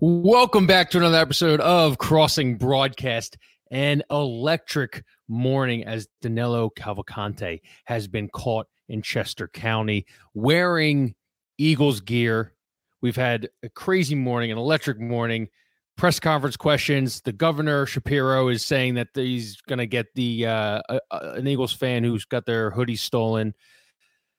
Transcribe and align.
Welcome 0.00 0.66
back 0.66 0.90
to 0.90 0.98
another 0.98 1.18
episode 1.18 1.60
of 1.60 1.98
Crossing 1.98 2.56
Broadcast. 2.56 3.36
An 3.70 4.02
electric 4.10 5.04
morning 5.28 5.84
as 5.84 6.08
Danelo 6.22 6.70
Cavalcante 6.76 7.60
has 7.84 8.08
been 8.08 8.28
caught 8.28 8.66
in 8.88 9.02
Chester 9.02 9.48
County 9.48 10.06
wearing 10.34 11.14
Eagles 11.58 12.00
gear. 12.00 12.54
We've 13.00 13.16
had 13.16 13.48
a 13.62 13.68
crazy 13.68 14.14
morning, 14.14 14.50
an 14.50 14.58
electric 14.58 14.98
morning. 14.98 15.48
Press 15.96 16.18
conference 16.18 16.56
questions. 16.56 17.20
The 17.20 17.32
governor 17.32 17.86
Shapiro 17.86 18.48
is 18.48 18.64
saying 18.64 18.94
that 18.94 19.08
he's 19.14 19.60
going 19.68 19.78
to 19.78 19.86
get 19.86 20.06
the 20.14 20.46
uh, 20.46 20.80
an 21.10 21.46
Eagles 21.46 21.72
fan 21.72 22.02
who's 22.02 22.24
got 22.24 22.46
their 22.46 22.70
hoodie 22.70 22.96
stolen, 22.96 23.54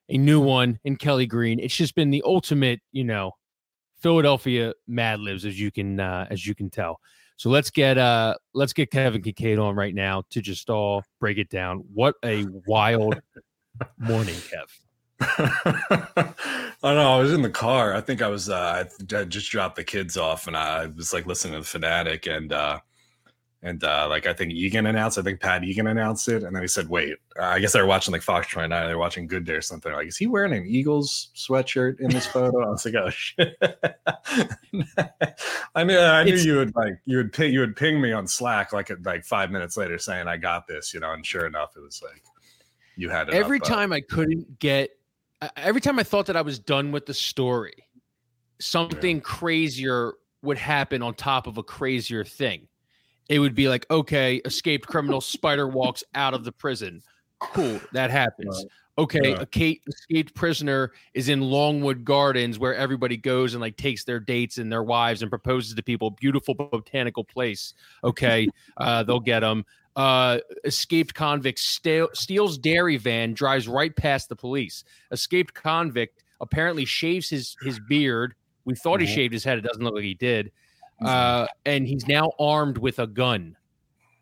a 0.09 0.17
new 0.17 0.41
one 0.41 0.79
in 0.83 0.95
Kelly 0.95 1.27
Green. 1.27 1.59
It's 1.59 1.75
just 1.75 1.95
been 1.95 2.09
the 2.09 2.23
ultimate, 2.25 2.81
you 2.91 3.03
know, 3.03 3.33
Philadelphia 4.03 4.73
Mad 4.87 5.21
Libs, 5.21 5.45
as 5.45 5.59
you 5.59 5.71
can 5.71 5.99
uh, 5.99 6.27
as 6.29 6.45
you 6.45 6.53
can 6.53 6.69
tell. 6.69 6.99
So 7.37 7.49
let's 7.49 7.71
get 7.71 7.97
uh 7.97 8.35
let's 8.53 8.73
get 8.73 8.91
Kevin 8.91 9.21
Kinkead 9.21 9.61
on 9.61 9.75
right 9.75 9.95
now 9.95 10.23
to 10.29 10.41
just 10.41 10.69
all 10.69 11.03
break 11.19 11.37
it 11.37 11.49
down. 11.49 11.83
What 11.93 12.15
a 12.23 12.45
wild 12.67 13.19
morning, 13.97 14.35
Kev. 14.35 14.67
I 16.83 16.93
know. 16.93 17.13
I 17.13 17.19
was 17.19 17.33
in 17.33 17.41
the 17.41 17.49
car. 17.49 17.95
I 17.95 18.01
think 18.01 18.21
I 18.21 18.27
was. 18.27 18.49
Uh, 18.49 18.85
I 19.15 19.23
just 19.23 19.49
dropped 19.49 19.77
the 19.77 19.83
kids 19.83 20.17
off, 20.17 20.47
and 20.47 20.57
I 20.57 20.87
was 20.87 21.13
like 21.13 21.25
listening 21.25 21.53
to 21.53 21.59
the 21.59 21.65
Fanatic, 21.65 22.27
and 22.27 22.51
uh, 22.51 22.79
and 23.63 23.81
uh, 23.85 24.07
like 24.09 24.27
I 24.27 24.33
think 24.33 24.51
Egan 24.51 24.85
announced. 24.85 25.17
I 25.17 25.21
think 25.21 25.39
Pat 25.39 25.63
Egan 25.63 25.87
announced 25.87 26.27
it, 26.27 26.43
and 26.43 26.53
then 26.53 26.61
he 26.61 26.67
said, 26.67 26.89
"Wait." 26.89 27.15
Uh, 27.39 27.45
I 27.45 27.59
guess 27.59 27.71
they 27.71 27.81
were 27.81 27.87
watching 27.87 28.11
like 28.11 28.21
Fox 28.21 28.47
29. 28.49 28.87
They 28.87 28.93
were 28.93 28.99
watching 28.99 29.25
Good 29.25 29.45
Day 29.45 29.53
or 29.53 29.61
something. 29.61 29.93
Like, 29.93 30.07
is 30.07 30.17
he 30.17 30.27
wearing 30.27 30.51
an 30.51 30.65
Eagles 30.67 31.29
sweatshirt 31.33 32.01
in 32.01 32.09
this 32.09 32.27
photo? 32.27 32.61
I 32.61 32.69
was 32.69 32.85
like, 32.85 32.95
"Oh 32.95 33.09
shit." 33.09 33.55
I 35.75 35.83
knew. 35.85 35.97
I 35.97 36.25
knew 36.25 36.33
it's, 36.33 36.43
you 36.45 36.57
would 36.57 36.75
like 36.75 36.99
you 37.05 37.17
would 37.17 37.31
ping 37.31 37.53
you 37.53 37.61
would 37.61 37.77
ping 37.77 38.01
me 38.01 38.11
on 38.11 38.27
Slack 38.27 38.73
like 38.73 38.91
like 39.05 39.23
five 39.23 39.49
minutes 39.49 39.77
later 39.77 39.97
saying 39.97 40.27
I 40.27 40.35
got 40.35 40.67
this, 40.67 40.93
you 40.93 40.99
know. 40.99 41.13
And 41.13 41.25
sure 41.25 41.45
enough, 41.45 41.77
it 41.77 41.81
was 41.81 42.03
like 42.03 42.21
you 42.97 43.09
had 43.09 43.29
it. 43.29 43.33
Every 43.33 43.59
up, 43.59 43.65
time 43.65 43.93
I 43.93 44.01
couldn't 44.01 44.59
get 44.59 44.91
every 45.55 45.79
time 45.79 45.99
I 45.99 46.03
thought 46.03 46.25
that 46.25 46.35
I 46.35 46.41
was 46.41 46.59
done 46.59 46.91
with 46.91 47.05
the 47.05 47.13
story, 47.13 47.87
something 48.59 49.17
yeah. 49.17 49.23
crazier 49.23 50.15
would 50.41 50.57
happen 50.57 51.01
on 51.01 51.13
top 51.13 51.47
of 51.47 51.57
a 51.57 51.63
crazier 51.63 52.25
thing. 52.25 52.67
It 53.33 53.39
would 53.39 53.55
be 53.55 53.67
like, 53.67 53.87
okay, 53.89 54.35
escaped 54.45 54.87
criminal 54.87 55.19
spider 55.19 55.67
walks 55.67 56.03
out 56.13 56.35
of 56.35 56.43
the 56.43 56.51
prison. 56.51 57.01
Cool, 57.39 57.81
that 57.91 58.11
happens. 58.11 58.63
Okay, 58.99 59.31
yeah. 59.31 59.41
a 59.41 59.47
Kate 59.47 59.81
escaped 59.87 60.35
prisoner 60.35 60.91
is 61.15 61.29
in 61.29 61.41
Longwood 61.41 62.05
Gardens 62.05 62.59
where 62.59 62.75
everybody 62.75 63.17
goes 63.17 63.55
and 63.55 63.61
like 63.61 63.75
takes 63.75 64.03
their 64.03 64.19
dates 64.19 64.59
and 64.59 64.71
their 64.71 64.83
wives 64.83 65.23
and 65.23 65.31
proposes 65.31 65.73
to 65.73 65.81
people. 65.81 66.11
Beautiful 66.11 66.53
botanical 66.53 67.23
place. 67.23 67.73
Okay, 68.03 68.47
uh, 68.77 69.01
they'll 69.01 69.19
get 69.19 69.39
them 69.39 69.65
uh, 69.95 70.37
escaped 70.63 71.15
convict 71.15 71.57
steals 71.57 72.57
dairy 72.59 72.97
van, 72.97 73.33
drives 73.33 73.67
right 73.67 73.95
past 73.95 74.29
the 74.29 74.35
police. 74.35 74.83
Escaped 75.09 75.55
convict 75.55 76.23
apparently 76.39 76.85
shaves 76.85 77.31
his 77.31 77.55
his 77.63 77.79
beard. 77.79 78.35
We 78.65 78.75
thought 78.75 79.01
he 79.01 79.07
mm-hmm. 79.07 79.15
shaved 79.15 79.33
his 79.33 79.43
head. 79.43 79.57
It 79.57 79.61
doesn't 79.61 79.83
look 79.83 79.95
like 79.95 80.03
he 80.03 80.13
did. 80.13 80.51
Uh, 81.05 81.47
and 81.65 81.87
he's 81.87 82.07
now 82.07 82.31
armed 82.39 82.77
with 82.77 82.99
a 82.99 83.07
gun. 83.07 83.55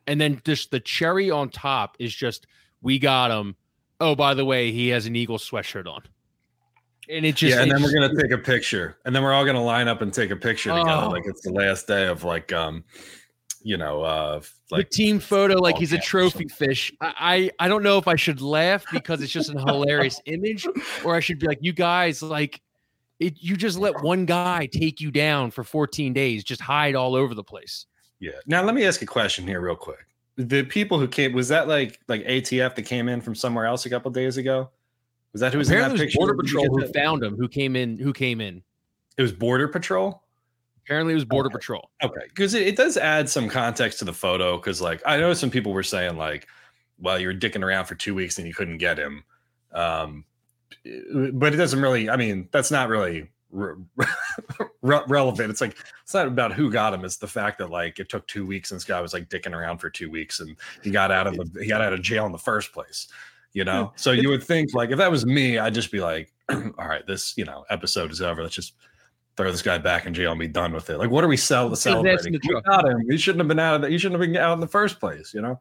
And 0.08 0.20
then 0.20 0.42
just 0.44 0.72
the 0.72 0.80
cherry 0.80 1.30
on 1.30 1.50
top 1.50 1.96
is 2.00 2.14
just 2.14 2.48
we 2.82 3.00
got 3.00 3.32
him. 3.32 3.56
Oh, 4.00 4.16
by 4.16 4.34
the 4.34 4.46
way, 4.46 4.72
he 4.72 4.90
has 4.90 5.06
an 5.06 5.16
eagle 5.16 5.38
sweatshirt 5.38 5.88
on. 5.88 6.02
And 7.10 7.26
it 7.26 7.36
just 7.36 7.56
yeah, 7.56 7.62
and 7.62 7.72
then 7.72 7.82
we're 7.82 7.94
gonna 7.94 8.22
take 8.22 8.32
a 8.32 8.38
picture, 8.38 8.98
and 9.06 9.14
then 9.14 9.22
we're 9.22 9.34
all 9.34 9.46
gonna 9.46 9.64
line 9.64 9.88
up 9.88 10.02
and 10.02 10.14
take 10.14 10.32
a 10.32 10.36
picture 10.36 10.70
together, 10.70 11.08
oh. 11.08 11.10
like 11.10 11.24
it's 11.26 11.42
the 11.42 11.52
last 11.52 11.88
day 11.88 12.08
of 12.08 12.24
like 12.24 12.54
um 12.54 12.84
you 13.64 13.78
know, 13.78 14.02
uh, 14.02 14.42
like 14.72 14.90
the 14.90 14.96
team 14.96 15.20
photo, 15.20 15.56
like 15.56 15.78
he's 15.78 15.94
a 15.94 16.00
trophy 16.00 16.48
fish. 16.48 16.92
I, 17.02 17.52
I 17.60 17.68
don't 17.68 17.84
know 17.84 17.98
if 17.98 18.08
I 18.08 18.16
should 18.16 18.42
laugh 18.42 18.86
because 18.92 19.22
it's 19.22 19.32
just 19.32 19.50
an 19.50 19.58
hilarious 19.60 20.20
image, 20.26 20.68
or 21.04 21.16
I 21.16 21.20
should 21.20 21.40
be 21.40 21.48
like, 21.48 21.60
you 21.62 21.74
guys, 21.74 22.22
like, 22.22 22.62
it, 23.22 23.36
you 23.38 23.56
just 23.56 23.78
let 23.78 24.02
one 24.02 24.26
guy 24.26 24.68
take 24.72 25.00
you 25.00 25.12
down 25.12 25.52
for 25.52 25.64
14 25.64 26.12
days, 26.12 26.44
just 26.44 26.60
hide 26.60 26.96
all 26.96 27.16
over 27.16 27.36
the 27.36 27.44
place. 27.44 27.86
Yeah. 28.20 28.32
Now 28.48 28.64
let 28.64 28.74
me 28.74 28.84
ask 28.86 29.02
a 29.02 29.06
question 29.06 29.48
here, 29.48 29.62
real 29.62 29.76
quick. 29.76 30.06
The 30.38 30.64
people 30.64 31.00
who 31.00 31.08
came 31.08 31.34
was 31.34 31.48
that 31.50 31.68
like 31.68 32.00
like 32.08 32.26
ATF 32.26 32.76
that 32.76 32.82
came 32.84 33.08
in 33.08 33.22
from 33.22 33.36
somewhere 33.36 33.66
else 33.66 33.86
a 33.86 33.90
couple 33.90 34.10
days 34.12 34.38
ago? 34.38 34.70
Was 35.34 35.42
that 35.42 35.54
who 35.54 35.60
was 35.60 35.70
Apparently 35.70 35.92
in 35.92 35.98
that 35.98 36.04
picture? 36.06 36.18
Border 36.18 36.34
Patrol 36.36 36.66
who 36.66 36.88
found 36.94 37.24
him, 37.24 37.36
who 37.38 37.48
came 37.48 37.76
in, 37.76 38.00
who 38.00 38.12
came 38.12 38.42
in. 38.42 38.64
It 39.18 39.22
was 39.22 39.32
Border 39.32 39.68
Patrol. 39.68 40.24
Apparently, 40.84 41.14
it 41.14 41.16
was 41.16 41.26
Border 41.26 41.48
okay. 41.48 41.54
Patrol. 41.54 41.92
Okay, 42.04 42.22
because 42.30 42.54
it, 42.56 42.68
it, 42.68 42.76
does 42.76 42.98
add 42.98 43.30
some 43.30 43.48
context 43.48 44.00
to 44.00 44.06
the 44.06 44.14
photo. 44.14 44.58
Because 44.58 44.82
like 44.82 45.02
I 45.06 45.18
know 45.18 45.34
some 45.34 45.52
people 45.52 45.74
were 45.74 45.84
saying 45.84 46.18
like, 46.18 46.48
well, 46.98 47.20
you 47.20 47.28
were 47.28 47.36
dicking 47.36 47.64
around 47.64 47.86
for 47.86 47.96
two 47.96 48.16
weeks 48.16 48.40
and 48.40 48.48
you 48.48 48.54
couldn't 48.54 48.78
get 48.78 48.98
him, 48.98 49.24
um, 49.74 50.26
but 51.34 51.54
it 51.54 51.58
doesn't 51.58 51.82
really. 51.82 52.10
I 52.10 52.18
mean, 52.18 52.50
that's 52.52 52.72
not 52.72 52.90
really 52.90 53.30
re- 53.52 53.76
re- 54.82 55.02
relevant. 55.08 55.50
It's 55.50 55.62
like 55.62 55.78
it's 56.04 56.14
not 56.14 56.28
about 56.28 56.54
who 56.54 56.72
got 56.72 56.94
him. 56.94 57.06
It's 57.06 57.18
the 57.18 57.28
fact 57.28 57.58
that 57.60 57.70
like 57.70 58.00
it 58.00 58.10
took 58.10 58.28
two 58.28 58.46
weeks 58.46 58.72
and 58.72 58.80
this 58.80 58.86
guy 58.86 59.02
was 59.02 59.14
like 59.14 59.30
dicking 59.30 59.54
around 59.54 59.80
for 59.80 59.90
two 59.90 60.10
weeks 60.10 60.40
and 60.40 60.56
he 60.84 60.92
got 60.92 61.12
out 61.12 61.28
of 61.28 61.36
the 61.36 61.62
he 61.62 61.68
got 61.68 61.82
out 61.82 61.94
of 61.94 62.02
jail 62.02 62.26
in 62.26 62.32
the 62.32 62.38
first 62.38 62.74
place. 62.74 63.08
You 63.54 63.66
know, 63.66 63.92
so 63.98 64.12
you 64.12 64.30
would 64.30 64.44
think 64.44 64.74
like 64.74 64.92
if 64.92 64.98
that 64.98 65.12
was 65.12 65.26
me, 65.26 65.58
I'd 65.58 65.74
just 65.74 65.92
be 65.92 66.00
like, 66.00 66.32
all 66.50 66.88
right, 66.88 67.06
this 67.06 67.38
you 67.38 67.44
know 67.44 67.66
episode 67.70 68.10
is 68.12 68.22
over. 68.22 68.42
Let's 68.42 68.56
just 68.56 68.76
throw 69.36 69.52
this 69.52 69.62
guy 69.62 69.78
back 69.78 70.06
in 70.06 70.14
jail 70.14 70.32
and 70.32 70.40
be 70.40 70.48
done 70.48 70.74
with 70.74 70.90
it. 70.90 70.98
Like, 70.98 71.10
what 71.10 71.24
are 71.24 71.28
we 71.28 71.38
sell 71.38 71.74
celebrating? 71.76 72.40
We 72.48 72.62
got 72.62 72.88
him. 72.88 73.10
He 73.10 73.18
shouldn't 73.18 73.42
have 73.42 73.48
been 73.50 73.60
out 73.60 73.76
of 73.76 73.82
that. 73.82 73.92
He 73.92 73.98
shouldn't 73.98 74.22
have 74.22 74.32
been 74.32 74.42
out 74.42 74.54
in 74.54 74.62
the 74.62 74.68
first 74.68 75.02
place. 75.02 75.34
You 75.34 75.42
know. 75.42 75.60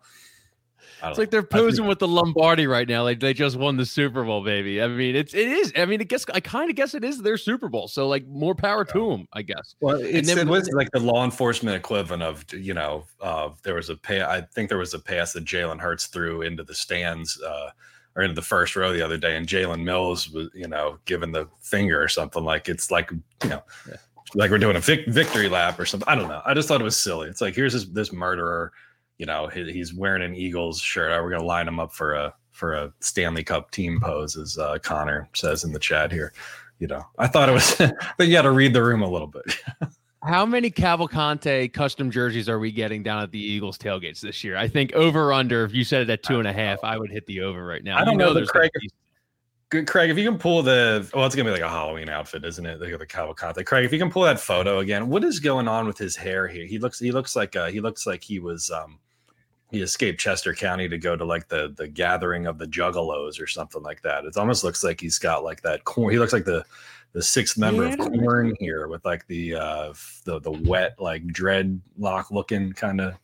It's 1.03 1.19
like 1.19 1.31
they're 1.31 1.43
posing 1.43 1.87
with 1.87 1.99
the 1.99 2.09
Lombardi 2.09 2.67
right 2.67 2.89
now. 2.89 3.03
Like 3.03 3.21
they 3.21 3.33
just 3.33 3.57
won 3.57 3.77
the 3.77 3.87
Super 3.87 4.25
Bowl, 4.25 4.43
baby. 4.45 4.83
I 4.83 4.89
mean, 4.89 5.17
it's 5.17 5.35
it 5.35 5.49
is. 5.49 5.73
I 5.77 5.85
mean, 5.87 6.01
I 6.01 6.05
guess 6.05 6.25
I 6.33 6.41
kind 6.41 6.71
of 6.71 6.77
guess 6.77 6.95
it 6.95 7.05
is 7.05 7.23
their 7.23 7.37
Super 7.37 7.69
Bowl. 7.69 7.89
So 7.89 8.09
like 8.09 8.27
more 8.27 8.55
power 8.55 8.85
yeah. 8.87 8.93
to 8.93 9.11
them, 9.11 9.29
I 9.33 9.43
guess. 9.43 9.75
Well, 9.81 10.01
it's, 10.01 10.29
then, 10.29 10.39
it 10.39 10.51
was 10.51 10.69
like 10.71 10.91
the 10.93 11.01
law 11.01 11.25
enforcement 11.25 11.77
equivalent 11.77 12.23
of 12.23 12.45
you 12.53 12.75
know, 12.75 13.05
uh, 13.21 13.51
there 13.63 13.75
was 13.75 13.91
a 13.91 13.97
pay. 13.97 14.23
I 14.23 14.43
think 14.43 14.69
there 14.69 14.79
was 14.79 14.95
a 14.95 14.99
pass 14.99 15.33
that 15.33 15.45
Jalen 15.45 15.81
Hurts 15.81 16.07
threw 16.07 16.43
into 16.43 16.63
the 16.65 16.75
stands. 16.75 17.41
Uh, 17.41 17.71
or 18.17 18.23
into 18.23 18.35
the 18.35 18.43
first 18.43 18.75
row 18.75 18.93
the 18.93 19.03
other 19.03 19.17
day, 19.17 19.37
and 19.37 19.47
Jalen 19.47 19.85
Mills 19.85 20.29
was, 20.31 20.49
you 20.53 20.67
know, 20.67 20.99
given 21.05 21.31
the 21.31 21.49
finger 21.61 22.03
or 22.03 22.09
something. 22.09 22.43
Like 22.43 22.69
it's 22.69 22.91
like, 22.91 23.11
you 23.13 23.49
know, 23.49 23.63
yeah. 23.89 23.97
like 24.35 24.51
we're 24.51 24.59
doing 24.59 24.75
a 24.75 24.81
vic- 24.81 25.07
victory 25.07 25.49
lap 25.49 25.79
or 25.79 25.87
something. 25.87 26.09
I 26.09 26.17
don't 26.17 26.29
know. 26.29 26.43
I 26.45 26.53
just 26.53 26.67
thought 26.67 26.81
it 26.81 26.85
was 26.85 26.99
silly. 26.99 27.29
It's 27.29 27.41
like 27.41 27.55
here's 27.55 27.73
this 27.73 27.85
this 27.85 28.13
murderer. 28.13 28.73
You 29.21 29.27
know, 29.27 29.49
he's 29.49 29.93
wearing 29.93 30.23
an 30.23 30.35
Eagles 30.35 30.81
shirt. 30.81 31.13
Are 31.13 31.23
We're 31.23 31.33
gonna 31.33 31.45
line 31.45 31.69
him 31.69 31.79
up 31.79 31.93
for 31.93 32.15
a 32.15 32.33
for 32.53 32.73
a 32.73 32.91
Stanley 33.01 33.45
Cup 33.45 33.71
team 33.71 34.01
pose, 34.01 34.35
as 34.35 34.57
uh, 34.57 34.79
Connor 34.79 35.29
says 35.35 35.63
in 35.63 35.75
the 35.75 35.79
chat 35.79 36.11
here. 36.11 36.33
You 36.79 36.87
know, 36.87 37.03
I 37.19 37.27
thought 37.27 37.51
it 37.51 37.53
was, 37.53 37.77
but 38.17 38.27
you 38.27 38.33
got 38.33 38.43
to 38.43 38.51
read 38.51 38.73
the 38.73 38.83
room 38.83 39.03
a 39.03 39.11
little 39.11 39.27
bit. 39.27 39.45
How 40.25 40.47
many 40.47 40.71
Cavalcante 40.71 41.71
custom 41.71 42.11
jerseys 42.11 42.49
are 42.49 42.59
we 42.59 42.73
getting 42.73 43.03
down 43.03 43.23
at 43.23 43.31
the 43.31 43.39
Eagles 43.39 43.77
tailgates 43.77 44.21
this 44.21 44.43
year? 44.43 44.57
I 44.57 44.69
think 44.69 44.95
over 44.95 45.35
under. 45.35 45.67
If 45.67 45.75
you 45.75 45.85
said 45.85 46.01
it 46.01 46.09
at 46.09 46.23
two 46.23 46.39
and 46.39 46.49
a 46.49 46.53
half, 46.55 46.83
I 46.83 46.97
would 46.97 47.11
hit 47.11 47.27
the 47.27 47.43
over 47.43 47.63
right 47.63 47.85
now. 47.85 47.99
I 47.99 48.07
don't 48.07 48.15
you 48.15 48.21
know, 48.21 48.33
know 48.33 48.47
Craig. 48.47 48.71
Good, 49.69 49.87
Craig. 49.87 50.09
If 50.09 50.17
you 50.17 50.27
can 50.27 50.39
pull 50.39 50.63
the, 50.63 51.07
well, 51.15 51.27
it's 51.27 51.35
gonna 51.35 51.51
be 51.51 51.53
like 51.53 51.61
a 51.61 51.69
Halloween 51.69 52.09
outfit, 52.09 52.43
isn't 52.47 52.65
it? 52.65 52.81
Like 52.81 52.99
the 52.99 53.07
Cavalcante. 53.07 53.67
Craig, 53.67 53.85
if 53.85 53.93
you 53.93 53.99
can 53.99 54.11
pull 54.11 54.23
that 54.23 54.41
photo 54.41 54.79
again, 54.79 55.11
what 55.11 55.25
is 55.25 55.41
going 55.41 55.69
on 55.69 55.87
with 55.87 55.99
his 55.99 56.17
hair 56.17 56.49
here? 56.49 56.65
He 56.65 56.79
looks, 56.79 56.99
he 56.99 57.13
looks 57.13 57.37
like, 57.37 57.55
uh, 57.55 57.67
he 57.67 57.83
looks 57.83 58.07
like 58.07 58.23
he 58.23 58.39
was, 58.39 58.71
um, 58.71 58.99
he 59.71 59.83
escaped 59.83 60.21
Chester 60.21 60.55
County 60.55 60.89
to 60.89 60.99
go 60.99 61.17
to 61.17 61.25
like 61.25 61.49
the 61.49 61.73
the 61.77 61.89
gathering 61.89 62.47
of 62.47 62.59
the 62.59 62.67
Juggalos 62.67 63.41
or 63.41 63.47
something 63.47 63.83
like 63.83 64.03
that. 64.03 64.25
It 64.25 64.37
almost 64.37 64.65
looks 64.65 64.83
like 64.83 65.01
he's 65.01 65.19
got 65.19 65.45
like 65.45 65.63
that 65.63 65.85
corn. 65.85 66.13
He 66.13 66.19
looks 66.19 66.33
like 66.33 66.45
the 66.45 66.65
the 67.13 67.23
sixth 67.23 67.59
member 67.59 67.87
yeah. 67.87 67.95
of 67.95 67.99
Korn 67.99 68.55
here 68.61 68.87
with 68.89 69.05
like 69.05 69.27
the 69.27 69.55
uh 69.55 69.93
the 70.25 70.41
the 70.41 70.53
wet 70.53 70.95
like 70.99 71.25
dreadlock 71.27 72.31
looking 72.31 72.73
kind 72.73 73.01
of 73.01 73.15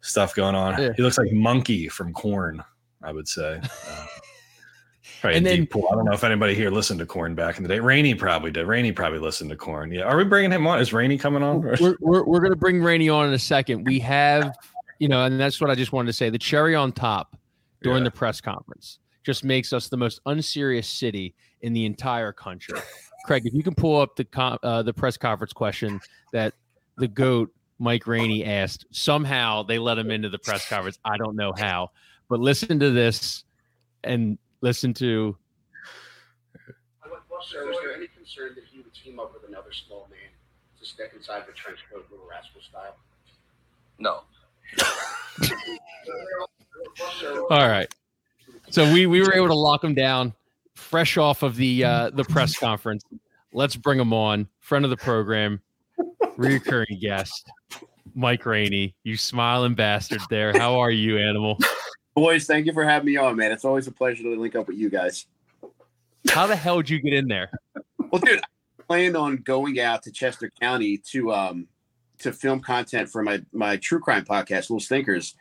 stuff 0.00 0.34
going 0.34 0.54
on. 0.54 0.80
Yeah. 0.80 0.92
He 0.96 1.02
looks 1.02 1.18
like 1.18 1.30
Munky 1.30 1.90
from 1.90 2.12
Korn, 2.12 2.62
I 3.02 3.12
would 3.12 3.28
say. 3.28 3.60
Uh, 3.88 4.06
and 5.28 5.46
then 5.46 5.66
pool. 5.66 5.88
I 5.90 5.94
don't 5.94 6.04
know 6.04 6.12
if 6.12 6.24
anybody 6.24 6.54
here 6.54 6.70
listened 6.70 7.00
to 7.00 7.06
Korn 7.06 7.34
back 7.34 7.56
in 7.56 7.62
the 7.62 7.68
day. 7.68 7.80
Rainey 7.80 8.14
probably 8.14 8.50
did. 8.50 8.66
Rainey 8.66 8.92
probably 8.92 9.20
listened 9.20 9.50
to 9.50 9.56
Korn. 9.56 9.92
Yeah. 9.92 10.02
Are 10.02 10.16
we 10.16 10.24
bringing 10.24 10.50
him 10.50 10.66
on? 10.66 10.80
Is 10.80 10.92
Rainey 10.92 11.18
coming 11.18 11.42
on? 11.42 11.62
We're, 11.62 11.96
we're, 12.00 12.24
we're 12.24 12.40
going 12.40 12.52
to 12.52 12.56
bring 12.56 12.82
Rainey 12.82 13.08
on 13.08 13.28
in 13.28 13.34
a 13.34 13.38
second. 13.38 13.84
We 13.86 14.00
have, 14.00 14.52
you 15.02 15.08
know, 15.08 15.24
and 15.24 15.40
that's 15.40 15.60
what 15.60 15.68
I 15.68 15.74
just 15.74 15.90
wanted 15.90 16.06
to 16.06 16.12
say. 16.12 16.30
The 16.30 16.38
cherry 16.38 16.76
on 16.76 16.92
top 16.92 17.36
during 17.82 18.04
yeah. 18.04 18.10
the 18.10 18.10
press 18.12 18.40
conference 18.40 19.00
just 19.24 19.42
makes 19.42 19.72
us 19.72 19.88
the 19.88 19.96
most 19.96 20.20
unserious 20.26 20.86
city 20.86 21.34
in 21.62 21.72
the 21.72 21.86
entire 21.86 22.32
country. 22.32 22.78
Craig, 23.26 23.44
if 23.44 23.52
you 23.52 23.64
can 23.64 23.74
pull 23.74 24.00
up 24.00 24.14
the 24.14 24.24
uh, 24.62 24.80
the 24.84 24.92
press 24.92 25.16
conference 25.16 25.52
question 25.52 26.00
that 26.32 26.54
the 26.98 27.08
goat 27.08 27.52
Mike 27.80 28.06
Rainey 28.06 28.44
asked, 28.44 28.86
somehow 28.92 29.64
they 29.64 29.80
let 29.80 29.98
him 29.98 30.12
into 30.12 30.28
the 30.28 30.38
press 30.38 30.68
conference. 30.68 31.00
I 31.04 31.16
don't 31.16 31.34
know 31.34 31.52
how, 31.52 31.90
but 32.28 32.38
listen 32.38 32.78
to 32.78 32.92
this 32.92 33.42
and 34.04 34.38
listen 34.60 34.94
to. 34.94 35.36
So, 37.50 37.68
is 37.70 37.76
there 37.82 37.92
any 37.96 38.06
concern 38.06 38.52
that 38.54 38.66
he 38.70 38.78
would 38.78 38.94
team 38.94 39.18
up 39.18 39.34
with 39.34 39.50
another 39.50 39.72
small 39.72 40.06
man 40.12 40.30
to 40.78 40.86
step 40.86 41.12
inside 41.16 41.42
the 41.48 41.52
trench 41.54 41.80
coat, 41.92 42.06
little 42.08 42.28
rascal 42.30 42.60
style? 42.60 42.94
No. 43.98 44.22
All 47.50 47.68
right. 47.68 47.92
So 48.70 48.90
we 48.92 49.06
we 49.06 49.20
were 49.20 49.34
able 49.34 49.48
to 49.48 49.54
lock 49.54 49.84
him 49.84 49.94
down 49.94 50.34
fresh 50.74 51.16
off 51.16 51.42
of 51.42 51.56
the 51.56 51.84
uh 51.84 52.10
the 52.10 52.24
press 52.24 52.56
conference. 52.58 53.04
Let's 53.52 53.76
bring 53.76 53.98
him 53.98 54.12
on. 54.12 54.48
Friend 54.60 54.84
of 54.84 54.90
the 54.90 54.96
program, 54.96 55.60
recurring 56.36 56.98
guest, 57.00 57.50
Mike 58.14 58.46
Rainey. 58.46 58.94
You 59.04 59.16
smiling 59.16 59.74
bastard 59.74 60.20
there. 60.30 60.52
How 60.56 60.78
are 60.78 60.90
you, 60.90 61.18
animal? 61.18 61.58
Boys, 62.14 62.46
thank 62.46 62.66
you 62.66 62.72
for 62.72 62.84
having 62.84 63.06
me 63.06 63.16
on, 63.16 63.36
man. 63.36 63.52
It's 63.52 63.64
always 63.64 63.86
a 63.86 63.92
pleasure 63.92 64.22
to 64.22 64.38
link 64.38 64.54
up 64.54 64.68
with 64.68 64.76
you 64.76 64.90
guys. 64.90 65.26
How 66.28 66.46
the 66.46 66.56
hell 66.56 66.76
did 66.76 66.90
you 66.90 67.00
get 67.00 67.14
in 67.14 67.26
there? 67.26 67.50
Well, 68.10 68.20
dude, 68.20 68.40
I 68.40 68.82
planned 68.86 69.16
on 69.16 69.36
going 69.36 69.80
out 69.80 70.02
to 70.04 70.12
Chester 70.12 70.50
County 70.60 70.98
to 71.10 71.32
um 71.32 71.68
to 72.22 72.32
film 72.32 72.60
content 72.60 73.08
for 73.08 73.22
my 73.22 73.42
my 73.52 73.76
true 73.76 74.00
crime 74.00 74.24
podcast, 74.24 74.70
Little 74.70 74.80
Stinkers. 74.80 75.34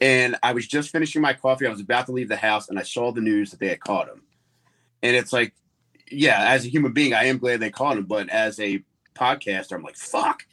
And 0.00 0.36
I 0.42 0.52
was 0.52 0.66
just 0.66 0.90
finishing 0.90 1.22
my 1.22 1.32
coffee. 1.32 1.66
I 1.66 1.70
was 1.70 1.80
about 1.80 2.06
to 2.06 2.12
leave 2.12 2.28
the 2.28 2.36
house 2.36 2.68
and 2.68 2.78
I 2.78 2.82
saw 2.82 3.12
the 3.12 3.20
news 3.20 3.50
that 3.50 3.60
they 3.60 3.68
had 3.68 3.80
caught 3.80 4.08
him. 4.08 4.22
And 5.02 5.14
it's 5.14 5.32
like, 5.32 5.54
yeah, 6.10 6.50
as 6.50 6.66
a 6.66 6.68
human 6.68 6.92
being, 6.92 7.14
I 7.14 7.24
am 7.24 7.38
glad 7.38 7.60
they 7.60 7.70
caught 7.70 7.96
him, 7.96 8.04
but 8.04 8.28
as 8.28 8.58
a 8.58 8.82
podcaster, 9.14 9.72
I'm 9.72 9.82
like, 9.82 9.96
fuck. 9.96 10.44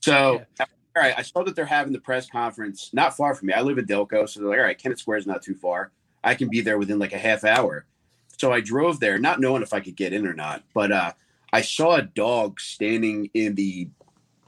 So 0.00 0.44
all 0.94 1.02
right, 1.02 1.14
I 1.16 1.22
saw 1.22 1.42
that 1.44 1.56
they're 1.56 1.64
having 1.64 1.92
the 1.92 2.00
press 2.00 2.28
conference 2.28 2.90
not 2.92 3.16
far 3.16 3.34
from 3.34 3.46
me. 3.46 3.54
I 3.54 3.62
live 3.62 3.78
in 3.78 3.86
Delco, 3.86 4.28
so 4.28 4.40
they're 4.40 4.50
like, 4.50 4.58
all 4.58 4.64
right, 4.64 4.78
Kennett 4.78 4.98
Square 4.98 5.18
is 5.18 5.26
not 5.26 5.42
too 5.42 5.54
far. 5.54 5.90
I 6.22 6.34
can 6.34 6.48
be 6.48 6.60
there 6.60 6.78
within 6.78 6.98
like 6.98 7.14
a 7.14 7.18
half 7.18 7.44
hour. 7.44 7.86
So 8.38 8.52
I 8.52 8.60
drove 8.60 9.00
there, 9.00 9.18
not 9.18 9.40
knowing 9.40 9.62
if 9.62 9.72
I 9.72 9.80
could 9.80 9.96
get 9.96 10.12
in 10.12 10.26
or 10.26 10.34
not. 10.34 10.62
But 10.74 10.92
uh, 10.92 11.12
I 11.52 11.62
saw 11.62 11.96
a 11.96 12.02
dog 12.02 12.60
standing 12.60 13.30
in 13.32 13.54
the 13.54 13.88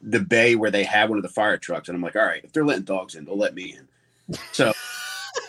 the 0.05 0.21
bay 0.21 0.55
where 0.55 0.71
they 0.71 0.85
have 0.85 1.09
one 1.09 1.19
of 1.19 1.23
the 1.23 1.31
fire 1.31 1.57
trucks, 1.57 1.89
and 1.89 1.97
I'm 1.97 2.03
like, 2.03 2.15
all 2.15 2.25
right, 2.25 2.45
if 2.45 2.53
they're 2.53 2.65
letting 2.65 2.85
dogs 2.85 3.15
in, 3.15 3.25
they'll 3.25 3.39
let 3.39 3.55
me 3.55 3.77
in. 3.77 4.39
So 4.53 4.73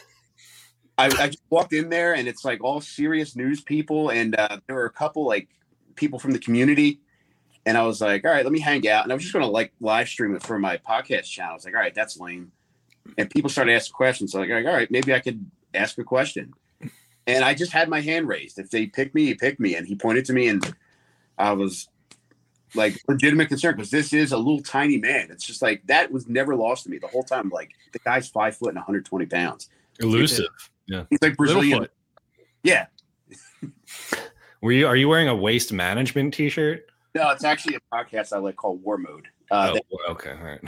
I, 0.98 1.06
I 1.08 1.28
just 1.28 1.44
walked 1.50 1.74
in 1.74 1.90
there, 1.90 2.16
and 2.16 2.28
it's 2.28 2.46
like 2.46 2.64
all 2.64 2.80
serious 2.80 3.36
news 3.36 3.62
people, 3.62 4.10
and 4.10 4.36
uh, 4.36 4.60
there 4.66 4.78
were 4.78 4.86
a 4.86 4.92
couple 4.92 5.26
like 5.26 5.50
people 5.96 6.20
from 6.20 6.32
the 6.32 6.40
community. 6.40 7.00
And 7.68 7.78
I 7.78 7.84
was 7.84 8.00
like, 8.00 8.24
all 8.26 8.32
right, 8.32 8.46
let 8.46 8.52
me 8.52 8.60
hang 8.60 8.88
out. 8.88 9.04
And 9.04 9.12
I 9.12 9.16
was 9.16 9.24
just 9.24 9.34
going 9.34 9.44
to 9.44 9.50
like 9.50 9.74
live 9.82 10.08
stream 10.08 10.36
it 10.36 10.44
for 10.44 10.60
my 10.60 10.78
podcast 10.78 11.24
channel. 11.24 11.54
I 11.54 11.56
was 11.56 11.66
like, 11.66 11.74
all 11.74 11.80
right, 11.80 11.96
that's 11.96 12.20
lame. 12.20 12.52
And 13.18 13.28
people 13.28 13.50
started 13.50 13.74
asking 13.74 13.94
questions. 13.94 14.32
So 14.32 14.42
I'm 14.42 14.48
like, 14.48 14.66
all 14.66 14.74
right, 14.74 14.92
maybe 14.92 15.16
I 15.16 15.20
could 15.20 15.50
ask 15.74 15.98
a 15.98 16.04
question. 16.04 16.54
And 17.26 17.44
I 17.44 17.56
just 17.56 17.72
had 17.72 17.90
my 17.90 18.02
hand 18.02 18.28
raised. 18.28 18.60
If 18.60 18.70
they 18.70 18.86
pick 18.86 19.16
me, 19.16 19.26
he 19.26 19.34
picked 19.34 19.60
me. 19.60 19.76
And 19.76 19.88
he 19.88 19.96
pointed 19.96 20.26
to 20.26 20.34
me 20.34 20.48
and 20.48 20.76
I 21.40 21.54
was 21.54 21.88
like 22.74 23.00
legitimate 23.08 23.48
concern 23.50 23.76
because 23.76 23.92
this 23.92 24.14
is 24.14 24.32
a 24.32 24.38
little 24.38 24.62
tiny 24.62 24.98
man. 24.98 25.28
It's 25.30 25.46
just 25.46 25.62
like 25.62 25.86
that 25.88 26.12
was 26.12 26.28
never 26.28 26.56
lost 26.56 26.84
to 26.86 26.90
me 26.90 26.98
the 26.98 27.08
whole 27.08 27.24
time. 27.24 27.50
Like 27.50 27.72
the 27.94 28.00
guy's 28.00 28.28
five 28.28 28.56
foot 28.56 28.70
and 28.70 28.78
120 28.78 29.26
pounds. 29.28 29.70
Elusive. 30.00 30.48
Yeah, 30.88 31.04
he's 31.10 31.22
like 31.22 31.38
Brazilian. 31.38 31.88
Yeah. 32.64 32.88
Were 34.62 34.72
you? 34.72 34.88
Are 34.88 34.96
you 34.96 35.08
wearing 35.08 35.28
a 35.28 35.36
waste 35.36 35.72
management 35.72 36.34
T-shirt? 36.34 36.86
No, 37.14 37.30
it's 37.30 37.44
actually 37.44 37.76
a 37.76 37.96
podcast 37.96 38.34
I 38.34 38.40
like 38.40 38.56
called 38.56 38.84
War 38.84 38.98
Mode. 38.98 39.28
Uh, 39.52 39.70
oh, 39.70 39.74
that 39.74 39.84
well, 39.90 40.12
okay, 40.12 40.32
all 40.32 40.44
right. 40.44 40.60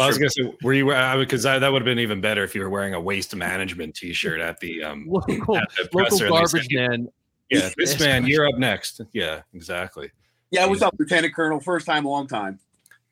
I 0.00 0.06
was 0.06 0.18
gonna 0.18 0.30
say, 0.30 0.52
were 0.62 0.72
you? 0.72 0.86
Because 0.86 1.44
that, 1.44 1.60
that 1.60 1.72
would 1.72 1.82
have 1.82 1.86
been 1.86 2.00
even 2.00 2.20
better 2.20 2.42
if 2.42 2.54
you 2.54 2.62
were 2.62 2.68
wearing 2.68 2.94
a 2.94 3.00
waste 3.00 3.34
management 3.34 3.94
T-shirt 3.94 4.40
at 4.40 4.58
the 4.60 4.82
um 4.82 5.06
Local, 5.08 5.56
at 5.56 5.68
the 5.76 5.88
local 5.92 6.18
presser, 6.18 6.26
and 6.26 6.34
they 6.34 6.38
garbage 6.38 6.68
man. 6.70 7.08
Yeah, 7.50 7.70
this 7.76 7.92
Yes. 7.92 8.00
man, 8.00 8.26
you're 8.26 8.48
up 8.48 8.56
next. 8.58 9.00
Yeah, 9.12 9.42
exactly. 9.52 10.10
Yeah, 10.50 10.66
what's 10.66 10.82
up, 10.82 10.94
Lieutenant 10.98 11.34
Colonel? 11.34 11.60
First 11.60 11.86
time, 11.86 12.04
long 12.04 12.26
time. 12.26 12.58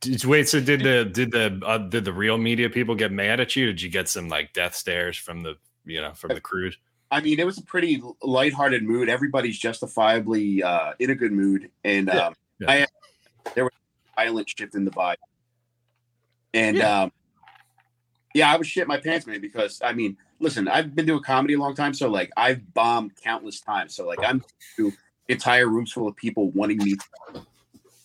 Did, 0.00 0.24
wait, 0.24 0.48
so 0.48 0.60
did 0.60 0.80
the 0.80 1.04
did 1.04 1.30
the 1.30 1.60
uh, 1.64 1.78
did 1.78 2.04
the 2.04 2.12
real 2.12 2.36
media 2.36 2.68
people 2.68 2.94
get 2.94 3.12
mad 3.12 3.38
at 3.38 3.54
you? 3.54 3.66
Did 3.66 3.82
you 3.82 3.88
get 3.88 4.08
some 4.08 4.28
like 4.28 4.52
death 4.52 4.74
stares 4.74 5.16
from 5.16 5.42
the 5.44 5.54
you 5.84 6.00
know 6.00 6.12
from 6.12 6.34
the 6.34 6.40
crews? 6.40 6.76
I 7.10 7.20
mean, 7.20 7.38
it 7.38 7.46
was 7.46 7.58
a 7.58 7.62
pretty 7.62 8.02
lighthearted 8.22 8.82
mood. 8.82 9.08
Everybody's 9.08 9.58
justifiably 9.58 10.62
uh, 10.62 10.94
in 10.98 11.10
a 11.10 11.14
good 11.14 11.30
mood, 11.32 11.70
and 11.84 12.08
Yeah, 12.08 12.26
um, 12.26 12.34
yeah. 12.58 12.70
I 12.70 12.86
there 13.54 13.64
was 13.64 13.72
violent 14.16 14.48
shift 14.48 14.74
in 14.74 14.84
the 14.84 14.90
vibe, 14.90 15.16
and 16.52 16.78
Yeah. 16.78 17.02
um, 17.02 17.12
yeah, 18.34 18.52
I 18.52 18.56
was 18.56 18.66
shit 18.66 18.88
my 18.88 18.98
pants, 18.98 19.26
man. 19.26 19.40
Because 19.40 19.80
I 19.84 19.92
mean, 19.92 20.16
listen, 20.40 20.66
I've 20.66 20.94
been 20.96 21.06
doing 21.06 21.22
comedy 21.22 21.54
a 21.54 21.58
long 21.58 21.74
time, 21.74 21.94
so 21.94 22.08
like 22.08 22.32
I've 22.36 22.74
bombed 22.74 23.12
countless 23.22 23.60
times. 23.60 23.94
So 23.94 24.06
like 24.06 24.18
I'm 24.24 24.42
entire 25.28 25.68
rooms 25.68 25.92
full 25.92 26.08
of 26.08 26.16
people 26.16 26.50
wanting 26.50 26.78
me, 26.78 26.96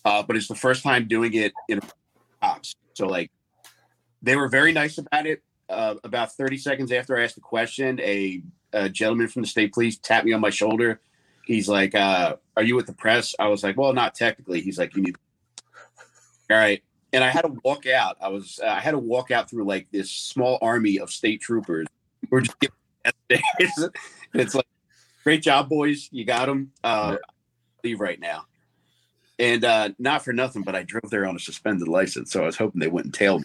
uh, 0.04 0.22
but 0.22 0.36
it's 0.36 0.48
the 0.48 0.54
first 0.54 0.82
time 0.82 1.08
doing 1.08 1.34
it 1.34 1.52
in 1.68 1.80
cops. 2.40 2.74
So 2.94 3.06
like 3.06 3.30
they 4.22 4.36
were 4.36 4.48
very 4.48 4.72
nice 4.72 4.98
about 4.98 5.26
it. 5.26 5.42
Uh, 5.68 5.96
about 6.02 6.32
30 6.32 6.56
seconds 6.56 6.90
after 6.92 7.18
I 7.18 7.24
asked 7.24 7.34
the 7.34 7.42
question, 7.42 8.00
a, 8.00 8.42
a 8.72 8.88
gentleman 8.88 9.28
from 9.28 9.42
the 9.42 9.48
state 9.48 9.74
police 9.74 9.98
tapped 9.98 10.24
me 10.24 10.32
on 10.32 10.40
my 10.40 10.48
shoulder. 10.48 11.00
He's 11.44 11.68
like, 11.68 11.94
uh, 11.94 12.36
"Are 12.56 12.62
you 12.62 12.74
with 12.74 12.86
the 12.86 12.94
press?" 12.94 13.34
I 13.38 13.48
was 13.48 13.62
like, 13.62 13.76
"Well, 13.76 13.92
not 13.92 14.14
technically." 14.14 14.60
He's 14.60 14.78
like, 14.78 14.94
"You 14.96 15.02
need." 15.02 15.16
All 16.50 16.56
right, 16.56 16.82
and 17.12 17.22
I 17.22 17.28
had 17.28 17.42
to 17.42 17.54
walk 17.64 17.86
out. 17.86 18.16
I 18.20 18.28
was 18.28 18.60
uh, 18.62 18.68
I 18.68 18.80
had 18.80 18.92
to 18.92 18.98
walk 18.98 19.30
out 19.30 19.48
through 19.48 19.64
like 19.64 19.88
this 19.90 20.10
small 20.10 20.58
army 20.62 20.98
of 20.98 21.10
state 21.10 21.40
troopers 21.40 21.86
were 22.30 22.40
just 22.40 22.58
giving 22.60 22.74
it's 24.34 24.54
like, 24.54 24.66
"Great 25.24 25.42
job, 25.42 25.68
boys! 25.68 26.08
You 26.12 26.24
got 26.24 26.46
them." 26.46 26.72
Uh, 26.82 27.16
leave 27.84 28.00
right 28.00 28.20
now. 28.20 28.44
And 29.38 29.64
uh, 29.64 29.90
not 29.98 30.24
for 30.24 30.32
nothing, 30.32 30.62
but 30.62 30.74
I 30.74 30.82
drove 30.82 31.10
there 31.10 31.26
on 31.26 31.36
a 31.36 31.38
suspended 31.38 31.86
license, 31.86 32.32
so 32.32 32.42
I 32.42 32.46
was 32.46 32.56
hoping 32.56 32.80
they 32.80 32.88
wouldn't 32.88 33.14
tail 33.14 33.38
me. 33.38 33.44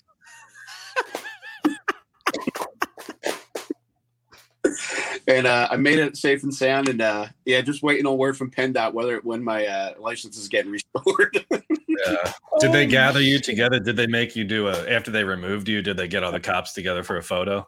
and 5.27 5.45
uh, 5.45 5.67
I 5.69 5.75
made 5.77 5.99
it 5.99 6.17
safe 6.17 6.41
and 6.43 6.53
sound, 6.53 6.89
and 6.89 7.01
uh, 7.01 7.27
yeah, 7.45 7.61
just 7.61 7.83
waiting 7.83 8.07
on 8.07 8.17
word 8.17 8.37
from 8.37 8.49
PennDOT 8.49 8.93
whether 8.93 9.19
when 9.19 9.43
my 9.43 9.67
uh, 9.67 9.93
license 9.99 10.37
is 10.37 10.47
getting 10.47 10.71
restored. 10.95 11.45
Yeah. 11.51 12.33
Did 12.59 12.71
they 12.71 12.87
gather 12.87 13.21
you 13.21 13.39
together? 13.39 13.79
Did 13.79 13.95
they 13.95 14.07
make 14.07 14.35
you 14.35 14.43
do 14.43 14.67
a 14.69 14.89
after 14.89 15.11
they 15.11 15.23
removed 15.23 15.69
you? 15.69 15.83
Did 15.83 15.97
they 15.97 16.07
get 16.07 16.23
all 16.23 16.31
the 16.31 16.39
cops 16.39 16.73
together 16.73 17.03
for 17.03 17.17
a 17.17 17.23
photo? 17.23 17.67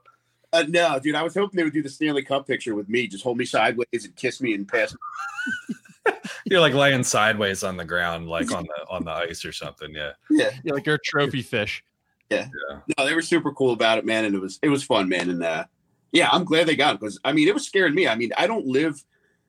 Uh, 0.53 0.63
no, 0.67 0.99
dude, 0.99 1.15
I 1.15 1.23
was 1.23 1.33
hoping 1.33 1.57
they 1.57 1.63
would 1.63 1.73
do 1.73 1.83
the 1.83 1.89
Stanley 1.89 2.23
Cup 2.23 2.47
picture 2.47 2.75
with 2.75 2.89
me, 2.89 3.07
just 3.07 3.23
hold 3.23 3.37
me 3.37 3.45
sideways 3.45 3.87
and 3.93 4.15
kiss 4.15 4.41
me 4.41 4.53
and 4.53 4.67
pass. 4.67 4.93
me. 4.93 5.75
You're 6.45 6.59
like 6.59 6.73
laying 6.73 7.03
sideways 7.03 7.63
on 7.63 7.77
the 7.77 7.85
ground, 7.85 8.27
like 8.27 8.51
on 8.51 8.65
the 8.65 8.87
on 8.89 9.03
the 9.03 9.11
ice 9.11 9.43
or 9.45 9.51
something. 9.51 9.91
Yeah. 9.93 10.11
Yeah, 10.29 10.51
Yeah, 10.63 10.73
like 10.73 10.85
you're 10.85 10.95
a 10.95 10.99
trophy 11.03 11.41
fish. 11.41 11.83
Yeah. 12.29 12.47
No, 12.97 13.05
they 13.05 13.15
were 13.15 13.23
super 13.23 13.51
cool 13.51 13.71
about 13.71 13.97
it, 13.97 14.05
man, 14.05 14.25
and 14.25 14.35
it 14.35 14.39
was 14.39 14.59
it 14.61 14.69
was 14.69 14.83
fun, 14.83 15.09
man, 15.09 15.29
and 15.31 15.43
uh, 15.43 15.65
yeah, 16.11 16.29
I'm 16.31 16.43
glad 16.43 16.67
they 16.67 16.75
got 16.75 16.95
it 16.95 16.99
because 16.99 17.19
I 17.25 17.33
mean 17.33 17.47
it 17.47 17.53
was 17.53 17.65
scaring 17.65 17.95
me. 17.95 18.07
I 18.07 18.15
mean, 18.15 18.31
I 18.37 18.45
don't 18.45 18.67
live 18.67 19.03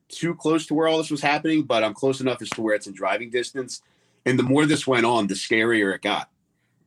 too 0.09 0.35
close 0.35 0.67
to 0.67 0.75
where 0.75 0.89
all 0.89 0.99
this 0.99 1.11
was 1.11 1.21
happening, 1.21 1.65
but 1.65 1.85
I'm 1.85 1.95
close 1.95 2.21
enough 2.21 2.41
as 2.43 2.51
to 2.51 2.63
where 2.63 2.75
it's 2.75 2.87
in 2.87 2.95
driving 2.95 3.31
distance. 3.31 3.83
And 4.25 4.39
the 4.39 4.43
more 4.43 4.67
this 4.67 4.87
went 4.87 5.07
on, 5.07 5.27
the 5.27 5.35
scarier 5.35 5.95
it 5.95 6.03
got. 6.03 6.31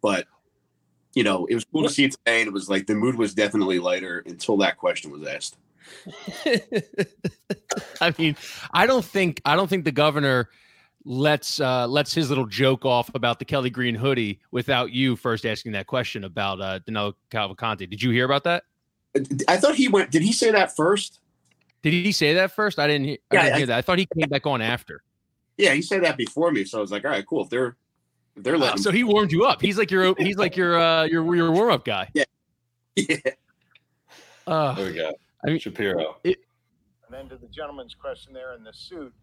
But 0.01 0.27
you 1.13 1.23
know, 1.23 1.45
it 1.47 1.55
was 1.55 1.65
cool 1.71 1.83
to 1.83 1.89
see 1.89 2.05
it 2.05 2.11
today, 2.11 2.41
and 2.41 2.47
it 2.47 2.53
was 2.53 2.69
like 2.69 2.87
the 2.87 2.95
mood 2.95 3.15
was 3.15 3.33
definitely 3.33 3.79
lighter 3.79 4.23
until 4.25 4.57
that 4.57 4.77
question 4.77 5.11
was 5.11 5.27
asked. 5.27 5.57
I 8.01 8.13
mean, 8.17 8.35
I 8.73 8.85
don't 8.85 9.03
think 9.05 9.41
I 9.45 9.55
don't 9.55 9.67
think 9.67 9.85
the 9.85 9.91
governor 9.91 10.49
lets 11.05 11.59
uh 11.59 11.87
lets 11.87 12.13
his 12.13 12.29
little 12.29 12.45
joke 12.45 12.85
off 12.85 13.09
about 13.15 13.39
the 13.39 13.45
Kelly 13.45 13.69
Green 13.69 13.95
hoodie 13.95 14.39
without 14.51 14.91
you 14.91 15.15
first 15.15 15.45
asking 15.45 15.71
that 15.71 15.87
question 15.87 16.23
about 16.25 16.61
uh 16.61 16.79
Danelo 16.87 17.13
Cavalcante. 17.31 17.89
Did 17.89 18.01
you 18.03 18.11
hear 18.11 18.25
about 18.25 18.43
that? 18.43 18.63
I 19.47 19.57
thought 19.57 19.75
he 19.75 19.87
went. 19.87 20.11
Did 20.11 20.21
he 20.21 20.31
say 20.31 20.51
that 20.51 20.75
first? 20.75 21.19
Did 21.81 21.93
he 21.93 22.11
say 22.11 22.33
that 22.35 22.51
first? 22.51 22.77
I 22.77 22.87
didn't, 22.87 23.05
hear, 23.07 23.17
I 23.31 23.35
Yeah, 23.35 23.41
didn't 23.43 23.53
I- 23.53 23.57
hear 23.57 23.65
that. 23.67 23.77
I 23.77 23.81
thought 23.81 23.97
he 23.99 24.07
came 24.19 24.29
back 24.29 24.45
on 24.45 24.61
after. 24.61 25.01
Yeah, 25.57 25.73
he 25.73 25.81
said 25.81 26.03
that 26.03 26.17
before 26.17 26.51
me. 26.51 26.63
So 26.65 26.77
I 26.77 26.81
was 26.81 26.91
like, 26.91 27.03
all 27.05 27.11
right, 27.11 27.25
cool. 27.25 27.43
If 27.43 27.49
they're 27.49 27.67
if 27.67 27.75
they're 28.43 28.55
Uh, 28.55 28.59
letting, 28.59 28.81
so 28.81 28.91
he 28.91 29.03
warmed 29.03 29.31
you 29.31 29.45
up. 29.45 29.61
He's 29.61 29.77
like 29.77 29.91
your 29.91 30.13
he's 30.17 30.37
like 30.37 30.55
your 30.57 30.79
uh 30.79 31.03
your 31.03 31.35
your 31.35 31.51
warm 31.51 31.71
up 31.71 31.85
guy. 31.85 32.09
yeah. 32.13 32.23
Uh, 34.47 34.73
There 34.73 34.85
we 34.87 34.93
go. 34.93 35.11
I 35.43 35.47
mean- 35.49 35.59
Shapiro. 35.59 36.17
And 36.23 36.35
then 37.11 37.29
to 37.29 37.37
the 37.37 37.47
gentleman's 37.47 37.93
question 37.93 38.33
there 38.33 38.53
in 38.55 38.63
the 38.63 38.73
suit, 38.73 39.13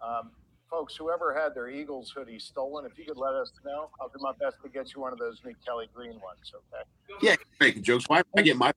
um, 0.00 0.30
folks, 0.70 0.94
whoever 0.96 1.34
had 1.34 1.54
their 1.54 1.68
Eagles 1.68 2.10
hoodie 2.16 2.38
stolen, 2.38 2.84
if 2.86 2.96
you 2.98 3.04
could 3.04 3.16
let 3.16 3.34
us 3.34 3.50
know, 3.64 3.90
I'll 4.00 4.08
do 4.08 4.18
my 4.20 4.32
best 4.40 4.56
to 4.62 4.68
get 4.68 4.94
you 4.94 5.00
one 5.00 5.12
of 5.12 5.18
those 5.18 5.40
new 5.44 5.54
Kelly 5.66 5.88
Green 5.94 6.12
ones. 6.20 6.52
Okay. 6.54 6.82
yeah, 7.22 7.34
making 7.60 7.82
jokes. 7.82 8.04
Why 8.08 8.18
did 8.18 8.26
I 8.36 8.42
get 8.42 8.56
my? 8.56 8.72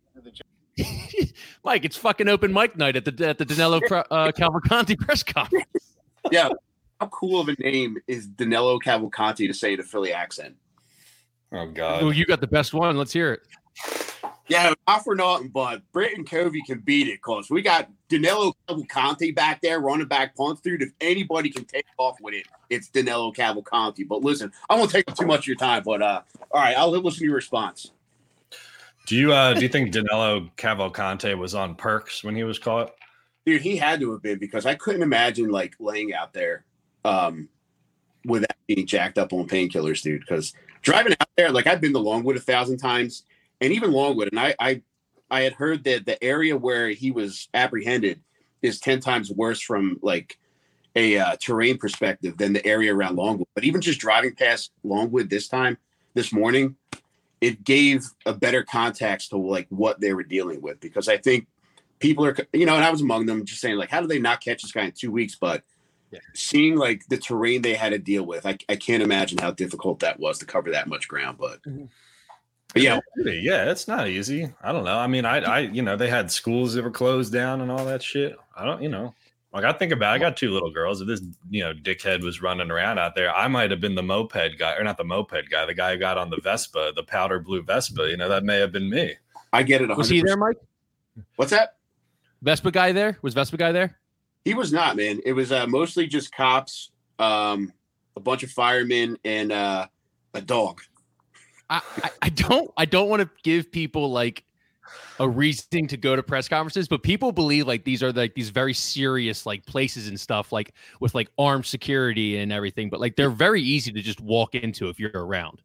Mike, 1.64 1.86
it's 1.86 1.98
fucking 1.98 2.28
open 2.28 2.52
mic 2.54 2.76
night 2.78 2.96
at 2.96 3.06
the 3.06 3.28
at 3.28 3.38
the 3.38 3.46
Danelo 3.46 3.82
Cra- 3.86 4.06
uh, 4.10 4.32
Cavalcante 4.32 4.98
press 5.00 5.22
conference. 5.24 5.66
Yeah, 6.32 6.50
how 7.02 7.08
cool 7.08 7.42
of 7.42 7.50
a 7.50 7.56
name 7.60 7.98
is 8.08 8.28
Danelo 8.28 8.80
Cavalcante 8.80 9.48
to 9.48 9.54
say 9.54 9.74
in 9.74 9.80
a 9.80 9.84
Philly 9.84 10.14
accent? 10.14 10.56
Oh 11.52 11.66
God. 11.66 12.04
Well, 12.04 12.14
you 12.14 12.26
got 12.26 12.42
the 12.42 12.48
best 12.48 12.76
one. 12.76 12.96
Let's 12.96 13.12
hear 13.12 13.34
it. 13.34 13.42
Yeah, 14.48 14.74
not 14.88 15.04
for 15.04 15.16
nothing, 15.16 15.48
but 15.48 15.82
Britton 15.94 16.26
Covey 16.26 16.62
can 16.62 16.80
beat 16.80 17.08
it 17.08 17.20
because 17.24 17.50
we 17.50 17.62
got 17.62 17.90
Danelo 18.10 18.54
Cavalcante 18.68 19.34
back 19.34 19.62
there 19.62 19.80
running 19.80 20.08
back 20.08 20.36
punts, 20.36 20.62
dude. 20.62 20.82
If 20.82 20.92
anybody 21.02 21.50
can 21.50 21.66
take 21.66 21.86
off 21.98 22.18
with 22.22 22.36
it, 22.36 22.46
it's 22.70 22.90
Danelo 22.90 23.36
Cavalcante. 23.36 24.08
But 24.08 24.22
listen, 24.22 24.52
I 24.70 24.76
won't 24.76 24.92
take 24.92 25.10
up 25.10 25.18
too 25.18 25.26
much 25.26 25.40
of 25.40 25.48
your 25.48 25.56
time, 25.56 25.82
but 25.84 26.02
uh, 26.02 26.22
all 26.52 26.62
right, 26.62 26.78
I'll 26.78 26.92
listen 26.92 27.20
to 27.20 27.26
your 27.26 27.36
response. 27.36 27.92
Do 29.08 29.16
you 29.16 29.34
uh 29.34 29.56
do 29.56 29.62
you 29.62 29.70
think 29.70 29.92
Danelo 29.92 30.52
Cavalcante 30.56 31.36
was 31.36 31.56
on 31.56 31.74
perks 31.74 32.24
when 32.24 32.36
he 32.36 32.44
was 32.44 32.60
caught? 32.60 32.94
Dude, 33.46 33.62
he 33.62 33.76
had 33.76 34.00
to 34.02 34.12
have 34.12 34.22
been 34.22 34.38
because 34.38 34.68
I 34.68 34.76
couldn't 34.76 35.02
imagine 35.02 35.50
like 35.50 35.74
laying 35.80 36.14
out 36.14 36.34
there 36.34 36.66
um 37.06 37.50
without 38.26 38.56
being 38.68 38.86
jacked 38.86 39.18
up 39.18 39.34
on 39.34 39.48
painkillers, 39.48 40.02
dude. 40.02 40.22
Because 40.22 40.54
driving 40.82 41.14
out 41.20 41.30
there, 41.36 41.52
like 41.52 41.68
I've 41.68 41.82
been 41.82 41.94
to 41.94 42.00
Longwood 42.00 42.38
a 42.38 42.42
thousand 42.42 42.78
times 42.78 43.24
and 43.60 43.74
even 43.74 43.92
Longwood, 43.92 44.30
and 44.32 44.40
I, 44.40 44.56
I, 44.60 44.82
I 45.30 45.42
had 45.42 45.54
heard 45.54 45.84
that 45.86 46.06
the 46.06 46.22
area 46.24 46.58
where 46.58 46.90
he 46.90 47.12
was 47.12 47.48
apprehended 47.54 48.22
is 48.62 48.80
ten 48.80 49.00
times 49.00 49.32
worse 49.32 49.62
from 49.62 50.00
like 50.02 50.38
a 50.96 51.18
uh, 51.18 51.36
terrain 51.40 51.78
perspective 51.78 52.38
than 52.38 52.54
the 52.54 52.66
area 52.66 52.94
around 52.94 53.16
Longwood. 53.16 53.48
But 53.56 53.64
even 53.64 53.82
just 53.82 54.00
driving 54.00 54.36
past 54.36 54.72
Longwood 54.84 55.30
this 55.30 55.48
time, 55.48 55.78
this 56.14 56.34
morning, 56.34 56.76
it 57.40 57.64
gave 57.64 58.06
a 58.26 58.34
better 58.34 58.64
context 58.64 59.30
to 59.30 59.38
like 59.38 59.68
what 59.70 60.00
they 60.02 60.14
were 60.14 60.24
dealing 60.24 60.62
with 60.62 60.80
because 60.80 61.08
I 61.08 61.18
think 61.18 61.48
people 62.00 62.26
are, 62.26 62.36
you 62.54 62.66
know, 62.66 62.76
and 62.76 62.84
I 62.84 62.92
was 62.92 63.02
among 63.02 63.26
them, 63.26 63.46
just 63.46 63.62
saying 63.62 63.78
like, 63.78 63.90
how 63.90 64.02
do 64.02 64.08
they 64.08 64.20
not 64.20 64.44
catch 64.44 64.62
this 64.62 64.72
guy 64.72 64.84
in 64.84 64.92
two 64.92 65.12
weeks? 65.12 65.36
But 65.40 65.64
yeah. 66.12 66.20
seeing 66.34 66.76
like 66.76 67.08
the 67.08 67.18
terrain 67.18 67.62
they 67.62 67.74
had 67.74 67.90
to 67.90 68.00
deal 68.00 68.24
with, 68.24 68.46
I, 68.46 68.58
I 68.70 68.76
can't 68.76 69.04
imagine 69.04 69.38
how 69.38 69.52
difficult 69.52 70.00
that 70.00 70.20
was 70.20 70.40
to 70.40 70.46
cover 70.46 70.72
that 70.72 70.88
much 70.88 71.08
ground. 71.08 71.38
But 71.40 71.64
mm-hmm. 71.64 71.86
But 72.74 72.84
yeah, 72.84 73.00
yeah, 73.18 73.70
it's 73.70 73.88
not 73.88 74.08
easy. 74.08 74.54
I 74.64 74.72
don't 74.72 74.86
know. 74.86 74.98
I 74.98 75.08
mean, 75.08 75.26
I, 75.26 75.40
I, 75.40 75.60
you 75.60 75.82
know, 75.82 75.98
they 75.98 76.10
had 76.10 76.32
schools 76.32 76.74
that 76.74 76.84
were 76.84 76.92
closed 76.92 77.34
down 77.34 77.60
and 77.60 77.70
all 77.70 77.84
that 77.86 78.02
shit. 78.02 78.38
I 78.56 78.64
don't, 78.64 78.82
you 78.82 78.88
know, 78.88 79.14
like 79.54 79.66
I 79.66 79.74
think 79.74 79.92
about. 79.92 80.14
I 80.14 80.18
got 80.18 80.38
two 80.38 80.52
little 80.52 80.72
girls. 80.72 81.02
If 81.02 81.08
this, 81.08 81.22
you 81.50 81.64
know, 81.64 81.74
dickhead 81.74 82.24
was 82.24 82.42
running 82.42 82.72
around 82.72 82.98
out 82.98 83.14
there, 83.14 83.36
I 83.36 83.50
might 83.50 83.72
have 83.72 83.82
been 83.82 83.96
the 83.96 84.04
moped 84.04 84.58
guy, 84.58 84.76
or 84.76 84.86
not 84.86 84.98
the 84.98 85.04
moped 85.04 85.50
guy, 85.50 85.66
the 85.66 85.74
guy 85.74 85.94
who 85.94 86.00
got 86.00 86.18
on 86.18 86.30
the 86.30 86.40
Vespa, 86.42 86.94
the 86.96 87.04
powder 87.04 87.40
blue 87.40 87.62
Vespa. 87.62 88.10
You 88.10 88.16
know, 88.16 88.30
that 88.30 88.46
may 88.46 88.60
have 88.60 88.72
been 88.72 88.90
me. 88.90 89.16
I 89.52 89.64
get 89.64 89.82
it. 89.82 89.90
100%. 89.90 89.98
Was 89.98 90.10
he 90.10 90.22
there, 90.22 90.38
Mike? 90.38 90.58
What's 91.36 91.52
that? 91.52 91.76
Vespa 92.42 92.72
guy 92.72 92.94
there? 92.94 93.18
Was 93.22 93.34
Vespa 93.34 93.58
guy 93.58 93.74
there? 93.74 94.00
He 94.46 94.54
was 94.54 94.74
not, 94.74 94.96
man. 94.96 95.22
It 95.26 95.34
was 95.34 95.52
uh, 95.52 95.68
mostly 95.68 96.08
just 96.08 96.34
cops, 96.34 96.92
um, 97.20 97.72
a 98.16 98.20
bunch 98.20 98.44
of 98.44 98.52
firemen, 98.52 99.18
and 99.24 99.52
uh, 99.52 99.88
a 100.34 100.42
dog. 100.42 100.82
I, 101.70 101.82
I, 102.22 102.30
don't 102.30 102.70
I 102.76 102.86
don't 102.86 103.08
want 103.08 103.22
to 103.22 103.30
give 103.44 103.72
people 103.72 104.12
like 104.12 104.44
a 105.20 105.30
reason 105.30 105.88
to 105.88 105.96
go 105.96 106.16
to 106.16 106.24
press 106.24 106.50
conferences, 106.50 106.88
but 106.88 107.02
people 107.02 107.32
believe 107.32 107.66
like 107.66 107.86
these 107.86 108.04
are 108.04 108.12
like 108.12 108.34
these 108.34 108.50
very 108.50 108.74
serious 108.74 109.46
like 109.46 109.66
places 109.66 110.08
and 110.10 110.20
stuff, 110.20 110.52
like 110.52 110.74
with 111.00 111.16
like 111.16 111.30
armed 111.38 111.66
security 111.66 112.40
and 112.40 112.52
everything. 112.52 112.90
But 112.90 113.00
like 113.00 113.16
they're 113.16 113.30
very 113.30 113.62
easy 113.62 113.92
to 113.92 114.02
just 114.02 114.20
walk 114.20 114.56
into 114.56 114.90
if 114.90 115.00
you're 115.00 115.12
around. 115.14 115.62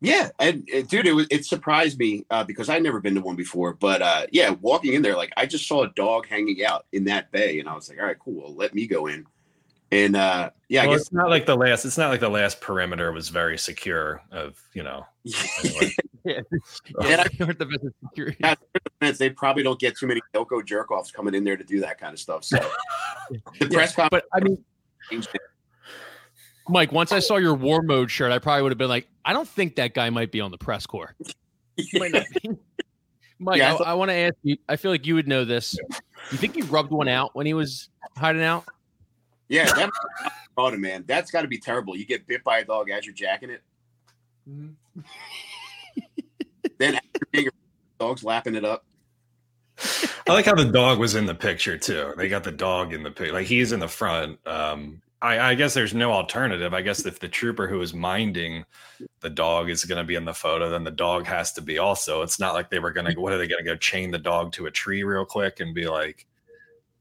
Yeah, 0.00 0.30
and, 0.38 0.68
and 0.72 0.86
dude, 0.86 1.06
it 1.06 1.12
was 1.12 1.26
it 1.30 1.44
surprised 1.44 1.98
me 1.98 2.24
uh, 2.30 2.44
because 2.44 2.68
I'd 2.68 2.82
never 2.82 3.00
been 3.00 3.16
to 3.16 3.20
one 3.20 3.34
before. 3.34 3.74
But 3.74 4.00
uh, 4.00 4.26
yeah, 4.30 4.50
walking 4.50 4.92
in 4.92 5.02
there, 5.02 5.16
like 5.16 5.32
I 5.36 5.46
just 5.46 5.66
saw 5.66 5.82
a 5.82 5.88
dog 5.88 6.26
hanging 6.26 6.64
out 6.64 6.86
in 6.92 7.04
that 7.04 7.32
bay, 7.32 7.58
and 7.58 7.68
I 7.68 7.74
was 7.74 7.88
like, 7.88 7.98
all 7.98 8.06
right, 8.06 8.18
cool, 8.18 8.54
let 8.54 8.74
me 8.74 8.86
go 8.86 9.06
in. 9.08 9.26
And 9.90 10.16
uh, 10.16 10.50
yeah, 10.68 10.82
well, 10.82 10.90
I 10.90 10.94
guess 10.94 11.00
it's 11.02 11.12
not 11.12 11.30
like 11.30 11.46
the 11.46 11.56
last. 11.56 11.84
It's 11.84 11.96
not 11.96 12.10
like 12.10 12.20
the 12.20 12.28
last 12.28 12.60
perimeter 12.60 13.10
was 13.10 13.30
very 13.30 13.56
secure. 13.56 14.22
Of 14.30 14.60
you 14.74 14.82
know, 14.82 15.06
anyway. 15.64 15.94
yeah, 16.24 16.40
yeah, 17.00 17.24
the 17.38 17.66
best 17.66 17.86
security. 18.10 19.18
They 19.18 19.30
probably 19.30 19.62
don't 19.62 19.80
get 19.80 19.96
too 19.96 20.06
many 20.06 20.20
Yoko 20.34 20.64
jerk 20.64 20.90
offs 20.90 21.10
coming 21.10 21.34
in 21.34 21.42
there 21.42 21.56
to 21.56 21.64
do 21.64 21.80
that 21.80 21.98
kind 21.98 22.12
of 22.12 22.20
stuff. 22.20 22.44
So 22.44 22.58
the 23.60 23.68
press 23.68 23.94
yeah, 23.96 24.08
but 24.10 24.26
I 24.32 24.40
mean, 24.40 24.62
Mike, 26.68 26.92
once 26.92 27.12
I 27.12 27.18
saw 27.18 27.36
your 27.36 27.54
war 27.54 27.82
mode 27.82 28.10
shirt, 28.10 28.32
I 28.32 28.38
probably 28.38 28.62
would 28.62 28.72
have 28.72 28.78
been 28.78 28.88
like, 28.88 29.08
I 29.24 29.32
don't 29.32 29.48
think 29.48 29.76
that 29.76 29.94
guy 29.94 30.10
might 30.10 30.32
be 30.32 30.40
on 30.40 30.50
the 30.50 30.58
press 30.58 30.86
corps. 30.86 31.14
Mike, 33.40 33.58
yeah, 33.58 33.74
I, 33.74 33.76
I, 33.76 33.90
I 33.90 33.94
want 33.94 34.10
to 34.10 34.14
ask 34.14 34.34
you. 34.42 34.56
I 34.68 34.76
feel 34.76 34.90
like 34.90 35.06
you 35.06 35.14
would 35.14 35.28
know 35.28 35.44
this. 35.44 35.78
You 36.32 36.38
think 36.38 36.56
he 36.56 36.62
rubbed 36.62 36.90
one 36.90 37.06
out 37.06 37.34
when 37.34 37.46
he 37.46 37.54
was 37.54 37.88
hiding 38.16 38.42
out? 38.42 38.64
Yeah, 39.48 39.72
that 39.72 39.90
oh 40.56 40.70
man, 40.76 41.04
that's 41.06 41.30
got 41.30 41.42
to 41.42 41.48
be 41.48 41.58
terrible. 41.58 41.96
You 41.96 42.04
get 42.04 42.26
bit 42.26 42.42
by 42.42 42.58
a 42.58 42.64
dog 42.64 42.90
as 42.90 43.06
you're 43.06 43.14
jacking 43.14 43.50
it. 43.50 43.62
Mm-hmm. 44.48 45.00
then 46.78 46.96
after 46.96 47.20
being 47.30 47.48
dog's 47.98 48.24
lapping 48.24 48.54
it 48.54 48.64
up. 48.64 48.84
I 50.28 50.32
like 50.32 50.44
how 50.44 50.54
the 50.54 50.64
dog 50.64 50.98
was 50.98 51.14
in 51.14 51.26
the 51.26 51.34
picture 51.34 51.78
too. 51.78 52.12
They 52.16 52.28
got 52.28 52.44
the 52.44 52.52
dog 52.52 52.92
in 52.92 53.02
the 53.02 53.10
picture, 53.10 53.32
like 53.32 53.46
he's 53.46 53.72
in 53.72 53.80
the 53.80 53.88
front. 53.88 54.38
Um, 54.46 55.00
I, 55.20 55.50
I, 55.50 55.54
guess 55.54 55.74
there's 55.74 55.94
no 55.94 56.12
alternative. 56.12 56.72
I 56.72 56.82
guess 56.82 57.04
if 57.04 57.18
the 57.18 57.28
trooper 57.28 57.66
who 57.66 57.80
is 57.80 57.92
minding 57.92 58.64
the 59.20 59.30
dog 59.30 59.68
is 59.68 59.84
going 59.84 59.98
to 59.98 60.04
be 60.04 60.14
in 60.14 60.24
the 60.24 60.34
photo, 60.34 60.70
then 60.70 60.84
the 60.84 60.92
dog 60.92 61.26
has 61.26 61.52
to 61.54 61.60
be 61.60 61.78
also. 61.78 62.22
It's 62.22 62.38
not 62.38 62.54
like 62.54 62.70
they 62.70 62.78
were 62.78 62.92
going 62.92 63.12
to. 63.12 63.20
What 63.20 63.32
are 63.32 63.38
they 63.38 63.48
going 63.48 63.64
to 63.64 63.68
go 63.68 63.76
chain 63.76 64.10
the 64.10 64.18
dog 64.18 64.52
to 64.52 64.66
a 64.66 64.70
tree 64.70 65.02
real 65.02 65.24
quick 65.24 65.60
and 65.60 65.74
be 65.74 65.88
like? 65.88 66.26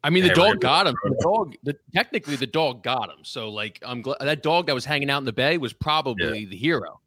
I 0.04 0.10
mean, 0.10 0.24
the 0.24 0.34
dog 0.34 0.62
got 0.62 0.88
him. 0.88 0.96
The 1.04 1.20
dog, 1.22 1.56
the, 1.64 1.76
technically, 1.94 2.36
the 2.36 2.48
dog 2.48 2.82
got 2.82 3.10
him. 3.10 3.20
So, 3.24 3.50
like, 3.50 3.80
I'm 3.86 4.02
glad 4.02 4.18
that 4.22 4.42
dog 4.42 4.68
that 4.68 4.74
was 4.74 4.86
hanging 4.86 5.10
out 5.10 5.20
in 5.20 5.26
the 5.26 5.34
bay 5.34 5.58
was 5.58 5.74
probably 5.74 6.40
yeah. 6.40 6.50
the 6.50 6.56
hero. 6.56 7.00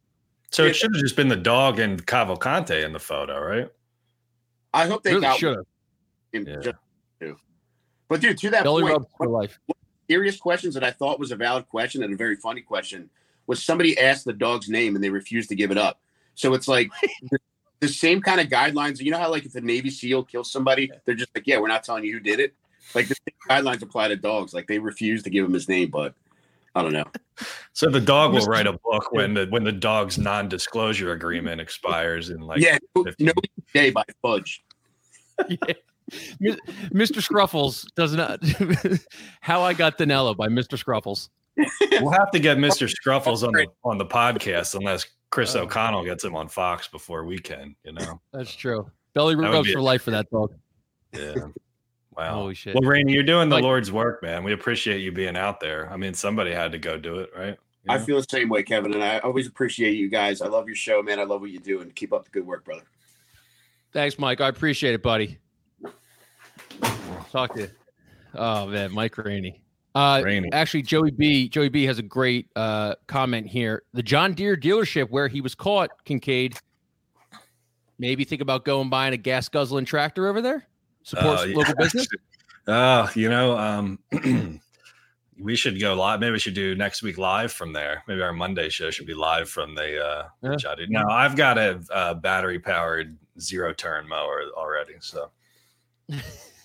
So 0.51 0.65
it 0.65 0.75
should 0.75 0.93
have 0.93 1.01
just 1.01 1.15
been 1.15 1.29
the 1.29 1.35
dog 1.35 1.79
and 1.79 2.05
Cavalcante 2.05 2.83
in 2.83 2.91
the 2.93 2.99
photo, 2.99 3.39
right? 3.39 3.69
I 4.73 4.85
hope 4.85 5.03
they 5.03 5.11
really 5.11 5.21
got 5.21 5.39
should 5.39 5.57
have. 5.57 5.65
Yeah. 6.33 6.71
But 8.07 8.19
dude, 8.19 8.37
to 8.39 8.49
that 8.49 8.63
Belly 8.63 8.83
point, 8.83 9.07
for 9.17 9.27
life. 9.27 9.57
Serious 10.11 10.35
questions 10.35 10.73
that 10.73 10.83
I 10.83 10.91
thought 10.91 11.21
was 11.21 11.31
a 11.31 11.37
valid 11.37 11.69
question 11.69 12.03
and 12.03 12.13
a 12.13 12.17
very 12.17 12.35
funny 12.35 12.59
question 12.59 13.09
was 13.47 13.63
somebody 13.63 13.97
asked 13.97 14.25
the 14.25 14.33
dog's 14.33 14.67
name 14.67 14.93
and 14.95 15.01
they 15.01 15.09
refused 15.09 15.47
to 15.49 15.55
give 15.55 15.71
it 15.71 15.77
up. 15.77 16.01
So 16.35 16.53
it's 16.53 16.67
like 16.67 16.89
the, 17.31 17.39
the 17.79 17.87
same 17.87 18.21
kind 18.21 18.41
of 18.41 18.47
guidelines. 18.47 18.99
You 18.99 19.11
know 19.11 19.17
how 19.17 19.31
like 19.31 19.45
if 19.45 19.55
a 19.55 19.61
Navy 19.61 19.89
SEAL 19.89 20.25
kills 20.25 20.51
somebody, 20.51 20.91
they're 21.05 21.15
just 21.15 21.33
like, 21.33 21.47
yeah, 21.47 21.59
we're 21.59 21.69
not 21.69 21.85
telling 21.85 22.03
you 22.03 22.11
who 22.11 22.19
did 22.19 22.41
it. 22.41 22.53
Like 22.93 23.07
the 23.07 23.15
guidelines 23.49 23.81
apply 23.83 24.09
to 24.09 24.17
dogs. 24.17 24.53
Like 24.53 24.67
they 24.67 24.79
refuse 24.79 25.23
to 25.23 25.29
give 25.29 25.45
him 25.45 25.53
his 25.53 25.69
name, 25.69 25.89
but 25.89 26.13
I 26.75 26.81
don't 26.81 26.91
know. 26.91 27.05
So 27.71 27.89
the 27.89 28.01
dog 28.01 28.33
will 28.33 28.45
write 28.47 28.67
a 28.67 28.73
book 28.73 29.13
when 29.13 29.33
the 29.33 29.47
when 29.47 29.63
the 29.63 29.71
dog's 29.71 30.17
non-disclosure 30.17 31.13
agreement 31.13 31.61
expires 31.61 32.31
in 32.31 32.41
like 32.41 32.59
yeah, 32.59 32.77
no 33.17 33.31
day 33.73 33.91
by 33.91 34.03
Fudge. 34.21 34.61
yeah. 35.47 35.73
Mr. 36.41 37.21
Scruffles 37.21 37.85
does 37.95 38.13
not. 38.13 38.43
How 39.41 39.61
I 39.61 39.73
got 39.73 39.97
Danelo 39.97 40.35
by 40.35 40.47
Mr. 40.47 40.81
Scruffles. 40.81 41.29
We'll 42.01 42.11
have 42.11 42.31
to 42.31 42.39
get 42.39 42.57
Mr. 42.57 42.91
Scruffles 43.05 43.45
on 43.45 43.53
the 43.53 43.67
on 43.83 43.97
the 43.97 44.05
podcast 44.05 44.75
unless 44.75 45.05
Chris 45.29 45.55
oh. 45.55 45.61
O'Connell 45.61 46.03
gets 46.03 46.23
him 46.23 46.35
on 46.35 46.47
Fox 46.47 46.87
before 46.87 47.25
we 47.25 47.39
can. 47.39 47.75
You 47.83 47.93
know, 47.93 48.21
that's 48.31 48.53
true. 48.53 48.89
Belly 49.13 49.35
rubs 49.35 49.71
for 49.71 49.81
life 49.81 50.03
for 50.03 50.11
that 50.11 50.29
dog. 50.29 50.53
Yeah. 51.13 51.47
Wow. 52.15 52.33
Holy 52.35 52.55
shit. 52.55 52.75
Well, 52.75 52.89
Rainey, 52.89 53.13
you're 53.13 53.23
doing 53.23 53.49
the 53.49 53.55
like, 53.55 53.63
Lord's 53.63 53.91
work, 53.91 54.21
man. 54.21 54.43
We 54.43 54.53
appreciate 54.53 54.99
you 54.99 55.11
being 55.11 55.37
out 55.37 55.59
there. 55.59 55.89
I 55.91 55.97
mean, 55.97 56.13
somebody 56.13 56.51
had 56.51 56.73
to 56.73 56.77
go 56.77 56.97
do 56.97 57.19
it, 57.19 57.31
right? 57.35 57.57
You 57.83 57.87
know? 57.87 57.93
I 57.93 57.99
feel 57.99 58.17
the 58.17 58.27
same 58.29 58.49
way, 58.49 58.63
Kevin. 58.63 58.93
And 58.93 59.03
I 59.03 59.19
always 59.19 59.47
appreciate 59.47 59.95
you 59.95 60.09
guys. 60.09 60.41
I 60.41 60.47
love 60.47 60.67
your 60.67 60.75
show, 60.75 61.01
man. 61.01 61.19
I 61.19 61.23
love 61.23 61.41
what 61.41 61.51
you 61.51 61.59
do 61.59 61.79
and 61.81 61.95
keep 61.95 62.11
up 62.11 62.25
the 62.25 62.29
good 62.29 62.45
work, 62.45 62.65
brother. 62.65 62.83
Thanks, 63.93 64.19
Mike. 64.19 64.41
I 64.41 64.49
appreciate 64.49 64.93
it, 64.93 65.01
buddy. 65.01 65.37
Talk 67.31 67.53
to 67.55 67.61
you. 67.61 67.69
Oh 68.35 68.67
man, 68.67 68.91
Mike 68.91 69.17
Rainey. 69.17 69.61
Uh, 69.93 70.21
Rainey. 70.23 70.49
actually, 70.53 70.83
Joey 70.83 71.11
B. 71.11 71.49
Joey 71.49 71.69
B. 71.69 71.85
has 71.85 71.99
a 71.99 72.03
great 72.03 72.47
uh, 72.55 72.95
comment 73.07 73.47
here. 73.47 73.83
The 73.93 74.03
John 74.03 74.33
Deere 74.33 74.55
dealership 74.55 75.09
where 75.09 75.27
he 75.27 75.41
was 75.41 75.53
caught, 75.53 75.89
Kinkead. 76.05 76.57
Maybe 77.99 78.23
think 78.23 78.41
about 78.41 78.65
going 78.65 78.89
buying 78.89 79.13
a 79.13 79.17
gas 79.17 79.49
guzzling 79.49 79.85
tractor 79.85 80.27
over 80.27 80.41
there 80.41 80.67
supports 81.03 81.43
uh, 81.43 81.45
yeah. 81.45 81.57
local 81.57 81.75
business? 81.75 82.07
Uh, 82.67 83.07
you 83.15 83.29
know, 83.29 83.57
um, 83.57 83.99
we 85.39 85.55
should 85.55 85.79
go 85.79 85.93
live. 85.93 86.19
Maybe 86.19 86.31
we 86.31 86.39
should 86.39 86.53
do 86.53 86.75
next 86.75 87.01
week 87.01 87.17
live 87.17 87.51
from 87.51 87.73
there. 87.73 88.03
Maybe 88.07 88.21
our 88.21 88.33
Monday 88.33 88.69
show 88.69 88.91
should 88.91 89.07
be 89.07 89.13
live 89.13 89.49
from 89.49 89.75
the 89.75 90.03
uh 90.03 90.27
yeah. 90.43 90.75
No, 90.87 91.07
I've 91.09 91.35
got 91.35 91.57
a, 91.57 91.81
a 91.89 92.15
battery 92.15 92.59
powered 92.59 93.17
zero 93.39 93.73
turn 93.73 94.07
mower 94.07 94.43
already. 94.55 94.93
So 94.99 95.31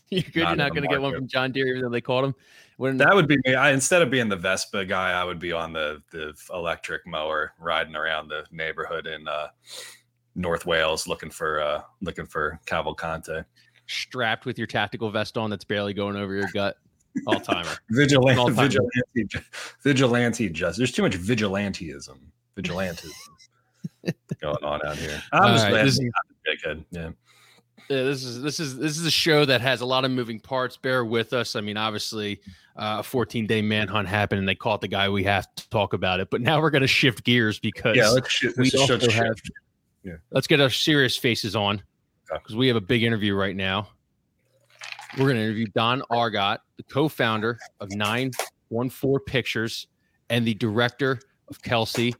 you're 0.11 0.23
good. 0.23 0.43
Not 0.43 0.49
you're 0.49 0.57
not 0.57 0.71
going 0.71 0.83
to 0.83 0.89
get 0.89 1.01
one 1.01 1.15
from 1.15 1.29
John 1.29 1.53
Deere, 1.53 1.69
even 1.69 1.83
though 1.83 1.89
they 1.89 2.01
called 2.01 2.25
him. 2.27 2.35
When 2.77 2.99
that 2.99 3.15
would 3.15 3.27
be 3.27 3.39
me. 3.45 3.55
I, 3.55 3.73
instead 3.73 4.03
of 4.03 4.11
being 4.11 4.29
the 4.29 4.37
Vespa 4.37 4.85
guy, 4.85 5.13
I 5.13 5.25
would 5.25 5.39
be 5.39 5.53
on 5.53 5.73
the 5.73 6.03
the 6.11 6.35
electric 6.53 7.07
mower 7.07 7.53
riding 7.59 7.97
around 7.97 8.29
the 8.29 8.45
neighborhood 8.51 9.07
in 9.07 9.27
uh, 9.27 9.49
North 10.35 10.67
Wales 10.67 11.07
looking 11.07 11.31
for 11.31 11.61
uh, 11.61 11.83
looking 12.03 12.27
for 12.27 12.61
Cavalcante 12.67 13.45
strapped 13.87 14.47
with 14.47 14.59
your 14.59 14.67
tactical 14.67 15.11
vest 15.11 15.39
on 15.39 15.51
that's 15.51 15.65
barely 15.65 15.95
going 15.95 16.17
over 16.17 16.35
your 16.35 16.49
gut. 16.53 16.77
All 17.27 17.41
timer. 17.41 17.71
vigilante, 17.91 18.53
vigilante, 18.53 19.27
vigilante 19.83 20.49
just 20.51 20.77
there's 20.79 20.93
too 20.93 21.03
much 21.03 21.17
vigilanteism. 21.17 22.19
Vigilantism 22.57 23.13
going 24.41 24.65
on 24.65 24.85
out 24.87 24.97
here. 24.97 25.23
I'm 25.33 25.55
just 25.55 25.65
right, 25.65 25.85
this, 25.85 26.01
Yeah. 26.91 27.01
Yeah, 27.01 27.11
this 27.89 28.25
is 28.25 28.43
this 28.43 28.61
is 28.61 28.77
this 28.79 28.99
is 28.99 29.07
a 29.07 29.11
show 29.11 29.45
that 29.45 29.61
has 29.61 29.81
a 29.81 29.87
lot 29.87 30.05
of 30.05 30.11
moving 30.11 30.41
parts. 30.41 30.77
Bear 30.77 31.05
with 31.05 31.33
us. 31.33 31.57
I 31.57 31.61
mean, 31.61 31.77
obviously, 31.77 32.41
uh, 32.77 32.97
a 32.99 33.03
14 33.03 33.47
day 33.47 33.63
manhunt 33.63 34.09
happened, 34.09 34.41
and 34.41 34.49
they 34.49 34.55
caught 34.55 34.81
the 34.81 34.89
guy. 34.89 35.09
We 35.09 35.25
have 35.25 35.53
to 35.55 35.69
talk 35.71 35.93
about 35.93 36.21
it. 36.21 36.29
But 36.31 36.41
now 36.41 36.61
we're 36.61 36.71
going 36.71 36.83
to 36.83 36.89
shift 36.89 37.25
gears 37.25 37.59
because 37.59 37.97
Yeah, 37.97 38.09
let's 38.09 38.31
shift. 38.31 38.59
we 38.59 38.71
also 38.73 38.99
shift. 38.99 39.13
have. 39.13 39.37
Yeah. 40.03 40.15
Let's 40.31 40.47
get 40.47 40.61
our 40.61 40.71
serious 40.71 41.17
faces 41.17 41.57
on 41.57 41.83
because 42.33 42.55
we 42.57 42.67
have 42.69 42.77
a 42.77 42.81
big 42.81 43.03
interview 43.03 43.35
right 43.35 43.57
now. 43.57 43.89
We're 45.17 45.25
going 45.25 45.37
to 45.37 45.43
interview 45.43 45.67
Don 45.75 46.03
Argott, 46.11 46.61
the 46.77 46.83
co-founder 46.85 47.59
of 47.81 47.91
914 47.91 49.19
Pictures 49.27 49.87
and 50.29 50.47
the 50.47 50.55
director 50.55 51.21
of 51.49 51.63
Kelce. 51.63 52.15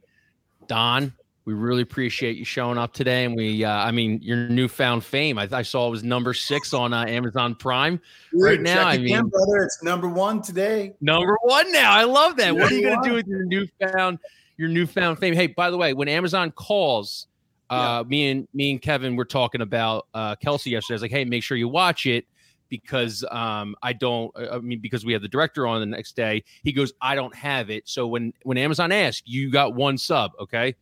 Don, 0.67 1.13
we 1.47 1.53
really 1.53 1.81
appreciate 1.81 2.35
you 2.35 2.43
showing 2.43 2.77
up 2.77 2.91
today, 2.91 3.23
and 3.23 3.33
we, 3.33 3.63
uh, 3.63 3.71
I 3.71 3.89
mean, 3.91 4.19
your 4.21 4.49
newfound 4.49 5.05
fame. 5.05 5.39
I, 5.39 5.47
I 5.49 5.61
saw 5.61 5.87
it 5.87 5.91
was 5.91 6.03
number 6.03 6.33
six 6.33 6.73
on 6.73 6.91
uh, 6.91 7.05
Amazon 7.05 7.55
Prime. 7.55 8.01
Right 8.33 8.59
now, 8.59 8.85
I 8.85 8.95
again, 8.95 9.05
mean- 9.05 9.29
brother, 9.29 9.63
it's 9.63 9.81
number 9.81 10.09
one 10.09 10.41
today. 10.41 10.93
Number 10.99 11.37
one 11.43 11.71
now. 11.71 11.93
I 11.93 12.03
love 12.03 12.35
that. 12.35 12.53
What 12.53 12.69
are 12.69 12.75
you 12.75 12.81
going 12.81 13.01
to 13.01 13.09
do 13.09 13.15
with 13.15 13.27
your 13.27 13.45
newfound 13.45 14.19
your 14.57 14.67
newfound 14.67 15.19
fame? 15.19 15.33
Hey, 15.33 15.47
by 15.47 15.71
the 15.71 15.77
way, 15.77 15.93
when 15.93 16.09
Amazon 16.09 16.51
calls, 16.51 17.27
uh, 17.69 18.03
me 18.05 18.29
and 18.29 18.45
me 18.53 18.71
and 18.71 18.81
Kevin 18.81 19.15
were 19.15 19.23
talking 19.23 19.61
about 19.61 20.07
uh, 20.13 20.35
Kelce 20.43 20.65
yesterday. 20.65 20.95
I 20.95 20.97
was 20.97 21.01
like, 21.01 21.11
hey, 21.11 21.23
make 21.23 21.43
sure 21.43 21.55
you 21.55 21.69
watch 21.69 22.07
it 22.07 22.25
because 22.67 23.23
um, 23.31 23.73
I 23.81 23.93
don't. 23.93 24.31
I 24.37 24.57
mean, 24.59 24.79
because 24.81 25.05
we 25.05 25.13
have 25.13 25.21
the 25.21 25.29
director 25.29 25.65
on 25.65 25.79
the 25.79 25.85
next 25.85 26.17
day. 26.17 26.43
He 26.63 26.73
goes, 26.73 26.91
I 27.01 27.15
don't 27.15 27.33
have 27.35 27.69
it. 27.69 27.87
So 27.87 28.05
when 28.05 28.33
when 28.43 28.57
Amazon 28.57 28.91
asks, 28.91 29.23
you 29.25 29.49
got 29.49 29.75
one 29.75 29.97
sub, 29.97 30.33
okay? 30.41 30.75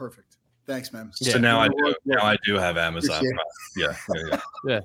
Perfect. 0.00 0.38
Thanks, 0.66 0.94
man. 0.94 1.10
So 1.12 1.30
Yeah. 1.32 1.36
now 1.38 1.60
I 1.60 1.68
do. 1.68 1.94
Now 2.06 2.22
I 2.24 2.38
do 2.42 2.54
have 2.54 2.78
Amazon. 2.78 3.16
Appreciate 3.16 3.36
Prime. 3.76 3.96
Yeah, 4.16 4.30
yeah, 4.30 4.40
yeah. 4.66 4.80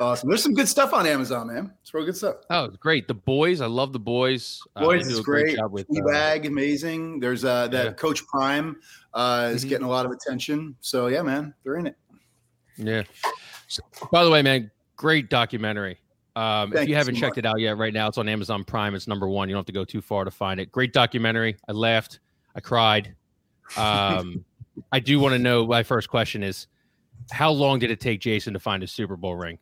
Awesome. 0.00 0.28
There's 0.28 0.42
some 0.42 0.52
good 0.52 0.68
stuff 0.68 0.92
on 0.92 1.06
Amazon, 1.06 1.46
man. 1.46 1.72
It's 1.80 1.94
real 1.94 2.04
good 2.04 2.16
stuff. 2.16 2.36
Oh, 2.50 2.64
it's 2.66 2.76
great. 2.76 3.08
The 3.08 3.14
boys, 3.14 3.62
I 3.62 3.66
love 3.66 3.94
the 3.94 3.98
boys. 3.98 4.60
Uh, 4.76 4.80
Boys 4.84 5.08
do 5.08 5.14
is 5.14 5.20
great 5.20 5.44
great. 5.44 5.56
job 5.56 5.72
with. 5.72 5.86
uh, 5.90 6.38
amazing. 6.44 7.20
There's 7.20 7.42
uh 7.44 7.68
that 7.68 7.84
Yeah. 7.86 7.92
Coach 7.92 8.26
Prime 8.26 8.76
uh 9.14 9.50
is 9.54 9.64
Mhm. 9.64 9.68
getting 9.70 9.86
a 9.86 9.88
lot 9.90 10.04
of 10.04 10.12
attention. 10.12 10.76
So 10.80 11.06
yeah, 11.06 11.22
man, 11.22 11.54
they're 11.62 11.76
in 11.76 11.86
it. 11.86 11.96
Yeah. 12.76 13.04
So, 13.68 13.82
by 14.12 14.24
the 14.24 14.30
way, 14.30 14.42
man, 14.42 14.70
great 14.96 15.30
documentary. 15.30 15.98
Um, 16.36 16.72
if 16.76 16.82
you 16.82 16.88
you 16.90 16.94
haven't 16.96 17.14
so 17.14 17.20
checked 17.22 17.38
it 17.38 17.46
out 17.46 17.60
yet, 17.60 17.78
right 17.78 17.94
now 17.94 18.08
it's 18.08 18.18
on 18.18 18.28
Amazon 18.28 18.62
Prime. 18.64 18.94
It's 18.94 19.06
number 19.08 19.26
one. 19.26 19.48
You 19.48 19.54
don't 19.54 19.60
have 19.60 19.66
to 19.66 19.72
go 19.72 19.84
too 19.86 20.02
far 20.02 20.24
to 20.24 20.30
find 20.30 20.60
it. 20.60 20.70
Great 20.70 20.92
documentary. 20.92 21.56
I 21.68 21.72
laughed. 21.72 22.18
I 22.54 22.60
cried. 22.60 23.14
Um, 23.76 24.44
I 24.92 25.00
do 25.00 25.18
want 25.18 25.34
to 25.34 25.38
know. 25.38 25.66
My 25.66 25.82
first 25.82 26.08
question 26.08 26.42
is, 26.42 26.66
how 27.30 27.50
long 27.50 27.78
did 27.78 27.90
it 27.90 28.00
take 28.00 28.20
Jason 28.20 28.52
to 28.54 28.60
find 28.60 28.82
his 28.82 28.92
Super 28.92 29.16
Bowl 29.16 29.36
ring? 29.36 29.58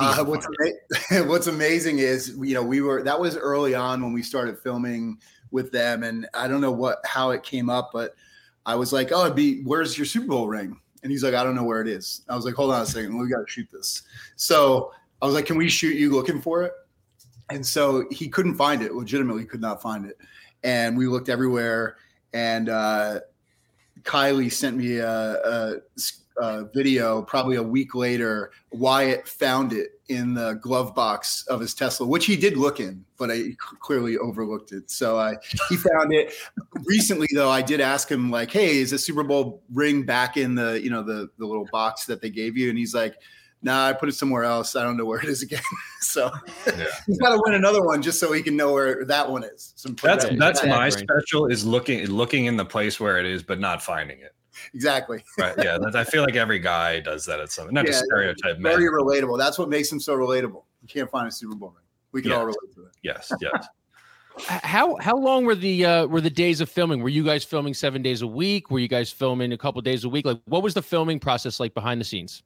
Uh, 0.00 0.24
what's, 0.24 0.46
ama- 1.10 1.24
what's 1.28 1.46
amazing 1.46 1.98
is 1.98 2.36
you 2.40 2.54
know 2.54 2.62
we 2.62 2.80
were 2.80 3.02
that 3.02 3.20
was 3.20 3.36
early 3.36 3.74
on 3.74 4.02
when 4.02 4.12
we 4.12 4.22
started 4.22 4.58
filming 4.58 5.18
with 5.50 5.70
them, 5.72 6.02
and 6.02 6.26
I 6.34 6.48
don't 6.48 6.60
know 6.60 6.72
what 6.72 6.98
how 7.04 7.30
it 7.30 7.42
came 7.42 7.68
up, 7.68 7.90
but 7.92 8.14
I 8.66 8.74
was 8.76 8.92
like, 8.92 9.10
"Oh, 9.12 9.24
it'd 9.24 9.36
be 9.36 9.62
where's 9.62 9.98
your 9.98 10.06
Super 10.06 10.26
Bowl 10.26 10.48
ring?" 10.48 10.80
And 11.02 11.12
he's 11.12 11.22
like, 11.22 11.34
"I 11.34 11.44
don't 11.44 11.54
know 11.54 11.64
where 11.64 11.80
it 11.80 11.88
is." 11.88 12.22
I 12.28 12.36
was 12.36 12.44
like, 12.44 12.54
"Hold 12.54 12.72
on 12.72 12.82
a 12.82 12.86
second, 12.86 13.16
we 13.18 13.28
got 13.28 13.46
to 13.46 13.50
shoot 13.52 13.68
this." 13.70 14.02
So 14.36 14.92
I 15.20 15.26
was 15.26 15.34
like, 15.34 15.46
"Can 15.46 15.56
we 15.56 15.68
shoot 15.68 15.96
you 15.96 16.12
looking 16.12 16.40
for 16.40 16.62
it?" 16.62 16.72
And 17.50 17.64
so 17.66 18.06
he 18.10 18.28
couldn't 18.28 18.54
find 18.54 18.82
it. 18.82 18.94
Legitimately, 18.94 19.44
could 19.44 19.60
not 19.60 19.82
find 19.82 20.06
it, 20.06 20.18
and 20.62 20.96
we 20.96 21.06
looked 21.06 21.28
everywhere. 21.28 21.96
And 22.34 22.68
uh, 22.68 23.20
Kylie 24.02 24.52
sent 24.52 24.76
me 24.76 24.98
a, 24.98 25.08
a 25.08 25.76
uh, 26.36 26.64
video 26.74 27.22
probably 27.22 27.56
a 27.56 27.62
week 27.62 27.94
later. 27.94 28.50
Wyatt 28.72 29.26
found 29.28 29.72
it 29.72 30.00
in 30.08 30.34
the 30.34 30.54
glove 30.54 30.94
box 30.94 31.46
of 31.46 31.60
his 31.60 31.74
Tesla, 31.74 32.06
which 32.06 32.26
he 32.26 32.36
did 32.36 32.56
look 32.56 32.80
in, 32.80 33.04
but 33.16 33.30
I 33.30 33.56
clearly 33.80 34.18
overlooked 34.18 34.72
it. 34.72 34.90
So 34.90 35.18
I 35.18 35.36
he 35.68 35.76
found 35.76 36.12
it 36.12 36.34
recently. 36.84 37.28
Though 37.32 37.50
I 37.50 37.62
did 37.62 37.80
ask 37.80 38.10
him 38.10 38.30
like, 38.30 38.50
"Hey, 38.50 38.78
is 38.78 38.90
the 38.90 38.98
Super 38.98 39.22
Bowl 39.22 39.62
ring 39.72 40.02
back 40.02 40.36
in 40.36 40.54
the 40.54 40.80
you 40.82 40.90
know 40.90 41.02
the 41.02 41.30
the 41.38 41.46
little 41.46 41.68
box 41.72 42.04
that 42.06 42.20
they 42.20 42.30
gave 42.30 42.56
you?" 42.56 42.68
And 42.68 42.78
he's 42.78 42.94
like. 42.94 43.16
Nah, 43.64 43.86
I 43.88 43.92
put 43.94 44.08
it 44.10 44.12
somewhere 44.14 44.44
else. 44.44 44.76
I 44.76 44.82
don't 44.84 44.96
know 44.98 45.06
where 45.06 45.18
it 45.20 45.28
is 45.28 45.42
again. 45.42 45.62
so 46.00 46.30
Yeah. 46.66 46.84
he's 47.06 47.18
got 47.18 47.30
to 47.30 47.40
win 47.44 47.54
another 47.54 47.82
one 47.82 48.02
just 48.02 48.20
so 48.20 48.30
he 48.30 48.42
can 48.42 48.56
know 48.56 48.72
where 48.74 49.04
that 49.06 49.28
one 49.30 49.42
is. 49.42 49.72
Some 49.74 49.96
That's 50.02 50.26
Right. 50.26 50.38
that's 50.38 50.62
my 50.64 50.90
brain. 50.90 51.06
special 51.08 51.46
is 51.46 51.64
looking 51.64 52.06
looking 52.08 52.44
in 52.44 52.56
the 52.58 52.64
place 52.64 53.00
where 53.00 53.18
it 53.18 53.24
is, 53.26 53.42
but 53.42 53.58
not 53.58 53.82
finding 53.82 54.20
it. 54.20 54.34
exactly. 54.74 55.24
Right? 55.38 55.54
Yeah, 55.58 55.78
that, 55.78 55.96
I 55.96 56.04
feel 56.04 56.22
like 56.22 56.36
every 56.36 56.58
guy 56.58 57.00
does 57.00 57.24
that 57.26 57.40
at 57.40 57.50
some. 57.50 57.72
Not 57.72 57.86
to 57.86 57.92
Yeah, 57.92 58.02
stereotype, 58.04 58.58
man. 58.58 58.76
Very 58.76 58.90
relatable. 58.90 59.38
That's 59.38 59.58
what 59.58 59.68
makes 59.70 59.90
him 59.90 59.98
so 59.98 60.14
relatable. 60.16 60.62
You 60.82 60.88
can't 60.88 61.10
find 61.10 61.26
a 61.26 61.32
Super 61.32 61.54
Bowl 61.56 61.70
ring. 61.70 61.84
We 62.12 62.20
can 62.22 62.30
Yeah. 62.32 62.36
all 62.36 62.44
relate 62.44 62.74
to 62.74 62.82
it. 62.82 62.92
Yes, 63.02 63.32
yes. 63.40 63.66
How 64.48 64.96
how 64.96 65.16
long 65.16 65.44
were 65.44 65.54
the 65.54 65.84
uh, 65.86 66.06
were 66.06 66.20
the 66.20 66.28
days 66.28 66.60
of 66.60 66.68
filming? 66.68 67.00
Were 67.04 67.08
you 67.08 67.22
guys 67.24 67.44
filming 67.44 67.72
seven 67.72 68.02
days 68.02 68.20
a 68.20 68.26
week? 68.26 68.68
Were 68.68 68.80
you 68.80 68.88
guys 68.88 69.08
filming 69.10 69.52
a 69.52 69.56
couple 69.56 69.80
days 69.80 70.02
a 70.02 70.08
week? 70.08 70.26
Like, 70.26 70.40
what 70.46 70.60
was 70.62 70.74
the 70.74 70.82
filming 70.82 71.20
process 71.20 71.60
like 71.60 71.72
behind 71.72 72.00
the 72.00 72.04
scenes? 72.04 72.42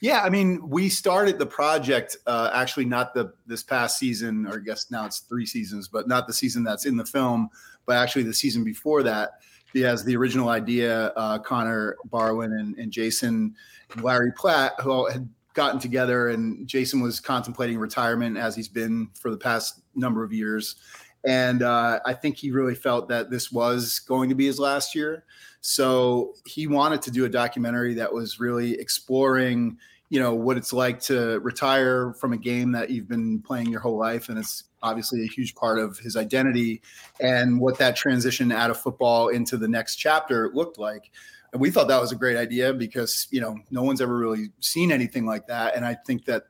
Yeah, 0.00 0.22
I 0.22 0.30
mean, 0.30 0.66
we 0.66 0.88
started 0.88 1.38
the 1.38 1.46
project 1.46 2.16
uh, 2.26 2.50
actually 2.54 2.86
not 2.86 3.12
the 3.12 3.34
this 3.46 3.62
past 3.62 3.98
season, 3.98 4.46
or 4.46 4.54
I 4.54 4.64
guess 4.64 4.90
now 4.90 5.04
it's 5.04 5.20
three 5.20 5.44
seasons, 5.44 5.88
but 5.88 6.08
not 6.08 6.26
the 6.26 6.32
season 6.32 6.64
that's 6.64 6.86
in 6.86 6.96
the 6.96 7.04
film, 7.04 7.50
but 7.84 7.96
actually 7.96 8.22
the 8.22 8.34
season 8.34 8.64
before 8.64 9.02
that. 9.02 9.40
He 9.72 9.80
has 9.82 10.02
the 10.02 10.16
original 10.16 10.48
idea, 10.48 11.08
uh, 11.08 11.38
Connor 11.38 11.96
Barwin 12.08 12.58
and, 12.58 12.76
and 12.76 12.90
Jason 12.90 13.54
and 13.92 14.02
Larry 14.02 14.32
Platt, 14.32 14.72
who 14.80 14.90
all 14.90 15.10
had 15.10 15.28
gotten 15.54 15.78
together, 15.78 16.28
and 16.28 16.66
Jason 16.66 17.00
was 17.00 17.20
contemplating 17.20 17.78
retirement 17.78 18.36
as 18.36 18.56
he's 18.56 18.68
been 18.68 19.10
for 19.14 19.30
the 19.30 19.36
past 19.36 19.82
number 19.94 20.24
of 20.24 20.32
years. 20.32 20.76
And 21.24 21.62
uh, 21.62 22.00
I 22.06 22.14
think 22.14 22.36
he 22.36 22.50
really 22.50 22.74
felt 22.74 23.08
that 23.10 23.30
this 23.30 23.52
was 23.52 23.98
going 23.98 24.30
to 24.30 24.34
be 24.34 24.46
his 24.46 24.58
last 24.58 24.94
year. 24.94 25.24
So 25.60 26.34
he 26.46 26.66
wanted 26.66 27.02
to 27.02 27.10
do 27.10 27.26
a 27.26 27.28
documentary 27.28 27.94
that 27.94 28.12
was 28.12 28.40
really 28.40 28.72
exploring, 28.80 29.76
you 30.10 30.18
know, 30.18 30.34
what 30.34 30.56
it's 30.56 30.72
like 30.72 31.00
to 31.00 31.38
retire 31.38 32.12
from 32.14 32.32
a 32.32 32.36
game 32.36 32.72
that 32.72 32.90
you've 32.90 33.08
been 33.08 33.40
playing 33.40 33.68
your 33.68 33.80
whole 33.80 33.96
life. 33.96 34.28
And 34.28 34.38
it's 34.38 34.64
obviously 34.82 35.22
a 35.22 35.28
huge 35.28 35.54
part 35.54 35.78
of 35.78 35.98
his 35.98 36.16
identity 36.16 36.82
and 37.20 37.60
what 37.60 37.78
that 37.78 37.94
transition 37.94 38.50
out 38.50 38.70
of 38.70 38.76
football 38.76 39.28
into 39.28 39.56
the 39.56 39.68
next 39.68 39.96
chapter 39.96 40.50
looked 40.52 40.78
like. 40.78 41.12
And 41.52 41.60
we 41.60 41.70
thought 41.70 41.86
that 41.88 42.00
was 42.00 42.10
a 42.10 42.16
great 42.16 42.36
idea 42.36 42.74
because, 42.74 43.28
you 43.30 43.40
know, 43.40 43.56
no 43.70 43.84
one's 43.84 44.00
ever 44.00 44.16
really 44.16 44.48
seen 44.58 44.90
anything 44.90 45.26
like 45.26 45.46
that. 45.46 45.76
And 45.76 45.84
I 45.84 45.94
think 45.94 46.24
that 46.24 46.44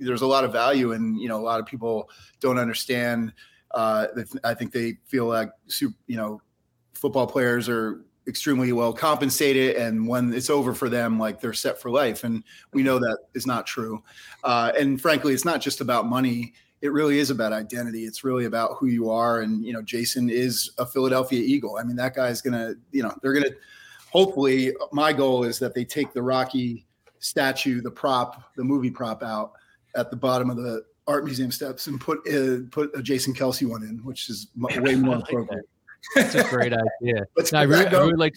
there's 0.00 0.22
a 0.22 0.26
lot 0.26 0.44
of 0.44 0.52
value 0.52 0.92
and, 0.92 1.20
you 1.20 1.28
know, 1.28 1.38
a 1.38 1.42
lot 1.42 1.60
of 1.60 1.66
people 1.66 2.10
don't 2.40 2.58
understand. 2.58 3.32
Uh, 3.72 4.06
I 4.42 4.54
think 4.54 4.72
they 4.72 4.98
feel 5.06 5.26
like, 5.26 5.50
you 5.80 5.92
know, 6.16 6.42
football 6.94 7.28
players 7.28 7.68
are 7.68 8.00
extremely 8.28 8.72
well 8.72 8.92
compensated 8.92 9.76
and 9.76 10.06
when 10.06 10.32
it's 10.34 10.50
over 10.50 10.74
for 10.74 10.88
them 10.88 11.18
like 11.18 11.40
they're 11.40 11.54
set 11.54 11.80
for 11.80 11.90
life. 11.90 12.24
And 12.24 12.44
we 12.72 12.82
know 12.82 12.98
that 12.98 13.18
is 13.34 13.46
not 13.46 13.66
true. 13.66 14.02
Uh, 14.44 14.70
and 14.78 15.00
frankly 15.00 15.32
it's 15.32 15.44
not 15.44 15.60
just 15.60 15.80
about 15.80 16.06
money. 16.06 16.52
It 16.80 16.92
really 16.92 17.18
is 17.18 17.30
about 17.30 17.52
identity. 17.52 18.04
It's 18.04 18.22
really 18.22 18.44
about 18.44 18.76
who 18.76 18.86
you 18.86 19.10
are. 19.10 19.40
And 19.40 19.64
you 19.64 19.72
know 19.72 19.82
jason 19.82 20.28
is 20.28 20.70
a 20.78 20.86
philadelphia 20.86 21.40
eagle. 21.40 21.78
I 21.78 21.84
mean 21.84 21.96
that 21.96 22.14
guy's 22.14 22.42
gonna 22.42 22.74
you 22.92 23.02
know 23.02 23.14
they're 23.22 23.32
gonna 23.32 23.54
hopefully 24.10 24.74
my 24.92 25.12
goal 25.12 25.44
is 25.44 25.58
that 25.58 25.74
they 25.74 25.84
take 25.84 26.12
the 26.12 26.22
rocky 26.22 26.86
statue 27.20 27.80
the 27.80 27.90
prop 27.90 28.54
the 28.54 28.62
movie 28.64 28.90
prop 28.90 29.22
out 29.22 29.52
at 29.96 30.10
the 30.10 30.16
bottom 30.16 30.50
of 30.50 30.56
the 30.56 30.84
art 31.06 31.24
museum 31.24 31.50
steps 31.50 31.88
and 31.88 32.00
put 32.00 32.18
uh, 32.28 32.58
put 32.70 32.96
a 32.96 33.02
jason 33.02 33.34
kelce 33.34 33.66
one 33.66 33.82
in 33.82 33.98
which 34.04 34.30
is 34.30 34.48
way 34.56 34.94
more 34.94 35.16
appropriate 35.16 35.68
That's 36.14 36.34
a 36.34 36.44
great 36.44 36.72
idea. 36.72 37.26
No, 37.52 37.58
I 37.58 37.62
really, 37.62 37.86
I 37.86 37.90
really 37.90 38.14
like 38.14 38.36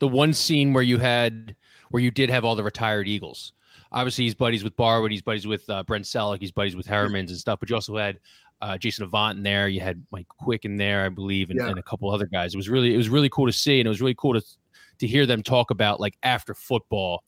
the 0.00 0.08
one 0.08 0.32
scene 0.32 0.72
where 0.72 0.82
you 0.82 0.98
had 0.98 1.54
where 1.90 2.02
you 2.02 2.10
did 2.10 2.30
have 2.30 2.44
all 2.44 2.54
the 2.56 2.62
retired 2.64 3.08
Eagles. 3.08 3.52
Obviously, 3.92 4.24
he's 4.24 4.34
buddies 4.34 4.64
with 4.64 4.76
Barwin, 4.76 5.10
he's 5.12 5.22
buddies 5.22 5.46
with 5.46 5.68
uh, 5.70 5.82
Brent 5.84 6.04
Celek, 6.04 6.40
he's 6.40 6.50
buddies 6.52 6.74
with 6.76 6.86
Herremans 6.86 7.28
and 7.30 7.38
stuff. 7.38 7.60
But 7.60 7.70
you 7.70 7.76
also 7.76 7.96
had 7.96 8.18
uh, 8.60 8.76
Jason 8.78 9.04
Avant 9.04 9.36
in 9.38 9.42
there. 9.44 9.68
You 9.68 9.80
had 9.80 10.04
Mike 10.10 10.26
Quick 10.28 10.64
in 10.64 10.76
there, 10.76 11.04
I 11.04 11.08
believe, 11.10 11.50
and, 11.50 11.58
Yeah. 11.60 11.68
and 11.68 11.78
a 11.78 11.82
couple 11.82 12.10
other 12.10 12.26
guys. 12.26 12.54
It 12.54 12.56
was 12.56 12.68
really 12.68 12.92
it 12.94 12.96
was 12.96 13.08
really 13.08 13.28
cool 13.28 13.46
to 13.46 13.52
see, 13.52 13.78
and 13.80 13.86
it 13.86 13.90
was 13.90 14.00
really 14.00 14.16
cool 14.16 14.34
to 14.34 14.42
to 14.98 15.06
hear 15.06 15.26
them 15.26 15.42
talk 15.42 15.70
about 15.70 16.00
like 16.00 16.16
after 16.22 16.54
football. 16.54 17.22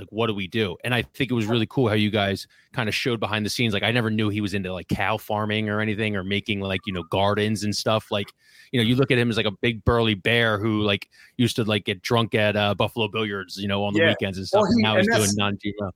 Like 0.00 0.08
what 0.10 0.26
do 0.28 0.34
we 0.34 0.46
do? 0.48 0.76
And 0.84 0.94
I 0.94 1.02
think 1.02 1.30
it 1.30 1.34
was 1.34 1.46
really 1.46 1.66
cool 1.66 1.88
how 1.88 1.94
you 1.94 2.10
guys 2.10 2.46
kind 2.72 2.88
of 2.88 2.94
showed 2.94 3.20
behind 3.20 3.44
the 3.44 3.50
scenes. 3.50 3.74
Like 3.74 3.82
I 3.82 3.92
never 3.92 4.10
knew 4.10 4.28
he 4.28 4.40
was 4.40 4.54
into 4.54 4.72
like 4.72 4.88
cow 4.88 5.16
farming 5.18 5.68
or 5.68 5.80
anything 5.80 6.16
or 6.16 6.24
making 6.24 6.60
like 6.60 6.80
you 6.86 6.92
know 6.92 7.02
gardens 7.04 7.64
and 7.64 7.76
stuff. 7.76 8.10
Like 8.10 8.28
you 8.72 8.80
know, 8.80 8.86
you 8.86 8.96
look 8.96 9.10
at 9.10 9.18
him 9.18 9.28
as 9.30 9.36
like 9.36 9.46
a 9.46 9.50
big 9.50 9.84
burly 9.84 10.14
bear 10.14 10.58
who 10.58 10.80
like 10.82 11.08
used 11.36 11.56
to 11.56 11.64
like 11.64 11.84
get 11.84 12.02
drunk 12.02 12.34
at 12.34 12.56
uh, 12.56 12.74
Buffalo 12.74 13.08
Billiards, 13.08 13.56
you 13.58 13.68
know, 13.68 13.84
on 13.84 13.92
the 13.92 14.00
Yeah. 14.00 14.08
weekends 14.10 14.38
and 14.38 14.46
stuff. 14.46 14.62
Well, 14.62 14.70
and 14.72 14.82
now 14.82 14.90
and 14.96 15.00
he's 15.00 15.06
doing 15.08 15.20
that's- 15.20 15.36
non-GMO. 15.36 15.90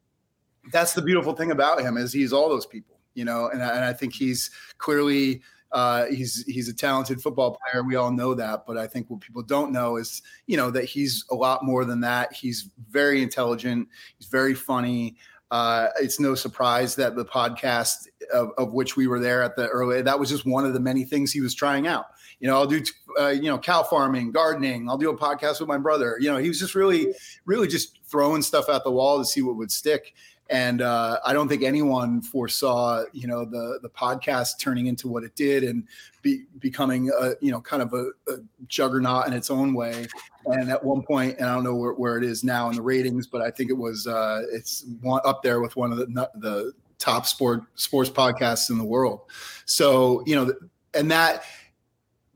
that's 0.72 0.92
the 0.94 1.02
beautiful 1.02 1.34
thing 1.34 1.50
about 1.50 1.80
him 1.80 1.96
is 1.96 2.12
he's 2.12 2.32
all 2.32 2.48
those 2.48 2.66
people, 2.66 2.98
you 3.14 3.24
know, 3.24 3.48
and, 3.48 3.62
I- 3.62 3.76
and 3.76 3.84
I 3.84 3.92
think 3.92 4.12
he's 4.14 4.50
clearly 4.78 5.40
Uh, 5.74 6.06
he's 6.06 6.44
he's 6.46 6.68
a 6.68 6.72
talented 6.72 7.20
football 7.20 7.58
player. 7.58 7.82
We 7.82 7.96
all 7.96 8.12
know 8.12 8.32
that, 8.34 8.64
but 8.64 8.78
I 8.78 8.86
think 8.86 9.10
what 9.10 9.20
people 9.20 9.42
don't 9.42 9.72
know 9.72 9.96
is 9.96 10.22
you 10.46 10.56
know 10.56 10.70
that 10.70 10.84
he's 10.84 11.24
a 11.32 11.34
lot 11.34 11.64
more 11.64 11.84
than 11.84 12.00
that. 12.02 12.32
He's 12.32 12.70
very 12.90 13.24
intelligent. 13.24 13.88
He's 14.16 14.28
very 14.28 14.54
funny. 14.54 15.16
Uh, 15.50 15.88
it's 16.00 16.20
no 16.20 16.36
surprise 16.36 16.94
that 16.94 17.16
the 17.16 17.24
podcast 17.24 18.06
of, 18.32 18.52
of, 18.56 18.72
which 18.72 18.96
we 18.96 19.06
were 19.06 19.20
there 19.20 19.42
at 19.42 19.56
the 19.56 19.68
early 19.68 20.00
that 20.00 20.18
was 20.18 20.30
just 20.30 20.46
one 20.46 20.64
of 20.64 20.72
the 20.72 20.80
many 20.80 21.04
things 21.04 21.32
he 21.32 21.40
was 21.40 21.54
trying 21.54 21.88
out. 21.88 22.06
You 22.38 22.48
know, 22.48 22.54
I'll 22.54 22.66
do 22.66 22.80
uh, 23.18 23.28
you 23.28 23.50
know 23.50 23.58
cow 23.58 23.82
farming, 23.82 24.30
gardening. 24.30 24.88
I'll 24.88 24.96
do 24.96 25.10
a 25.10 25.18
podcast 25.18 25.58
with 25.58 25.68
my 25.68 25.78
brother. 25.78 26.18
You 26.20 26.30
know, 26.30 26.38
he 26.38 26.46
was 26.46 26.60
just 26.60 26.76
really, 26.76 27.12
really 27.46 27.66
just 27.66 27.98
throwing 28.04 28.42
stuff 28.42 28.68
at 28.68 28.84
the 28.84 28.92
wall 28.92 29.18
to 29.18 29.24
see 29.24 29.42
what 29.42 29.56
would 29.56 29.72
stick 29.72 30.14
and 30.50 30.82
uh, 30.82 31.18
I 31.24 31.32
don't 31.32 31.48
think 31.48 31.62
anyone 31.62 32.20
foresaw, 32.20 33.04
you 33.12 33.26
know, 33.26 33.44
the 33.44 33.78
the 33.82 33.88
podcast 33.88 34.58
turning 34.60 34.86
into 34.86 35.08
what 35.08 35.24
it 35.24 35.34
did 35.34 35.64
and 35.64 35.84
be, 36.22 36.44
becoming, 36.58 37.10
a, 37.18 37.32
you 37.40 37.50
know, 37.50 37.60
kind 37.60 37.82
of 37.82 37.94
a, 37.94 38.10
a, 38.30 38.36
juggernaut 38.66 39.26
in 39.26 39.32
its 39.32 39.50
own 39.50 39.74
way. 39.74 40.06
And 40.46 40.70
at 40.70 40.82
one 40.84 41.02
point, 41.02 41.38
and 41.38 41.48
I 41.48 41.54
don't 41.54 41.64
know 41.64 41.74
where, 41.74 41.92
where 41.92 42.18
it 42.18 42.24
is 42.24 42.44
now 42.44 42.68
in 42.68 42.76
the 42.76 42.82
ratings, 42.82 43.26
but 43.26 43.40
I 43.40 43.50
think 43.50 43.70
it 43.70 43.76
was 43.76 44.06
uh, 44.06 44.42
it's 44.52 44.84
one, 45.00 45.22
up 45.24 45.42
there 45.42 45.60
with 45.60 45.76
one 45.76 45.92
of 45.92 45.98
the 45.98 46.30
the 46.36 46.72
top 46.98 47.26
sport 47.26 47.62
sports 47.74 48.10
podcasts 48.10 48.68
in 48.68 48.76
the 48.76 48.84
world. 48.84 49.22
So 49.64 50.22
you 50.26 50.36
know, 50.36 50.52
and 50.92 51.10
that 51.10 51.44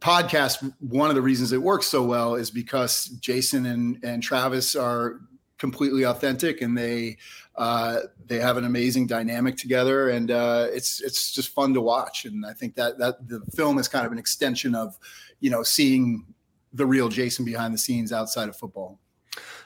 podcast 0.01 0.73
one 0.79 1.11
of 1.11 1.17
the 1.17 1.23
reasons 1.23 1.53
it 1.53 1.61
works 1.61 1.87
so 1.87 2.05
well 2.05 2.37
is 2.37 2.53
because 2.53 3.07
jason 3.19 3.67
and 3.67 3.99
and 4.05 4.23
travis 4.23 4.77
are 4.77 5.19
completely 5.59 6.05
authentic 6.05 6.63
and 6.63 6.77
they 6.77 7.19
uh, 7.59 8.03
they 8.27 8.39
have 8.39 8.57
an 8.57 8.65
amazing 8.65 9.07
dynamic 9.09 9.57
together, 9.57 10.11
and 10.11 10.31
uh, 10.31 10.69
it's 10.71 11.03
it's 11.03 11.33
just 11.33 11.49
fun 11.49 11.75
to 11.75 11.81
watch. 11.81 12.25
And 12.25 12.47
I 12.47 12.53
think 12.53 12.77
that 12.77 12.99
that 12.99 13.29
the 13.29 13.41
film 13.55 13.79
is 13.79 13.89
kind 13.89 14.07
of 14.07 14.13
an 14.13 14.19
extension 14.19 14.77
of, 14.77 14.97
you 15.41 15.51
know, 15.51 15.65
seeing 15.65 16.25
the 16.73 16.87
real 16.87 17.09
Jason 17.09 17.45
behind 17.45 17.75
the 17.75 17.79
scenes 17.79 18.13
outside 18.13 18.49
of 18.49 18.57
football. 18.57 19.01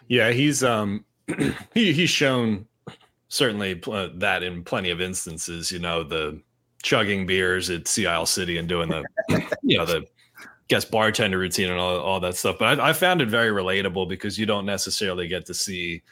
Yeah, 0.09 0.31
he's 0.31 0.65
um 0.65 1.05
he 1.75 1.93
he's 1.93 2.09
shown 2.09 2.67
certainly 3.29 3.75
pl- 3.75 4.11
that 4.15 4.43
in 4.43 4.65
plenty 4.65 4.89
of 4.89 5.03
instances. 5.03 5.71
You 5.71 5.79
know, 5.79 6.03
the 6.03 6.41
chugging 6.83 7.27
beers 7.27 7.69
at 7.69 7.87
Sea 7.89 8.07
Isle 8.07 8.27
City 8.27 8.57
and 8.57 8.67
doing 8.67 8.89
the 8.89 9.05
you 9.63 9.77
know 9.77 9.85
the 9.85 10.07
guest 10.69 10.91
bartender 10.91 11.39
routine 11.39 11.71
and 11.71 11.79
all, 11.79 11.99
all 12.01 12.21
that 12.21 12.37
stuff. 12.37 12.57
But 12.59 12.81
I, 12.81 12.91
I 12.91 12.93
found 12.93 13.21
it 13.21 13.29
very 13.29 13.51
relatable 13.51 14.09
because 14.09 14.39
you 14.39 14.47
don't 14.47 14.67
necessarily 14.67 15.29
get 15.29 15.47
to 15.47 15.55
see 15.55 16.03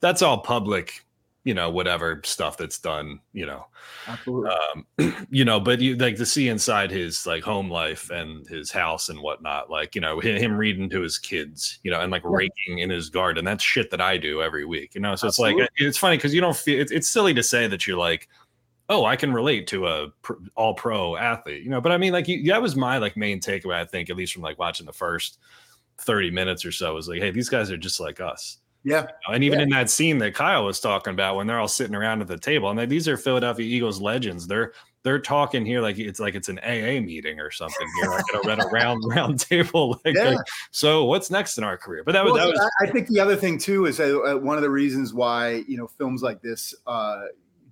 that's 0.00 0.22
all 0.22 0.38
public 0.38 1.04
you 1.44 1.54
know 1.54 1.70
whatever 1.70 2.20
stuff 2.24 2.56
that's 2.56 2.78
done 2.78 3.18
you 3.32 3.44
know 3.44 3.66
absolutely 4.06 4.50
um, 4.74 5.26
you 5.30 5.44
know 5.44 5.58
but 5.58 5.80
you 5.80 5.96
like 5.96 6.16
to 6.16 6.26
see 6.26 6.48
inside 6.48 6.90
his 6.90 7.26
like 7.26 7.42
home 7.42 7.68
life 7.68 8.10
and 8.10 8.46
his 8.46 8.70
house 8.70 9.08
and 9.08 9.20
whatnot 9.20 9.68
like 9.68 9.94
you 9.94 10.00
know 10.00 10.20
him 10.20 10.56
reading 10.56 10.88
to 10.88 11.00
his 11.00 11.18
kids 11.18 11.80
you 11.82 11.90
know 11.90 12.00
and 12.00 12.12
like 12.12 12.22
yeah. 12.22 12.30
raking 12.32 12.78
in 12.78 12.90
his 12.90 13.08
garden 13.08 13.44
that's 13.44 13.64
shit 13.64 13.90
that 13.90 14.00
i 14.00 14.16
do 14.16 14.40
every 14.40 14.64
week 14.64 14.94
you 14.94 15.00
know 15.00 15.16
so 15.16 15.26
absolutely. 15.26 15.62
it's 15.62 15.72
like 15.72 15.88
it's 15.88 15.98
funny 15.98 16.16
because 16.16 16.32
you 16.32 16.40
don't 16.40 16.56
feel 16.56 16.80
it's, 16.80 16.92
it's 16.92 17.08
silly 17.08 17.34
to 17.34 17.42
say 17.42 17.66
that 17.66 17.86
you're 17.86 17.98
like 17.98 18.28
oh 18.92 19.04
i 19.04 19.16
can 19.16 19.32
relate 19.32 19.66
to 19.66 19.86
a 19.86 20.08
pr- 20.22 20.34
all 20.54 20.74
pro 20.74 21.16
athlete 21.16 21.62
you 21.62 21.70
know 21.70 21.80
but 21.80 21.92
i 21.92 21.96
mean 21.96 22.12
like 22.12 22.28
you, 22.28 22.44
that 22.50 22.60
was 22.62 22.76
my 22.76 22.98
like 22.98 23.16
main 23.16 23.40
takeaway 23.40 23.74
i 23.74 23.84
think 23.84 24.10
at 24.10 24.16
least 24.16 24.32
from 24.32 24.42
like 24.42 24.58
watching 24.58 24.86
the 24.86 24.92
first 24.92 25.38
30 25.98 26.30
minutes 26.30 26.64
or 26.64 26.72
so 26.72 26.94
was 26.94 27.08
like 27.08 27.20
hey 27.20 27.30
these 27.30 27.48
guys 27.48 27.70
are 27.70 27.76
just 27.76 28.00
like 28.00 28.20
us 28.20 28.58
yeah. 28.84 29.06
And 29.28 29.44
even 29.44 29.58
yeah. 29.58 29.62
in 29.64 29.70
that 29.70 29.90
scene 29.90 30.18
that 30.18 30.34
Kyle 30.34 30.64
was 30.64 30.80
talking 30.80 31.12
about 31.12 31.36
when 31.36 31.46
they're 31.46 31.58
all 31.58 31.68
sitting 31.68 31.94
around 31.94 32.20
at 32.20 32.26
the 32.26 32.38
table, 32.38 32.68
and 32.70 32.78
they, 32.78 32.86
these 32.86 33.06
are 33.06 33.16
Philadelphia 33.16 33.64
Eagles 33.64 34.00
legends. 34.00 34.46
They're 34.46 34.72
they're 35.04 35.18
talking 35.18 35.66
here 35.66 35.80
like 35.80 35.98
it's 35.98 36.20
like 36.20 36.34
it's 36.34 36.48
an 36.48 36.58
AA 36.60 37.00
meeting 37.00 37.40
or 37.40 37.50
something 37.50 37.86
here, 38.00 38.10
like 38.10 38.46
at 38.46 38.64
a 38.64 38.68
round 38.68 39.02
round 39.06 39.40
table. 39.40 40.00
Like, 40.04 40.16
yeah. 40.16 40.30
like, 40.30 40.46
so 40.70 41.04
what's 41.04 41.30
next 41.30 41.58
in 41.58 41.64
our 41.64 41.76
career? 41.76 42.02
But 42.04 42.12
that 42.12 42.24
was, 42.24 42.34
well, 42.34 42.46
that 42.46 42.52
was 42.52 42.70
I 42.80 42.90
think 42.90 43.08
the 43.08 43.20
other 43.20 43.36
thing 43.36 43.58
too 43.58 43.86
is 43.86 44.00
uh, 44.00 44.18
uh, 44.20 44.34
one 44.36 44.56
of 44.56 44.62
the 44.62 44.70
reasons 44.70 45.14
why 45.14 45.64
you 45.68 45.76
know 45.76 45.86
films 45.86 46.22
like 46.22 46.42
this 46.42 46.74
uh, 46.86 47.22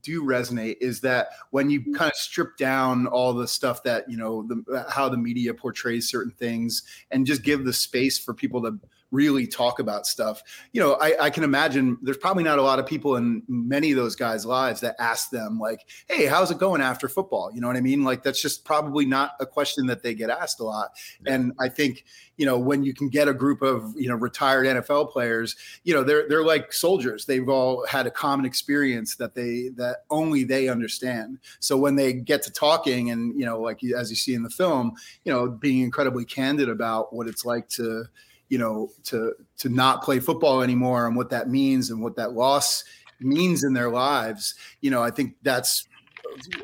do 0.02 0.22
resonate 0.22 0.76
is 0.80 1.00
that 1.00 1.28
when 1.50 1.70
you 1.70 1.80
mm-hmm. 1.80 1.94
kind 1.94 2.10
of 2.10 2.16
strip 2.16 2.56
down 2.56 3.06
all 3.06 3.32
the 3.32 3.48
stuff 3.48 3.82
that 3.82 4.08
you 4.10 4.16
know 4.16 4.42
the 4.42 4.64
uh, 4.74 4.90
how 4.90 5.08
the 5.08 5.16
media 5.16 5.52
portrays 5.52 6.08
certain 6.08 6.32
things 6.32 6.82
and 7.10 7.26
just 7.26 7.42
give 7.42 7.64
the 7.64 7.72
space 7.72 8.18
for 8.18 8.34
people 8.34 8.62
to 8.62 8.78
really 9.10 9.46
talk 9.46 9.78
about 9.78 10.06
stuff. 10.06 10.42
You 10.72 10.80
know, 10.80 10.94
I, 10.94 11.24
I, 11.24 11.30
can 11.30 11.42
imagine 11.42 11.98
there's 12.02 12.16
probably 12.16 12.44
not 12.44 12.58
a 12.58 12.62
lot 12.62 12.78
of 12.78 12.86
people 12.86 13.16
in 13.16 13.42
many 13.48 13.90
of 13.90 13.96
those 13.96 14.14
guys' 14.14 14.46
lives 14.46 14.80
that 14.80 14.94
ask 14.98 15.30
them, 15.30 15.58
like, 15.58 15.86
hey, 16.08 16.26
how's 16.26 16.50
it 16.50 16.58
going 16.58 16.80
after 16.80 17.08
football? 17.08 17.50
You 17.52 17.60
know 17.60 17.66
what 17.66 17.76
I 17.76 17.80
mean? 17.80 18.04
Like, 18.04 18.22
that's 18.22 18.40
just 18.40 18.64
probably 18.64 19.04
not 19.04 19.32
a 19.40 19.46
question 19.46 19.86
that 19.86 20.02
they 20.02 20.14
get 20.14 20.30
asked 20.30 20.60
a 20.60 20.64
lot. 20.64 20.92
Yeah. 21.24 21.34
And 21.34 21.52
I 21.58 21.68
think, 21.68 22.04
you 22.36 22.46
know, 22.46 22.58
when 22.58 22.84
you 22.84 22.94
can 22.94 23.08
get 23.08 23.28
a 23.28 23.34
group 23.34 23.62
of, 23.62 23.94
you 23.96 24.08
know, 24.08 24.14
retired 24.14 24.66
NFL 24.66 25.10
players, 25.10 25.56
you 25.84 25.92
know, 25.92 26.02
they're 26.02 26.28
they're 26.28 26.44
like 26.44 26.72
soldiers. 26.72 27.26
They've 27.26 27.48
all 27.48 27.84
had 27.86 28.06
a 28.06 28.10
common 28.10 28.46
experience 28.46 29.16
that 29.16 29.34
they 29.34 29.70
that 29.76 30.04
only 30.08 30.44
they 30.44 30.68
understand. 30.68 31.38
So 31.58 31.76
when 31.76 31.96
they 31.96 32.12
get 32.12 32.42
to 32.44 32.50
talking 32.50 33.10
and, 33.10 33.38
you 33.38 33.44
know, 33.44 33.60
like 33.60 33.80
as 33.84 34.08
you 34.08 34.16
see 34.16 34.34
in 34.34 34.42
the 34.42 34.50
film, 34.50 34.92
you 35.24 35.32
know, 35.32 35.48
being 35.48 35.82
incredibly 35.82 36.24
candid 36.24 36.68
about 36.68 37.12
what 37.12 37.26
it's 37.26 37.44
like 37.44 37.68
to, 37.70 38.06
you 38.50 38.58
know 38.58 38.90
to 39.04 39.32
to 39.56 39.70
not 39.70 40.02
play 40.02 40.20
football 40.20 40.60
anymore 40.60 41.06
and 41.06 41.16
what 41.16 41.30
that 41.30 41.48
means 41.48 41.90
and 41.90 42.02
what 42.02 42.16
that 42.16 42.32
loss 42.32 42.84
means 43.20 43.64
in 43.64 43.72
their 43.72 43.90
lives 43.90 44.54
you 44.82 44.90
know 44.90 45.02
i 45.02 45.10
think 45.10 45.34
that's 45.42 45.88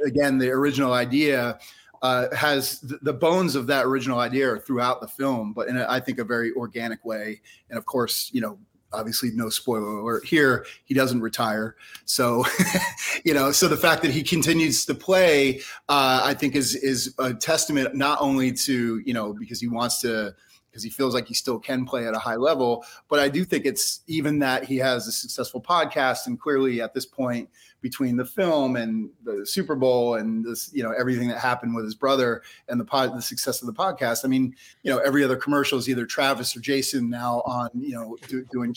again 0.05 0.39
the 0.39 0.51
original 0.51 0.93
idea 0.93 1.59
uh, 2.03 2.35
has 2.35 2.81
the 2.81 3.13
bones 3.13 3.55
of 3.55 3.67
that 3.67 3.87
original 3.87 4.19
idea 4.19 4.57
throughout 4.59 5.01
the 5.01 5.09
film 5.09 5.53
but 5.53 5.67
in 5.69 5.77
a, 5.77 5.87
I 5.89 5.99
think 6.01 6.19
a 6.19 6.25
very 6.25 6.53
organic 6.53 7.05
way. 7.05 7.41
And 7.71 7.79
of 7.79 7.87
course 7.87 8.31
you 8.33 8.41
know 8.41 8.59
obviously 8.93 9.31
no 9.33 9.49
spoiler 9.49 9.99
alert 9.99 10.25
here 10.25 10.65
he 10.85 10.95
doesn't 10.95 11.21
retire. 11.21 11.75
So 12.05 12.45
you 13.25 13.35
know 13.35 13.51
so 13.51 13.67
the 13.67 13.77
fact 13.77 14.03
that 14.03 14.11
he 14.11 14.23
continues 14.23 14.85
to 14.87 14.95
play 14.95 15.61
uh, 15.89 16.21
i 16.25 16.35
think 16.35 16.55
is 16.55 16.75
is 16.77 17.15
a 17.19 17.35
testament 17.35 17.95
not 17.95 18.19
only 18.21 18.53
to 18.53 18.99
you 19.05 19.15
know 19.15 19.33
because 19.33 19.61
he 19.61 19.69
wants 19.69 20.01
to 20.03 20.35
because 20.77 20.85
he 20.85 20.91
feels 20.91 21.15
like 21.15 21.27
he 21.27 21.33
still 21.33 21.59
can 21.59 21.87
play 21.87 22.07
at 22.07 22.15
a 22.15 22.19
high 22.19 22.37
level. 22.37 22.85
But 23.09 23.19
I 23.19 23.31
do 23.31 23.47
think 23.47 23.65
it's 23.65 24.03
even 24.07 24.39
that 24.41 24.65
he 24.65 24.77
has 24.77 25.07
a 25.07 25.13
successful 25.13 25.59
podcast, 25.59 26.27
and 26.27 26.39
clearly 26.39 26.83
at 26.83 26.93
this 26.93 27.07
point, 27.07 27.49
between 27.81 28.15
the 28.17 28.27
film 28.27 28.77
and 28.77 29.09
the 29.25 29.47
Super 29.47 29.75
Bowl 29.75 30.17
and 30.17 30.45
this, 30.45 30.71
you 30.75 30.83
know, 30.83 30.93
everything 30.93 31.29
that 31.29 31.39
happened 31.39 31.75
with 31.75 31.87
his 31.87 31.95
brother 31.95 32.43
and 32.69 32.79
the 32.79 32.85
pod, 32.85 33.17
the 33.17 33.23
success 33.23 33.63
of 33.63 33.67
the 33.67 33.73
podcast. 33.73 34.25
I 34.27 34.29
mean, 34.29 34.55
you 34.83 34.91
know, 34.93 34.99
every 34.99 35.25
other 35.25 35.37
commercial 35.37 35.79
is 35.79 35.89
either 35.89 36.05
Travis 36.05 36.55
or 36.55 36.61
Jason 36.61 37.09
now 37.09 37.41
on, 37.47 37.71
you 37.75 37.95
know, 37.95 38.19
do, 38.29 38.45
doing 38.53 38.75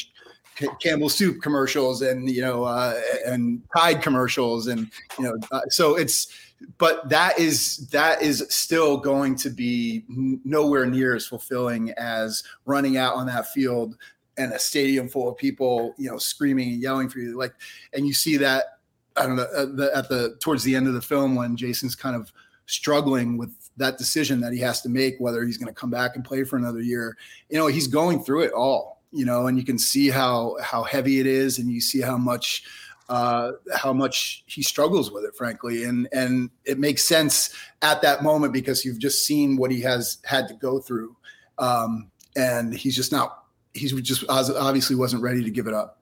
Campbell 0.82 1.10
soup 1.10 1.42
commercials 1.42 2.02
and 2.02 2.30
you 2.30 2.42
know 2.42 2.66
uh, 2.66 3.00
and 3.26 3.62
Tide 3.76 4.02
commercials 4.02 4.68
and 4.68 4.92
you 5.18 5.24
know 5.24 5.38
uh, 5.52 5.62
so 5.70 5.96
it's 5.96 6.34
but 6.78 7.08
that 7.10 7.39
is 7.39 7.88
that 7.89 8.22
is 8.22 8.45
still 8.50 8.98
going 8.98 9.36
to 9.36 9.50
be 9.50 10.04
nowhere 10.10 10.86
near 10.86 11.15
as 11.15 11.26
fulfilling 11.26 11.91
as 11.91 12.43
running 12.65 12.98
out 12.98 13.15
on 13.15 13.26
that 13.28 13.48
field 13.48 13.98
and 14.38 14.54
a 14.54 14.60
stadium 14.60 15.10
full 15.10 15.30
of 15.30 15.38
people 15.38 15.93
you 15.98 16.10
know 16.10 16.17
screaming 16.17 16.69
and 16.69 16.82
yelling 16.82 17.10
for 17.10 17.19
you. 17.19 17.38
Like 17.38 17.54
and 17.93 18.06
you 18.06 18.13
see 18.13 18.38
that 18.38 18.80
I 19.15 19.26
don't 19.26 19.36
know 19.36 19.48
at 19.58 19.76
the, 19.76 19.91
at 19.95 20.10
the 20.10 20.38
towards 20.39 20.63
the 20.63 20.76
end 20.76 20.88
of 20.88 20.93
the 20.93 21.02
film 21.02 21.36
when 21.36 21.56
Jason's 21.56 21.95
kind 21.95 22.15
of 22.15 22.32
struggling 22.65 23.38
with 23.38 23.52
that 23.78 23.98
decision 23.98 24.41
that 24.41 24.54
he 24.54 24.60
has 24.60 24.82
to 24.82 24.89
make 24.89 25.15
whether 25.19 25.43
he's 25.43 25.58
going 25.58 25.74
to 25.74 25.80
come 25.80 25.89
back 25.89 26.15
and 26.15 26.24
play 26.24 26.43
for 26.43 26.58
another 26.58 26.82
year. 26.82 27.17
You 27.50 27.58
know 27.58 27.67
he's 27.67 27.88
going 27.88 28.24
through 28.24 28.43
it 28.43 28.52
all 28.52 29.00
you 29.12 29.26
know, 29.26 29.48
and 29.48 29.58
you 29.58 29.63
can 29.63 29.78
see 29.78 30.10
how 30.10 30.58
how 30.62 30.84
heavy 30.84 31.19
it 31.19 31.26
is, 31.26 31.60
and 31.60 31.72
you 31.72 31.82
see 31.82 32.02
how 32.02 32.17
much 32.17 32.63
uh, 33.10 33.54
how 33.76 33.91
much 33.91 34.43
he 34.45 34.62
struggles 34.62 35.12
with 35.12 35.26
it, 35.26 35.36
frankly, 35.36 35.84
and 35.84 36.08
and 36.12 36.50
it 36.63 36.80
makes 36.80 37.04
sense 37.04 37.54
at 37.82 38.02
that 38.02 38.24
moment 38.24 38.54
because 38.54 38.86
you've 38.86 39.00
just 39.00 39.26
seen 39.26 39.58
what 39.58 39.72
he 39.72 39.82
has 39.82 40.19
had 40.24 40.48
to 40.48 40.54
go 40.54 40.80
through, 40.80 41.15
um, 41.58 42.12
and 42.36 42.74
he's 42.74 42.95
just 42.95 43.12
not 43.12 43.43
he's 43.74 43.93
just 44.02 44.24
obviously 44.30 44.95
wasn't 44.95 45.22
ready 45.22 45.43
to 45.43 45.52
give 45.52 45.67
it 45.67 45.74
up. 45.74 45.99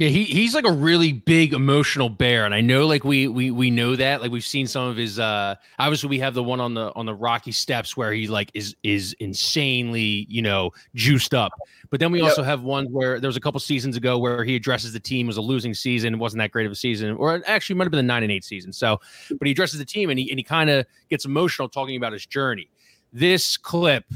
Yeah, 0.00 0.08
he 0.08 0.24
he's 0.24 0.54
like 0.54 0.66
a 0.66 0.72
really 0.72 1.12
big 1.12 1.52
emotional 1.52 2.08
bear, 2.08 2.46
and 2.46 2.54
I 2.54 2.62
know 2.62 2.86
like 2.86 3.04
we 3.04 3.28
we 3.28 3.50
we 3.50 3.70
know 3.70 3.96
that 3.96 4.22
like 4.22 4.30
we've 4.30 4.42
seen 4.42 4.66
some 4.66 4.88
of 4.88 4.96
his. 4.96 5.18
uh 5.18 5.56
Obviously, 5.78 6.08
we 6.08 6.18
have 6.20 6.32
the 6.32 6.42
one 6.42 6.58
on 6.58 6.72
the 6.72 6.90
on 6.94 7.04
the 7.04 7.14
Rocky 7.14 7.52
Steps 7.52 7.98
where 7.98 8.10
he 8.10 8.26
like 8.26 8.50
is 8.54 8.74
is 8.82 9.14
insanely 9.20 10.24
you 10.30 10.40
know 10.40 10.70
juiced 10.94 11.34
up, 11.34 11.52
but 11.90 12.00
then 12.00 12.12
we 12.12 12.20
yep. 12.20 12.30
also 12.30 12.42
have 12.42 12.62
one 12.62 12.86
where 12.86 13.20
there 13.20 13.28
was 13.28 13.36
a 13.36 13.40
couple 13.40 13.60
seasons 13.60 13.94
ago 13.94 14.16
where 14.16 14.42
he 14.42 14.56
addresses 14.56 14.94
the 14.94 15.00
team 15.00 15.26
was 15.26 15.36
a 15.36 15.42
losing 15.42 15.74
season, 15.74 16.18
wasn't 16.18 16.38
that 16.38 16.50
great 16.50 16.64
of 16.64 16.72
a 16.72 16.76
season, 16.76 17.14
or 17.16 17.42
actually 17.46 17.76
might 17.76 17.84
have 17.84 17.90
been 17.90 17.98
the 17.98 18.02
nine 18.02 18.22
and 18.22 18.32
eight 18.32 18.42
season. 18.42 18.72
So, 18.72 18.98
but 19.28 19.44
he 19.44 19.52
addresses 19.52 19.78
the 19.78 19.84
team 19.84 20.08
and 20.08 20.18
he 20.18 20.30
and 20.30 20.38
he 20.38 20.42
kind 20.42 20.70
of 20.70 20.86
gets 21.10 21.26
emotional 21.26 21.68
talking 21.68 21.96
about 21.96 22.14
his 22.14 22.24
journey. 22.24 22.70
This 23.12 23.58
clip 23.58 24.06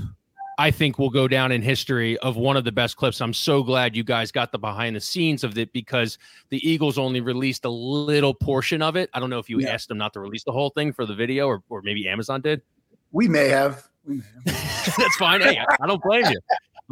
I 0.58 0.70
think 0.70 0.98
will 0.98 1.10
go 1.10 1.26
down 1.26 1.52
in 1.52 1.62
history 1.62 2.16
of 2.18 2.36
one 2.36 2.56
of 2.56 2.64
the 2.64 2.72
best 2.72 2.96
clips. 2.96 3.20
I'm 3.20 3.34
so 3.34 3.62
glad 3.62 3.96
you 3.96 4.04
guys 4.04 4.30
got 4.30 4.52
the 4.52 4.58
behind 4.58 4.94
the 4.94 5.00
scenes 5.00 5.42
of 5.42 5.58
it 5.58 5.72
because 5.72 6.18
the 6.50 6.68
Eagles 6.68 6.96
only 6.96 7.20
released 7.20 7.64
a 7.64 7.70
little 7.70 8.34
portion 8.34 8.80
of 8.80 8.96
it. 8.96 9.10
I 9.12 9.20
don't 9.20 9.30
know 9.30 9.38
if 9.38 9.50
you 9.50 9.60
yeah. 9.60 9.70
asked 9.70 9.88
them 9.88 9.98
not 9.98 10.12
to 10.12 10.20
release 10.20 10.44
the 10.44 10.52
whole 10.52 10.70
thing 10.70 10.92
for 10.92 11.06
the 11.06 11.14
video 11.14 11.46
or, 11.46 11.62
or 11.68 11.82
maybe 11.82 12.08
Amazon 12.08 12.40
did. 12.40 12.62
We 13.10 13.26
may 13.26 13.48
have. 13.48 13.88
We 14.06 14.16
may 14.16 14.22
have. 14.52 14.94
That's 14.96 15.16
fine. 15.16 15.40
Hey, 15.40 15.60
I 15.80 15.86
don't 15.86 16.02
blame 16.02 16.26
you. 16.26 16.40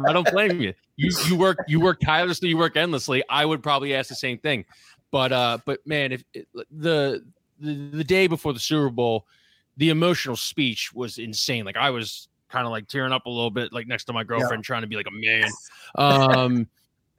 I 0.05 0.13
don't 0.13 0.29
blame 0.29 0.59
you. 0.59 0.73
You 0.95 1.11
you 1.25 1.37
work 1.37 1.57
you 1.67 1.79
work 1.79 1.99
tirelessly, 1.99 2.49
you 2.49 2.57
work 2.57 2.75
endlessly. 2.75 3.23
I 3.29 3.45
would 3.45 3.63
probably 3.63 3.93
ask 3.93 4.09
the 4.09 4.15
same 4.15 4.37
thing. 4.37 4.65
But 5.11 5.31
uh 5.31 5.59
but 5.65 5.85
man, 5.85 6.11
if 6.11 6.23
the 6.33 7.23
the, 7.59 7.71
the 7.91 8.03
day 8.03 8.27
before 8.27 8.53
the 8.53 8.59
Super 8.59 8.89
Bowl, 8.89 9.27
the 9.77 9.89
emotional 9.89 10.35
speech 10.35 10.93
was 10.93 11.17
insane. 11.17 11.65
Like 11.65 11.77
I 11.77 11.89
was 11.91 12.27
kind 12.53 12.67
of 12.67 12.71
like 12.71 12.87
tearing 12.87 13.11
up 13.11 13.25
a 13.25 13.29
little 13.29 13.49
bit, 13.49 13.73
like 13.73 13.87
next 13.87 14.05
to 14.05 14.13
my 14.13 14.23
girlfriend, 14.23 14.63
yeah. 14.63 14.67
trying 14.67 14.81
to 14.83 14.87
be 14.87 14.95
like 14.95 15.07
a 15.07 15.11
man. 15.11 15.49
Um, 15.95 16.67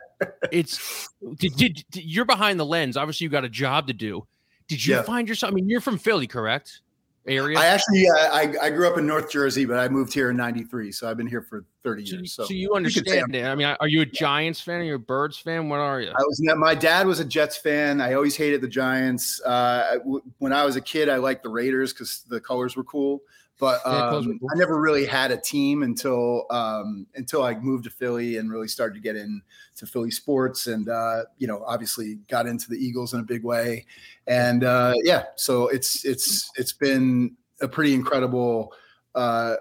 it's 0.52 1.08
did, 1.38 1.56
did, 1.56 1.84
did, 1.90 2.04
you're 2.04 2.24
behind 2.24 2.58
the 2.60 2.64
lens. 2.64 2.96
Obviously, 2.96 3.24
you 3.24 3.30
got 3.30 3.44
a 3.44 3.48
job 3.48 3.88
to 3.88 3.92
do. 3.92 4.26
Did 4.68 4.86
you 4.86 4.94
yeah. 4.94 5.02
find 5.02 5.28
yourself? 5.28 5.52
I 5.52 5.54
mean, 5.54 5.68
you're 5.68 5.80
from 5.80 5.98
Philly, 5.98 6.28
correct? 6.28 6.80
area? 7.26 7.58
I 7.58 7.66
actually, 7.66 8.06
uh, 8.08 8.32
I, 8.32 8.54
I 8.62 8.70
grew 8.70 8.88
up 8.88 8.98
in 8.98 9.06
North 9.06 9.30
Jersey, 9.30 9.64
but 9.64 9.78
I 9.78 9.88
moved 9.88 10.12
here 10.12 10.30
in 10.30 10.36
'93, 10.36 10.92
so 10.92 11.08
I've 11.08 11.16
been 11.16 11.26
here 11.26 11.42
for 11.42 11.64
30 11.82 12.02
years. 12.02 12.32
So, 12.32 12.44
so 12.44 12.54
you 12.54 12.74
understand 12.74 13.34
you 13.34 13.40
it. 13.40 13.46
I 13.46 13.54
mean, 13.54 13.66
are 13.80 13.88
you 13.88 14.02
a 14.02 14.06
Giants 14.06 14.60
fan? 14.60 14.80
Are 14.80 14.84
you 14.84 14.94
a 14.94 14.98
Birds 14.98 15.38
fan? 15.38 15.68
What 15.68 15.80
are 15.80 16.00
you? 16.00 16.10
I 16.10 16.22
was. 16.22 16.40
My 16.56 16.74
dad 16.74 17.06
was 17.06 17.20
a 17.20 17.24
Jets 17.24 17.56
fan. 17.56 18.00
I 18.00 18.14
always 18.14 18.36
hated 18.36 18.60
the 18.60 18.68
Giants. 18.68 19.40
Uh, 19.42 19.98
when 20.38 20.52
I 20.52 20.64
was 20.64 20.76
a 20.76 20.80
kid, 20.80 21.08
I 21.08 21.16
liked 21.16 21.42
the 21.42 21.48
Raiders 21.48 21.92
because 21.92 22.24
the 22.28 22.40
colors 22.40 22.76
were 22.76 22.84
cool. 22.84 23.22
But 23.60 23.86
um, 23.86 24.40
I 24.52 24.58
never 24.58 24.80
really 24.80 25.06
had 25.06 25.30
a 25.30 25.36
team 25.36 25.84
until 25.84 26.46
um, 26.50 27.06
until 27.14 27.44
I 27.44 27.54
moved 27.54 27.84
to 27.84 27.90
Philly 27.90 28.36
and 28.38 28.50
really 28.50 28.66
started 28.66 28.94
to 28.94 29.00
get 29.00 29.14
into 29.14 29.86
Philly 29.86 30.10
sports, 30.10 30.66
and 30.66 30.88
uh, 30.88 31.22
you 31.38 31.46
know, 31.46 31.62
obviously 31.64 32.16
got 32.28 32.46
into 32.46 32.68
the 32.68 32.76
Eagles 32.76 33.14
in 33.14 33.20
a 33.20 33.22
big 33.22 33.44
way, 33.44 33.86
and 34.26 34.64
uh, 34.64 34.94
yeah, 35.04 35.24
so 35.36 35.68
it's 35.68 36.04
it's 36.04 36.50
it's 36.56 36.72
been 36.72 37.36
a 37.60 37.68
pretty 37.68 37.94
incredible. 37.94 38.72
Uh, 39.14 39.54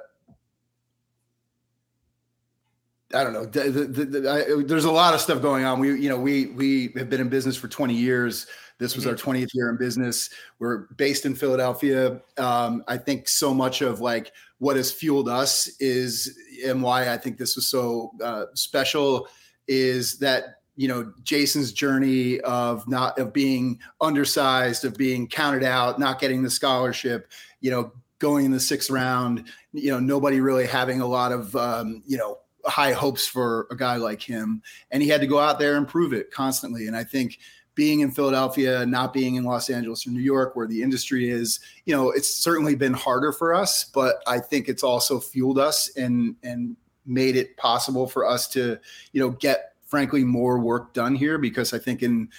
I 3.14 3.24
don't 3.24 3.34
know. 3.34 3.46
The, 3.46 3.70
the, 3.70 4.06
the, 4.06 4.32
I, 4.32 4.64
there's 4.64 4.86
a 4.86 4.92
lot 4.92 5.14
of 5.14 5.22
stuff 5.22 5.40
going 5.42 5.66
on. 5.66 5.80
We, 5.80 6.00
you 6.00 6.10
know, 6.10 6.20
we 6.20 6.48
we 6.48 6.94
have 6.96 7.12
been 7.12 7.22
in 7.22 7.30
business 7.30 7.56
for 7.56 7.68
20 7.68 7.94
years. 7.94 8.48
This 8.84 8.98
was 8.98 9.08
our 9.08 9.14
20th 9.14 9.44
mm-hmm. 9.44 9.48
year 9.54 9.70
in 9.70 9.78
business. 9.78 10.30
We're 10.60 10.88
based 10.98 11.26
in 11.26 11.36
Philadelphia. 11.36 12.22
Um, 12.38 12.84
I 12.88 12.98
think 12.98 13.30
so 13.30 13.54
much 13.54 13.82
of 13.82 14.02
like 14.02 14.34
what 14.58 14.76
has 14.76 14.92
fueled 14.92 15.30
us 15.30 15.70
is, 15.80 16.38
and 16.66 16.84
why 16.84 17.12
I 17.12 17.18
think 17.18 17.38
this 17.38 17.56
was 17.56 17.70
so 17.70 18.12
uh, 18.22 18.46
special, 18.56 19.30
is 19.70 20.20
that 20.20 20.60
you 20.76 20.90
know 20.90 21.14
Jason's 21.24 21.72
journey 21.72 22.42
of 22.42 22.86
not 22.90 23.18
of 23.18 23.32
being 23.32 23.80
undersized, 24.02 24.84
of 24.84 24.98
being 24.98 25.28
counted 25.28 25.64
out, 25.64 25.98
not 25.98 26.20
getting 26.20 26.44
the 26.44 26.50
scholarship, 26.50 27.32
you 27.62 27.72
know, 27.72 27.94
going 28.20 28.46
in 28.46 28.52
the 28.52 28.60
sixth 28.60 28.90
round, 28.90 29.46
you 29.72 29.92
know, 29.92 30.00
nobody 30.00 30.42
really 30.42 30.68
having 30.68 31.00
a 31.00 31.08
lot 31.08 31.32
of 31.32 31.56
um, 31.56 32.04
you 32.06 32.18
know 32.18 32.40
high 32.66 32.92
hopes 32.92 33.26
for 33.28 33.68
a 33.72 33.78
guy 33.78 33.96
like 33.96 34.22
him, 34.22 34.62
and 34.92 35.02
he 35.02 35.08
had 35.08 35.22
to 35.22 35.28
go 35.28 35.40
out 35.40 35.58
there 35.58 35.78
and 35.78 35.88
prove 35.88 36.12
it 36.12 36.32
constantly. 36.32 36.88
And 36.88 36.98
I 36.98 37.06
think 37.06 37.40
being 37.76 38.02
in 38.02 38.12
Philadelphia, 38.12 38.86
not 38.86 39.14
being 39.14 39.36
in 39.36 39.44
Los 39.44 39.70
Angeles 39.70 40.06
or 40.06 40.12
New 40.12 40.22
York, 40.22 40.56
where 40.56 40.68
the 40.68 40.82
industry 40.82 41.30
is, 41.30 41.60
you 41.86 41.96
know, 41.96 42.12
it's 42.12 42.34
certainly 42.34 42.76
been 42.76 42.94
harder 42.94 43.32
for 43.32 43.54
us, 43.54 43.86
but 43.86 44.22
I 44.28 44.40
think 44.40 44.70
it's 44.70 44.84
also 44.84 45.20
fueled 45.20 45.60
us 45.60 45.90
and 45.96 46.36
and 46.44 46.76
made 47.06 47.36
it 47.36 47.58
possible 47.58 48.08
for 48.08 48.26
us 48.26 48.48
to, 48.50 48.80
you 49.12 49.22
know, 49.22 49.32
get 49.32 49.74
frankly 49.86 50.24
more 50.24 50.60
work 50.60 50.94
done 50.94 51.16
here 51.16 51.38
because 51.38 51.74
I 51.74 51.80
think 51.80 52.02
in 52.02 52.30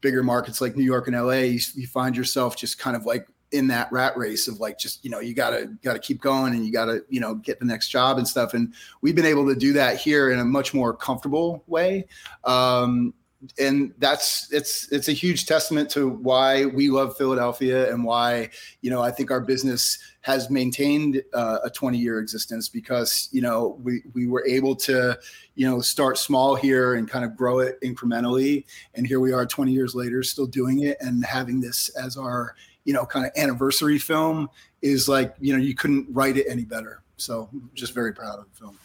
bigger 0.00 0.22
markets 0.22 0.60
like 0.60 0.76
New 0.76 0.84
York 0.84 1.06
and 1.08 1.16
LA, 1.16 1.32
you, 1.32 1.60
you 1.74 1.86
find 1.86 2.16
yourself 2.16 2.56
just 2.56 2.78
kind 2.78 2.96
of 2.96 3.06
like 3.06 3.26
in 3.52 3.68
that 3.68 3.90
rat 3.92 4.16
race 4.16 4.48
of 4.48 4.58
like 4.58 4.78
just 4.78 5.04
you 5.04 5.10
know 5.10 5.20
you 5.20 5.32
gotta 5.32 5.70
gotta 5.82 6.00
keep 6.00 6.20
going 6.20 6.54
and 6.54 6.66
you 6.66 6.72
gotta 6.72 7.04
you 7.08 7.20
know 7.20 7.36
get 7.36 7.60
the 7.60 7.64
next 7.64 7.88
job 7.88 8.18
and 8.18 8.26
stuff. 8.26 8.52
And 8.52 8.74
we've 9.00 9.14
been 9.14 9.24
able 9.24 9.46
to 9.48 9.54
do 9.54 9.72
that 9.74 9.96
here 9.96 10.30
in 10.30 10.40
a 10.40 10.44
much 10.44 10.74
more 10.74 10.92
comfortable 10.94 11.62
way. 11.66 12.06
Um, 12.42 13.14
and 13.58 13.92
that's 13.98 14.52
it's 14.52 14.90
it's 14.92 15.08
a 15.08 15.12
huge 15.12 15.46
testament 15.46 15.90
to 15.90 16.08
why 16.08 16.66
we 16.66 16.88
love 16.88 17.16
Philadelphia 17.16 17.92
and 17.92 18.04
why 18.04 18.50
you 18.80 18.90
know 18.90 19.02
I 19.02 19.10
think 19.10 19.30
our 19.30 19.40
business 19.40 19.98
has 20.20 20.50
maintained 20.50 21.22
uh, 21.34 21.58
a 21.64 21.70
20 21.70 21.98
year 21.98 22.18
existence 22.20 22.68
because 22.68 23.28
you 23.32 23.42
know 23.42 23.78
we 23.82 24.02
we 24.14 24.26
were 24.26 24.46
able 24.46 24.74
to 24.76 25.18
you 25.54 25.68
know 25.68 25.80
start 25.80 26.18
small 26.18 26.54
here 26.54 26.94
and 26.94 27.08
kind 27.08 27.24
of 27.24 27.36
grow 27.36 27.58
it 27.60 27.80
incrementally. 27.82 28.64
And 28.94 29.06
here 29.06 29.20
we 29.20 29.32
are 29.32 29.46
20 29.46 29.72
years 29.72 29.94
later 29.94 30.22
still 30.22 30.46
doing 30.46 30.82
it 30.84 30.96
and 31.00 31.24
having 31.24 31.60
this 31.60 31.88
as 31.90 32.16
our 32.16 32.54
you 32.84 32.92
know 32.92 33.04
kind 33.04 33.26
of 33.26 33.32
anniversary 33.36 33.98
film 33.98 34.48
is 34.82 35.08
like 35.08 35.34
you 35.40 35.52
know 35.52 35.58
you 35.58 35.74
couldn't 35.74 36.06
write 36.10 36.36
it 36.36 36.46
any 36.48 36.64
better. 36.64 37.02
So 37.16 37.48
just 37.74 37.94
very 37.94 38.12
proud 38.12 38.38
of 38.38 38.46
the 38.50 38.58
film 38.58 38.78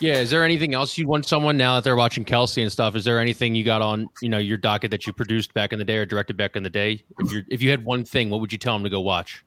yeah. 0.00 0.14
Is 0.14 0.30
there 0.30 0.44
anything 0.44 0.74
else 0.74 0.96
you'd 0.98 1.06
want 1.06 1.26
someone 1.26 1.56
now 1.56 1.76
that 1.76 1.84
they're 1.84 1.96
watching 1.96 2.24
Kelce 2.24 2.62
and 2.62 2.70
stuff? 2.70 2.96
Is 2.96 3.04
there 3.04 3.20
anything 3.20 3.54
you 3.54 3.64
got 3.64 3.82
on, 3.82 4.08
you 4.20 4.28
know, 4.28 4.38
your 4.38 4.56
docket 4.56 4.90
that 4.90 5.06
you 5.06 5.12
produced 5.12 5.54
back 5.54 5.72
in 5.72 5.78
the 5.78 5.84
day 5.84 5.96
or 5.96 6.06
directed 6.06 6.36
back 6.36 6.56
in 6.56 6.62
the 6.62 6.70
day? 6.70 7.04
If 7.18 7.32
you 7.32 7.44
if 7.48 7.62
you 7.62 7.70
had 7.70 7.84
one 7.84 8.04
thing, 8.04 8.30
what 8.30 8.40
would 8.40 8.52
you 8.52 8.58
tell 8.58 8.74
them 8.74 8.84
to 8.84 8.90
go 8.90 9.00
watch? 9.00 9.44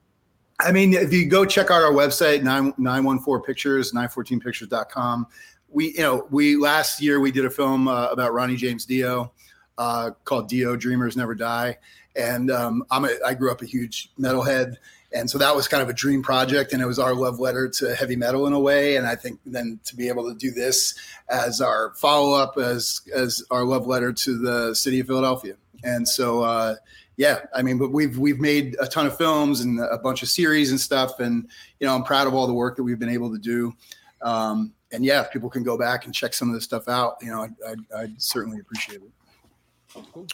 I 0.60 0.72
mean, 0.72 0.94
if 0.94 1.12
you 1.12 1.26
go 1.26 1.44
check 1.44 1.70
out 1.70 1.82
our 1.82 1.92
website, 1.92 2.42
914 2.42 3.44
pictures, 3.44 3.92
914pictures.com. 3.92 5.26
We, 5.68 5.92
you 5.92 6.02
know, 6.02 6.28
we 6.30 6.56
last 6.56 7.02
year 7.02 7.18
we 7.18 7.32
did 7.32 7.44
a 7.44 7.50
film 7.50 7.88
uh, 7.88 8.06
about 8.06 8.32
Ronnie 8.32 8.56
James 8.56 8.84
Dio 8.86 9.32
uh, 9.78 10.10
called 10.24 10.48
Dio 10.48 10.76
Dreamers 10.76 11.16
Never 11.16 11.34
Die. 11.34 11.76
And 12.14 12.50
um, 12.50 12.84
I'm 12.92 13.04
a, 13.04 13.10
I 13.26 13.34
grew 13.34 13.50
up 13.50 13.62
a 13.62 13.66
huge 13.66 14.12
metalhead 14.18 14.76
and 15.14 15.30
so 15.30 15.38
that 15.38 15.54
was 15.54 15.68
kind 15.68 15.82
of 15.82 15.88
a 15.88 15.92
dream 15.92 16.22
project 16.22 16.72
and 16.72 16.82
it 16.82 16.86
was 16.86 16.98
our 16.98 17.14
love 17.14 17.38
letter 17.38 17.68
to 17.68 17.94
heavy 17.94 18.16
metal 18.16 18.46
in 18.46 18.52
a 18.52 18.60
way. 18.60 18.96
And 18.96 19.06
i 19.06 19.14
think 19.14 19.38
then 19.46 19.78
to 19.84 19.96
be 19.96 20.08
able 20.08 20.28
to 20.28 20.34
do 20.36 20.50
this 20.50 20.94
as 21.28 21.60
our 21.60 21.94
follow-up 21.94 22.58
as 22.58 23.00
as 23.14 23.42
our 23.50 23.64
love 23.64 23.86
letter 23.86 24.12
to 24.12 24.38
the 24.38 24.74
city 24.74 25.00
of 25.00 25.06
philadelphia. 25.06 25.54
And 25.84 26.06
so 26.06 26.42
uh, 26.42 26.76
yeah 27.16 27.40
i 27.54 27.62
mean 27.62 27.78
but 27.78 27.92
we've 27.92 28.18
we've 28.18 28.40
made 28.40 28.76
a 28.80 28.86
ton 28.86 29.06
of 29.06 29.16
films 29.16 29.60
and 29.60 29.80
a 29.80 29.98
bunch 29.98 30.22
of 30.22 30.28
series 30.28 30.70
and 30.70 30.80
stuff. 30.80 31.20
And 31.20 31.48
you 31.80 31.86
know 31.86 31.94
i'm 31.94 32.04
proud 32.04 32.26
of 32.26 32.34
all 32.34 32.46
the 32.46 32.54
work 32.54 32.76
that 32.76 32.82
we've 32.82 32.98
been 32.98 33.08
able 33.08 33.32
to 33.32 33.38
do. 33.38 33.72
Um, 34.20 34.72
and 34.92 35.04
yeah 35.04 35.20
if 35.22 35.30
people 35.30 35.50
can 35.50 35.62
go 35.62 35.78
back 35.78 36.06
and 36.06 36.14
check 36.14 36.34
some 36.34 36.48
of 36.48 36.54
this 36.54 36.64
stuff 36.64 36.88
out 36.88 37.16
you 37.20 37.30
know 37.30 37.42
i'd, 37.42 37.54
I'd, 37.66 37.78
I'd 37.96 38.22
certainly 38.22 38.60
appreciate 38.60 39.02
it 39.02 39.23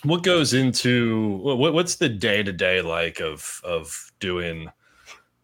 what 0.03 0.23
goes 0.23 0.55
into 0.55 1.37
what, 1.43 1.73
what's 1.73 1.97
the 1.97 2.09
day 2.09 2.43
to 2.43 2.53
day 2.53 2.83
like 2.83 3.21
of 3.21 3.61
of 3.65 4.13
doing 4.21 4.69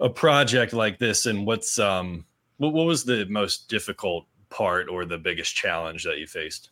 a 0.01 0.09
project 0.09 0.73
like 0.73 0.99
this, 0.99 1.27
and 1.27 1.47
what's 1.47 1.79
um 1.79 2.25
what, 2.59 2.73
what 2.73 2.87
was 2.87 3.05
the 3.05 3.27
most 3.27 3.69
difficult 3.69 4.27
part 4.51 4.89
or 4.89 5.05
the 5.05 5.19
biggest 5.19 5.55
challenge 5.55 6.05
that 6.05 6.19
you 6.19 6.27
faced? 6.27 6.71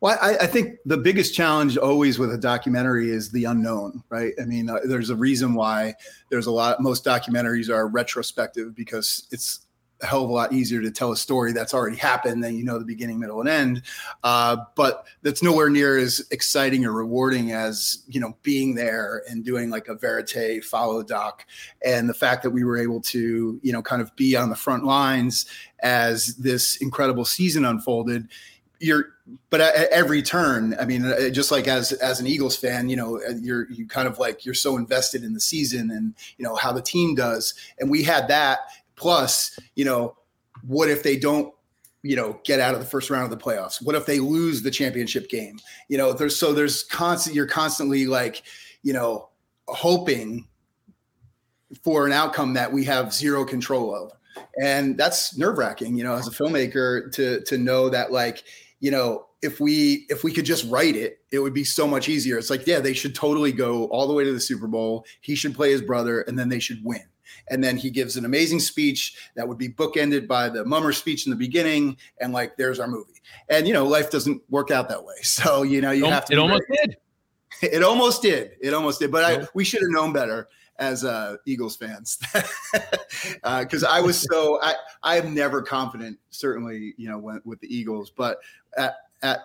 Well, 0.00 0.18
I, 0.20 0.36
I, 0.42 0.46
think 0.46 0.76
the 0.84 0.98
biggest 0.98 1.34
challenge 1.34 1.78
always 1.78 2.18
with 2.18 2.32
a 2.32 2.38
documentary 2.38 3.10
is 3.10 3.30
the 3.30 3.44
unknown, 3.44 4.02
right? 4.10 4.34
I 4.40 4.44
mean, 4.44 4.68
uh, 4.68 4.80
there's 4.84 5.08
a 5.08 5.16
reason 5.16 5.54
why 5.54 5.94
there's 6.30 6.46
a 6.46 6.50
lot. 6.50 6.82
Most 6.82 7.02
documentaries 7.02 7.70
are 7.70 7.88
retrospective 7.88 8.74
because 8.74 9.26
it's 9.30 9.65
a 10.02 10.06
hell 10.06 10.24
of 10.24 10.30
a 10.30 10.32
lot 10.32 10.52
easier 10.52 10.82
to 10.82 10.90
tell 10.90 11.12
a 11.12 11.16
story 11.16 11.52
that's 11.52 11.72
already 11.72 11.96
happened 11.96 12.44
than 12.44 12.56
you 12.56 12.64
know 12.64 12.78
the 12.78 12.84
beginning, 12.84 13.18
middle, 13.18 13.40
and 13.40 13.48
end. 13.48 13.82
Uh, 14.22 14.56
but 14.74 15.06
that's 15.22 15.42
nowhere 15.42 15.70
near 15.70 15.96
as 15.98 16.26
exciting 16.30 16.84
or 16.84 16.92
rewarding 16.92 17.52
as 17.52 18.02
you 18.06 18.20
know 18.20 18.36
being 18.42 18.74
there 18.74 19.22
and 19.28 19.44
doing 19.44 19.70
like 19.70 19.88
a 19.88 19.94
verite 19.94 20.64
follow 20.64 21.02
doc, 21.02 21.46
and 21.84 22.08
the 22.08 22.14
fact 22.14 22.42
that 22.42 22.50
we 22.50 22.64
were 22.64 22.78
able 22.78 23.00
to 23.00 23.58
you 23.62 23.72
know 23.72 23.82
kind 23.82 24.02
of 24.02 24.14
be 24.16 24.36
on 24.36 24.50
the 24.50 24.56
front 24.56 24.84
lines 24.84 25.46
as 25.80 26.36
this 26.36 26.76
incredible 26.76 27.24
season 27.24 27.64
unfolded. 27.64 28.28
You're, 28.78 29.06
but 29.48 29.62
at 29.62 29.90
every 29.90 30.20
turn, 30.20 30.76
I 30.78 30.84
mean, 30.84 31.06
uh, 31.06 31.30
just 31.30 31.50
like 31.50 31.66
as 31.66 31.92
as 31.92 32.20
an 32.20 32.26
Eagles 32.26 32.56
fan, 32.56 32.90
you 32.90 32.96
know, 32.96 33.16
uh, 33.16 33.32
you're 33.40 33.70
you 33.70 33.86
kind 33.86 34.06
of 34.06 34.18
like 34.18 34.44
you're 34.44 34.54
so 34.54 34.76
invested 34.76 35.24
in 35.24 35.32
the 35.32 35.40
season 35.40 35.90
and 35.90 36.14
you 36.36 36.44
know 36.44 36.54
how 36.54 36.72
the 36.72 36.82
team 36.82 37.14
does, 37.14 37.54
and 37.80 37.90
we 37.90 38.02
had 38.02 38.28
that 38.28 38.58
Plus, 38.96 39.58
you 39.74 39.84
know, 39.84 40.16
what 40.66 40.88
if 40.88 41.02
they 41.02 41.16
don't 41.16 41.52
you 42.02 42.14
know 42.14 42.38
get 42.44 42.60
out 42.60 42.74
of 42.74 42.80
the 42.80 42.86
first 42.86 43.10
round 43.10 43.30
of 43.30 43.36
the 43.36 43.42
playoffs? 43.42 43.84
What 43.84 43.94
if 43.94 44.06
they 44.06 44.20
lose 44.20 44.62
the 44.62 44.70
championship 44.70 45.28
game? 45.28 45.58
You 45.88 45.98
know 45.98 46.12
there's 46.12 46.38
so 46.38 46.52
there's 46.52 46.84
constant 46.84 47.34
you're 47.34 47.46
constantly 47.46 48.06
like 48.06 48.42
you 48.82 48.92
know 48.92 49.28
hoping 49.66 50.46
for 51.82 52.06
an 52.06 52.12
outcome 52.12 52.54
that 52.54 52.72
we 52.72 52.84
have 52.84 53.12
zero 53.12 53.44
control 53.44 53.94
of. 53.94 54.12
And 54.62 54.96
that's 54.96 55.36
nerve 55.36 55.58
wracking 55.58 55.96
you 55.96 56.04
know 56.04 56.14
as 56.14 56.28
a 56.28 56.30
filmmaker 56.30 57.12
to 57.12 57.40
to 57.42 57.58
know 57.58 57.88
that 57.88 58.12
like 58.12 58.44
you 58.80 58.90
know 58.90 59.26
if 59.42 59.60
we 59.60 60.06
if 60.08 60.24
we 60.24 60.32
could 60.32 60.44
just 60.44 60.68
write 60.70 60.96
it 60.96 61.18
it 61.30 61.40
would 61.40 61.54
be 61.54 61.64
so 61.64 61.86
much 61.86 62.08
easier. 62.08 62.38
It's 62.38 62.50
like 62.50 62.66
yeah 62.66 62.80
they 62.80 62.94
should 62.94 63.14
totally 63.14 63.52
go 63.52 63.86
all 63.86 64.06
the 64.06 64.14
way 64.14 64.24
to 64.24 64.32
the 64.32 64.40
super 64.40 64.68
bowl. 64.68 65.04
He 65.20 65.34
should 65.34 65.54
play 65.54 65.72
his 65.72 65.82
brother 65.82 66.20
and 66.22 66.38
then 66.38 66.48
they 66.48 66.60
should 66.60 66.84
win 66.84 67.02
And 67.48 67.62
then 67.62 67.76
he 67.76 67.90
gives 67.90 68.16
an 68.16 68.24
amazing 68.24 68.60
speech 68.60 69.16
that 69.34 69.46
would 69.46 69.58
be 69.58 69.68
bookended 69.68 70.26
by 70.26 70.48
the 70.48 70.64
mummer 70.64 70.92
speech 70.92 71.26
in 71.26 71.30
the 71.30 71.36
beginning, 71.36 71.96
and 72.20 72.32
like, 72.32 72.56
there's 72.56 72.80
our 72.80 72.88
movie. 72.88 73.20
And 73.48 73.66
you 73.66 73.74
know, 73.74 73.84
life 73.84 74.10
doesn't 74.10 74.42
work 74.50 74.70
out 74.70 74.88
that 74.88 75.04
way. 75.04 75.14
So 75.22 75.62
you 75.62 75.80
know, 75.80 75.90
you 75.90 76.06
it, 76.06 76.12
have 76.12 76.24
to. 76.26 76.32
It 76.32 76.38
almost 76.38 76.62
very, 76.68 76.86
did. 76.86 76.96
It 77.72 77.82
almost 77.82 78.22
did. 78.22 78.52
It 78.60 78.74
almost 78.74 79.00
did. 79.00 79.10
But 79.10 79.24
I, 79.24 79.46
we 79.54 79.64
should 79.64 79.80
have 79.80 79.90
known 79.90 80.12
better 80.12 80.48
as 80.78 81.04
uh, 81.04 81.36
Eagles 81.46 81.76
fans 81.76 82.18
because 83.42 83.82
uh, 83.84 83.88
I 83.90 84.00
was 84.00 84.20
so 84.20 84.60
I 84.62 84.74
I 85.02 85.18
am 85.18 85.34
never 85.34 85.62
confident. 85.62 86.18
Certainly, 86.30 86.94
you 86.96 87.08
know, 87.08 87.18
when, 87.18 87.40
with 87.44 87.60
the 87.60 87.74
Eagles, 87.74 88.10
but 88.10 88.38
at 88.76 88.94
at 89.22 89.40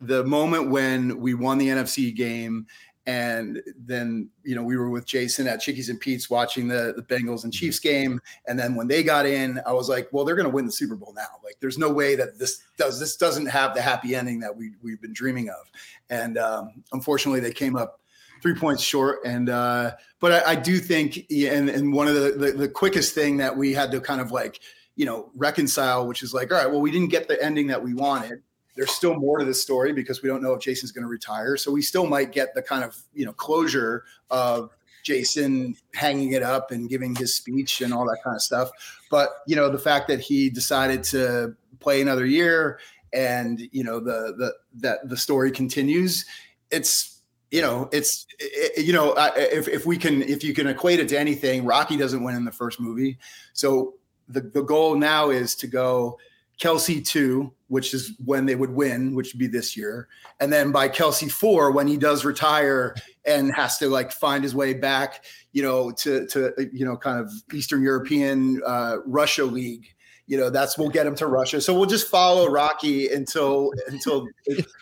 the 0.00 0.24
moment 0.24 0.70
when 0.70 1.18
we 1.18 1.34
won 1.34 1.58
the 1.58 1.68
NFC 1.68 2.14
game 2.14 2.66
and 3.06 3.60
then 3.76 4.30
you 4.44 4.54
know 4.54 4.62
we 4.62 4.76
were 4.76 4.90
with 4.90 5.06
Jason 5.06 5.46
at 5.46 5.60
Chickies 5.60 5.90
and 5.90 6.00
Pete's 6.00 6.30
watching 6.30 6.68
the 6.68 6.94
the 6.96 7.02
Bengals 7.02 7.44
and 7.44 7.52
Chiefs 7.52 7.78
game, 7.78 8.20
and 8.46 8.58
then 8.58 8.74
when 8.74 8.88
they 8.88 9.02
got 9.02 9.26
in, 9.26 9.60
I 9.66 9.72
was 9.72 9.88
like, 9.88 10.08
well, 10.12 10.24
they're 10.24 10.36
going 10.36 10.48
to 10.48 10.54
win 10.54 10.66
the 10.66 10.72
Super 10.72 10.96
Bowl 10.96 11.12
now. 11.14 11.26
Like, 11.42 11.56
there's 11.60 11.78
no 11.78 11.92
way 11.92 12.16
that 12.16 12.38
this 12.38 12.62
does 12.78 12.98
this 12.98 13.16
doesn't 13.16 13.46
have 13.46 13.74
the 13.74 13.82
happy 13.82 14.14
ending 14.14 14.40
that 14.40 14.56
we 14.56 14.72
we've 14.82 15.00
been 15.00 15.12
dreaming 15.12 15.50
of, 15.50 15.70
and 16.08 16.38
um, 16.38 16.82
unfortunately, 16.92 17.40
they 17.40 17.52
came 17.52 17.76
up 17.76 18.00
three 18.42 18.54
points 18.54 18.82
short. 18.82 19.20
And 19.24 19.48
uh, 19.50 19.92
but 20.20 20.46
I, 20.46 20.52
I 20.52 20.54
do 20.54 20.78
think, 20.78 21.26
and 21.30 21.68
and 21.68 21.92
one 21.92 22.08
of 22.08 22.14
the, 22.14 22.30
the 22.32 22.52
the 22.52 22.68
quickest 22.68 23.14
thing 23.14 23.36
that 23.38 23.56
we 23.56 23.72
had 23.74 23.90
to 23.90 24.00
kind 24.00 24.20
of 24.20 24.32
like 24.32 24.60
you 24.96 25.04
know 25.04 25.30
reconcile, 25.34 26.06
which 26.06 26.22
is 26.22 26.32
like, 26.32 26.52
all 26.52 26.58
right, 26.58 26.70
well, 26.70 26.80
we 26.80 26.90
didn't 26.90 27.10
get 27.10 27.28
the 27.28 27.42
ending 27.42 27.66
that 27.66 27.82
we 27.82 27.92
wanted 27.92 28.42
there's 28.76 28.90
still 28.90 29.14
more 29.14 29.38
to 29.38 29.44
this 29.44 29.62
story 29.62 29.92
because 29.92 30.22
we 30.22 30.28
don't 30.28 30.42
know 30.42 30.52
if 30.52 30.60
Jason's 30.60 30.92
going 30.92 31.04
to 31.04 31.08
retire. 31.08 31.56
So 31.56 31.70
we 31.70 31.82
still 31.82 32.06
might 32.06 32.32
get 32.32 32.54
the 32.54 32.62
kind 32.62 32.84
of 32.84 32.96
you 33.14 33.24
know 33.24 33.32
closure 33.32 34.04
of 34.30 34.70
Jason 35.04 35.76
hanging 35.94 36.32
it 36.32 36.42
up 36.42 36.70
and 36.70 36.88
giving 36.88 37.14
his 37.14 37.34
speech 37.34 37.80
and 37.82 37.92
all 37.92 38.04
that 38.06 38.18
kind 38.24 38.34
of 38.34 38.42
stuff. 38.42 38.70
But 39.10 39.30
you 39.46 39.56
know 39.56 39.68
the 39.68 39.78
fact 39.78 40.08
that 40.08 40.20
he 40.20 40.50
decided 40.50 41.04
to 41.04 41.54
play 41.80 42.00
another 42.00 42.26
year 42.26 42.80
and 43.12 43.68
you 43.72 43.84
know 43.84 44.00
the 44.00 44.34
the 44.36 44.54
that 44.80 45.08
the 45.08 45.16
story 45.16 45.50
continues, 45.50 46.24
it's 46.70 47.20
you 47.50 47.62
know 47.62 47.88
it's 47.92 48.26
it, 48.40 48.84
you 48.84 48.92
know 48.92 49.14
if 49.36 49.68
if 49.68 49.86
we 49.86 49.96
can 49.96 50.22
if 50.22 50.42
you 50.42 50.52
can 50.52 50.66
equate 50.66 50.98
it 50.98 51.08
to 51.10 51.18
anything, 51.18 51.64
Rocky 51.64 51.96
doesn't 51.96 52.24
win 52.24 52.34
in 52.34 52.44
the 52.44 52.52
first 52.52 52.80
movie, 52.80 53.18
so 53.52 53.94
the 54.28 54.40
the 54.40 54.62
goal 54.62 54.96
now 54.96 55.30
is 55.30 55.54
to 55.56 55.66
go 55.66 56.18
Kelce 56.60 57.04
two, 57.04 57.52
which 57.68 57.94
is 57.94 58.12
when 58.24 58.46
they 58.46 58.54
would 58.54 58.70
win, 58.70 59.14
which 59.14 59.32
would 59.32 59.38
be 59.38 59.46
this 59.46 59.76
year, 59.76 60.08
and 60.40 60.52
then 60.52 60.72
by 60.72 60.88
Kelce 60.88 61.30
four, 61.30 61.72
when 61.72 61.86
he 61.86 61.96
does 61.96 62.24
retire 62.24 62.94
and 63.24 63.54
has 63.54 63.78
to 63.78 63.88
like 63.88 64.12
find 64.12 64.44
his 64.44 64.54
way 64.54 64.74
back, 64.74 65.24
you 65.52 65.62
know, 65.62 65.90
to 65.92 66.26
to 66.28 66.52
you 66.72 66.84
know, 66.84 66.96
kind 66.96 67.18
of 67.18 67.30
Eastern 67.52 67.82
European 67.82 68.60
uh, 68.66 68.98
Russia 69.06 69.44
league. 69.44 69.86
You 70.26 70.38
know, 70.38 70.48
that's 70.48 70.78
we'll 70.78 70.88
get 70.88 71.06
him 71.06 71.14
to 71.16 71.26
Russia. 71.26 71.60
So 71.60 71.74
we'll 71.74 71.88
just 71.88 72.08
follow 72.08 72.48
Rocky 72.48 73.08
until 73.08 73.72
until 73.88 74.26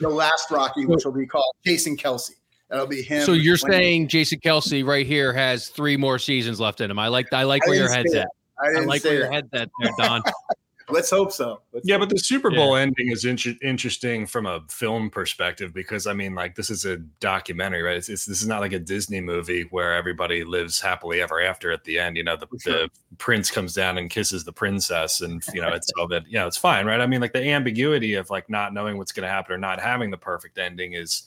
the 0.00 0.08
last 0.08 0.50
Rocky, 0.50 0.86
which 0.86 1.04
will 1.04 1.12
be 1.12 1.26
called 1.26 1.54
Jason 1.64 1.96
Kelce. 1.96 2.30
That'll 2.68 2.86
be 2.86 3.02
him. 3.02 3.26
So 3.26 3.32
you're 3.32 3.58
saying 3.58 4.08
Jason 4.08 4.40
Kelce 4.40 4.84
right 4.86 5.06
here 5.06 5.32
has 5.32 5.68
three 5.68 5.96
more 5.96 6.18
seasons 6.18 6.58
left 6.60 6.80
in 6.80 6.90
him. 6.90 6.98
I 6.98 7.08
like 7.08 7.32
I 7.32 7.42
like 7.42 7.62
I 7.66 7.70
where 7.70 7.78
your 7.78 7.92
head's 7.92 8.14
at. 8.14 8.28
I, 8.58 8.80
I 8.80 8.84
like 8.84 9.04
where 9.04 9.12
that. 9.12 9.18
your 9.18 9.32
head's 9.32 9.48
at 9.52 9.68
there, 9.80 9.90
Don. 9.98 10.22
Let's 10.92 11.10
hope 11.10 11.32
so. 11.32 11.62
Let's 11.72 11.88
yeah, 11.88 11.94
hope. 11.94 12.08
but 12.08 12.14
the 12.14 12.18
Super 12.18 12.50
Bowl 12.50 12.76
yeah. 12.76 12.82
ending 12.82 13.10
is 13.10 13.24
inter- 13.24 13.54
interesting 13.62 14.26
from 14.26 14.46
a 14.46 14.60
film 14.68 15.10
perspective 15.10 15.72
because 15.72 16.06
I 16.06 16.12
mean, 16.12 16.34
like, 16.34 16.54
this 16.54 16.70
is 16.70 16.84
a 16.84 16.98
documentary, 17.20 17.82
right? 17.82 17.96
It's, 17.96 18.08
it's, 18.08 18.26
this 18.26 18.42
is 18.42 18.46
not 18.46 18.60
like 18.60 18.72
a 18.72 18.78
Disney 18.78 19.20
movie 19.20 19.62
where 19.70 19.94
everybody 19.94 20.44
lives 20.44 20.80
happily 20.80 21.20
ever 21.20 21.40
after 21.40 21.72
at 21.72 21.84
the 21.84 21.98
end. 21.98 22.16
You 22.16 22.24
know, 22.24 22.36
the, 22.36 22.46
sure. 22.60 22.72
the 22.72 22.90
prince 23.18 23.50
comes 23.50 23.74
down 23.74 23.98
and 23.98 24.10
kisses 24.10 24.44
the 24.44 24.52
princess, 24.52 25.20
and 25.20 25.42
you 25.54 25.60
know, 25.60 25.68
it's 25.68 25.90
all 25.98 26.08
that. 26.08 26.26
You 26.26 26.38
know, 26.38 26.46
it's 26.46 26.58
fine, 26.58 26.86
right? 26.86 27.00
I 27.00 27.06
mean, 27.06 27.20
like 27.20 27.32
the 27.32 27.48
ambiguity 27.48 28.14
of 28.14 28.30
like 28.30 28.50
not 28.50 28.74
knowing 28.74 28.98
what's 28.98 29.12
going 29.12 29.26
to 29.26 29.32
happen 29.32 29.54
or 29.54 29.58
not 29.58 29.80
having 29.80 30.10
the 30.10 30.18
perfect 30.18 30.58
ending 30.58 30.92
is 30.92 31.24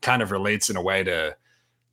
kind 0.00 0.22
of 0.22 0.30
relates 0.30 0.70
in 0.70 0.76
a 0.76 0.82
way 0.82 1.02
to 1.02 1.36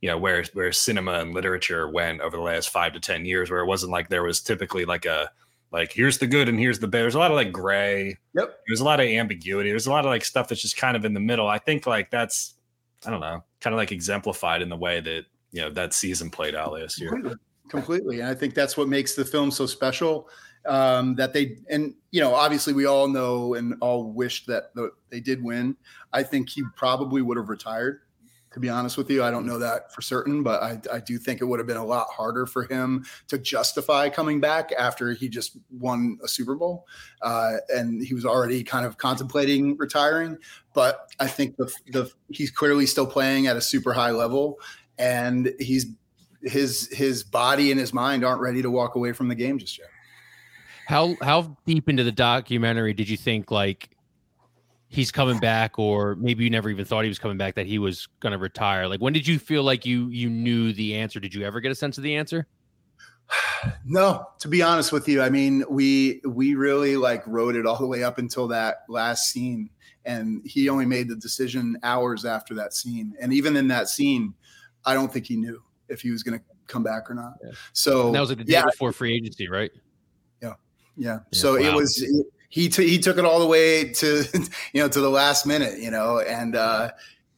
you 0.02 0.08
know 0.08 0.18
where 0.18 0.44
where 0.52 0.72
cinema 0.72 1.12
and 1.12 1.32
literature 1.32 1.88
went 1.88 2.20
over 2.20 2.36
the 2.36 2.42
last 2.42 2.68
five 2.68 2.92
to 2.92 3.00
ten 3.00 3.24
years 3.24 3.50
where 3.50 3.60
it 3.60 3.66
wasn't 3.66 3.90
like 3.90 4.08
there 4.08 4.24
was 4.24 4.40
typically 4.40 4.84
like 4.84 5.06
a 5.06 5.30
like 5.72 5.92
here's 5.92 6.18
the 6.18 6.26
good 6.26 6.48
and 6.48 6.58
here's 6.58 6.78
the 6.78 6.86
bad. 6.86 7.02
There's 7.02 7.14
a 7.14 7.18
lot 7.18 7.30
of 7.30 7.36
like 7.36 7.50
gray. 7.50 8.16
Yep. 8.34 8.58
There's 8.66 8.80
a 8.80 8.84
lot 8.84 9.00
of 9.00 9.06
ambiguity. 9.06 9.70
There's 9.70 9.86
a 9.86 9.90
lot 9.90 10.04
of 10.04 10.10
like 10.10 10.24
stuff 10.24 10.48
that's 10.48 10.60
just 10.60 10.76
kind 10.76 10.96
of 10.96 11.04
in 11.04 11.14
the 11.14 11.20
middle. 11.20 11.48
I 11.48 11.58
think 11.58 11.86
like 11.86 12.10
that's 12.10 12.54
I 13.06 13.10
don't 13.10 13.20
know, 13.20 13.42
kind 13.60 13.74
of 13.74 13.78
like 13.78 13.90
exemplified 13.90 14.62
in 14.62 14.68
the 14.68 14.76
way 14.76 15.00
that 15.00 15.24
you 15.50 15.62
know 15.62 15.70
that 15.70 15.94
season 15.94 16.30
played 16.30 16.54
out 16.54 16.72
last 16.72 17.00
year. 17.00 17.10
Completely. 17.10 17.38
Completely. 17.68 18.20
And 18.20 18.28
I 18.28 18.34
think 18.34 18.54
that's 18.54 18.76
what 18.76 18.88
makes 18.88 19.14
the 19.14 19.24
film 19.24 19.50
so 19.50 19.66
special. 19.66 20.28
Um, 20.64 21.16
that 21.16 21.32
they 21.32 21.56
and 21.70 21.94
you 22.12 22.20
know 22.20 22.34
obviously 22.34 22.72
we 22.72 22.86
all 22.86 23.08
know 23.08 23.54
and 23.54 23.74
all 23.80 24.12
wish 24.12 24.46
that 24.46 24.74
the, 24.74 24.90
they 25.10 25.20
did 25.20 25.42
win. 25.42 25.76
I 26.12 26.22
think 26.22 26.50
he 26.50 26.62
probably 26.76 27.22
would 27.22 27.36
have 27.36 27.48
retired 27.48 28.02
to 28.52 28.60
be 28.60 28.68
honest 28.68 28.96
with 28.96 29.10
you. 29.10 29.22
I 29.22 29.30
don't 29.30 29.46
know 29.46 29.58
that 29.58 29.92
for 29.92 30.02
certain, 30.02 30.42
but 30.42 30.62
I, 30.62 30.80
I 30.92 31.00
do 31.00 31.18
think 31.18 31.40
it 31.40 31.44
would 31.44 31.58
have 31.58 31.66
been 31.66 31.76
a 31.76 31.84
lot 31.84 32.08
harder 32.10 32.46
for 32.46 32.64
him 32.64 33.04
to 33.28 33.38
justify 33.38 34.08
coming 34.08 34.40
back 34.40 34.70
after 34.78 35.12
he 35.12 35.28
just 35.28 35.56
won 35.70 36.18
a 36.22 36.28
Super 36.28 36.54
Bowl. 36.54 36.86
Uh, 37.22 37.56
and 37.68 38.02
he 38.02 38.14
was 38.14 38.24
already 38.24 38.62
kind 38.62 38.86
of 38.86 38.98
contemplating 38.98 39.76
retiring. 39.76 40.38
But 40.74 41.10
I 41.20 41.26
think 41.26 41.56
the, 41.56 41.72
the 41.88 42.10
he's 42.28 42.50
clearly 42.50 42.86
still 42.86 43.06
playing 43.06 43.46
at 43.46 43.56
a 43.56 43.60
super 43.60 43.92
high 43.92 44.10
level 44.10 44.58
and 44.98 45.52
he's 45.58 45.86
his 46.42 46.88
his 46.92 47.22
body 47.22 47.70
and 47.70 47.78
his 47.78 47.92
mind 47.92 48.24
aren't 48.24 48.40
ready 48.40 48.62
to 48.62 48.70
walk 48.70 48.94
away 48.94 49.12
from 49.12 49.28
the 49.28 49.34
game 49.34 49.58
just 49.58 49.78
yet. 49.78 49.88
How 50.86 51.16
how 51.22 51.56
deep 51.66 51.88
into 51.88 52.04
the 52.04 52.12
documentary 52.12 52.92
did 52.94 53.08
you 53.08 53.16
think 53.16 53.50
like 53.50 53.91
he's 54.92 55.10
coming 55.10 55.38
back 55.38 55.78
or 55.78 56.14
maybe 56.16 56.44
you 56.44 56.50
never 56.50 56.68
even 56.68 56.84
thought 56.84 57.02
he 57.02 57.08
was 57.08 57.18
coming 57.18 57.38
back 57.38 57.54
that 57.54 57.66
he 57.66 57.78
was 57.78 58.06
going 58.20 58.32
to 58.32 58.38
retire? 58.38 58.86
Like 58.86 59.00
when 59.00 59.12
did 59.12 59.26
you 59.26 59.38
feel 59.38 59.62
like 59.62 59.86
you 59.86 60.08
you 60.08 60.28
knew 60.28 60.72
the 60.72 60.94
answer? 60.94 61.18
Did 61.18 61.34
you 61.34 61.44
ever 61.44 61.60
get 61.60 61.72
a 61.72 61.74
sense 61.74 61.96
of 61.98 62.04
the 62.04 62.14
answer? 62.14 62.46
No 63.84 64.26
to 64.40 64.48
be 64.48 64.60
honest 64.60 64.92
with 64.92 65.08
you 65.08 65.22
i 65.22 65.30
mean 65.30 65.64
we 65.70 66.20
we 66.26 66.54
really 66.54 66.96
like 66.96 67.24
wrote 67.26 67.54
it 67.54 67.64
all 67.64 67.78
the 67.78 67.86
way 67.86 68.02
up 68.02 68.18
until 68.18 68.48
that 68.48 68.78
last 68.88 69.30
scene 69.30 69.70
and 70.04 70.42
he 70.44 70.68
only 70.68 70.86
made 70.86 71.08
the 71.08 71.14
decision 71.16 71.76
hours 71.84 72.24
after 72.24 72.54
that 72.54 72.74
scene 72.74 73.14
and 73.20 73.32
even 73.32 73.56
in 73.56 73.68
that 73.68 73.88
scene 73.88 74.34
i 74.84 74.94
don't 74.94 75.12
think 75.12 75.26
he 75.26 75.36
knew 75.36 75.62
if 75.88 76.00
he 76.00 76.10
was 76.10 76.22
going 76.24 76.38
to 76.38 76.44
come 76.66 76.82
back 76.82 77.10
or 77.10 77.14
not. 77.14 77.34
Yeah. 77.44 77.52
so 77.72 78.06
and 78.06 78.14
that 78.14 78.20
was 78.20 78.30
like 78.30 78.38
the 78.38 78.44
day 78.44 78.54
yeah, 78.54 78.64
before 78.64 78.92
free 78.92 79.14
agency 79.14 79.48
right? 79.48 79.70
Yeah 80.40 80.54
yeah, 80.96 81.12
yeah 81.12 81.18
so 81.32 81.52
wow. 81.52 81.68
it 81.68 81.74
was 81.74 82.02
it, 82.02 82.26
he 82.52 82.68
t- 82.68 82.86
he 82.86 82.98
took 82.98 83.16
it 83.16 83.24
all 83.24 83.40
the 83.40 83.46
way 83.46 83.88
to 83.94 84.24
you 84.74 84.82
know 84.82 84.88
to 84.88 85.00
the 85.00 85.08
last 85.08 85.46
minute, 85.46 85.78
you 85.78 85.90
know, 85.90 86.20
and 86.20 86.54
uh, 86.54 86.90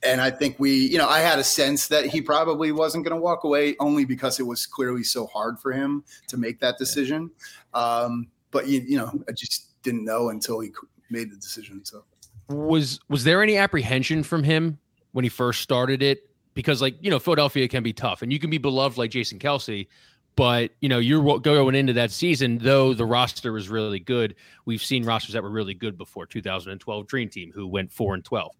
and 0.05 0.21
I 0.21 0.33
think 0.33 0.57
we, 0.59 0.75
you 0.75 0.99
know, 0.99 1.09
I 1.09 1.21
had 1.21 1.39
a 1.39 1.45
sense 1.45 1.87
that 1.87 2.07
he 2.07 2.21
probably 2.21 2.73
wasn't 2.73 3.05
going 3.05 3.17
to 3.17 3.23
walk 3.23 3.45
away 3.45 3.77
only 3.79 4.05
because 4.05 4.41
it 4.41 4.43
was 4.43 4.67
clearly 4.67 5.05
so 5.05 5.27
hard 5.29 5.61
for 5.61 5.71
him 5.71 6.03
to 6.27 6.37
make 6.37 6.59
that 6.59 6.79
decision. 6.79 7.31
Um, 7.75 8.27
but 8.51 8.67
you, 8.67 8.81
you 8.81 8.99
know, 8.99 9.13
I 9.29 9.33
just 9.33 9.81
didn't 9.85 10.05
know 10.05 10.31
until 10.31 10.59
he 10.59 10.73
made 11.11 11.31
the 11.31 11.37
decision. 11.37 11.85
So 11.85 12.03
was 12.49 12.99
was 13.09 13.23
there 13.23 13.41
any 13.41 13.57
apprehension 13.57 14.25
from 14.25 14.43
him 14.43 14.81
when 15.13 15.23
he 15.23 15.29
first 15.29 15.61
started 15.61 16.03
it? 16.03 16.29
Because 16.55 16.83
like 16.83 16.97
you 17.01 17.11
know, 17.13 17.21
Philadelphia 17.21 17.69
can 17.69 17.85
be 17.85 17.93
tough, 17.93 18.23
and 18.23 18.33
you 18.33 18.41
can 18.41 18.51
be 18.51 18.59
beloved 18.59 18.99
like 18.99 19.13
Jason 19.13 19.39
Kelce, 19.39 19.87
but 20.37 20.73
you 20.81 20.89
know, 20.89 20.99
you're 20.99 21.39
going 21.41 21.75
into 21.75 21.93
that 21.93 22.11
season, 22.11 22.59
though 22.59 22.95
the 22.95 23.07
roster 23.07 23.53
was 23.53 23.69
really 23.69 24.01
good. 24.01 24.35
We've 24.65 24.83
seen 24.83 25.05
rosters 25.05 25.35
that 25.35 25.43
were 25.43 25.51
really 25.51 25.75
good 25.75 25.97
before 25.97 26.27
2012 26.27 27.07
Dream 27.07 27.29
Team, 27.29 27.53
who 27.55 27.67
went 27.67 27.93
four 27.93 28.15
and 28.15 28.25
12. 28.25 28.53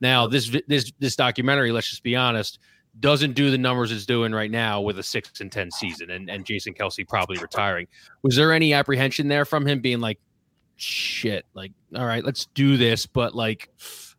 Now, 0.00 0.26
this 0.26 0.56
this 0.68 0.92
this 0.98 1.16
documentary, 1.16 1.72
let's 1.72 1.88
just 1.88 2.02
be 2.02 2.16
honest, 2.16 2.58
doesn't 3.00 3.32
do 3.32 3.50
the 3.50 3.58
numbers 3.58 3.92
it's 3.92 4.04
doing 4.04 4.32
right 4.32 4.50
now 4.50 4.80
with 4.80 4.98
a 4.98 5.02
six 5.02 5.40
and 5.40 5.50
ten 5.50 5.70
season, 5.70 6.10
and 6.10 6.28
and 6.28 6.44
Jason 6.44 6.74
Kelce 6.74 7.08
probably 7.08 7.38
retiring. 7.38 7.86
Was 8.22 8.36
there 8.36 8.52
any 8.52 8.74
apprehension 8.74 9.28
there 9.28 9.44
from 9.44 9.66
him 9.66 9.80
being 9.80 10.00
like, 10.00 10.18
shit, 10.76 11.46
like, 11.54 11.72
all 11.94 12.06
right, 12.06 12.24
let's 12.24 12.46
do 12.46 12.76
this, 12.76 13.06
but 13.06 13.34
like, 13.34 13.70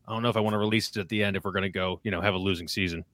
I 0.08 0.14
don't 0.14 0.24
know 0.24 0.30
if 0.30 0.38
I 0.38 0.40
want 0.40 0.54
to 0.54 0.58
release 0.58 0.90
it 0.90 0.98
at 0.98 1.10
the 1.10 1.24
end 1.24 1.36
if 1.36 1.44
we're 1.44 1.52
going 1.52 1.64
to 1.64 1.70
go, 1.70 2.00
you 2.04 2.12
know, 2.12 2.22
have 2.22 2.34
a 2.34 2.38
losing 2.38 2.68
season. 2.68 3.06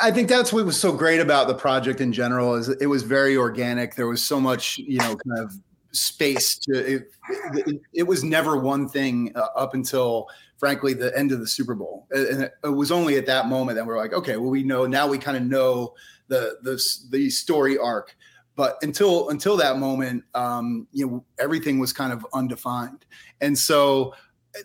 I 0.00 0.10
think 0.10 0.28
that's 0.28 0.52
what 0.52 0.64
was 0.64 0.78
so 0.78 0.92
great 0.92 1.20
about 1.20 1.48
the 1.48 1.54
project 1.54 2.00
in 2.00 2.12
general 2.12 2.54
is 2.54 2.68
it 2.68 2.86
was 2.86 3.02
very 3.02 3.36
organic. 3.36 3.96
There 3.96 4.06
was 4.06 4.22
so 4.22 4.40
much, 4.40 4.78
you 4.78 4.98
know, 4.98 5.16
kind 5.16 5.38
of 5.38 5.58
space 5.90 6.56
to 6.58 6.78
it. 6.78 7.10
It, 7.54 7.80
it 7.92 8.02
was 8.04 8.22
never 8.22 8.56
one 8.56 8.88
thing 8.88 9.32
uh, 9.34 9.48
up 9.56 9.74
until, 9.74 10.28
frankly, 10.58 10.94
the 10.94 11.16
end 11.18 11.32
of 11.32 11.40
the 11.40 11.46
Super 11.46 11.74
Bowl, 11.74 12.06
and 12.12 12.44
it, 12.44 12.68
was 12.68 12.92
only 12.92 13.16
at 13.16 13.26
that 13.26 13.48
moment 13.48 13.76
that 13.76 13.84
we're 13.84 13.96
like, 13.96 14.12
okay, 14.12 14.36
well, 14.36 14.50
we 14.50 14.62
know 14.62 14.86
now. 14.86 15.08
We 15.08 15.18
kind 15.18 15.36
of 15.36 15.42
know 15.42 15.94
the 16.28 16.56
the 16.62 16.82
the 17.10 17.30
story 17.30 17.76
arc 17.76 18.16
but 18.56 18.78
until 18.82 19.28
until 19.30 19.56
that 19.56 19.78
moment 19.78 20.24
um, 20.34 20.86
you 20.92 21.06
know 21.06 21.24
everything 21.38 21.78
was 21.78 21.92
kind 21.92 22.12
of 22.12 22.26
undefined 22.32 23.04
and 23.40 23.58
so 23.58 24.14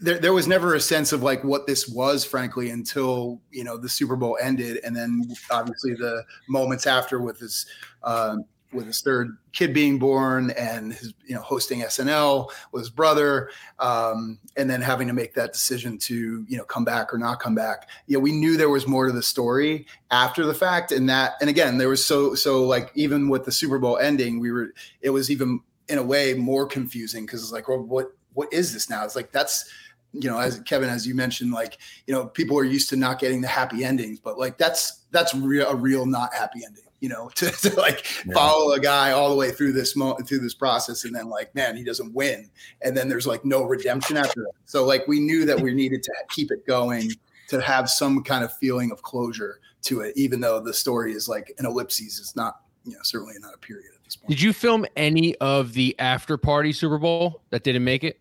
there, 0.02 0.20
there 0.20 0.34
was 0.34 0.48
never 0.48 0.76
a 0.76 0.80
sense 0.80 1.12
of 1.12 1.24
like 1.24 1.44
what 1.44 1.68
this 1.68 1.88
was, 1.88 2.24
frankly, 2.24 2.70
until 2.70 3.42
you 3.52 3.64
know 3.64 3.78
the 3.78 3.90
Super 3.90 4.16
Bowl 4.16 4.38
ended, 4.42 4.80
and 4.84 4.96
then 4.96 5.24
obviously 5.52 5.94
the 5.94 6.24
moments 6.48 6.86
after 6.88 7.20
with 7.20 7.40
his 7.40 7.66
uh, 8.04 8.38
with 8.72 8.86
his 8.86 9.02
third 9.02 9.36
kid 9.52 9.74
being 9.74 9.98
born 9.98 10.52
and 10.52 10.94
his 10.94 11.14
you 11.26 11.34
know 11.34 11.42
hosting 11.42 11.82
SNL 11.82 12.50
with 12.72 12.82
his 12.82 12.90
brother, 12.90 13.50
um, 13.80 14.40
and 14.56 14.70
then 14.70 14.82
having 14.82 15.08
to 15.08 15.14
make 15.14 15.34
that 15.34 15.54
decision 15.54 15.98
to 15.98 16.46
you 16.48 16.58
know 16.58 16.66
come 16.66 16.86
back 16.86 17.14
or 17.14 17.18
not 17.18 17.40
come 17.40 17.56
back. 17.56 17.90
You 18.06 18.18
know, 18.18 18.22
we 18.22 18.32
knew 18.32 18.58
there 18.58 18.70
was 18.70 18.88
more 18.88 19.08
to 19.08 19.12
the 19.12 19.24
story 19.24 19.88
after 20.12 20.46
the 20.46 20.54
fact, 20.54 20.92
and 20.92 21.10
that 21.10 21.34
and 21.42 21.50
again 21.50 21.78
there 21.78 21.90
was 21.90 22.06
so 22.06 22.36
so 22.36 22.64
like 22.64 22.92
even 22.94 23.28
with 23.28 23.46
the 23.46 23.52
Super 23.52 23.80
Bowl 23.80 23.98
ending, 23.98 24.40
we 24.40 24.52
were 24.52 24.74
it 25.02 25.10
was 25.10 25.32
even 25.32 25.62
in 25.88 25.98
a 25.98 26.04
way 26.04 26.36
more 26.36 26.68
confusing 26.68 27.26
because 27.26 27.42
it's 27.42 27.52
like 27.52 27.68
well 27.68 27.80
what 27.80 28.12
what 28.40 28.54
is 28.54 28.74
this 28.74 28.90
now? 28.90 29.04
It's 29.04 29.16
like 29.16 29.32
that's 29.32 29.70
you 30.14 30.30
know 30.30 30.40
as 30.40 30.60
Kevin 30.62 30.90
as 30.90 31.06
you 31.06 31.14
mentioned 31.14 31.52
like 31.52 31.78
you 32.08 32.14
know 32.14 32.26
people 32.26 32.58
are 32.58 32.64
used 32.64 32.90
to 32.90 32.96
not 32.96 33.20
getting 33.20 33.42
the 33.42 33.48
happy 33.48 33.84
endings, 33.84 34.20
but 34.20 34.40
like 34.40 34.58
that's 34.58 35.02
that's 35.12 35.36
real 35.36 35.68
a 35.68 35.76
real 35.76 36.06
not 36.06 36.34
happy 36.34 36.62
ending 36.66 36.84
you 37.00 37.08
know, 37.10 37.30
to, 37.36 37.50
to 37.50 37.76
like 37.76 38.06
yeah. 38.26 38.34
follow 38.34 38.74
a 38.74 38.80
guy 38.80 39.12
all 39.12 39.30
the 39.30 39.36
way 39.36 39.52
through 39.52 39.74
this 39.74 39.96
mo- 39.96 40.18
through 40.26 40.40
this 40.40 40.54
process, 40.54 41.06
and 41.06 41.16
then 41.16 41.30
like, 41.30 41.54
man, 41.56 41.76
he 41.76 41.84
doesn't 41.84 42.14
win, 42.14 42.50
and 42.82 42.96
then 42.96 43.10
there's 43.10 43.28
like 43.28 43.46
no 43.46 43.64
redemption 43.64 44.18
after 44.18 44.42
that. 44.42 44.52
So 44.66 44.86
like, 44.86 45.08
we 45.08 45.20
knew 45.20 45.46
that 45.46 45.60
we 45.60 45.74
needed 45.74 46.04
to 46.04 46.14
keep 46.30 46.52
it 46.52 46.66
going 46.68 47.12
to 47.50 47.62
have 47.62 47.90
some 47.90 48.24
kind 48.24 48.44
of 48.44 48.54
feeling 48.58 48.92
of 48.92 49.02
closure 49.02 49.60
to 49.84 50.02
it, 50.02 50.14
even 50.16 50.40
though 50.40 50.60
the 50.60 50.74
story 50.74 51.14
is 51.14 51.28
like 51.28 51.54
an 51.58 51.66
ellipses. 51.66 52.20
It's 52.20 52.36
not, 52.36 52.62
you 52.86 52.94
know, 52.94 53.00
certainly 53.04 53.36
not 53.40 53.54
a 53.54 53.58
period 53.58 53.92
at 53.96 54.04
this 54.04 54.16
point. 54.16 54.30
Did 54.30 54.42
you 54.42 54.54
film 54.54 54.86
any 54.96 55.36
of 55.38 55.74
the 55.74 55.96
after 56.00 56.38
party 56.38 56.74
Super 56.74 56.98
Bowl 56.98 57.42
that 57.50 57.64
didn't 57.64 57.84
make 57.84 58.04
it? 58.04 58.20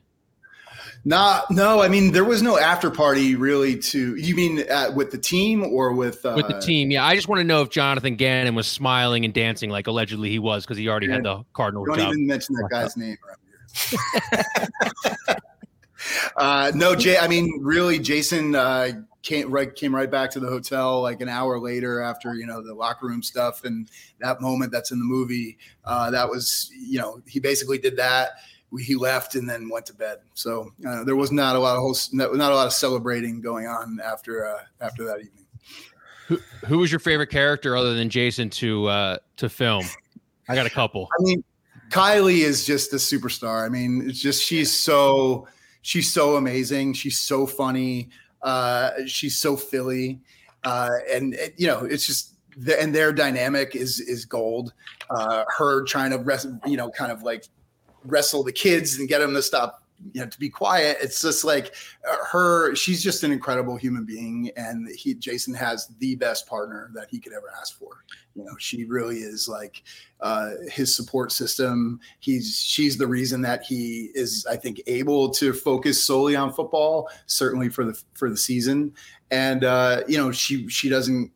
Not, 1.04 1.50
no. 1.50 1.80
I 1.80 1.88
mean, 1.88 2.12
there 2.12 2.24
was 2.24 2.42
no 2.42 2.58
after 2.58 2.90
party 2.90 3.34
really. 3.34 3.78
To 3.78 4.16
you 4.16 4.34
mean 4.34 4.64
uh, 4.70 4.90
with 4.94 5.10
the 5.10 5.18
team 5.18 5.64
or 5.64 5.92
with 5.92 6.24
uh, 6.26 6.34
with 6.36 6.48
the 6.48 6.60
team? 6.60 6.90
Yeah, 6.90 7.04
I 7.04 7.14
just 7.14 7.28
want 7.28 7.40
to 7.40 7.44
know 7.44 7.62
if 7.62 7.70
Jonathan 7.70 8.16
Gannon 8.16 8.54
was 8.54 8.66
smiling 8.66 9.24
and 9.24 9.32
dancing 9.32 9.70
like 9.70 9.86
allegedly 9.86 10.28
he 10.28 10.38
was 10.38 10.64
because 10.64 10.76
he 10.76 10.88
already 10.88 11.08
had 11.08 11.24
the 11.24 11.44
Cardinal 11.52 11.84
don't 11.84 11.98
job. 11.98 12.08
even 12.10 12.26
mention 12.26 12.54
that 12.56 12.68
guy's 12.70 12.96
name 12.96 13.16
around 13.26 13.38
here. 15.26 15.36
uh, 16.36 16.72
no, 16.74 16.94
Jay. 16.94 17.16
I 17.16 17.28
mean, 17.28 17.60
really, 17.62 17.98
Jason 17.98 18.54
uh, 18.54 18.90
came 19.22 19.50
right 19.50 19.74
came 19.74 19.94
right 19.94 20.10
back 20.10 20.30
to 20.30 20.40
the 20.40 20.48
hotel 20.48 21.02
like 21.02 21.20
an 21.20 21.28
hour 21.28 21.58
later 21.58 22.00
after 22.00 22.34
you 22.34 22.46
know 22.46 22.62
the 22.62 22.74
locker 22.74 23.06
room 23.06 23.22
stuff 23.22 23.64
and 23.64 23.88
that 24.20 24.40
moment 24.40 24.72
that's 24.72 24.90
in 24.90 24.98
the 24.98 25.04
movie. 25.04 25.58
Uh, 25.84 26.10
that 26.10 26.28
was 26.28 26.70
you 26.76 26.98
know 26.98 27.20
he 27.26 27.40
basically 27.40 27.78
did 27.78 27.96
that 27.96 28.30
he 28.76 28.94
left 28.94 29.34
and 29.34 29.48
then 29.48 29.68
went 29.68 29.86
to 29.86 29.94
bed. 29.94 30.18
So 30.34 30.72
uh, 30.86 31.04
there 31.04 31.16
was 31.16 31.32
not 31.32 31.56
a 31.56 31.58
lot 31.58 31.76
of 31.76 31.96
not, 32.12 32.34
not, 32.34 32.52
a 32.52 32.54
lot 32.54 32.66
of 32.66 32.72
celebrating 32.72 33.40
going 33.40 33.66
on 33.66 33.98
after 34.04 34.46
uh, 34.46 34.62
after 34.80 35.04
that 35.04 35.20
evening. 35.20 35.46
Who, 36.26 36.38
who 36.66 36.78
was 36.78 36.92
your 36.92 36.98
favorite 36.98 37.30
character 37.30 37.76
other 37.76 37.94
than 37.94 38.10
Jason 38.10 38.50
to 38.50 38.86
uh, 38.86 39.16
to 39.38 39.48
film? 39.48 39.84
I 40.48 40.54
got 40.54 40.66
a 40.66 40.70
couple. 40.70 41.08
I 41.18 41.22
mean, 41.22 41.44
Kylie 41.90 42.40
is 42.40 42.66
just 42.66 42.92
a 42.92 42.96
superstar. 42.96 43.64
I 43.64 43.68
mean, 43.68 44.08
it's 44.08 44.20
just 44.20 44.42
she's 44.42 44.72
so 44.72 45.48
she's 45.82 46.12
so 46.12 46.36
amazing. 46.36 46.92
She's 46.92 47.18
so 47.18 47.46
funny. 47.46 48.10
Uh, 48.42 48.90
she's 49.06 49.38
so 49.38 49.56
Philly, 49.56 50.20
uh, 50.64 50.90
and 51.10 51.36
you 51.56 51.66
know, 51.66 51.84
it's 51.84 52.06
just 52.06 52.34
the, 52.56 52.80
and 52.80 52.94
their 52.94 53.12
dynamic 53.12 53.74
is 53.74 54.00
is 54.00 54.24
gold. 54.24 54.74
Uh, 55.10 55.44
her 55.56 55.84
trying 55.84 56.10
to 56.10 56.18
rest, 56.18 56.48
you 56.66 56.76
know, 56.76 56.90
kind 56.90 57.10
of 57.10 57.22
like 57.22 57.46
wrestle 58.08 58.42
the 58.42 58.52
kids 58.52 58.98
and 58.98 59.08
get 59.08 59.18
them 59.18 59.34
to 59.34 59.42
stop 59.42 59.84
you 60.12 60.20
know 60.20 60.28
to 60.28 60.38
be 60.38 60.48
quiet. 60.48 60.98
It's 61.00 61.20
just 61.20 61.44
like 61.44 61.74
uh, 62.08 62.16
her 62.30 62.74
she's 62.74 63.02
just 63.02 63.24
an 63.24 63.32
incredible 63.32 63.76
human 63.76 64.04
being 64.04 64.50
and 64.56 64.88
he 64.90 65.14
jason 65.14 65.54
has 65.54 65.88
the 65.98 66.14
best 66.16 66.46
partner 66.46 66.90
that 66.94 67.08
he 67.10 67.18
could 67.18 67.32
ever 67.32 67.52
ask 67.60 67.78
for. 67.78 68.04
You 68.34 68.44
know 68.44 68.56
she 68.58 68.84
really 68.84 69.18
is 69.18 69.48
like 69.48 69.82
uh, 70.20 70.50
his 70.70 70.94
support 70.94 71.32
system. 71.32 72.00
He's 72.20 72.56
she's 72.56 72.96
the 72.96 73.06
reason 73.06 73.42
that 73.42 73.62
he 73.62 74.10
is 74.14 74.46
i 74.48 74.56
think 74.56 74.80
able 74.86 75.30
to 75.30 75.52
focus 75.52 76.02
solely 76.02 76.36
on 76.36 76.52
football 76.52 77.08
certainly 77.26 77.68
for 77.68 77.84
the 77.84 78.00
for 78.14 78.30
the 78.30 78.36
season. 78.36 78.94
And 79.30 79.64
uh, 79.64 80.02
you 80.06 80.16
know 80.16 80.32
she 80.32 80.68
she 80.68 80.88
doesn't 80.88 81.32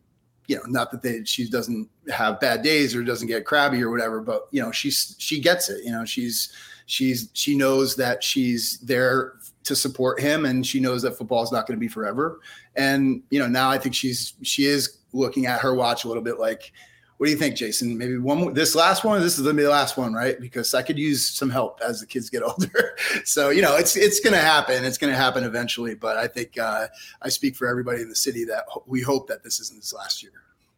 you 0.47 0.55
know, 0.55 0.63
not 0.67 0.91
that 0.91 1.01
they, 1.01 1.23
she 1.23 1.49
doesn't 1.49 1.89
have 2.11 2.39
bad 2.39 2.61
days 2.61 2.95
or 2.95 3.03
doesn't 3.03 3.27
get 3.27 3.45
crabby 3.45 3.81
or 3.81 3.89
whatever, 3.89 4.21
but 4.21 4.47
you 4.51 4.61
know, 4.61 4.71
she's, 4.71 5.15
she 5.19 5.39
gets 5.39 5.69
it, 5.69 5.83
you 5.83 5.91
know, 5.91 6.05
she's, 6.05 6.51
she's, 6.85 7.29
she 7.33 7.55
knows 7.55 7.95
that 7.95 8.23
she's 8.23 8.79
there 8.79 9.33
to 9.63 9.75
support 9.75 10.19
him 10.19 10.45
and 10.45 10.65
she 10.67 10.79
knows 10.79 11.01
that 11.01 11.17
football 11.17 11.43
is 11.43 11.51
not 11.51 11.65
going 11.65 11.77
to 11.77 11.79
be 11.79 11.87
forever. 11.87 12.39
And, 12.75 13.23
you 13.29 13.39
know, 13.39 13.47
now 13.47 13.69
I 13.69 13.77
think 13.77 13.95
she's, 13.95 14.33
she 14.41 14.65
is 14.65 14.97
looking 15.13 15.45
at 15.45 15.61
her 15.61 15.73
watch 15.73 16.03
a 16.03 16.07
little 16.07 16.23
bit 16.23 16.39
like, 16.39 16.73
what 17.17 17.27
do 17.27 17.31
you 17.31 17.37
think, 17.37 17.55
Jason? 17.55 17.97
Maybe 17.97 18.17
one 18.17 18.39
more, 18.39 18.51
this 18.51 18.75
last 18.75 19.03
one. 19.03 19.21
This 19.21 19.37
is 19.37 19.45
gonna 19.45 19.55
be 19.55 19.63
the 19.63 19.69
last 19.69 19.97
one, 19.97 20.13
right? 20.13 20.39
Because 20.39 20.73
I 20.73 20.81
could 20.81 20.97
use 20.97 21.25
some 21.25 21.49
help 21.49 21.79
as 21.81 21.99
the 21.99 22.05
kids 22.05 22.29
get 22.29 22.43
older. 22.43 22.97
so 23.23 23.49
you 23.49 23.61
know, 23.61 23.75
it's 23.77 23.95
it's 23.95 24.19
gonna 24.19 24.37
happen. 24.37 24.83
It's 24.83 24.97
gonna 24.97 25.15
happen 25.15 25.43
eventually. 25.43 25.95
But 25.95 26.17
I 26.17 26.27
think 26.27 26.57
uh, 26.57 26.87
I 27.21 27.29
speak 27.29 27.55
for 27.55 27.67
everybody 27.67 28.01
in 28.01 28.09
the 28.09 28.15
city 28.15 28.45
that 28.45 28.65
we 28.85 29.01
hope 29.01 29.27
that 29.27 29.43
this 29.43 29.59
isn't 29.59 29.79
this 29.79 29.93
last 29.93 30.23
year. 30.23 30.33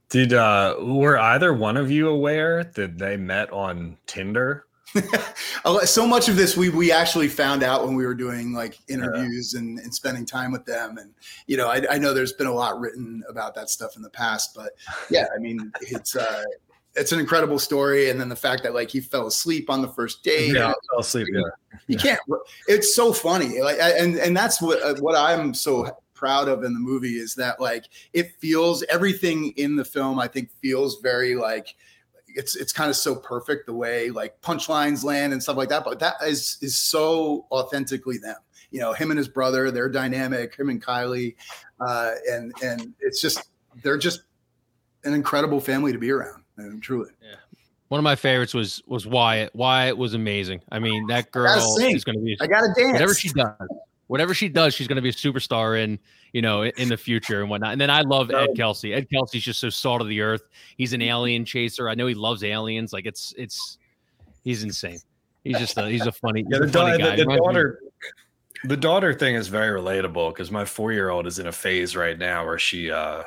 Did 0.10 0.34
uh 0.34 0.76
were 0.82 1.18
either 1.18 1.54
one 1.54 1.78
of 1.78 1.90
you 1.90 2.10
aware 2.10 2.64
that 2.64 2.98
they 2.98 3.18
met 3.18 3.52
on 3.52 3.98
Tinder? 4.06 4.65
so 5.84 6.08
much 6.08 6.30
of 6.30 6.36
this 6.36 6.56
we 6.56 6.70
we 6.70 6.92
actually 6.92 7.28
found 7.28 7.64
out 7.64 7.86
when 7.86 7.96
we 7.96 8.06
were 8.06 8.14
doing 8.14 8.54
like 8.54 8.80
interviews 8.88 9.54
yeah. 9.54 9.60
and, 9.60 9.80
and 9.80 9.94
spending 9.94 10.26
time 10.26 10.52
with 10.52 10.66
them. 10.66 10.98
And 10.98 11.14
you 11.48 11.58
know 11.58 11.70
I, 11.70 11.82
I, 11.90 11.98
know 11.98 12.14
there's 12.14 12.34
been 12.34 12.48
a 12.48 12.54
lot 12.54 12.80
written 12.80 13.24
about 13.30 13.56
that 13.56 13.70
stuff 13.70 13.96
in 13.96 14.02
the 14.02 14.10
past 14.10 14.56
but 14.56 14.72
yeah 15.10 15.26
i 15.36 15.40
mean 15.40 15.72
it's 15.82 16.16
uh 16.16 16.44
it's 16.98 17.12
an 17.12 17.20
incredible 17.20 17.60
story. 17.60 18.10
And 18.10 18.20
then 18.20 18.30
the 18.30 18.38
fact 18.38 18.64
that 18.64 18.74
like 18.74 18.90
he 18.90 19.02
fell 19.02 19.28
asleep 19.28 19.70
on 19.70 19.82
the 19.82 19.90
first 19.90 20.24
day. 20.24 20.52
Yeah 20.52 20.74
fell 20.92 21.00
asleep 21.00 21.28
yeah. 21.34 21.42
you 21.88 21.98
can't 21.98 22.20
it's 22.68 22.96
so 22.96 23.12
funny. 23.12 23.62
Like 23.62 23.78
and 23.80 24.16
and 24.16 24.36
that's 24.36 24.62
what 24.62 24.82
uh, 24.82 24.96
what 25.02 25.16
i'm 25.16 25.54
so 25.54 25.90
proud 26.14 26.48
of 26.48 26.64
in 26.64 26.74
the 26.74 26.80
movie 26.80 27.18
is 27.18 27.36
that 27.36 27.60
like 27.60 27.86
it 28.14 28.32
feels 28.40 28.84
everything 28.84 29.52
in 29.58 29.76
the 29.76 29.84
film 29.84 30.18
i 30.18 30.28
think 30.28 30.50
feels 30.62 31.02
very 31.02 31.36
like 31.36 31.76
it's 32.36 32.56
it's 32.56 32.72
kind 32.72 32.90
of 32.90 32.96
so 32.96 33.16
perfect 33.16 33.66
the 33.66 33.74
way 33.74 34.10
like 34.10 34.40
punchlines 34.42 35.04
land 35.04 35.34
and 35.34 35.42
stuff 35.42 35.58
like 35.58 35.70
that. 35.70 35.84
But 35.84 36.00
that 36.00 36.16
is 36.22 36.58
is 36.62 36.76
so 36.76 37.48
authentically 37.52 38.18
them. 38.18 38.36
You 38.72 38.82
know, 38.82 38.94
him 38.94 39.12
and 39.12 39.18
his 39.18 39.28
brother, 39.28 39.72
their 39.72 39.90
dynamic, 39.90 40.56
him 40.56 40.70
and 40.70 40.84
Kylie, 40.84 41.36
uh, 41.80 42.12
and 42.30 42.54
and 42.62 42.94
it's 43.00 43.22
just 43.22 43.50
they're 43.84 43.98
just 43.98 44.24
an 45.04 45.14
incredible 45.14 45.60
family 45.60 45.92
to 45.92 45.98
be 45.98 46.12
around. 46.12 46.44
And 46.58 46.82
truly, 46.84 47.10
yeah. 47.22 47.36
One 47.88 48.00
of 48.00 48.04
my 48.04 48.16
favorites 48.16 48.54
was 48.54 48.82
was 48.88 49.06
Wyatt. 49.08 49.56
Wyatt 49.56 49.98
was 49.98 50.14
amazing. 50.14 50.62
I 50.72 50.80
mean, 50.80 51.08
that 51.08 51.32
girl 51.32 51.78
is 51.80 52.04
going 52.04 52.18
to 52.18 52.24
be. 52.24 52.38
I 52.42 52.48
got 52.48 52.62
to 52.62 52.74
dance. 52.76 52.94
Whatever 52.94 53.14
she 53.14 53.30
does, 53.30 53.54
whatever 54.08 54.34
she 54.34 54.50
does, 54.50 54.74
she's 54.74 54.88
going 54.88 54.98
to 54.98 55.02
be 55.02 55.10
a 55.10 55.14
superstar 55.14 55.82
in 55.82 56.00
you 56.34 56.42
know 56.42 56.64
in 56.66 56.90
the 56.90 56.98
future 56.98 57.42
and 57.42 57.50
whatnot. 57.50 57.72
And 57.72 57.82
then 57.82 57.90
I 57.90 58.02
love 58.02 58.32
Ed 58.32 58.50
Kelce. 58.58 58.96
Ed 58.96 59.08
Kelce's 59.10 59.44
just 59.44 59.60
so 59.60 59.70
salt 59.70 60.02
of 60.02 60.08
the 60.08 60.22
earth. 60.22 60.50
He's 60.78 60.94
an 60.94 61.02
alien 61.02 61.46
chaser. 61.46 61.90
I 61.90 61.96
know 61.96 62.08
he 62.08 62.14
loves 62.14 62.44
aliens. 62.44 62.94
Like 62.94 63.06
it's 63.06 63.34
it's 63.38 63.78
he's 64.44 64.64
insane. 64.64 65.00
He's 65.44 65.60
just 65.60 65.78
a 65.78 65.90
he's 65.90 66.06
a 66.06 66.12
funny. 66.12 66.44
Yeah, 66.50 66.60
the, 66.60 66.68
funny 66.68 66.98
da- 66.98 67.16
the, 67.16 67.26
the 67.26 67.38
daughter. 67.38 67.80
The 68.64 68.78
daughter 68.78 69.14
thing 69.14 69.36
is 69.36 69.48
very 69.48 69.80
relatable 69.80 70.34
because 70.34 70.50
my 70.50 70.66
four 70.66 70.92
year 70.92 71.10
old 71.10 71.28
is 71.28 71.38
in 71.38 71.48
a 71.48 71.52
phase 71.52 71.96
right 71.96 72.18
now 72.18 72.46
where 72.46 72.58
she 72.58 72.90
uh 72.90 73.24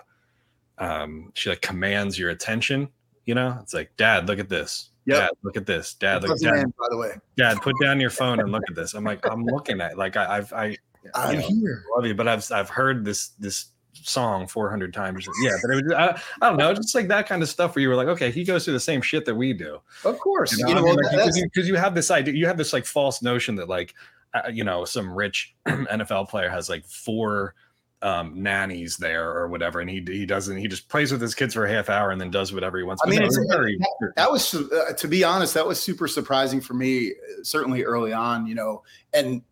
um 0.79 1.31
she 1.35 1.51
like 1.51 1.61
commands 1.61 2.19
your 2.19 2.31
attention. 2.31 2.89
You 3.25 3.35
know, 3.35 3.59
it's 3.63 3.75
like, 3.75 3.93
Dad, 3.97 4.27
look 4.27 4.39
at 4.39 4.49
this. 4.49 4.91
Yeah, 5.09 5.21
Dad, 5.21 5.31
look 5.43 5.57
at 5.57 5.65
this. 5.65 5.95
Dad, 5.95 6.23
look, 6.23 6.39
Dad, 6.39 6.67
by 6.79 6.87
the 6.91 6.99
way. 6.99 7.13
Dad, 7.39 7.63
put 7.63 7.75
down 7.81 7.99
your 7.99 8.11
phone 8.11 8.41
and 8.41 8.53
look 8.53 8.63
at 8.69 8.77
this. 8.77 8.93
I'm 8.93 9.05
like, 9.05 9.27
I'm 9.27 9.43
looking 9.43 9.81
at 9.81 9.97
like 9.97 10.19
I, 10.19 10.37
I've 10.37 10.53
I 10.53 10.77
I'm 11.15 11.39
know, 11.39 11.49
here. 11.49 11.83
Love 11.97 12.05
you, 12.05 12.15
but 12.15 12.29
I've 12.29 12.53
I've 12.53 12.69
heard 12.69 13.07
this 13.07 13.29
this 13.39 13.69
song 13.95 14.47
400 14.47 14.93
times. 14.93 15.27
Yeah, 15.41 15.57
but 15.63 15.71
it 15.71 15.83
was 15.83 15.95
I, 15.95 16.21
I 16.43 16.51
don't 16.51 16.59
know, 16.59 16.75
just 16.75 16.95
like 16.95 17.09
that 17.09 17.27
kind 17.27 17.43
of 17.43 17.49
stuff 17.49 17.75
where 17.75 17.83
you 17.83 17.89
were 17.89 17.97
like, 17.97 18.09
okay, 18.09 18.31
he 18.31 18.45
goes 18.45 18.65
through 18.65 18.75
the 18.75 18.81
same 18.81 19.01
shit 19.01 19.25
that 19.25 19.35
we 19.35 19.55
do. 19.55 19.81
Of 20.05 20.19
course, 20.19 20.53
you 20.59 20.65
know, 20.65 20.69
you 20.69 20.75
know 20.75 20.81
I 20.83 20.85
mean, 20.85 20.97
like, 20.97 21.11
because, 21.11 21.39
you, 21.39 21.45
because 21.45 21.69
you 21.69 21.77
have 21.77 21.95
this 21.95 22.11
idea, 22.11 22.35
you 22.35 22.47
have 22.47 22.59
this 22.59 22.75
like 22.75 22.85
false 22.85 23.23
notion 23.23 23.55
that 23.57 23.71
like 23.71 23.95
uh, 24.35 24.51
you 24.53 24.63
know 24.63 24.85
some 24.85 25.11
rich 25.11 25.57
NFL 25.67 26.29
player 26.29 26.51
has 26.51 26.69
like 26.69 26.85
four 26.85 27.55
um, 28.03 28.43
nannies 28.43 28.97
there 28.97 29.31
or 29.31 29.49
whatever, 29.49 29.81
and 29.81 29.91
he 29.91 30.05
he 30.07 30.27
doesn't 30.27 30.57
he 30.57 30.69
just 30.69 30.89
plays 30.89 31.11
with 31.11 31.21
his 31.21 31.35
kids 31.35 31.55
for 31.55 31.65
a 31.65 31.71
half 31.71 31.89
hour 31.91 32.11
and 32.11 32.21
then 32.21 32.31
does 32.31 32.53
whatever 32.53 32.79
he 32.79 32.85
wants. 32.85 33.03
I 33.05 33.11
mean, 33.11 33.21
no, 33.21 33.29
very, 33.51 33.77
that, 33.77 34.13
that, 34.17 34.31
was 34.31 34.55
uh, 34.55 34.93
to 34.97 35.09
be 35.09 35.25
honest, 35.25 35.55
that 35.55 35.67
was 35.67 35.81
super 35.81 36.07
surprising 36.07 36.61
for 36.61 36.75
me, 36.75 37.13
certainly 37.43 37.85
early 37.85 38.13
on, 38.13 38.47
you 38.47 38.55
know, 38.55 38.83
and 39.13 39.43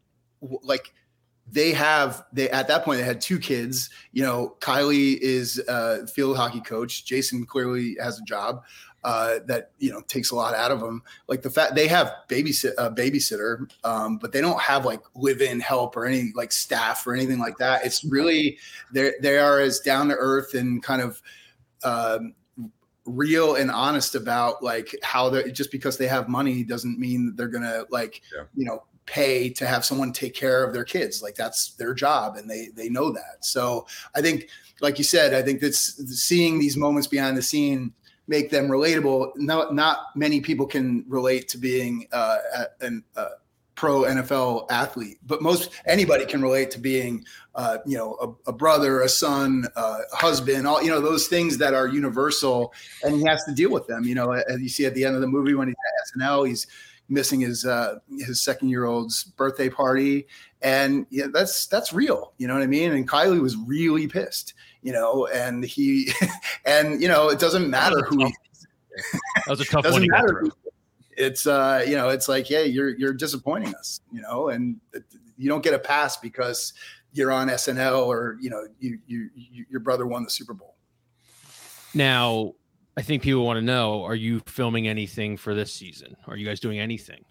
like 0.40 0.92
they 1.50 1.72
have 1.72 2.24
they 2.32 2.50
at 2.50 2.68
that 2.68 2.84
point 2.84 2.98
they 2.98 3.04
had 3.04 3.20
two 3.20 3.38
kids 3.38 3.88
you 4.12 4.22
know 4.22 4.56
kylie 4.60 5.16
is 5.18 5.58
a 5.68 6.06
field 6.08 6.36
hockey 6.36 6.60
coach 6.60 7.04
jason 7.04 7.46
clearly 7.46 7.96
has 8.00 8.18
a 8.18 8.24
job 8.24 8.64
uh, 9.06 9.38
that 9.46 9.70
you 9.78 9.90
know 9.92 10.00
takes 10.08 10.32
a 10.32 10.34
lot 10.34 10.52
out 10.52 10.72
of 10.72 10.80
them 10.80 11.00
like 11.28 11.40
the 11.40 11.48
fact 11.48 11.76
they 11.76 11.86
have 11.86 12.12
babysit 12.28 12.72
a 12.76 12.90
babysitter 12.90 13.70
um, 13.84 14.18
but 14.18 14.32
they 14.32 14.40
don't 14.40 14.60
have 14.60 14.84
like 14.84 15.00
live-in 15.14 15.60
help 15.60 15.96
or 15.96 16.04
any 16.04 16.32
like 16.34 16.50
staff 16.50 17.06
or 17.06 17.14
anything 17.14 17.38
like 17.38 17.56
that. 17.56 17.86
It's 17.86 18.02
really 18.04 18.58
they 18.92 19.12
they 19.22 19.38
are 19.38 19.60
as 19.60 19.78
down 19.78 20.08
to 20.08 20.14
earth 20.16 20.54
and 20.54 20.82
kind 20.82 21.00
of 21.00 21.22
um, 21.84 22.34
real 23.04 23.54
and 23.54 23.70
honest 23.70 24.16
about 24.16 24.60
like 24.60 24.92
how 25.04 25.30
they're 25.30 25.48
just 25.50 25.70
because 25.70 25.96
they 25.96 26.08
have 26.08 26.28
money 26.28 26.64
doesn't 26.64 26.98
mean 26.98 27.26
that 27.26 27.36
they're 27.36 27.46
gonna 27.46 27.84
like 27.90 28.22
Yeah. 28.34 28.42
you 28.56 28.64
know 28.66 28.82
pay 29.06 29.48
to 29.50 29.66
have 29.68 29.84
someone 29.84 30.12
take 30.12 30.34
care 30.34 30.64
of 30.64 30.74
their 30.74 30.82
kids. 30.84 31.22
Like 31.22 31.36
that's 31.36 31.74
their 31.74 31.94
job 31.94 32.34
and 32.38 32.50
they 32.50 32.70
they 32.74 32.88
know 32.88 33.12
that. 33.12 33.44
So 33.44 33.86
i 34.16 34.20
think 34.20 34.48
like 34.80 34.98
you 34.98 35.04
said 35.04 35.32
i 35.32 35.40
think 35.42 35.60
that's 35.60 35.80
seeing 36.20 36.58
these 36.58 36.76
moments 36.76 37.06
behind 37.06 37.36
the 37.36 37.42
scene 37.42 37.92
make 38.28 38.50
them 38.50 38.68
relatable 38.68 39.30
not 39.36 39.74
not 39.74 39.98
many 40.14 40.40
people 40.40 40.66
can 40.66 41.04
relate 41.08 41.48
to 41.48 41.58
being 41.58 42.06
uh 42.12 42.38
an 42.80 43.04
uh, 43.16 43.28
pro 43.76 44.02
NFL 44.02 44.66
athlete, 44.70 45.18
but 45.26 45.40
most 45.42 45.70
anybody 45.86 46.24
can 46.24 46.42
relate 46.42 46.70
to 46.72 46.80
being, 46.80 47.24
uh, 47.54 47.78
you 47.86 47.96
know, 47.96 48.16
a, 48.46 48.50
a 48.50 48.52
brother, 48.52 49.02
a 49.02 49.08
son, 49.08 49.66
uh, 49.76 49.98
a 50.12 50.16
husband, 50.16 50.66
all 50.66 50.82
you 50.82 50.88
know, 50.88 51.00
those 51.00 51.28
things 51.28 51.58
that 51.58 51.74
are 51.74 51.86
universal, 51.86 52.72
and 53.04 53.14
he 53.14 53.24
has 53.26 53.44
to 53.44 53.54
deal 53.54 53.70
with 53.70 53.86
them. 53.86 54.04
You 54.04 54.16
know, 54.16 54.32
as 54.32 54.60
you 54.60 54.68
see 54.68 54.86
at 54.86 54.94
the 54.94 55.04
end 55.04 55.14
of 55.14 55.20
the 55.20 55.28
movie 55.28 55.54
when 55.54 55.68
he's 55.68 55.76
at 55.76 56.20
SNL, 56.20 56.48
he's 56.48 56.66
missing 57.08 57.40
his 57.40 57.64
uh, 57.64 57.98
his 58.18 58.40
second 58.40 58.70
year 58.70 58.86
old's 58.86 59.24
birthday 59.24 59.68
party, 59.68 60.26
and 60.62 61.06
yeah, 61.10 61.26
that's 61.32 61.66
that's 61.66 61.92
real. 61.92 62.32
You 62.38 62.48
know 62.48 62.54
what 62.54 62.62
I 62.62 62.66
mean? 62.66 62.92
And 62.92 63.08
Kylie 63.08 63.40
was 63.40 63.56
really 63.56 64.08
pissed. 64.08 64.54
You 64.86 64.92
know, 64.92 65.26
and 65.26 65.64
he, 65.64 66.12
and 66.64 67.02
you 67.02 67.08
know, 67.08 67.28
it 67.28 67.40
doesn't 67.40 67.68
matter 67.68 68.02
who. 68.04 68.26
He, 68.26 68.34
That 69.34 69.48
was 69.48 69.60
a 69.60 69.64
tough 69.64 69.84
one 69.84 69.92
doesn't 69.94 70.02
get 70.04 70.10
matter. 70.12 70.40
who- 70.42 70.52
It's 71.16 71.44
uh, 71.48 71.84
you 71.88 71.96
know, 71.96 72.08
it's 72.10 72.28
like, 72.28 72.48
yeah, 72.48 72.60
you're 72.60 72.96
you're 72.96 73.12
disappointing 73.12 73.74
us, 73.74 74.00
you 74.12 74.20
know, 74.22 74.48
and 74.50 74.80
you 75.36 75.48
don't 75.48 75.64
get 75.64 75.74
a 75.74 75.78
pass 75.78 76.16
because 76.18 76.72
you're 77.12 77.32
on 77.32 77.48
SNL 77.48 78.06
or 78.06 78.36
you 78.40 78.48
know, 78.48 78.64
you 78.78 78.98
you, 79.08 79.28
you 79.34 79.66
your 79.68 79.80
brother 79.80 80.06
won 80.06 80.22
the 80.22 80.30
Super 80.30 80.54
Bowl. 80.54 80.76
Now, 81.94 82.52
I 82.96 83.02
think 83.02 83.22
people 83.22 83.44
want 83.44 83.56
to 83.56 83.62
know: 83.64 84.04
Are 84.04 84.14
you 84.14 84.40
filming 84.46 84.86
anything 84.86 85.36
for 85.36 85.52
this 85.54 85.72
season? 85.72 86.16
Are 86.28 86.36
you 86.36 86.46
guys 86.46 86.60
doing 86.60 86.78
anything? 86.78 87.24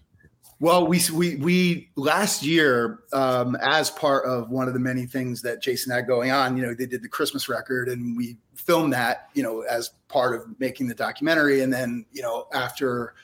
Well, 0.61 0.87
we 0.87 1.01
we 1.13 1.35
we 1.35 1.89
last 1.97 2.43
year, 2.43 2.99
um, 3.11 3.57
as 3.57 3.89
part 3.89 4.25
of 4.25 4.49
one 4.49 4.69
of 4.69 4.73
the 4.73 4.79
many 4.79 5.05
things 5.05 5.41
that 5.41 5.61
Jason 5.61 5.91
had 5.91 6.07
going 6.07 6.31
on, 6.31 6.55
you 6.55 6.65
know, 6.65 6.73
they 6.73 6.85
did 6.85 7.01
the 7.01 7.09
Christmas 7.09 7.49
record, 7.49 7.89
and 7.89 8.15
we 8.15 8.37
filmed 8.55 8.93
that, 8.93 9.29
you 9.33 9.43
know, 9.43 9.61
as 9.61 9.91
part 10.07 10.33
of 10.33 10.59
making 10.59 10.87
the 10.87 10.95
documentary. 10.95 11.61
And 11.61 11.73
then, 11.73 12.05
you 12.13 12.21
know, 12.21 12.47
after 12.53 13.15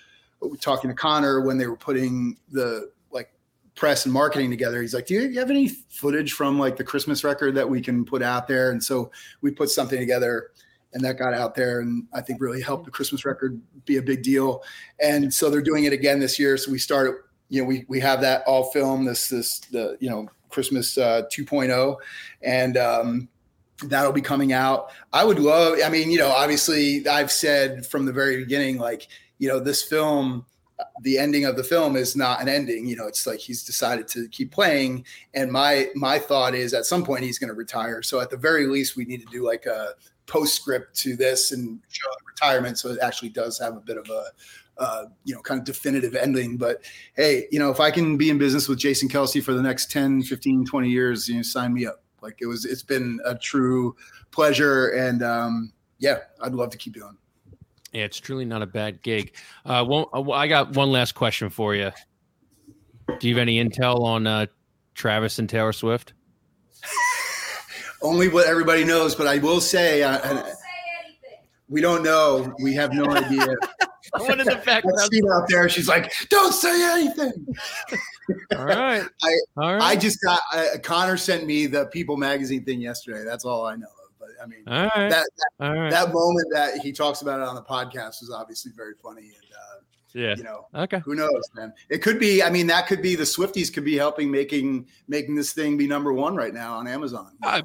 talking 0.59 0.89
to 0.89 0.95
Connor 0.95 1.39
when 1.41 1.57
they 1.57 1.67
were 1.67 1.77
putting 1.77 2.37
the 2.51 2.91
like 3.11 3.31
press 3.75 4.05
and 4.05 4.13
marketing 4.13 4.49
together, 4.49 4.81
he's 4.81 4.93
like, 4.93 5.05
"Do 5.05 5.13
you 5.13 5.39
have 5.39 5.49
any 5.49 5.69
footage 5.69 6.33
from 6.33 6.59
like 6.59 6.75
the 6.75 6.83
Christmas 6.83 7.23
record 7.23 7.55
that 7.55 7.69
we 7.69 7.79
can 7.79 8.03
put 8.03 8.21
out 8.21 8.45
there?" 8.49 8.71
And 8.71 8.83
so 8.83 9.09
we 9.39 9.51
put 9.51 9.69
something 9.69 9.99
together. 9.99 10.51
And 10.93 11.03
that 11.05 11.17
got 11.17 11.33
out 11.33 11.55
there, 11.55 11.79
and 11.79 12.05
I 12.13 12.21
think 12.21 12.41
really 12.41 12.61
helped 12.61 12.85
the 12.85 12.91
Christmas 12.91 13.23
record 13.23 13.61
be 13.85 13.97
a 13.97 14.01
big 14.01 14.23
deal 14.23 14.61
and 15.01 15.33
so 15.33 15.49
they're 15.49 15.61
doing 15.61 15.85
it 15.85 15.93
again 15.93 16.19
this 16.19 16.39
year. 16.39 16.57
So 16.57 16.71
we 16.71 16.77
started, 16.77 17.15
you 17.49 17.61
know, 17.61 17.67
we 17.67 17.85
we 17.87 17.99
have 17.99 18.21
that 18.21 18.43
all 18.45 18.71
film 18.71 19.05
this 19.05 19.27
this 19.27 19.59
the 19.59 19.97
you 19.99 20.09
know 20.09 20.29
Christmas 20.49 20.97
uh, 20.97 21.23
2.0, 21.33 21.95
and 22.41 22.77
um, 22.77 23.29
that'll 23.83 24.11
be 24.11 24.21
coming 24.21 24.53
out. 24.53 24.91
I 25.13 25.23
would 25.23 25.39
love. 25.39 25.79
I 25.83 25.89
mean, 25.89 26.11
you 26.11 26.19
know, 26.19 26.29
obviously 26.29 27.07
I've 27.07 27.31
said 27.31 27.85
from 27.85 28.05
the 28.05 28.13
very 28.13 28.37
beginning, 28.37 28.77
like 28.77 29.07
you 29.39 29.47
know, 29.47 29.59
this 29.59 29.83
film. 29.83 30.45
The 31.01 31.19
ending 31.19 31.45
of 31.45 31.55
the 31.55 31.63
film 31.63 31.95
is 31.95 32.15
not 32.15 32.41
an 32.41 32.49
ending, 32.49 32.87
you 32.87 32.95
know. 32.95 33.05
It's 33.05 33.27
like 33.27 33.37
he's 33.39 33.63
decided 33.63 34.07
to 34.09 34.27
keep 34.29 34.51
playing, 34.51 35.05
and 35.35 35.51
my 35.51 35.89
my 35.93 36.17
thought 36.17 36.55
is 36.55 36.73
at 36.73 36.87
some 36.87 37.05
point 37.05 37.23
he's 37.23 37.37
going 37.37 37.49
to 37.49 37.53
retire. 37.53 38.01
So 38.01 38.19
at 38.19 38.31
the 38.31 38.37
very 38.37 38.65
least, 38.65 38.95
we 38.95 39.05
need 39.05 39.19
to 39.19 39.27
do 39.31 39.45
like 39.45 39.67
a 39.67 39.93
postscript 40.27 40.95
to 40.99 41.15
this 41.15 41.51
and 41.51 41.79
show 41.89 42.09
the 42.09 42.25
retirement, 42.31 42.77
so 42.77 42.89
it 42.89 42.99
actually 43.01 43.29
does 43.29 43.59
have 43.59 43.75
a 43.75 43.81
bit 43.81 43.97
of 43.97 44.09
a 44.09 44.25
uh, 44.77 45.05
you 45.25 45.35
know, 45.35 45.41
kind 45.41 45.59
of 45.59 45.65
definitive 45.65 46.15
ending. 46.15 46.57
But 46.57 46.83
hey, 47.15 47.45
you 47.51 47.59
know, 47.59 47.69
if 47.69 47.79
I 47.79 47.91
can 47.91 48.17
be 48.17 48.29
in 48.29 48.37
business 48.37 48.67
with 48.67 48.79
Jason 48.79 49.07
Kelce 49.09 49.41
for 49.43 49.53
the 49.53 49.61
next 49.61 49.91
10, 49.91 50.23
15, 50.23 50.65
20 50.65 50.89
years, 50.89 51.29
you 51.29 51.35
know, 51.35 51.41
sign 51.43 51.73
me 51.73 51.85
up. 51.85 52.03
Like 52.21 52.37
it 52.41 52.47
was, 52.47 52.65
it's 52.65 52.83
been 52.83 53.19
a 53.25 53.35
true 53.35 53.95
pleasure. 54.31 54.89
And 54.89 55.23
um, 55.23 55.71
yeah, 55.99 56.19
I'd 56.41 56.53
love 56.53 56.71
to 56.71 56.77
keep 56.77 56.93
doing. 56.93 57.17
Yeah, 57.91 58.05
it's 58.05 58.19
truly 58.19 58.45
not 58.45 58.61
a 58.61 58.65
bad 58.65 59.01
gig. 59.01 59.35
Uh, 59.65 59.83
one, 59.85 60.05
uh, 60.13 60.31
I 60.31 60.47
got 60.47 60.75
one 60.75 60.91
last 60.91 61.13
question 61.13 61.49
for 61.49 61.75
you. 61.75 61.91
Do 63.19 63.27
you 63.27 63.35
have 63.35 63.41
any 63.41 63.63
intel 63.63 64.01
on 64.01 64.25
uh, 64.25 64.45
Travis 64.95 65.39
and 65.39 65.49
Taylor 65.49 65.73
Swift? 65.73 66.13
Only 68.01 68.27
what 68.29 68.47
everybody 68.47 68.83
knows, 68.83 69.15
but 69.15 69.27
I 69.27 69.37
will 69.37 69.61
say, 69.61 70.03
uh, 70.03 70.19
and 70.23 70.43
we 71.69 71.81
don't 71.81 72.03
know. 72.03 72.53
We 72.61 72.73
have 72.75 72.93
no 72.93 73.05
idea. 73.09 73.45
What 74.17 74.31
in 74.31 74.39
the 74.39 74.43
That 74.55 74.65
background? 74.65 74.99
scene 75.13 75.23
out 75.31 75.47
there, 75.47 75.69
she's 75.69 75.87
like, 75.87 76.11
"Don't 76.27 76.51
say 76.53 76.83
anything." 76.99 77.47
All 78.57 78.65
right. 78.65 79.03
I- 79.23 79.37
all 79.55 79.73
right. 79.75 79.81
I 79.81 79.95
just 79.95 80.19
got 80.21 80.41
uh, 80.53 80.65
Connor 80.83 81.15
sent 81.15 81.45
me 81.45 81.65
the 81.65 81.85
People 81.87 82.17
magazine 82.17 82.65
thing 82.65 82.81
yesterday. 82.81 83.23
That's 83.23 83.45
all 83.45 83.65
I 83.65 83.75
know 83.77 83.85
of. 83.85 84.19
But 84.19 84.29
I 84.43 84.47
mean, 84.47 84.63
all 84.67 84.89
right. 84.95 85.09
that 85.09 85.29
all 85.61 85.73
right. 85.73 85.91
that 85.91 86.11
moment 86.11 86.47
that 86.51 86.79
he 86.79 86.91
talks 86.91 87.21
about 87.21 87.39
it 87.39 87.47
on 87.47 87.55
the 87.55 87.61
podcast 87.63 88.19
was 88.21 88.33
obviously 88.35 88.73
very 88.75 88.95
funny. 89.01 89.21
And 89.21 89.31
uh, 89.53 89.79
yeah. 90.13 90.35
you 90.35 90.43
know, 90.43 90.67
Okay. 90.75 90.99
who 91.05 91.15
knows, 91.15 91.43
man? 91.55 91.71
It 91.89 91.99
could 92.01 92.19
be. 92.19 92.43
I 92.43 92.49
mean, 92.49 92.67
that 92.67 92.87
could 92.87 93.01
be 93.01 93.15
the 93.15 93.23
Swifties 93.23 93.71
could 93.73 93.85
be 93.85 93.95
helping 93.95 94.29
making 94.29 94.87
making 95.07 95.35
this 95.35 95.53
thing 95.53 95.77
be 95.77 95.87
number 95.87 96.11
one 96.11 96.35
right 96.35 96.53
now 96.53 96.73
on 96.73 96.87
Amazon. 96.87 97.31
Uh, 97.43 97.61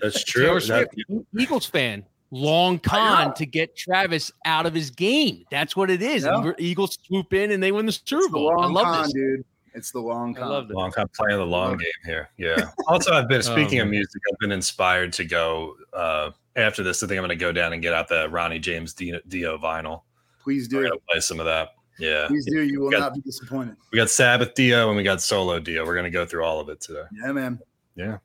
That's 0.00 0.24
Taylor 0.32 0.60
true. 0.60 0.68
That- 0.68 0.88
Swift, 1.08 1.26
Eagles 1.38 1.66
fan. 1.66 2.04
Long 2.30 2.78
con 2.78 3.32
to 3.34 3.46
get 3.46 3.74
Travis 3.74 4.30
out 4.44 4.66
of 4.66 4.74
his 4.74 4.90
game. 4.90 5.44
That's 5.50 5.74
what 5.74 5.88
it 5.88 6.02
is. 6.02 6.24
Yeah. 6.24 6.52
Eagles 6.58 6.98
swoop 7.06 7.32
in 7.32 7.52
and 7.52 7.62
they 7.62 7.72
win 7.72 7.86
the 7.86 7.92
Super 7.92 8.18
it's 8.18 8.26
the 8.26 8.32
Bowl. 8.32 8.50
I 8.60 8.64
long 8.64 8.72
love 8.74 8.84
con, 8.84 9.02
this. 9.04 9.12
dude. 9.14 9.44
It's 9.74 9.92
the 9.92 10.00
long 10.00 10.34
con. 10.34 10.42
I 10.42 10.46
con. 10.46 10.52
love 10.52 10.68
this. 10.68 10.74
long 10.74 10.92
time 10.92 11.06
playing 11.16 11.38
the 11.38 11.46
long 11.46 11.78
game 11.78 11.88
here. 12.04 12.28
Yeah. 12.36 12.68
Also, 12.86 13.12
I've 13.14 13.28
been 13.28 13.42
speaking 13.42 13.80
of 13.80 13.88
music. 13.88 14.20
I've 14.30 14.38
been 14.40 14.52
inspired 14.52 15.12
to 15.14 15.24
go 15.24 15.76
uh, 15.94 16.30
after 16.56 16.82
this. 16.82 17.02
I 17.02 17.06
think 17.06 17.16
I'm 17.16 17.22
going 17.22 17.30
to 17.30 17.36
go 17.36 17.50
down 17.52 17.72
and 17.72 17.80
get 17.80 17.94
out 17.94 18.08
the 18.08 18.28
Ronnie 18.28 18.58
James 18.58 18.92
Dio, 18.92 19.20
Dio 19.28 19.56
vinyl. 19.56 20.02
Please 20.42 20.68
We're 20.70 20.82
do. 20.82 20.88
going 20.88 20.98
to 21.00 21.04
play 21.10 21.20
some 21.20 21.40
of 21.40 21.46
that. 21.46 21.70
Yeah. 21.98 22.26
Please 22.28 22.44
do. 22.44 22.60
You 22.62 22.80
will 22.80 22.90
Got- 22.90 23.00
not 23.00 23.14
be 23.14 23.20
disappointed. 23.22 23.76
We 23.90 23.96
got 23.96 24.10
Sabbath 24.10 24.52
Dio 24.54 24.88
and 24.88 24.96
we 24.98 25.02
got 25.02 25.22
Solo 25.22 25.60
Dio. 25.60 25.86
We're 25.86 25.94
going 25.94 26.04
to 26.04 26.10
go 26.10 26.26
through 26.26 26.44
all 26.44 26.60
of 26.60 26.68
it 26.68 26.80
today. 26.82 27.04
Yeah, 27.24 27.32
man. 27.32 27.58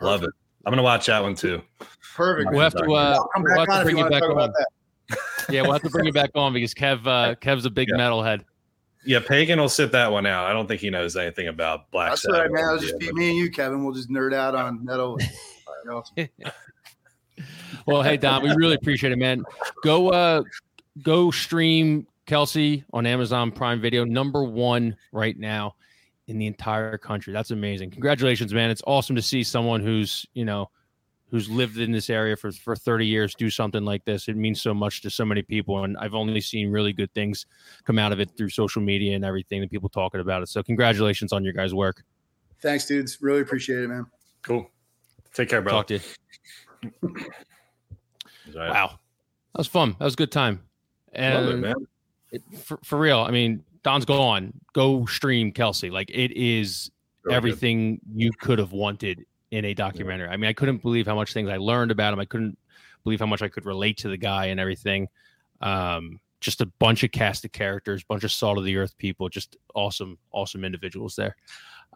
Love 0.00 0.22
it. 0.22 0.30
I'm 0.66 0.70
going 0.70 0.76
to 0.78 0.82
watch 0.82 1.06
that 1.06 1.22
one 1.22 1.34
too. 1.34 1.62
Perfect. 2.14 2.50
We'll 2.50 2.60
have 2.60 2.74
to, 2.74 2.84
uh, 2.84 3.14
I'll 3.18 3.28
come 3.34 3.42
we'll 3.44 3.58
have 3.66 3.68
to 3.78 3.82
bring 3.82 3.96
you 3.96 4.04
you 4.04 4.10
want 4.10 4.14
to 4.14 4.20
back 4.20 4.22
talk 4.22 4.32
about 4.32 4.48
on. 4.50 4.54
that. 4.58 4.68
Yeah, 5.50 5.62
we'll 5.62 5.72
have 5.72 5.82
to 5.82 5.90
bring 5.90 6.06
you 6.06 6.12
back 6.12 6.30
on 6.34 6.52
because 6.52 6.74
Kev 6.74 7.06
uh, 7.06 7.34
Kev's 7.40 7.64
a 7.64 7.70
big 7.70 7.88
Yeah. 7.88 7.96
metalhead. 7.96 8.44
Yeah, 9.04 9.18
Pagan 9.26 9.58
will 9.58 9.68
sit 9.70 9.90
that 9.92 10.12
one 10.12 10.26
out. 10.26 10.44
I 10.46 10.52
don't 10.52 10.66
think 10.68 10.80
he 10.82 10.90
knows 10.90 11.16
anything 11.16 11.48
about 11.48 11.90
Black 11.90 12.10
That's 12.10 12.22
Sabbath. 12.22 12.36
all 12.36 12.42
right, 12.42 12.52
man. 12.52 12.64
It'll 12.66 12.78
just 12.78 12.94
Yeah, 13.00 13.10
be 13.10 13.12
me 13.14 13.28
and 13.30 13.38
you, 13.38 13.50
Kevin. 13.50 13.82
We'll 13.84 13.94
just 13.94 14.10
nerd 14.10 14.34
out 14.34 14.54
on 14.54 14.84
metal. 14.84 15.18
You 15.18 16.02
know, 16.18 16.30
Well, 17.86 18.02
hey 18.02 18.16
Don, 18.18 18.42
we 18.42 18.50
really 18.54 18.74
appreciate 18.74 19.12
it, 19.12 19.18
man. 19.18 19.42
Go 19.82 20.10
uh 20.10 20.42
go 21.02 21.30
stream 21.30 22.06
Kelce 22.26 22.84
on 22.92 23.06
Amazon 23.06 23.50
Prime 23.50 23.80
Video, 23.80 24.04
number 24.04 24.44
one 24.44 24.96
right 25.12 25.36
now 25.36 25.74
in 26.30 26.38
the 26.38 26.46
entire 26.46 26.96
country. 26.96 27.32
That's 27.32 27.50
amazing. 27.50 27.90
Congratulations, 27.90 28.54
man. 28.54 28.70
It's 28.70 28.82
awesome 28.86 29.16
to 29.16 29.22
see 29.22 29.42
someone 29.42 29.80
who's, 29.80 30.24
you 30.32 30.44
know, 30.44 30.70
who's 31.28 31.50
lived 31.50 31.78
in 31.78 31.90
this 31.90 32.08
area 32.08 32.36
for, 32.36 32.52
for 32.52 32.76
30 32.76 33.04
years 33.04 33.34
do 33.34 33.50
something 33.50 33.84
like 33.84 34.04
this. 34.04 34.28
It 34.28 34.36
means 34.36 34.62
so 34.62 34.72
much 34.72 35.02
to 35.02 35.10
so 35.10 35.24
many 35.24 35.42
people. 35.42 35.82
And 35.82 35.96
I've 35.98 36.14
only 36.14 36.40
seen 36.40 36.70
really 36.70 36.92
good 36.92 37.12
things 37.14 37.46
come 37.84 37.98
out 37.98 38.12
of 38.12 38.20
it 38.20 38.30
through 38.36 38.50
social 38.50 38.80
media 38.80 39.16
and 39.16 39.24
everything 39.24 39.60
that 39.60 39.70
people 39.72 39.88
talking 39.88 40.20
about 40.20 40.40
it. 40.42 40.48
So 40.48 40.62
congratulations 40.62 41.32
on 41.32 41.42
your 41.42 41.52
guys' 41.52 41.74
work. 41.74 42.04
Thanks, 42.60 42.86
dudes. 42.86 43.18
Really 43.20 43.40
appreciate 43.40 43.80
it, 43.82 43.88
man. 43.88 44.06
Cool. 44.42 44.70
Take 45.34 45.48
care, 45.48 45.62
bro. 45.62 45.72
Talk 45.72 45.88
to 45.88 45.94
you. 45.94 46.00
Wow. 48.54 48.98
That 49.54 49.58
was 49.58 49.66
fun. 49.66 49.96
That 49.98 50.04
was 50.04 50.14
a 50.14 50.16
good 50.16 50.30
time. 50.32 50.62
And 51.12 51.46
Love 51.46 51.54
it, 51.54 51.58
man. 51.58 51.74
it- 52.30 52.42
for, 52.62 52.78
for 52.84 52.98
real, 53.00 53.18
I 53.18 53.32
mean, 53.32 53.64
Don's 53.82 54.04
gone. 54.04 54.52
Go 54.72 55.06
stream 55.06 55.52
Kelce. 55.52 55.90
Like 55.90 56.10
it 56.10 56.32
is 56.32 56.90
good. 57.24 57.32
everything 57.32 58.00
you 58.14 58.30
could 58.40 58.58
have 58.58 58.72
wanted 58.72 59.24
in 59.50 59.64
a 59.64 59.74
documentary. 59.74 60.28
I 60.28 60.36
mean, 60.36 60.48
I 60.48 60.52
couldn't 60.52 60.82
believe 60.82 61.06
how 61.06 61.14
much 61.14 61.32
things 61.32 61.48
I 61.48 61.56
learned 61.56 61.90
about 61.90 62.12
him. 62.12 62.20
I 62.20 62.24
couldn't 62.24 62.56
believe 63.04 63.20
how 63.20 63.26
much 63.26 63.42
I 63.42 63.48
could 63.48 63.64
relate 63.64 63.96
to 63.98 64.08
the 64.08 64.16
guy 64.16 64.46
and 64.46 64.60
everything. 64.60 65.08
Um, 65.60 66.20
just 66.40 66.60
a 66.60 66.66
bunch 66.78 67.02
of 67.04 67.12
cast 67.12 67.44
of 67.44 67.52
characters, 67.52 68.02
bunch 68.04 68.24
of 68.24 68.32
salt 68.32 68.58
of 68.58 68.64
the 68.64 68.76
earth 68.76 68.96
people, 68.96 69.28
just 69.28 69.56
awesome, 69.74 70.18
awesome 70.32 70.64
individuals 70.64 71.16
there. 71.16 71.36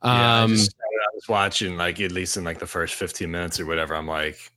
Yeah, 0.03 0.11
I, 0.11 0.43
Um, 0.43 0.51
just, 0.51 0.75
I 0.81 1.09
was 1.15 1.29
watching 1.29 1.77
like 1.77 2.01
at 2.01 2.13
least 2.13 2.37
in 2.37 2.45
like 2.45 2.59
the 2.59 2.67
first 2.67 2.95
15 2.95 3.31
minutes 3.31 3.61
or 3.61 3.67
whatever. 3.67 3.95
I'm 3.95 4.07
like, 4.09 4.53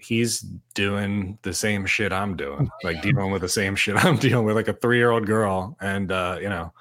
he's 0.00 0.40
doing 0.74 1.38
the 1.42 1.52
same 1.54 1.86
shit 1.86 2.12
I'm 2.12 2.36
doing, 2.36 2.70
like 2.84 3.02
dealing 3.02 3.30
with 3.32 3.42
the 3.42 3.48
same 3.48 3.74
shit 3.76 3.96
I'm 3.96 4.16
dealing 4.26 4.44
with, 4.46 4.56
like 4.56 4.68
a 4.68 4.72
three 4.74 4.98
year 4.98 5.10
old 5.10 5.26
girl, 5.26 5.76
and 5.80 6.10
uh, 6.12 6.38
you 6.40 6.48
know, 6.48 6.72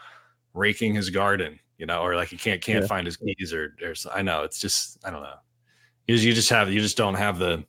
raking 0.54 0.96
his 0.96 1.10
garden, 1.10 1.60
you 1.78 1.86
know, 1.86 2.02
or 2.02 2.16
like 2.16 2.30
he 2.30 2.38
can't 2.38 2.62
can't 2.62 2.84
Yeah. 2.84 2.88
find 2.88 3.06
his 3.06 3.18
keys 3.18 3.54
or 3.54 3.76
or 3.84 3.94
I 4.14 4.22
know 4.22 4.44
it's 4.44 4.60
just 4.60 4.98
I 5.06 5.12
don't 5.12 5.24
know. 5.24 5.36
You, 6.08 6.16
you 6.16 6.34
just 6.34 6.50
have 6.50 6.72
you 6.72 6.80
just 6.80 6.98
don't 6.98 7.16
have 7.16 7.38
the 7.40 7.64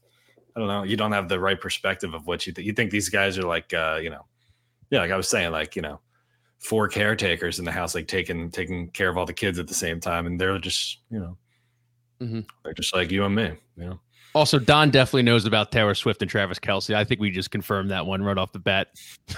I 0.57 0.61
don't 0.61 0.68
know. 0.68 0.82
You 0.82 0.96
don't 0.96 1.12
have 1.12 1.28
the 1.28 1.38
right 1.38 1.61
perspective 1.61 2.14
of 2.14 2.26
what 2.26 2.46
you 2.46 2.53
think. 2.53 2.66
You 2.66 2.72
think 2.72 2.90
these 2.90 3.09
guys 3.09 3.38
are 3.38 3.42
like, 3.46 3.72
uh, 3.72 4.01
you 4.03 4.11
know, 4.11 4.26
yeah, 4.90 5.01
like 5.01 5.11
I 5.12 5.16
was 5.16 5.28
saying, 5.28 5.53
like 5.53 5.76
you 5.76 5.82
know, 5.82 6.01
four 6.59 6.88
caretakers 6.88 7.59
in 7.59 7.64
the 7.64 7.70
house, 7.72 7.94
like 7.94 8.09
taking 8.09 8.51
taking 8.51 8.90
care 8.90 9.09
of 9.09 9.16
all 9.16 9.26
the 9.26 9.32
kids 9.32 9.59
at 9.59 9.68
the 9.68 9.74
same 9.74 10.01
time, 10.01 10.26
and 10.26 10.40
they're 10.40 10.59
just, 10.59 10.99
you 11.11 11.20
know, 11.20 11.36
Mhm. 12.20 12.44
they're 12.64 12.74
just 12.74 12.94
like 12.94 13.11
you 13.12 13.24
and 13.24 13.34
me, 13.34 13.53
you 13.76 13.84
know. 13.84 14.01
Also, 14.35 14.59
Don 14.59 14.91
definitely 14.91 15.22
knows 15.22 15.47
about 15.47 15.72
Taylor 15.72 15.95
Swift 15.95 16.20
and 16.22 16.31
Travis 16.31 16.59
Kelce. 16.59 16.95
I 16.95 17.05
think 17.05 17.20
we 17.20 17.31
just 17.31 17.51
confirmed 17.51 17.91
that 17.91 18.07
one 18.07 18.22
right 18.22 18.37
off 18.39 18.53
the 18.53 18.59
bat. 18.59 18.89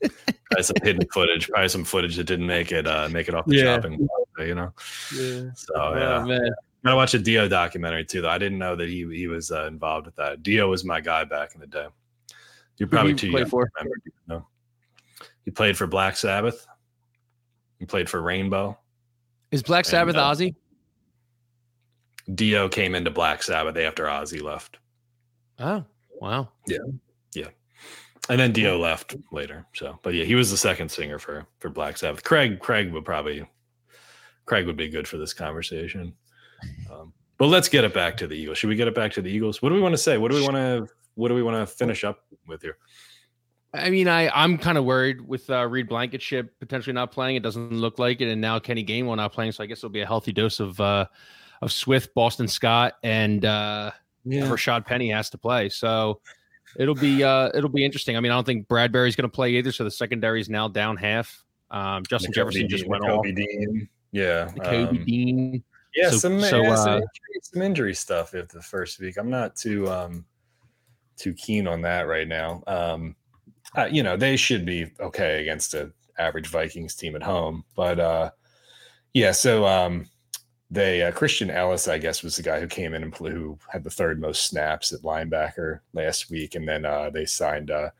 Probably 0.00 0.62
some 0.64 0.76
hidden 0.82 1.06
footage, 1.12 1.48
probably 1.48 1.68
some 1.68 1.84
footage 1.84 2.16
that 2.16 2.24
didn't 2.24 2.46
make 2.46 2.72
it 2.72 2.86
uh 2.86 3.08
make 3.10 3.28
it 3.28 3.34
off 3.34 3.46
the 3.46 3.56
Yeah. 3.56 3.76
shopping, 3.76 4.00
list, 4.00 4.48
you 4.48 4.54
know. 4.54 4.72
Yeah. 5.14 5.50
So 5.54 5.94
yeah, 5.94 6.24
Oh, 6.26 6.50
gotta 6.84 6.96
watch 6.96 7.14
a 7.14 7.18
Dio 7.20 7.46
documentary 7.46 8.04
too. 8.04 8.22
Though 8.22 8.30
I 8.30 8.38
didn't 8.38 8.58
know 8.58 8.74
that 8.74 8.88
he 8.88 9.06
he 9.14 9.26
was 9.28 9.52
uh, 9.52 9.66
involved 9.66 10.06
with 10.06 10.16
that. 10.16 10.42
Dio 10.42 10.68
was 10.68 10.84
my 10.84 11.00
guy 11.00 11.22
back 11.24 11.54
in 11.54 11.60
the 11.60 11.66
day. 11.68 11.86
You're 12.78 12.88
probably 12.88 13.14
too 13.14 13.28
young 13.28 13.46
for? 13.46 13.66
to 13.66 13.70
remember. 13.76 13.96
No, 14.26 14.46
he 15.44 15.50
played 15.52 15.76
for 15.76 15.86
Black 15.86 16.16
Sabbath. 16.16 16.66
He 17.78 17.84
played 17.86 18.08
for 18.08 18.20
Rainbow. 18.20 18.76
Is 19.52 19.62
Black 19.62 19.84
Sabbath 19.84 20.16
uh, 20.16 20.32
Ozzy? 20.32 20.54
Dio 22.34 22.68
came 22.68 22.94
into 22.94 23.10
Black 23.10 23.42
Sabbath 23.42 23.76
after 23.76 24.04
Ozzy 24.04 24.42
left, 24.42 24.78
Oh, 25.60 25.84
wow. 26.20 26.48
Yeah. 26.66 26.78
Yeah. 27.34 27.48
And 28.28 28.40
then 28.40 28.52
Dio 28.52 28.78
left 28.78 29.16
later. 29.30 29.66
So, 29.74 29.98
but 30.02 30.14
yeah, 30.14 30.24
he 30.24 30.34
was 30.34 30.50
the 30.50 30.56
second 30.56 30.90
singer 30.90 31.18
for 31.18 31.46
for 31.58 31.68
Black 31.68 31.98
Sabbath. 31.98 32.24
Craig 32.24 32.60
Craig 32.60 32.92
would 32.92 33.04
probably 33.04 33.46
Craig 34.46 34.66
would 34.66 34.76
be 34.76 34.88
good 34.88 35.06
for 35.06 35.18
this 35.18 35.34
conversation. 35.34 36.14
Um, 36.90 37.12
but 37.38 37.46
let's 37.46 37.68
get 37.68 37.84
it 37.84 37.94
back 37.94 38.16
to 38.18 38.26
the 38.26 38.34
Eagles. 38.34 38.58
Should 38.58 38.68
we 38.68 38.76
get 38.76 38.88
it 38.88 38.94
back 38.94 39.12
to 39.12 39.22
the 39.22 39.30
Eagles? 39.30 39.62
What 39.62 39.70
do 39.70 39.74
we 39.74 39.80
want 39.80 39.92
to 39.92 39.98
say? 39.98 40.18
What 40.18 40.30
do 40.30 40.36
we 40.36 40.42
want 40.42 40.56
to 40.56 40.86
What 41.14 41.28
do 41.28 41.34
we 41.34 41.42
want 41.42 41.56
to 41.56 41.74
finish 41.74 42.04
up 42.04 42.20
with 42.46 42.62
here? 42.62 42.78
I 43.72 43.90
mean, 43.90 44.08
I 44.08 44.28
I'm 44.30 44.56
kind 44.58 44.78
of 44.78 44.84
worried 44.84 45.20
with 45.20 45.48
uh, 45.50 45.66
Reed 45.66 45.88
Blankenship 45.88 46.58
potentially 46.58 46.94
not 46.94 47.12
playing. 47.12 47.36
It 47.36 47.42
doesn't 47.42 47.72
look 47.72 47.98
like 47.98 48.20
it, 48.20 48.28
and 48.30 48.40
now 48.40 48.58
Kenny 48.58 48.84
Gainwell 48.84 49.16
not 49.16 49.32
playing. 49.32 49.52
So 49.52 49.62
I 49.62 49.66
guess 49.66 49.78
it'll 49.78 49.90
be 49.90 50.00
a 50.00 50.06
healthy 50.06 50.32
dose 50.32 50.60
of 50.60 50.80
uh, 50.80 51.06
of 51.62 51.72
Swift, 51.72 52.14
Boston 52.14 52.48
Scott, 52.48 52.94
and 53.02 53.44
uh, 53.44 53.90
Rashaad 54.26 54.86
Penny 54.86 55.10
has 55.10 55.30
to 55.30 55.38
play. 55.38 55.68
So 55.68 56.20
it'll 56.78 56.94
be 56.94 57.22
uh, 57.22 57.50
it'll 57.54 57.70
be 57.70 57.84
interesting. 57.84 58.16
I 58.16 58.20
mean, 58.20 58.32
I 58.32 58.34
don't 58.34 58.46
think 58.46 58.68
Bradbury's 58.68 59.16
going 59.16 59.28
to 59.28 59.34
play 59.34 59.54
either. 59.54 59.72
So 59.72 59.84
the 59.84 59.90
secondary 59.90 60.40
is 60.40 60.48
now 60.48 60.68
down 60.68 60.96
half. 60.96 61.44
Um, 61.70 62.02
Justin 62.08 62.32
Nakobe 62.32 62.34
Jefferson 62.34 62.68
just 62.68 62.86
went 62.86 63.04
Nakobe 63.04 63.30
off. 63.30 63.34
Dean. 63.36 63.88
Yeah. 64.12 64.50
Kobe 64.62 64.88
um, 64.88 65.04
Dean. 65.04 65.64
Yeah, 65.94 66.10
So- 66.10 66.18
some, 66.18 66.40
so, 66.40 66.62
yeah, 66.62 66.74
some, 66.76 66.88
uh, 66.88 66.94
injury, 66.96 67.08
some 67.42 67.62
injury 67.62 67.94
stuff 67.94 68.34
if 68.34 68.48
the 68.48 68.62
first 68.62 69.00
week. 69.00 69.16
I'm 69.16 69.30
not 69.30 69.56
too 69.56 69.88
um 69.88 70.24
too 71.16 71.34
keen 71.34 71.66
on 71.66 71.82
that 71.82 72.02
right 72.06 72.26
now. 72.28 72.62
Um 72.66 73.16
uh, 73.76 73.88
you 73.90 74.02
know, 74.02 74.16
they 74.16 74.36
should 74.36 74.64
be 74.64 74.90
okay 74.98 75.42
against 75.42 75.74
an 75.74 75.92
average 76.18 76.48
Vikings 76.48 76.94
team 76.94 77.14
at 77.14 77.22
home, 77.22 77.64
but 77.76 78.00
uh 78.00 78.30
yeah, 79.14 79.32
so 79.32 79.66
um 79.66 80.06
they 80.70 81.02
uh, 81.02 81.10
Christian 81.10 81.50
Elliss, 81.50 81.88
I 81.88 81.98
guess, 81.98 82.22
was 82.22 82.36
the 82.36 82.42
guy 82.42 82.60
who 82.60 82.68
came 82.68 82.94
in 82.94 83.02
and 83.02 83.12
pl- 83.12 83.30
who 83.30 83.58
had 83.68 83.82
the 83.82 83.90
third 83.90 84.20
most 84.20 84.46
snaps 84.46 84.92
at 84.92 85.00
linebacker 85.00 85.80
last 85.92 86.30
week, 86.30 86.54
and 86.54 86.68
then 86.68 86.84
uh, 86.84 87.10
they 87.10 87.26
signed 87.26 87.70
uh, 87.70 87.90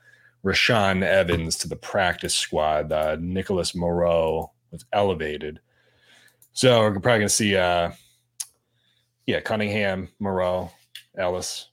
Rashaan 0.45 1.03
Evans 1.03 1.57
to 1.57 1.67
the 1.67 1.75
practice 1.75 2.33
squad. 2.33 2.91
Uh, 2.91 3.17
Nicholas 3.19 3.75
Morrow 3.75 4.51
was 4.71 4.85
elevated, 4.93 5.59
so 6.53 6.81
we're 6.81 6.91
probably 6.93 7.19
going 7.19 7.21
to 7.23 7.29
see, 7.29 7.57
uh, 7.57 7.91
yeah, 9.25 9.41
Cunningham, 9.41 10.07
Morrow, 10.19 10.71
Elliss 11.17 11.67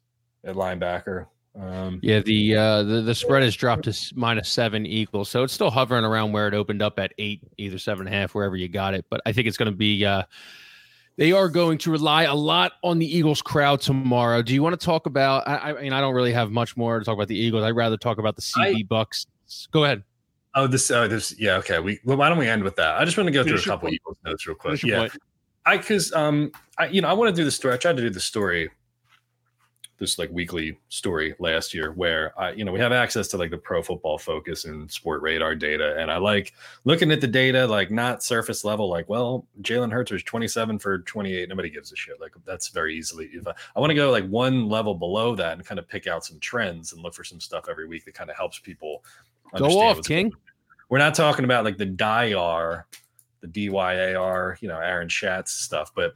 at 0.45 0.57
linebacker. 0.57 1.27
Um, 1.61 2.01
Yeah, 2.03 2.21
the 2.21 2.57
uh, 2.57 2.83
the 2.83 3.03
the 3.03 3.15
spread 3.15 3.45
has 3.45 3.55
dropped 3.55 3.85
to 3.85 3.97
minus 4.17 4.49
seven 4.49 4.85
equals, 4.85 5.29
so 5.29 5.45
it's 5.45 5.53
still 5.53 5.71
hovering 5.71 6.05
around 6.05 6.33
where 6.33 6.49
it 6.49 6.55
opened 6.55 6.83
up 6.83 6.99
at 6.99 7.13
eight, 7.19 7.41
either 7.57 7.79
seven 7.79 8.07
and 8.07 8.15
a 8.15 8.19
half, 8.19 8.35
wherever 8.35 8.57
you 8.57 8.69
got 8.69 8.95
it. 8.95 9.07
But 9.09 9.21
I 9.27 9.33
think 9.33 9.47
it's 9.47 9.57
going 9.57 9.71
to 9.71 9.77
be. 9.77 10.05
They 11.19 11.33
are 11.33 11.49
going 11.49 11.79
to 11.79 11.91
rely 11.91 12.23
a 12.23 12.35
lot 12.35 12.75
on 12.85 13.01
the 13.01 13.17
Eagles 13.17 13.43
crowd 13.43 13.81
tomorrow. 13.81 14.41
Do 14.41 14.55
you 14.55 14.63
want 14.63 14.79
to 14.79 14.85
talk 14.85 15.07
about? 15.07 15.47
I, 15.49 15.73
I 15.73 15.83
mean, 15.83 15.93
I 15.93 16.01
don't 16.01 16.15
really 16.15 16.33
have 16.33 16.53
much 16.53 16.77
more 16.77 17.01
to 17.01 17.05
talk 17.05 17.15
about 17.15 17.27
the 17.27 17.37
Eagles. 17.37 17.65
I'd 17.65 17.71
rather 17.75 17.97
talk 17.97 18.19
about 18.19 18.37
the 18.37 18.43
CB 18.43 18.87
Bucks. 18.87 19.27
Go 19.73 19.83
ahead. 19.83 20.05
oh, 20.55 20.69
this, 20.69 20.89
uh, 20.93 21.09
this, 21.09 21.35
yeah, 21.37 21.57
okay. 21.57 21.81
We 21.81 21.99
well, 22.05 22.17
why 22.17 22.29
don't 22.29 22.39
we 22.39 22.47
end 22.47 22.63
with 22.63 22.77
that? 22.77 22.99
I 22.99 23.05
just 23.05 23.17
want 23.17 23.27
to 23.27 23.33
go 23.33 23.43
through 23.43 23.55
Finish 23.55 23.67
a 23.67 23.69
couple. 23.69 23.93
Eagles 23.93 24.17
notes 24.25 24.47
real 24.47 24.55
quick. 24.55 24.81
Yeah, 24.85 25.01
point. 25.01 25.13
I 25.67 25.77
because 25.77 26.13
um 26.13 26.53
I 26.79 26.87
you 26.87 27.03
know 27.03 27.09
I 27.09 27.15
want 27.15 27.35
to 27.35 27.39
do 27.39 27.45
the 27.45 27.51
story. 27.51 27.75
I 27.75 27.79
tried 27.79 27.97
to 27.97 28.03
do 28.03 28.11
the 28.11 28.21
story, 28.21 28.71
this 29.99 30.19
like 30.19 30.31
weekly 30.31 30.79
story 30.89 31.35
last 31.39 31.75
year 31.75 31.93
where 31.93 32.33
I 32.39 32.53
you 32.53 32.65
know 32.65 32.73
we 32.73 32.81
have 32.81 32.93
access 32.93 33.29
to 33.29 33.37
like 33.37 33.51
the 33.51 33.59
Pro 33.59 33.83
Football 33.83 34.19
Focus 34.19 34.65
and 34.65 34.91
Sport 34.91 35.23
Radar 35.23 35.55
data, 35.55 35.97
and 35.99 36.11
I 36.11 36.19
like 36.19 36.55
looking 36.85 37.11
at 37.11 37.21
the 37.21 37.27
data 37.27 37.67
like 37.67 37.91
not 37.91 38.23
surface 38.23 38.65
level. 38.65 38.89
Like, 38.89 39.09
well, 39.09 39.47
Jalen 39.63 39.93
Hurts 39.93 40.11
was 40.11 40.23
twenty 40.23 40.49
seven 40.49 40.79
for 40.79 41.01
twenty 41.01 41.35
eight. 41.35 41.49
Nobody 41.49 41.71
gives 41.71 41.93
a 41.93 41.97
shit. 41.97 42.21
Like 42.21 42.33
that's 42.45 42.69
very 42.69 42.97
easily. 42.97 43.29
If 43.33 43.47
I, 43.47 43.53
I 43.77 43.81
want 43.81 43.91
to 43.91 43.95
go 43.95 44.11
like 44.11 44.27
one 44.29 44.69
level 44.69 44.95
below 44.95 45.35
that 45.35 45.55
and 45.55 45.67
kind 45.67 45.79
of 45.79 45.89
pick 45.89 46.07
out 46.07 46.25
some 46.25 46.39
trends 46.39 46.93
and 46.93 47.03
look 47.03 47.15
for 47.15 47.25
some 47.25 47.41
stuff 47.41 47.67
every 47.69 47.87
week 47.87 48.05
that 48.05 48.15
kind 48.15 48.31
of 48.31 48.37
helps 48.37 48.59
people. 48.59 49.05
Go 49.57 49.81
off, 49.81 50.03
King. 50.03 50.31
we're 50.91 50.99
not 50.99 51.15
talking 51.15 51.45
about 51.45 51.65
like 51.65 51.79
the 51.79 51.87
DYAR, 51.87 52.85
the 53.41 53.49
DYAR, 53.49 54.61
you 54.61 54.69
know, 54.69 54.79
Aaron 54.79 55.09
Schatz 55.09 55.53
stuff, 55.53 55.91
but 55.95 56.15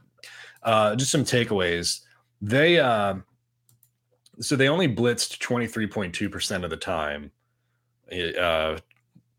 uh, 0.61 0.95
just 0.95 1.11
some 1.11 1.23
takeaways. 1.23 2.01
They 2.41 2.79
uh, 2.79 3.15
so 4.39 4.55
they 4.55 4.67
only 4.67 4.87
blitzed 4.87 5.39
23.2% 5.39 6.63
of 6.63 6.69
the 6.69 6.77
time, 6.77 7.31
uh, 8.39 8.77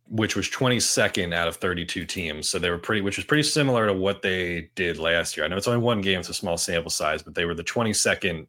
which 0.08 0.36
was 0.36 0.48
22nd 0.48 1.34
out 1.34 1.48
of 1.48 1.56
32 1.56 2.04
teams. 2.04 2.48
So 2.48 2.58
they 2.58 2.70
were 2.70 2.78
pretty, 2.78 3.00
which 3.00 3.16
was 3.16 3.26
pretty 3.26 3.42
similar 3.42 3.86
to 3.86 3.92
what 3.92 4.22
they 4.22 4.70
did 4.74 4.98
last 4.98 5.36
year. 5.36 5.44
I 5.44 5.48
know 5.48 5.56
it's 5.56 5.68
only 5.68 5.80
one 5.80 6.00
game, 6.00 6.20
it's 6.20 6.28
a 6.28 6.34
small 6.34 6.56
sample 6.56 6.90
size, 6.90 7.22
but 7.22 7.34
they 7.34 7.44
were 7.44 7.54
the 7.54 7.64
22nd 7.64 8.46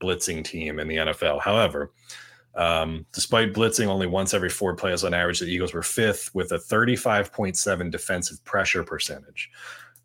blitzing 0.00 0.44
team 0.44 0.78
in 0.78 0.88
the 0.88 0.96
NFL. 0.96 1.40
However, 1.40 1.92
um, 2.54 3.06
despite 3.12 3.52
blitzing 3.52 3.86
only 3.86 4.06
once 4.06 4.34
every 4.34 4.48
four 4.48 4.74
plays 4.74 5.04
on 5.04 5.14
average, 5.14 5.40
the 5.40 5.46
Eagles 5.46 5.74
were 5.74 5.82
fifth 5.82 6.34
with 6.34 6.52
a 6.52 6.58
35.7 6.58 7.90
defensive 7.90 8.44
pressure 8.44 8.82
percentage, 8.82 9.50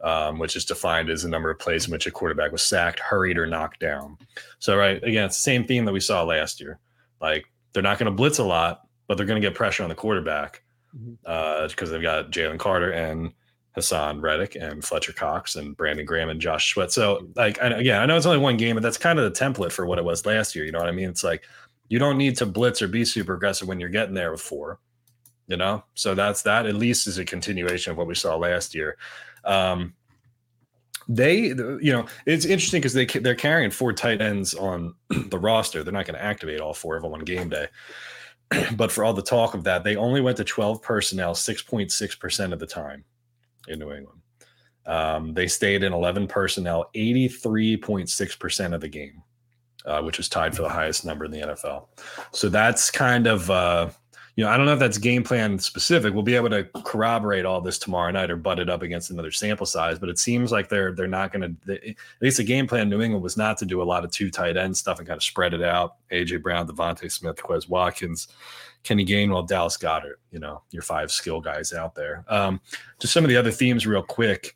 um, 0.03 0.37
which 0.37 0.55
is 0.55 0.65
defined 0.65 1.09
as 1.09 1.23
the 1.23 1.29
number 1.29 1.49
of 1.49 1.57
plays 1.59 1.85
in 1.85 1.91
which 1.91 2.05
a 2.07 2.11
quarterback 2.11 2.51
was 2.51 2.61
sacked, 2.61 2.99
hurried, 2.99 3.37
or 3.37 3.47
knocked 3.47 3.79
down. 3.79 4.17
So, 4.59 4.75
right, 4.77 5.01
again, 5.03 5.25
it's 5.25 5.37
the 5.37 5.41
same 5.43 5.65
theme 5.65 5.85
that 5.85 5.93
we 5.93 5.99
saw 5.99 6.23
last 6.23 6.59
year. 6.59 6.79
Like, 7.21 7.45
they're 7.71 7.81
not 7.83 7.97
going 7.97 8.11
to 8.11 8.15
blitz 8.15 8.37
a 8.37 8.43
lot, 8.43 8.81
but 9.07 9.15
they're 9.17 9.25
going 9.25 9.41
to 9.41 9.47
get 9.47 9.55
pressure 9.55 9.83
on 9.83 9.89
the 9.89 9.95
quarterback 9.95 10.61
Mhm. 10.95 11.17
uh, 11.25 11.67
because 11.67 11.89
they've 11.89 12.01
got 12.01 12.29
Jalen 12.31 12.59
Carter 12.59 12.91
and 12.91 13.31
Haason 13.75 14.21
Reddick 14.21 14.55
and 14.55 14.85
Fletcher 14.85 15.13
Cox 15.13 15.55
and 15.55 15.75
Brandon 15.75 16.05
Graham 16.05 16.29
and 16.29 16.39
Josh 16.39 16.71
Sweat. 16.73 16.91
So, 16.91 17.27
like, 17.35 17.57
and 17.61 17.73
again, 17.73 17.99
I 17.99 18.05
know 18.05 18.15
it's 18.15 18.27
only 18.27 18.37
one 18.37 18.57
game, 18.57 18.75
but 18.75 18.83
that's 18.83 18.97
kind 18.99 19.17
of 19.17 19.25
the 19.25 19.39
template 19.39 19.71
for 19.71 19.85
what 19.87 19.97
it 19.97 20.05
was 20.05 20.25
last 20.27 20.55
year. 20.55 20.65
You 20.65 20.71
know 20.71 20.79
what 20.79 20.89
I 20.89 20.91
mean? 20.91 21.09
It's 21.09 21.23
like 21.23 21.43
you 21.89 21.97
don't 21.97 22.17
need 22.19 22.37
to 22.37 22.45
blitz 22.45 22.81
or 22.83 22.87
be 22.87 23.05
super 23.05 23.33
aggressive 23.33 23.67
when 23.67 23.79
you're 23.79 23.89
getting 23.89 24.13
there 24.13 24.31
with 24.31 24.41
four. 24.41 24.79
You 25.47 25.57
know, 25.57 25.83
so 25.95 26.13
that's 26.15 26.43
that. 26.43 26.65
At 26.67 26.75
least 26.75 27.05
is 27.07 27.17
a 27.17 27.25
continuation 27.25 27.91
of 27.91 27.97
what 27.97 28.07
we 28.07 28.15
saw 28.15 28.37
last 28.37 28.73
year. 28.75 28.97
Um, 29.45 29.93
they, 31.07 31.47
you 31.47 31.91
know, 31.91 32.05
it's 32.25 32.45
interesting 32.45 32.79
because 32.79 32.93
they 32.93 33.05
they're 33.05 33.35
carrying 33.35 33.71
four 33.71 33.93
tight 33.93 34.21
ends 34.21 34.53
on 34.53 34.95
the 35.09 35.39
roster. 35.39 35.83
They're 35.83 35.93
not 35.93 36.05
going 36.05 36.17
to 36.17 36.23
activate 36.23 36.61
all 36.61 36.73
four 36.73 36.95
of 36.95 37.03
them 37.03 37.13
on 37.13 37.21
game 37.21 37.49
day. 37.49 37.67
but 38.75 38.91
for 38.91 39.03
all 39.03 39.13
the 39.13 39.21
talk 39.21 39.53
of 39.53 39.63
that, 39.65 39.83
they 39.83 39.95
only 39.95 40.21
went 40.21 40.37
to 40.37 40.43
12 40.43 40.81
personnel 40.81 41.33
6.6% 41.33 42.53
of 42.53 42.59
the 42.59 42.67
time 42.67 43.03
in 43.67 43.79
New 43.79 43.91
England. 43.91 44.19
Um, 44.85 45.33
they 45.33 45.47
stayed 45.47 45.83
in 45.83 45.93
11 45.93 46.27
personnel 46.27 46.89
83.6% 46.95 48.73
of 48.73 48.81
the 48.81 48.87
game, 48.89 49.23
uh, 49.85 50.01
which 50.01 50.17
was 50.17 50.27
tied 50.27 50.55
for 50.55 50.61
the 50.61 50.69
highest 50.69 51.05
number 51.05 51.25
in 51.25 51.31
the 51.31 51.39
NFL. 51.39 51.87
So 52.31 52.49
that's 52.49 52.91
kind 52.91 53.27
of, 53.27 53.49
uh, 53.49 53.89
you 54.35 54.43
know, 54.43 54.49
I 54.49 54.57
don't 54.57 54.65
know 54.65 54.73
if 54.73 54.79
that's 54.79 54.97
game 54.97 55.23
plan 55.23 55.59
specific. 55.59 56.13
We'll 56.13 56.23
be 56.23 56.35
able 56.35 56.49
to 56.49 56.63
corroborate 56.83 57.45
all 57.45 57.61
this 57.61 57.77
tomorrow 57.77 58.09
night 58.11 58.31
or 58.31 58.35
butt 58.35 58.57
it 58.57 58.67
up 58.67 58.81
against 58.81 59.11
another 59.11 59.29
sample 59.29 59.67
size. 59.67 59.99
But 59.99 60.09
it 60.09 60.17
seems 60.17 60.51
like 60.51 60.69
they're 60.69 60.91
they're 60.91 61.07
not 61.07 61.31
going 61.31 61.57
to. 61.67 61.73
At 61.89 61.95
least 62.19 62.37
the 62.37 62.43
game 62.43 62.65
plan 62.65 62.89
New 62.89 63.01
England 63.01 63.23
was 63.23 63.37
not 63.37 63.59
to 63.59 63.65
do 63.65 63.81
a 63.81 63.83
lot 63.83 64.03
of 64.03 64.09
two 64.09 64.31
tight 64.31 64.57
end 64.57 64.75
stuff 64.75 64.97
and 64.97 65.07
kind 65.07 65.17
of 65.17 65.23
spread 65.23 65.53
it 65.53 65.61
out. 65.61 65.97
AJ 66.11 66.41
Brown, 66.41 66.67
DeVonta 66.67 67.11
Smith, 67.11 67.35
Quez 67.35 67.69
Watkins, 67.69 68.27
Kenny 68.81 69.05
Gainwell, 69.05 69.47
Dallas 69.47 69.77
Goedert. 69.77 70.15
You 70.31 70.39
know, 70.39 70.63
your 70.71 70.83
five 70.83 71.11
skill 71.11 71.39
guys 71.39 71.71
out 71.71 71.93
there. 71.93 72.25
Um, 72.27 72.59
just 72.99 73.13
some 73.13 73.23
of 73.23 73.29
the 73.29 73.37
other 73.37 73.51
themes, 73.51 73.85
real 73.85 74.03
quick. 74.03 74.55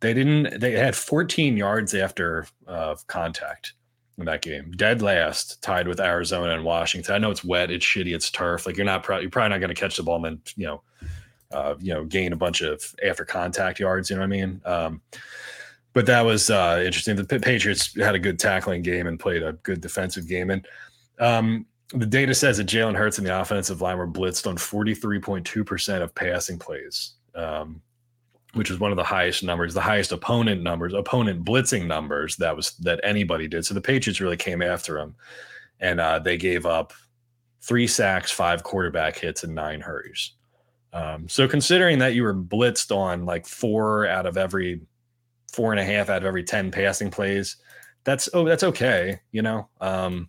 They 0.00 0.14
didn't. 0.14 0.60
They 0.60 0.72
had 0.72 0.96
14 0.96 1.56
yards 1.56 1.92
after 1.92 2.46
uh, 2.66 2.94
contact 3.08 3.74
in 4.18 4.24
that 4.26 4.42
game. 4.42 4.72
Dead 4.72 5.00
last, 5.00 5.62
tied 5.62 5.88
with 5.88 6.00
Arizona 6.00 6.52
and 6.52 6.64
Washington. 6.64 7.14
I 7.14 7.18
know 7.18 7.30
it's 7.30 7.44
wet, 7.44 7.70
it's 7.70 7.84
shitty, 7.84 8.14
it's 8.14 8.30
turf. 8.30 8.66
Like 8.66 8.76
you're 8.76 8.86
not 8.86 9.02
pro- 9.02 9.20
you're 9.20 9.30
probably 9.30 9.50
not 9.50 9.60
going 9.60 9.74
to 9.74 9.80
catch 9.80 9.96
the 9.96 10.02
ball 10.02 10.16
and 10.16 10.24
then 10.24 10.40
you 10.56 10.66
know, 10.66 10.82
uh, 11.52 11.74
you 11.80 11.94
know, 11.94 12.04
gain 12.04 12.32
a 12.32 12.36
bunch 12.36 12.60
of 12.60 12.82
after 13.04 13.24
contact 13.24 13.80
yards. 13.80 14.10
You 14.10 14.16
know 14.16 14.22
what 14.22 14.26
I 14.26 14.28
mean? 14.28 14.60
Um, 14.64 15.00
but 15.94 16.06
that 16.06 16.24
was 16.24 16.50
uh, 16.50 16.82
interesting. 16.84 17.16
The 17.16 17.40
Patriots 17.40 17.96
had 17.96 18.14
a 18.14 18.18
good 18.18 18.38
tackling 18.38 18.82
game 18.82 19.06
and 19.06 19.18
played 19.18 19.42
a 19.42 19.54
good 19.54 19.80
defensive 19.80 20.28
game. 20.28 20.50
And 20.50 20.66
um, 21.18 21.66
the 21.92 22.06
data 22.06 22.34
says 22.34 22.58
that 22.58 22.66
Jalen 22.66 22.94
Hurts 22.94 23.18
and 23.18 23.26
the 23.26 23.40
offensive 23.40 23.80
line 23.80 23.98
were 23.98 24.06
blitzed 24.06 24.46
on 24.46 24.56
43.2% 24.56 26.02
of 26.02 26.14
passing 26.14 26.58
plays, 26.58 27.14
um, 27.34 27.80
which 28.54 28.70
was 28.70 28.80
one 28.80 28.90
of 28.90 28.96
the 28.96 29.04
highest 29.04 29.42
numbers, 29.42 29.74
the 29.74 29.80
highest 29.80 30.12
opponent 30.12 30.62
numbers, 30.62 30.94
opponent 30.94 31.44
blitzing 31.44 31.86
numbers 31.86 32.36
that 32.36 32.56
was 32.56 32.72
that 32.78 33.00
anybody 33.02 33.46
did. 33.46 33.66
So 33.66 33.74
the 33.74 33.80
Patriots 33.80 34.20
really 34.20 34.36
came 34.36 34.62
after 34.62 34.98
him, 34.98 35.14
and 35.80 36.00
uh, 36.00 36.18
they 36.18 36.36
gave 36.36 36.66
up 36.66 36.92
three 37.60 37.86
sacks, 37.86 38.30
five 38.30 38.62
quarterback 38.62 39.18
hits, 39.18 39.44
and 39.44 39.54
nine 39.54 39.80
hurries. 39.80 40.32
Um, 40.92 41.28
so 41.28 41.46
considering 41.46 41.98
that 41.98 42.14
you 42.14 42.22
were 42.22 42.34
blitzed 42.34 42.94
on 42.96 43.26
like 43.26 43.46
four 43.46 44.06
out 44.06 44.26
of 44.26 44.36
every 44.36 44.80
four 45.52 45.72
and 45.72 45.80
a 45.80 45.84
half 45.84 46.08
out 46.08 46.18
of 46.18 46.24
every 46.24 46.44
10 46.44 46.70
passing 46.70 47.10
plays, 47.10 47.56
that's 48.04 48.28
oh, 48.32 48.44
that's 48.44 48.62
okay, 48.64 49.20
you 49.32 49.42
know. 49.42 49.68
Um, 49.80 50.28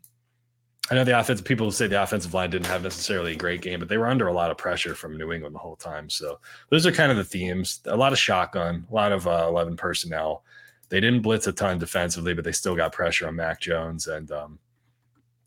I 0.92 0.96
know 0.96 1.04
the 1.04 1.20
offensive 1.20 1.46
people 1.46 1.72
say 1.72 1.88
the 1.88 2.02
offensive 2.02 2.34
line 2.34 2.50
didn't 2.50 2.66
have 2.66 2.82
necessarily 2.82 3.34
a 3.34 3.36
great 3.36 3.62
game, 3.62 3.80
but 3.80 3.90
they 3.90 3.98
were 3.98 4.08
under 4.08 4.28
a 4.28 4.34
lot 4.34 4.50
of 4.50 4.58
pressure 4.58 4.96
from 4.96 5.18
New 5.18 5.32
England 5.32 5.54
the 5.54 5.60
whole 5.60 5.76
time. 5.76 6.10
So 6.10 6.40
those 6.70 6.88
are 6.88 6.92
kind 6.92 7.12
of 7.12 7.18
the 7.18 7.24
themes. 7.24 7.82
A 7.86 7.96
lot 7.96 8.12
of 8.12 8.18
shotgun, 8.18 8.88
a 8.90 8.94
lot 8.94 9.12
of 9.12 9.28
uh, 9.28 9.46
11 9.48 9.78
personnel. 9.78 10.44
They 10.90 11.00
didn't 11.00 11.22
blitz 11.22 11.46
a 11.46 11.54
ton 11.54 11.78
defensively, 11.78 12.34
but 12.34 12.44
they 12.44 12.52
still 12.52 12.76
got 12.76 12.92
pressure 12.92 13.28
on 13.28 13.36
Mac 13.36 13.62
Jones. 13.62 14.08
And 14.08 14.32
um, 14.32 14.58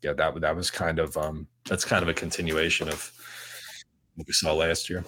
yeah, 0.01 0.13
that 0.13 0.39
that 0.39 0.55
was 0.55 0.71
kind 0.71 0.99
of 0.99 1.17
um, 1.17 1.47
that's 1.67 1.83
kind 1.83 2.03
of 2.03 2.07
a 2.07 2.13
continuation 2.13 2.87
of 2.87 3.11
what 4.15 4.25
we 4.25 4.33
saw 4.33 4.53
last 4.53 4.89
year. 4.89 5.03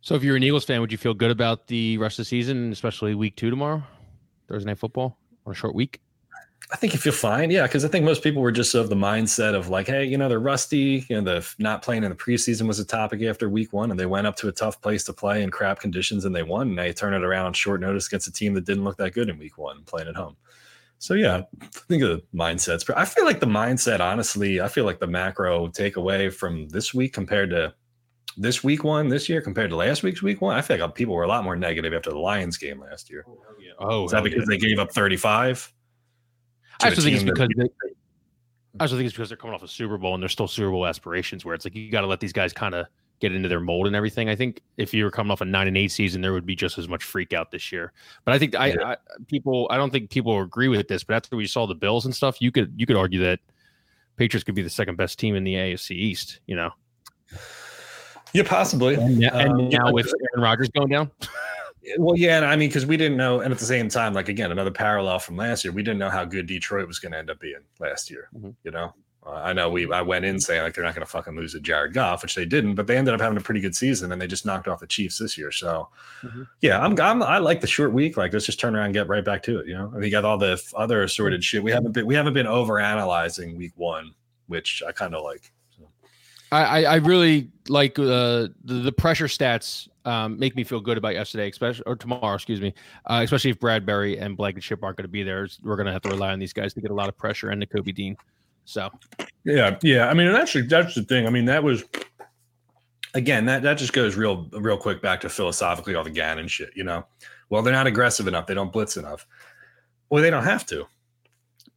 So 0.00 0.16
if 0.16 0.24
you're 0.24 0.34
an 0.34 0.42
Eagles 0.42 0.64
fan, 0.64 0.80
would 0.80 0.90
you 0.90 0.98
feel 0.98 1.14
good 1.14 1.30
about 1.30 1.68
the 1.68 1.96
rest 1.98 2.18
of 2.18 2.24
the 2.24 2.28
season, 2.28 2.72
especially 2.72 3.14
week 3.14 3.36
two 3.36 3.50
tomorrow, 3.50 3.84
Thursday 4.48 4.66
night 4.66 4.78
football 4.78 5.16
on 5.46 5.52
a 5.52 5.54
short 5.54 5.76
week? 5.76 6.00
I 6.70 6.76
think 6.76 6.94
you 6.94 6.98
feel 6.98 7.12
fine, 7.12 7.50
yeah, 7.50 7.64
because 7.64 7.84
I 7.84 7.88
think 7.88 8.04
most 8.04 8.22
people 8.22 8.40
were 8.40 8.52
just 8.52 8.74
of 8.74 8.88
the 8.88 8.94
mindset 8.94 9.54
of 9.54 9.68
like, 9.68 9.86
hey, 9.86 10.04
you 10.04 10.16
know, 10.16 10.28
they're 10.28 10.38
rusty. 10.38 11.04
You 11.08 11.20
know, 11.20 11.40
the 11.40 11.54
not 11.58 11.82
playing 11.82 12.04
in 12.04 12.10
the 12.10 12.16
preseason 12.16 12.66
was 12.66 12.78
a 12.78 12.84
topic 12.84 13.20
after 13.22 13.48
week 13.48 13.72
one, 13.72 13.90
and 13.90 13.98
they 14.00 14.06
went 14.06 14.26
up 14.26 14.36
to 14.36 14.48
a 14.48 14.52
tough 14.52 14.80
place 14.80 15.04
to 15.04 15.12
play 15.12 15.42
in 15.42 15.50
crap 15.50 15.80
conditions, 15.80 16.24
and 16.24 16.34
they 16.34 16.42
won. 16.42 16.68
And 16.70 16.78
they 16.78 16.92
turn 16.92 17.14
it 17.14 17.24
around 17.24 17.46
on 17.46 17.52
short 17.52 17.80
notice 17.80 18.06
against 18.06 18.28
a 18.28 18.32
team 18.32 18.54
that 18.54 18.64
didn't 18.64 18.84
look 18.84 18.96
that 18.98 19.12
good 19.12 19.28
in 19.28 19.38
week 19.38 19.58
one, 19.58 19.82
playing 19.84 20.08
at 20.08 20.16
home. 20.16 20.36
So 20.98 21.14
yeah, 21.14 21.42
I 21.60 21.66
think 21.88 22.02
the 22.02 22.22
mindsets. 22.32 22.88
I 22.96 23.04
feel 23.04 23.24
like 23.24 23.40
the 23.40 23.46
mindset, 23.46 24.00
honestly, 24.00 24.60
I 24.60 24.68
feel 24.68 24.84
like 24.84 25.00
the 25.00 25.08
macro 25.08 25.66
takeaway 25.66 26.32
from 26.32 26.68
this 26.68 26.94
week 26.94 27.12
compared 27.12 27.50
to 27.50 27.74
this 28.36 28.64
week 28.64 28.84
one 28.84 29.08
this 29.08 29.28
year 29.28 29.40
compared 29.40 29.70
to 29.70 29.76
last 29.76 30.02
week's 30.02 30.22
week 30.22 30.40
one, 30.40 30.56
I 30.56 30.62
feel 30.62 30.78
like 30.78 30.94
people 30.94 31.14
were 31.14 31.24
a 31.24 31.28
lot 31.28 31.44
more 31.44 31.56
negative 31.56 31.92
after 31.92 32.10
the 32.10 32.18
Lions 32.18 32.56
game 32.56 32.80
last 32.80 33.10
year. 33.10 33.26
Oh, 33.28 33.38
oh 33.78 34.04
Is 34.04 34.12
that 34.12 34.22
because 34.22 34.46
they 34.46 34.56
gave 34.56 34.78
up 34.78 34.92
35? 34.92 35.72
I 36.84 36.90
to 36.90 36.94
a 36.94 36.96
actually 36.96 37.04
think 37.04 37.14
it's 37.30 37.38
that- 37.38 37.48
because 37.48 37.48
they, 37.56 37.90
I 38.80 38.84
actually 38.84 38.98
think 39.00 39.06
it's 39.08 39.14
because 39.16 39.28
they're 39.28 39.36
coming 39.36 39.54
off 39.54 39.62
a 39.62 39.68
Super 39.68 39.98
Bowl 39.98 40.14
and 40.14 40.22
they're 40.22 40.28
still 40.30 40.48
Super 40.48 40.70
Bowl 40.70 40.86
aspirations. 40.86 41.44
Where 41.44 41.54
it's 41.54 41.64
like 41.66 41.74
you 41.74 41.90
got 41.90 42.00
to 42.02 42.06
let 42.06 42.20
these 42.20 42.32
guys 42.32 42.52
kind 42.52 42.74
of 42.74 42.86
get 43.20 43.32
into 43.34 43.48
their 43.48 43.60
mold 43.60 43.86
and 43.86 43.94
everything. 43.94 44.28
I 44.28 44.34
think 44.34 44.62
if 44.78 44.92
you 44.94 45.04
were 45.04 45.10
coming 45.10 45.30
off 45.30 45.40
a 45.42 45.44
nine 45.44 45.68
and 45.68 45.76
eight 45.76 45.92
season, 45.92 46.22
there 46.22 46.32
would 46.32 46.46
be 46.46 46.56
just 46.56 46.78
as 46.78 46.88
much 46.88 47.04
freak 47.04 47.32
out 47.32 47.50
this 47.50 47.70
year. 47.70 47.92
But 48.24 48.34
I 48.34 48.38
think 48.38 48.54
I, 48.56 48.68
Yeah. 48.68 48.84
I 48.84 48.96
people, 49.28 49.68
I 49.70 49.76
don't 49.76 49.90
think 49.90 50.10
people 50.10 50.40
agree 50.40 50.68
with 50.68 50.88
this. 50.88 51.04
But 51.04 51.14
after 51.16 51.36
we 51.36 51.46
saw 51.46 51.66
the 51.66 51.74
Bills 51.74 52.04
and 52.06 52.14
stuff, 52.16 52.40
you 52.40 52.50
could 52.50 52.72
you 52.76 52.86
could 52.86 52.96
argue 52.96 53.20
that 53.22 53.40
Patriots 54.16 54.42
could 54.44 54.54
be 54.54 54.62
the 54.62 54.70
second 54.70 54.96
best 54.96 55.18
team 55.18 55.36
in 55.36 55.44
the 55.44 55.54
AFC 55.54 55.90
East. 55.92 56.40
You 56.46 56.56
know, 56.56 56.70
Yeah, 58.32 58.44
possibly. 58.46 58.94
and, 58.94 59.22
and 59.22 59.50
Um, 59.52 59.68
now 59.68 59.92
with 59.92 60.06
Aaron 60.06 60.42
Rodgers 60.42 60.70
going 60.70 60.88
down, 60.88 61.10
Well, 61.98 62.16
yeah, 62.16 62.36
and 62.36 62.46
I 62.46 62.54
mean, 62.56 62.68
because 62.68 62.86
we 62.86 62.96
didn't 62.96 63.16
know, 63.16 63.40
and 63.40 63.52
at 63.52 63.58
the 63.58 63.64
same 63.64 63.88
time, 63.88 64.14
like 64.14 64.28
again, 64.28 64.52
another 64.52 64.70
parallel 64.70 65.18
from 65.18 65.36
last 65.36 65.64
year, 65.64 65.72
we 65.72 65.82
didn't 65.82 65.98
know 65.98 66.10
how 66.10 66.24
good 66.24 66.46
Detroit 66.46 66.86
was 66.86 66.98
going 66.98 67.12
to 67.12 67.18
end 67.18 67.30
up 67.30 67.40
being 67.40 67.58
last 67.80 68.08
year. 68.10 68.28
Mhm. 68.36 68.54
You 68.62 68.70
know, 68.70 68.94
uh, 69.26 69.30
I 69.32 69.52
know 69.52 69.68
we, 69.68 69.90
I 69.92 70.00
went 70.02 70.24
in 70.24 70.38
saying 70.38 70.62
like 70.62 70.74
they're 70.74 70.84
not 70.84 70.94
going 70.94 71.04
to 71.04 71.10
fucking 71.10 71.34
lose 71.34 71.52
to 71.54 71.60
Jared 71.60 71.92
Goff, 71.92 72.22
which 72.22 72.36
they 72.36 72.44
didn't, 72.44 72.76
but 72.76 72.86
they 72.86 72.96
ended 72.96 73.14
up 73.14 73.20
having 73.20 73.36
a 73.36 73.40
pretty 73.40 73.60
good 73.60 73.74
season, 73.74 74.12
and 74.12 74.22
they 74.22 74.28
just 74.28 74.46
knocked 74.46 74.68
off 74.68 74.78
the 74.80 74.86
Chiefs 74.86 75.18
this 75.18 75.36
year. 75.36 75.50
So, 75.50 75.88
Mhm. 76.22 76.46
yeah, 76.60 76.80
I'm, 76.80 76.98
I'm, 77.00 77.20
I 77.22 77.38
like 77.38 77.60
the 77.60 77.66
short 77.66 77.92
week. 77.92 78.16
Like, 78.16 78.32
let's 78.32 78.46
just 78.46 78.60
turn 78.60 78.76
around 78.76 78.86
and 78.86 78.94
get 78.94 79.08
right 79.08 79.24
back 79.24 79.42
to 79.44 79.58
it. 79.58 79.66
You 79.66 79.74
know, 79.74 79.90
and 79.92 80.04
you 80.04 80.10
got 80.12 80.24
all 80.24 80.38
the 80.38 80.62
other 80.76 81.02
assorted 81.02 81.42
shit. 81.42 81.64
We 81.64 81.72
haven't 81.72 81.92
been, 81.92 82.06
we 82.06 82.14
haven't 82.14 82.34
been 82.34 82.46
over 82.46 82.78
analyzing 82.78 83.56
week 83.56 83.72
one, 83.74 84.12
which 84.46 84.84
I 84.86 84.92
kind 84.92 85.14
of 85.16 85.24
like. 85.24 85.52
I, 86.52 86.84
I, 86.84 86.94
really 86.96 87.50
like 87.68 87.98
uh, 87.98 88.48
the 88.64 88.82
the 88.84 88.92
pressure 88.92 89.26
stats. 89.26 89.88
Um, 90.04 90.38
make 90.38 90.54
me 90.56 90.64
feel 90.64 90.80
good 90.80 90.98
about 90.98 91.14
yesterday, 91.14 91.48
especially 91.48 91.84
or 91.86 91.96
tomorrow, 91.96 92.34
excuse 92.34 92.60
me. 92.60 92.74
Uh, 93.06 93.20
especially 93.24 93.50
if 93.50 93.58
Bradbury 93.60 94.18
and 94.18 94.36
Blankenship 94.36 94.82
aren't 94.82 94.96
going 94.96 95.04
to 95.04 95.08
be 95.08 95.22
there, 95.22 95.48
we're 95.62 95.76
going 95.76 95.86
to 95.86 95.92
have 95.92 96.02
to 96.02 96.10
rely 96.10 96.32
on 96.32 96.38
these 96.38 96.52
guys 96.52 96.74
to 96.74 96.80
get 96.80 96.90
a 96.90 96.94
lot 96.94 97.08
of 97.08 97.16
pressure 97.16 97.50
and 97.50 97.62
the 97.62 97.66
Kobe 97.66 97.92
Dean. 97.92 98.16
So 98.64 98.90
Yeah, 99.44 99.78
yeah. 99.82 100.08
I 100.08 100.14
mean, 100.14 100.26
and 100.26 100.36
actually, 100.36 100.66
that's 100.66 100.94
the 100.94 101.02
thing. 101.02 101.26
I 101.26 101.30
mean, 101.30 101.46
that 101.46 101.62
was 101.64 101.84
again 103.14 103.44
that 103.46 103.62
that 103.62 103.74
just 103.78 103.92
goes 103.92 104.16
real 104.16 104.48
real 104.52 104.76
quick 104.76 105.00
back 105.02 105.20
to 105.22 105.28
philosophically 105.28 105.94
all 105.94 106.04
the 106.04 106.10
Gannon 106.10 106.48
shit. 106.48 106.70
You 106.74 106.84
know, 106.84 107.06
well, 107.48 107.62
they're 107.62 107.72
not 107.72 107.86
aggressive 107.86 108.26
enough. 108.26 108.46
They 108.46 108.54
don't 108.54 108.72
blitz 108.72 108.96
enough. 108.96 109.26
Well, 110.10 110.22
they 110.22 110.30
don't 110.30 110.44
have 110.44 110.66
to. 110.66 110.74
You 110.76 110.86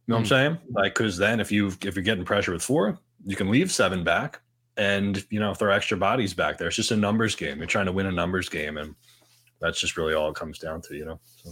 know 0.08 0.16
what 0.16 0.18
I'm 0.18 0.24
Mm. 0.24 0.28
saying? 0.28 0.58
Like, 0.70 0.94
because 0.94 1.16
then 1.16 1.40
if 1.40 1.50
you 1.50 1.68
if 1.82 1.94
you're 1.96 2.04
getting 2.04 2.24
pressure 2.24 2.52
with 2.52 2.62
four, 2.62 2.98
you 3.24 3.36
can 3.36 3.50
leave 3.50 3.72
seven 3.72 4.04
back, 4.04 4.40
and 4.76 5.24
you 5.30 5.40
know 5.40 5.54
throw 5.54 5.72
extra 5.72 5.96
bodies 5.96 6.34
back 6.34 6.58
there. 6.58 6.68
It's 6.68 6.76
just 6.76 6.90
a 6.90 6.96
numbers 6.96 7.34
game. 7.34 7.58
You're 7.58 7.66
trying 7.66 7.86
to 7.86 7.92
win 7.92 8.06
a 8.06 8.12
numbers 8.12 8.48
game, 8.48 8.76
and 8.78 8.94
that's 9.60 9.80
just 9.80 9.96
really 9.96 10.14
all 10.14 10.28
it 10.30 10.34
comes 10.34 10.58
down 10.58 10.82
to. 10.82 10.94
You 10.96 11.04
know. 11.06 11.20
So, 11.42 11.50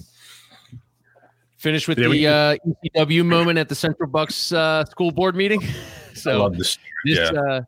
finish 1.59 1.89
with 1.89 1.99
Yeah, 1.99 2.09
we- 2.09 2.19
the 2.25 2.29
uh, 2.29 2.57
ECW 2.97 3.25
moment 3.25 3.59
at 3.59 3.69
the 3.69 3.75
Central 3.75 4.09
Bucks 4.09 4.53
uh, 4.53 4.85
school 4.85 5.11
board 5.11 5.35
meeting. 5.37 5.63
I 6.11 6.15
so 6.15 6.39
love 6.43 6.57
this. 6.57 6.79
This 7.05 7.19
Yeah. 7.33 7.41
uh, 7.41 7.61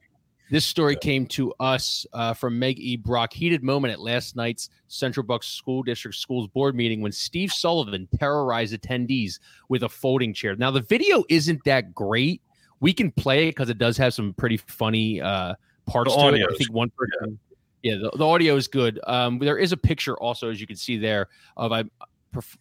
this 0.49 0.65
story 0.65 0.95
came 0.95 1.27
to 1.29 1.53
us 1.59 2.07
uh, 2.13 2.33
from 2.33 2.57
Meg 2.57 2.79
E. 2.79 2.97
Brock. 2.97 3.33
Heated 3.33 3.65
moment 3.65 3.93
at 3.93 3.99
last 3.99 4.37
night's 4.37 4.71
Central 4.87 5.27
Bucks 5.27 5.49
School 5.49 5.83
District 5.83 6.17
Schools 6.17 6.47
Board 6.49 6.77
meeting 6.77 7.01
when 7.01 7.11
Steve 7.11 7.51
Sullivan 7.51 8.07
terrorized 8.21 8.73
attendees 8.81 9.41
with 9.69 9.83
a 9.83 9.89
folding 9.89 10.33
chair. 10.33 10.55
Now 10.55 10.71
the 10.71 10.83
video 10.83 11.25
isn't 11.29 11.65
that 11.65 11.93
great. 11.95 12.43
We 12.81 12.93
can 12.93 13.11
play 13.11 13.49
it 13.49 13.51
because 13.53 13.71
it 13.71 13.79
does 13.79 13.97
have 13.97 14.13
some 14.15 14.35
pretty 14.35 14.57
funny 14.59 15.21
uh, 15.21 15.55
parts 15.87 16.11
The 16.13 16.17
to 16.17 16.23
it. 16.23 16.29
audio 16.29 16.47
I 16.53 16.57
think 16.57 16.73
one 16.73 16.91
person. 16.97 17.39
Yeah, 17.83 17.97
the, 17.97 18.11
the 18.17 18.27
audio 18.27 18.57
is 18.57 18.69
good. 18.69 18.99
Um, 19.07 19.39
there 19.39 19.59
is 19.59 19.73
a 19.73 19.77
picture 19.77 20.17
also, 20.19 20.51
as 20.51 20.61
you 20.61 20.67
can 20.67 20.77
see 20.77 20.97
there, 20.99 21.29
of 21.57 21.73
I, 21.73 21.85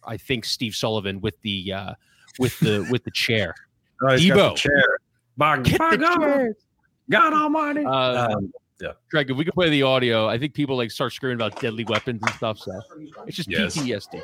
I 0.04 0.16
think 0.16 0.44
Steve 0.44 0.74
Sullivan 0.74 1.20
with 1.20 1.40
the 1.42 1.72
uh, 1.72 1.94
with 2.38 2.58
the 2.60 2.86
with 2.92 3.04
the 3.04 3.10
chair. 3.10 3.54
Oh, 4.02 4.16
he's 4.16 4.30
got 4.30 4.36
Debo. 4.36 4.54
the 4.54 4.58
chair. 4.58 4.98
By, 5.36 5.58
Get 5.60 5.78
by 5.78 5.90
the 5.90 5.96
God, 5.98 6.18
chair. 6.20 6.56
God 7.10 7.32
Almighty. 7.34 7.84
Uh, 7.84 8.28
Um, 8.36 8.52
Greg, 9.10 9.30
if 9.30 9.36
we 9.38 9.44
could 9.44 9.54
play 9.54 9.70
the 9.70 9.82
audio, 9.82 10.28
I 10.28 10.38
think 10.38 10.52
people 10.52 10.76
like 10.76 10.90
start 10.90 11.12
screaming 11.14 11.36
about 11.36 11.58
deadly 11.60 11.84
weapons 11.84 12.20
and 12.22 12.34
stuff. 12.34 12.58
So 12.58 12.72
it's 13.26 13.36
just 13.36 13.50
Yes. 13.50 13.74
PTSD. 13.76 14.20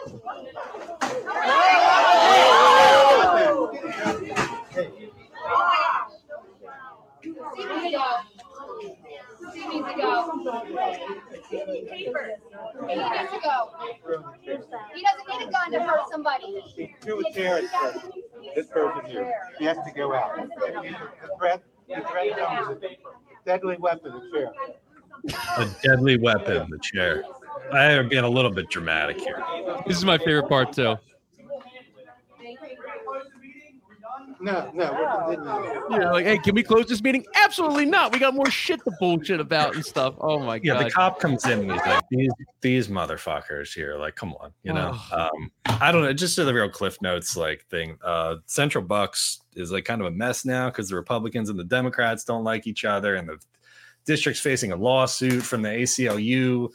He 7.56 7.64
needs 7.64 7.84
to 7.84 7.90
go. 7.90 8.04
He 9.52 9.66
needs 9.68 9.88
to 9.88 9.94
go. 9.96 10.34
He 11.50 12.94
needs 12.94 13.30
to 13.30 13.40
go. 13.42 13.70
He 14.94 15.02
doesn't 15.02 15.28
need 15.28 15.48
a 15.48 15.50
gun 15.50 15.72
to 15.72 15.82
hurt 15.82 16.08
somebody. 16.10 16.62
To 17.02 17.18
a 17.18 17.32
chair, 17.32 17.58
it 17.58 17.70
says, 17.70 18.02
this 18.54 18.66
person 18.68 19.04
here, 19.06 19.32
he 19.58 19.64
has 19.64 19.76
to 19.86 19.92
go 19.94 20.14
out. 20.14 20.36
The 20.36 21.02
threat, 21.38 21.62
the 21.88 22.00
threat 22.10 22.38
comes 22.38 22.82
a 22.82 22.96
deadly 23.44 23.76
weapon, 23.78 24.12
a 24.12 24.30
chair. 24.32 24.52
a 25.58 25.66
deadly 25.82 26.16
weapon, 26.18 26.68
the 26.70 26.78
chair. 26.78 27.24
I 27.72 27.84
am 27.92 28.08
being 28.08 28.24
a 28.24 28.28
little 28.28 28.50
bit 28.50 28.68
dramatic 28.68 29.20
here. 29.20 29.42
This 29.86 29.96
is 29.96 30.04
my 30.04 30.18
favorite 30.18 30.48
part 30.48 30.72
too. 30.72 30.96
No, 34.42 34.70
no, 34.74 34.92
we're 34.92 35.36
continuing. 35.36 35.82
Yeah, 35.90 36.10
like, 36.10 36.26
hey, 36.26 36.38
can 36.38 36.56
we 36.56 36.64
close 36.64 36.86
this 36.86 37.00
meeting? 37.00 37.24
Absolutely 37.36 37.86
not. 37.86 38.12
We 38.12 38.18
got 38.18 38.34
more 38.34 38.50
shit 38.50 38.82
to 38.84 38.90
bullshit 38.98 39.38
about 39.38 39.76
and 39.76 39.86
stuff. 39.86 40.14
Oh 40.20 40.40
my 40.40 40.58
god. 40.58 40.64
Yeah, 40.64 40.82
the 40.82 40.90
cop 40.90 41.20
comes 41.20 41.46
in 41.46 41.60
and 41.60 41.72
he's 41.72 41.80
like, 41.86 42.02
these 42.10 42.32
these 42.60 42.88
motherfuckers 42.88 43.72
here, 43.72 43.96
like, 43.96 44.16
come 44.16 44.34
on, 44.40 44.52
you 44.64 44.72
know. 44.72 44.98
Oh. 45.12 45.28
Um, 45.32 45.52
I 45.66 45.92
don't 45.92 46.02
know, 46.02 46.12
just 46.12 46.34
to 46.36 46.44
the 46.44 46.52
real 46.52 46.68
Cliff 46.68 47.00
Notes 47.00 47.36
like 47.36 47.64
thing. 47.66 47.96
Uh, 48.04 48.36
Central 48.46 48.82
Bucks 48.82 49.42
is 49.54 49.70
like 49.70 49.84
kind 49.84 50.00
of 50.00 50.08
a 50.08 50.10
mess 50.10 50.44
now 50.44 50.70
because 50.70 50.88
the 50.88 50.96
Republicans 50.96 51.48
and 51.48 51.58
the 51.58 51.64
Democrats 51.64 52.24
don't 52.24 52.42
like 52.42 52.66
each 52.66 52.84
other, 52.84 53.14
and 53.14 53.28
the 53.28 53.38
district's 54.06 54.40
facing 54.40 54.72
a 54.72 54.76
lawsuit 54.76 55.44
from 55.44 55.62
the 55.62 55.68
ACLU 55.68 56.68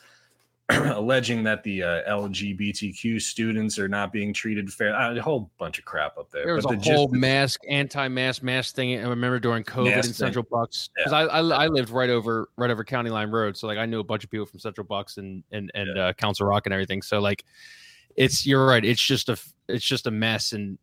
alleging 0.70 1.44
that 1.44 1.64
the 1.64 1.82
uh, 1.82 2.10
LGBTQ 2.12 3.22
students 3.22 3.80
are 3.80 3.88
not 3.88 4.12
being 4.12 4.34
treated 4.34 4.72
fair. 4.72 4.94
Uh, 4.96 5.16
a 5.16 5.22
whole 5.22 5.50
bunch 5.58 5.80
of 5.80 5.86
crap 5.86 6.18
up 6.18 6.30
there. 6.32 6.44
There 6.46 6.56
was 6.56 6.66
But 6.66 6.74
a 6.74 6.78
the 6.78 6.94
whole 6.94 7.06
is- 7.08 7.20
mask, 7.20 7.62
anti-mask, 7.70 8.44
mask 8.44 8.76
thing. 8.76 9.00
I 9.00 9.08
remember 9.08 9.40
during 9.40 9.64
COVID 9.64 9.86
Mask 9.86 9.98
in 9.98 10.04
thing. 10.04 10.14
Central 10.14 10.46
Bucks 10.52 10.90
because 10.96 11.14
I, 11.14 11.22
I 11.24 11.40
I 11.40 11.68
lived 11.68 11.90
right 11.90 12.10
over 12.10 12.50
right 12.58 12.70
over 12.70 12.84
County 12.84 13.10
Line 13.10 13.32
Road, 13.32 13.56
so 13.56 13.66
like 13.68 13.78
I 13.78 13.86
knew 13.86 14.00
a 14.00 14.04
bunch 14.04 14.24
of 14.26 14.30
people 14.30 14.46
from 14.46 14.60
Central 14.60 14.86
Bucks 14.86 15.18
and 15.18 15.44
and 15.52 15.72
and 15.74 15.98
uh, 15.98 16.14
Council 16.14 16.46
Rock 16.46 16.66
and 16.66 16.74
everything. 16.74 17.02
So 17.02 17.20
like 17.20 17.46
it's 18.18 18.46
you're 18.46 18.66
right. 18.66 18.84
It's 18.84 19.02
just 19.02 19.30
a 19.30 19.38
it's 19.70 19.86
just 19.86 20.06
a 20.08 20.12
mess 20.12 20.52
and 20.52 20.78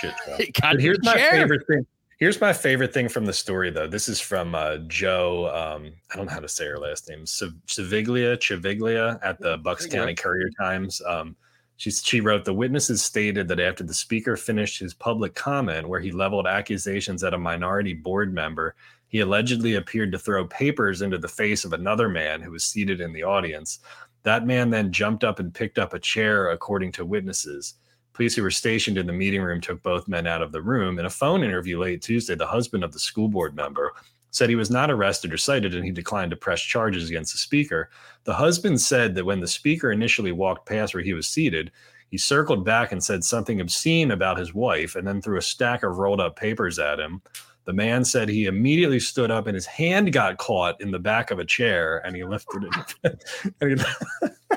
Shit 0.00 0.14
show. 0.24 0.34
it 0.38 0.52
got 0.60 0.74
But 0.74 0.80
here's 0.82 0.98
my 1.02 1.14
favorite 1.16 1.66
thing. 1.66 1.84
Here's 2.16 2.40
my 2.40 2.54
favorite 2.54 2.94
thing 2.94 3.10
from 3.10 3.26
the 3.26 3.32
story, 3.32 3.70
though. 3.70 3.86
This 3.86 4.08
is 4.08 4.20
from 4.20 4.54
uh, 4.54 4.78
Joe. 4.88 5.48
Um, 5.54 5.92
I 6.10 6.16
don't 6.16 6.26
know 6.26 6.32
how 6.32 6.40
to 6.40 6.48
say 6.48 6.66
her 6.66 6.78
last 6.78 7.08
name. 7.10 7.26
Civ- 7.26 7.52
Civiglia, 7.66 8.38
Civiglia 8.38 9.18
at 9.22 9.38
the 9.38 9.58
Bucks. 9.58 9.86
County 9.86 10.14
Courier 10.14 10.48
Times. 10.58 11.02
Um, 11.06 11.36
she 11.76 11.90
she 11.90 12.22
wrote 12.22 12.46
the 12.46 12.54
witnesses 12.54 13.02
stated 13.02 13.48
that 13.48 13.60
after 13.60 13.84
the 13.84 13.92
speaker 13.92 14.34
finished 14.34 14.80
his 14.80 14.94
public 14.94 15.34
comment, 15.34 15.86
where 15.86 16.00
he 16.00 16.10
leveled 16.10 16.46
accusations 16.46 17.22
at 17.22 17.34
a 17.34 17.38
minority 17.38 17.92
board 17.92 18.32
member, 18.32 18.74
he 19.08 19.20
allegedly 19.20 19.74
appeared 19.74 20.10
to 20.12 20.18
throw 20.18 20.46
papers 20.46 21.02
into 21.02 21.18
the 21.18 21.28
face 21.28 21.66
of 21.66 21.74
another 21.74 22.08
man 22.08 22.40
who 22.40 22.50
was 22.50 22.64
seated 22.64 23.02
in 23.02 23.12
the 23.12 23.24
audience. 23.24 23.80
That 24.22 24.46
man 24.46 24.70
then 24.70 24.90
jumped 24.90 25.22
up 25.22 25.38
and 25.38 25.52
picked 25.52 25.78
up 25.78 25.92
a 25.92 25.98
chair, 25.98 26.50
according 26.50 26.92
to 26.92 27.04
witnesses. 27.04 27.74
Police 28.16 28.34
who 28.34 28.42
were 28.42 28.50
stationed 28.50 28.96
in 28.96 29.06
the 29.06 29.12
meeting 29.12 29.42
room 29.42 29.60
took 29.60 29.82
both 29.82 30.08
men 30.08 30.26
out 30.26 30.40
of 30.40 30.50
the 30.50 30.62
room. 30.62 30.98
In 30.98 31.04
a 31.04 31.10
phone 31.10 31.44
interview 31.44 31.78
late 31.78 32.00
Tuesday, 32.00 32.34
the 32.34 32.46
husband 32.46 32.82
of 32.82 32.94
the 32.94 32.98
school 32.98 33.28
board 33.28 33.54
member 33.54 33.92
said 34.30 34.48
he 34.48 34.56
was 34.56 34.70
not 34.70 34.90
arrested 34.90 35.34
or 35.34 35.36
cited 35.36 35.74
and 35.74 35.84
he 35.84 35.90
declined 35.90 36.30
to 36.30 36.36
press 36.36 36.62
charges 36.62 37.10
against 37.10 37.32
the 37.32 37.38
speaker. 37.38 37.90
The 38.24 38.32
husband 38.32 38.80
said 38.80 39.14
that 39.14 39.26
when 39.26 39.40
the 39.40 39.46
speaker 39.46 39.92
initially 39.92 40.32
walked 40.32 40.66
past 40.66 40.94
where 40.94 41.02
he 41.02 41.12
was 41.12 41.28
seated, 41.28 41.70
he 42.08 42.16
circled 42.16 42.64
back 42.64 42.90
and 42.90 43.04
said 43.04 43.22
something 43.22 43.60
obscene 43.60 44.10
about 44.10 44.38
his 44.38 44.54
wife 44.54 44.96
and 44.96 45.06
then 45.06 45.20
threw 45.20 45.36
a 45.36 45.42
stack 45.42 45.82
of 45.82 45.98
rolled 45.98 46.20
up 46.20 46.36
papers 46.36 46.78
at 46.78 46.98
him. 46.98 47.20
The 47.66 47.74
man 47.74 48.02
said 48.02 48.30
he 48.30 48.46
immediately 48.46 49.00
stood 49.00 49.30
up 49.30 49.46
and 49.46 49.54
his 49.54 49.66
hand 49.66 50.14
got 50.14 50.38
caught 50.38 50.80
in 50.80 50.90
the 50.90 50.98
back 50.98 51.30
of 51.30 51.38
a 51.38 51.44
chair 51.44 51.98
and 51.98 52.16
he 52.16 52.24
lifted 52.24 52.64
it. 52.64 53.24
and, 53.60 53.78
he, 53.78 54.56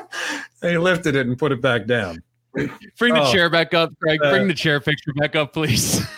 he 0.70 0.78
lifted 0.78 1.18
it 1.18 1.28
and 1.28 1.38
put 1.38 1.52
it 1.52 1.62
back 1.62 1.86
down. 1.86 2.24
Bring 2.54 3.14
the 3.14 3.22
Oh. 3.24 3.32
chair 3.32 3.50
back 3.50 3.74
up, 3.74 3.98
Greg. 4.00 4.20
Uh, 4.24 4.32
Bring 4.32 4.48
the 4.48 4.54
chair 4.54 4.80
picture 4.80 5.14
back 5.14 5.36
up, 5.36 5.54
please. 5.54 6.02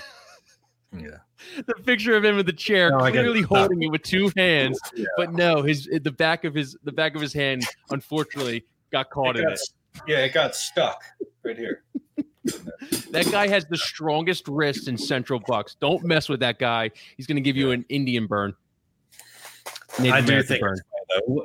Yeah. 0.93 1.19
the 1.67 1.73
picture 1.85 2.17
of 2.17 2.25
him 2.25 2.35
with 2.35 2.45
the 2.47 2.51
chair, 2.53 2.91
No, 2.91 2.97
clearly 3.09 3.41
holding 3.41 3.81
it 3.81 3.87
with 3.87 4.01
two 4.03 4.29
hands, 4.35 4.77
Yeah. 4.93 5.05
but 5.15 5.31
no, 5.31 5.61
his 5.61 5.85
the 6.03 6.11
back 6.11 6.43
of 6.43 6.53
his 6.53 6.75
the 6.83 6.91
back 6.91 7.15
of 7.15 7.21
his 7.21 7.31
hand, 7.31 7.63
unfortunately, 7.91 8.65
got 8.91 9.09
caught 9.09 9.37
in 9.37 9.43
got, 9.43 9.53
it. 9.53 9.59
Yeah, 10.05 10.17
it 10.19 10.33
got 10.33 10.53
stuck 10.53 11.01
right 11.43 11.57
here. 11.57 11.83
That 13.11 13.29
guy 13.31 13.47
has 13.47 13.65
the 13.65 13.77
strongest 13.77 14.49
wrist 14.49 14.89
in 14.89 14.97
Central 14.97 15.39
Bucks. 15.47 15.75
Don't 15.79 16.03
mess 16.03 16.27
with 16.27 16.41
that 16.41 16.59
guy. 16.59 16.91
He's 17.15 17.25
going 17.27 17.35
to 17.37 17.41
give 17.41 17.55
you 17.55 17.71
an 17.71 17.85
Indian 17.87 18.27
burn. 18.27 18.53
Native 19.99 20.13
I 20.13 20.19
do 20.21 20.25
American 20.27 20.47
think 20.47 20.61
burn. 20.61 20.77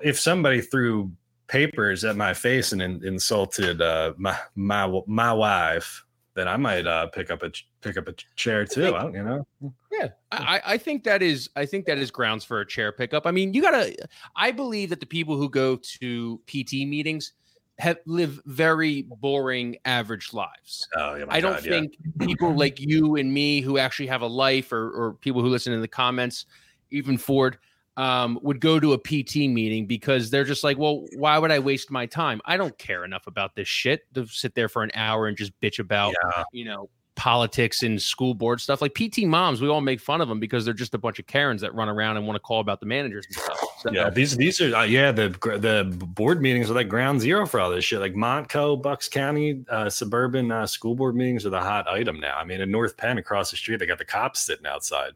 if 0.03 0.19
somebody 0.19 0.61
threw 0.61 1.13
papers 1.49 2.05
at 2.05 2.17
my 2.17 2.35
face 2.35 2.73
and 2.73 2.83
in, 2.83 3.05
insulted 3.05 3.81
uh, 3.81 4.13
my 4.17 4.37
my 4.55 5.01
my 5.07 5.33
wife, 5.33 6.05
then 6.35 6.49
I 6.49 6.57
might 6.57 6.87
uh, 6.87 7.07
pick 7.07 7.31
up 7.31 7.43
a 7.43 7.51
pick 7.81 7.97
up 7.97 8.09
a 8.09 8.15
chair 8.37 8.65
too. 8.65 8.95
I 8.95 9.11
you 9.11 9.23
know. 9.23 9.47
Yeah, 9.93 10.09
I, 10.31 10.61
I 10.65 10.79
think 10.79 11.05
that 11.05 11.23
is 11.23 11.49
I 11.57 11.67
think 11.67 11.87
that 11.87 11.99
is 11.99 12.11
grounds 12.11 12.45
for 12.45 12.61
a 12.61 12.67
chair 12.67 12.93
pickup. 12.93 13.27
I 13.27 13.31
mean, 13.31 13.55
you 13.55 13.63
gotta. 13.63 13.97
I 14.37 14.51
believe 14.51 14.91
that 14.91 15.01
the 15.01 15.07
people 15.07 15.37
who 15.37 15.49
go 15.49 15.77
to 15.77 16.41
PT 16.47 16.87
meetings 16.87 17.33
have 17.79 17.99
live 18.07 18.41
very 18.47 19.03
boring, 19.03 19.77
average 19.85 20.33
lives. 20.33 20.89
Oh 20.97 21.15
yeah, 21.15 21.25
I 21.29 21.41
don't 21.41 21.55
God, 21.55 21.65
yeah. 21.65 21.71
think 21.71 21.97
people 22.21 22.55
like 22.55 22.81
you 22.81 23.17
and 23.17 23.33
me 23.33 23.61
who 23.61 23.79
actually 23.79 24.07
have 24.07 24.23
a 24.23 24.27
life, 24.27 24.73
or, 24.73 24.91
or 24.91 25.13
people 25.15 25.43
who 25.43 25.49
listen 25.49 25.73
in 25.73 25.81
the 25.81 25.89
comments, 25.89 26.47
even 26.91 27.19
Ford, 27.19 27.59
um, 27.97 28.39
would 28.43 28.61
go 28.61 28.79
to 28.79 28.93
a 28.93 28.99
PT 28.99 29.37
meeting 29.49 29.87
because 29.87 30.31
they're 30.31 30.45
just 30.45 30.63
like, 30.65 30.77
well, 30.79 31.07
why 31.17 31.39
would 31.39 31.51
I 31.51 31.59
waste 31.59 31.91
my 31.91 32.07
time? 32.07 32.41
I 32.45 32.57
don't 32.57 32.77
care 32.79 33.05
enough 33.05 33.27
about 33.27 33.55
this 33.55 33.69
shit 33.69 34.03
to 34.15 34.27
sit 34.27 34.55
there 34.55 34.69
for 34.69 34.83
an 34.83 34.91
hour 34.95 35.27
and 35.29 35.37
just 35.37 35.59
bitch 35.61 35.79
about 35.79 36.15
Yeah. 36.23 36.45
you 36.53 36.65
know 36.65 36.89
politics 37.15 37.83
and 37.83 38.01
school 38.01 38.35
board 38.35 38.61
stuff 38.61 38.83
like 38.83 38.93
pt 38.93 39.25
moms 39.25 39.63
we 39.63 39.69
all 39.69 39.81
make 39.81 39.99
fun 39.99 40.21
of 40.21 40.29
them 40.29 40.39
because 40.39 40.67
they're 40.67 40.75
just 40.75 40.93
a 40.93 40.99
bunch 40.99 41.19
of 41.19 41.27
karens 41.27 41.63
that 41.63 41.75
run 41.75 41.89
around 41.89 42.19
and 42.19 42.27
want 42.27 42.37
to 42.37 42.41
call 42.41 42.61
about 42.61 42.79
the 42.79 42.85
managers 42.85 43.25
and 43.25 43.37
stuff 43.37 43.59
so, 43.81 43.91
Yeah, 43.91 44.11
these 44.11 44.37
these 44.37 44.61
are 44.61 44.77
uh, 44.77 44.83
yeah 44.85 45.13
the 45.13 45.31
the 45.59 45.91
board 46.09 46.43
meetings 46.43 46.71
are 46.71 46.75
like 46.75 46.91
ground 46.91 47.23
zero 47.23 47.47
for 47.47 47.59
all 47.59 47.71
this 47.71 47.87
shit. 47.87 48.01
Like 48.01 48.13
Montco, 48.15 48.83
Bucks 48.83 49.09
County, 49.09 49.65
uh, 49.71 49.89
suburban 49.89 50.51
uh, 50.53 50.67
school 50.67 50.95
board 50.95 51.17
meetings 51.17 51.47
are 51.47 51.51
the 51.51 51.61
hot 51.61 51.89
item 51.89 52.21
now. 52.21 52.37
I 52.37 52.45
mean, 52.45 52.61
in 52.61 52.71
North 52.71 52.97
Penn 52.99 53.17
across 53.19 53.51
the 53.51 53.57
street, 53.57 53.79
they 53.79 53.87
got 53.87 53.99
the 53.99 54.05
cops 54.05 54.41
sitting 54.41 54.67
outside 54.67 55.13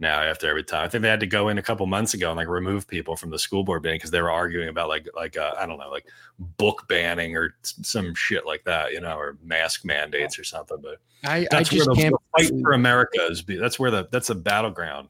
now 0.00 0.20
after 0.20 0.48
every 0.48 0.64
time. 0.64 0.84
I 0.84 0.88
think 0.88 1.02
they 1.02 1.08
had 1.08 1.20
to 1.20 1.26
go 1.26 1.48
in 1.48 1.58
a 1.58 1.62
couple 1.62 1.86
months 1.86 2.14
ago 2.14 2.30
and 2.30 2.36
like 2.36 2.48
remove 2.48 2.88
people 2.88 3.16
from 3.16 3.30
the 3.30 3.38
school 3.38 3.62
board 3.62 3.82
meeting 3.82 3.98
because 3.98 4.10
they 4.10 4.22
were 4.22 4.30
arguing 4.30 4.68
about 4.68 4.88
like 4.88 5.06
like 5.14 5.36
uh, 5.36 5.54
I 5.58 5.66
don't 5.66 5.78
know 5.78 5.90
like 5.90 6.06
book 6.38 6.88
banning 6.88 7.36
or 7.36 7.54
some 7.62 8.14
shit 8.14 8.46
like 8.46 8.64
that, 8.64 8.92
you 8.92 9.00
know, 9.00 9.16
or 9.16 9.36
mask 9.42 9.84
mandates 9.84 10.38
or 10.38 10.44
something. 10.44 10.78
But 10.80 10.98
I, 11.24 11.36
I 11.36 11.46
that's 11.50 11.68
just 11.68 11.86
where 11.86 11.94
the, 11.94 12.02
can't 12.02 12.14
the 12.38 12.48
fight 12.48 12.62
for 12.62 12.72
America 12.72 13.26
is. 13.30 13.44
That's 13.44 13.78
where 13.78 13.90
the 13.90 14.08
that's 14.10 14.30
a 14.30 14.34
battleground. 14.34 15.08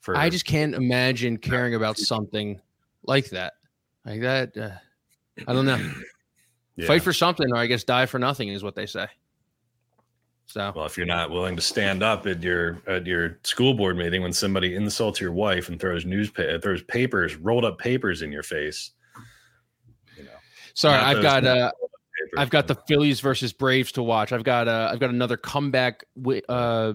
For 0.00 0.14
i 0.18 0.28
just 0.28 0.44
can't 0.44 0.74
imagine 0.74 1.38
caring 1.38 1.74
about 1.74 1.96
something 1.96 2.60
like 3.04 3.30
that 3.30 3.54
like 4.04 4.20
that 4.20 4.54
uh, 4.54 4.72
i 5.48 5.52
don't 5.54 5.64
know 5.64 5.80
yeah. 6.76 6.86
fight 6.86 7.02
for 7.02 7.14
something 7.14 7.50
or 7.50 7.56
i 7.56 7.64
guess 7.64 7.84
die 7.84 8.04
for 8.04 8.18
nothing 8.18 8.50
is 8.50 8.62
what 8.62 8.74
they 8.74 8.84
say 8.84 9.06
so 10.54 10.72
Well, 10.76 10.86
if 10.86 10.96
you're 10.96 11.04
not 11.04 11.30
willing 11.30 11.56
to 11.56 11.62
stand 11.62 12.04
up 12.04 12.28
at 12.28 12.40
your 12.40 12.80
at 12.86 13.06
your 13.06 13.40
school 13.42 13.74
board 13.74 13.96
meeting 13.96 14.22
when 14.22 14.32
somebody 14.32 14.76
insults 14.76 15.20
your 15.20 15.32
wife 15.32 15.68
and 15.68 15.80
throws 15.80 16.06
newspaper 16.06 16.60
throws 16.60 16.82
papers 16.84 17.34
rolled 17.34 17.64
up 17.64 17.76
papers 17.78 18.22
in 18.22 18.30
your 18.30 18.44
face, 18.44 18.92
you 20.16 20.22
know, 20.22 20.30
sorry 20.74 21.00
i've 21.00 21.22
got 21.22 21.44
uh. 21.44 21.72
I've 22.36 22.50
got 22.50 22.68
the 22.68 22.74
Phillies 22.88 23.20
versus 23.20 23.52
Braves 23.52 23.92
to 23.92 24.02
watch. 24.02 24.32
I've 24.32 24.44
got 24.44 24.66
uh, 24.66 24.88
I've 24.92 24.98
got 24.98 25.10
another 25.10 25.36
comeback. 25.36 26.04
Uh, 26.48 26.92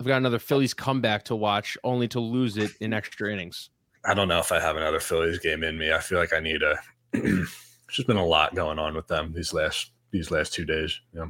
I've 0.00 0.06
got 0.06 0.18
another 0.18 0.38
Phillies 0.38 0.72
comeback 0.72 1.24
to 1.24 1.36
watch, 1.36 1.76
only 1.84 2.08
to 2.08 2.20
lose 2.20 2.56
it 2.56 2.70
in 2.80 2.92
extra 2.92 3.32
innings. 3.32 3.70
I 4.04 4.14
don't 4.14 4.28
know 4.28 4.38
if 4.38 4.52
I 4.52 4.60
have 4.60 4.76
another 4.76 5.00
Phillies 5.00 5.38
game 5.40 5.62
in 5.62 5.76
me. 5.76 5.92
I 5.92 5.98
feel 5.98 6.18
like 6.18 6.32
I 6.32 6.40
need 6.40 6.62
a. 6.62 6.76
There's 7.12 7.50
just 7.90 8.06
been 8.06 8.16
a 8.16 8.24
lot 8.24 8.54
going 8.54 8.78
on 8.78 8.94
with 8.94 9.08
them 9.08 9.32
these 9.34 9.52
last 9.52 9.90
these 10.10 10.30
last 10.30 10.54
two 10.54 10.64
days. 10.64 10.98
Yeah, 11.14 11.26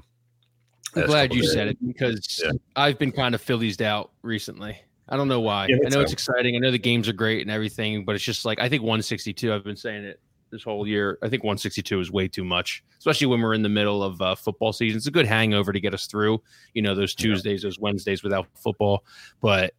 I'm 0.94 1.06
glad 1.06 1.34
you 1.34 1.44
said 1.46 1.68
it 1.68 1.78
because 1.86 2.40
Yeah. 2.44 2.52
I've 2.76 2.98
been 2.98 3.12
kind 3.12 3.34
of 3.34 3.40
Phillies 3.40 3.80
out 3.80 4.10
recently. 4.22 4.76
I 5.08 5.16
don't 5.16 5.28
know 5.28 5.40
why. 5.40 5.66
Yeah, 5.68 5.76
I 5.86 5.88
know 5.88 6.00
it's 6.00 6.12
exciting. 6.12 6.54
I 6.56 6.58
know 6.58 6.70
the 6.70 6.78
games 6.78 7.08
are 7.08 7.12
great 7.14 7.40
and 7.42 7.50
everything, 7.50 8.04
but 8.04 8.14
it's 8.14 8.24
just 8.24 8.44
like 8.44 8.60
I 8.60 8.68
think 8.68 8.82
162. 8.82 9.52
I've 9.52 9.64
been 9.64 9.76
saying 9.76 10.04
it 10.04 10.20
this 10.50 10.62
whole 10.62 10.86
year. 10.86 11.18
I 11.22 11.28
think 11.28 11.44
162 11.44 12.00
is 12.00 12.10
way 12.10 12.28
too 12.28 12.44
much, 12.44 12.82
especially 12.98 13.26
when 13.28 13.40
we're 13.40 13.54
in 13.54 13.62
the 13.62 13.68
middle 13.68 14.02
of 14.02 14.20
uh, 14.20 14.34
football 14.34 14.72
season. 14.72 14.96
It's 14.98 15.06
a 15.06 15.10
good 15.10 15.26
hangover 15.26 15.72
to 15.72 15.80
get 15.80 15.94
us 15.94 16.06
through. 16.06 16.42
You 16.74 16.82
know, 16.82 16.94
those 16.94 17.14
Yeah. 17.18 17.24
Tuesdays, 17.24 17.62
those 17.62 17.78
Wednesdays 17.78 18.22
without 18.22 18.46
football. 18.54 19.04
But 19.40 19.72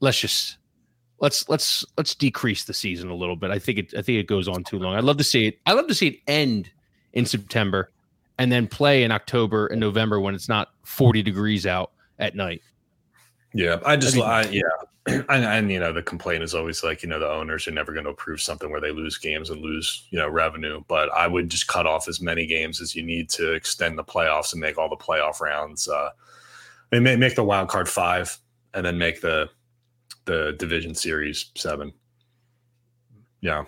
let's 0.00 0.20
just 0.20 0.58
let's 1.20 1.48
let's 1.48 1.84
let's 1.96 2.14
decrease 2.14 2.64
the 2.64 2.74
season 2.74 3.10
a 3.10 3.14
little 3.14 3.36
bit. 3.36 3.50
I 3.50 3.58
think 3.58 3.78
it 3.78 3.94
I 3.96 4.02
think 4.02 4.18
it 4.18 4.26
goes 4.28 4.46
on 4.48 4.62
too 4.64 4.78
long. 4.78 4.94
I'd 4.94 5.04
love 5.04 5.16
to 5.18 5.24
see 5.24 5.46
it. 5.46 5.58
I 5.66 5.72
love 5.72 5.88
to 5.88 5.94
see 5.94 6.08
it 6.08 6.18
end 6.28 6.70
in 7.12 7.26
September 7.26 7.90
and 8.38 8.50
then 8.50 8.66
play 8.66 9.04
in 9.04 9.12
October 9.12 9.66
and 9.68 9.80
November 9.80 10.20
when 10.20 10.34
it's 10.34 10.48
not 10.48 10.70
40 10.84 11.22
degrees 11.22 11.66
out 11.66 11.92
at 12.18 12.34
night. 12.34 12.62
Yeah, 13.52 13.78
I 13.86 13.96
just, 13.96 14.14
think- 14.14 14.26
I, 14.26 14.42
yeah, 14.48 14.62
and, 15.06 15.44
and 15.44 15.70
you 15.70 15.78
know, 15.78 15.92
the 15.92 16.02
complaint 16.02 16.42
is 16.42 16.54
always 16.54 16.82
like, 16.82 17.02
you 17.02 17.08
know, 17.08 17.18
the 17.18 17.30
owners 17.30 17.68
are 17.68 17.72
never 17.72 17.92
going 17.92 18.04
to 18.04 18.10
approve 18.10 18.40
something 18.40 18.70
where 18.70 18.80
they 18.80 18.90
lose 18.90 19.18
games 19.18 19.50
and 19.50 19.60
lose, 19.60 20.06
you 20.10 20.18
know, 20.18 20.28
revenue. 20.28 20.82
But 20.88 21.12
I 21.12 21.26
would 21.26 21.50
just 21.50 21.66
cut 21.68 21.86
off 21.86 22.08
as 22.08 22.20
many 22.20 22.46
games 22.46 22.80
as 22.80 22.96
you 22.96 23.02
need 23.02 23.28
to 23.30 23.52
extend 23.52 23.98
the 23.98 24.04
playoffs 24.04 24.52
and 24.52 24.60
make 24.60 24.78
all 24.78 24.88
the 24.88 24.96
playoff 24.96 25.40
rounds. 25.40 25.88
Uh, 25.88 26.10
they 26.90 27.00
may 27.00 27.16
make 27.16 27.34
the 27.34 27.44
wild 27.44 27.68
card 27.68 27.88
five 27.88 28.36
and 28.72 28.84
then 28.84 28.98
make 28.98 29.20
the 29.20 29.48
the 30.24 30.54
division 30.58 30.94
series 30.94 31.50
seven. 31.54 31.92
Yeah. 33.42 33.66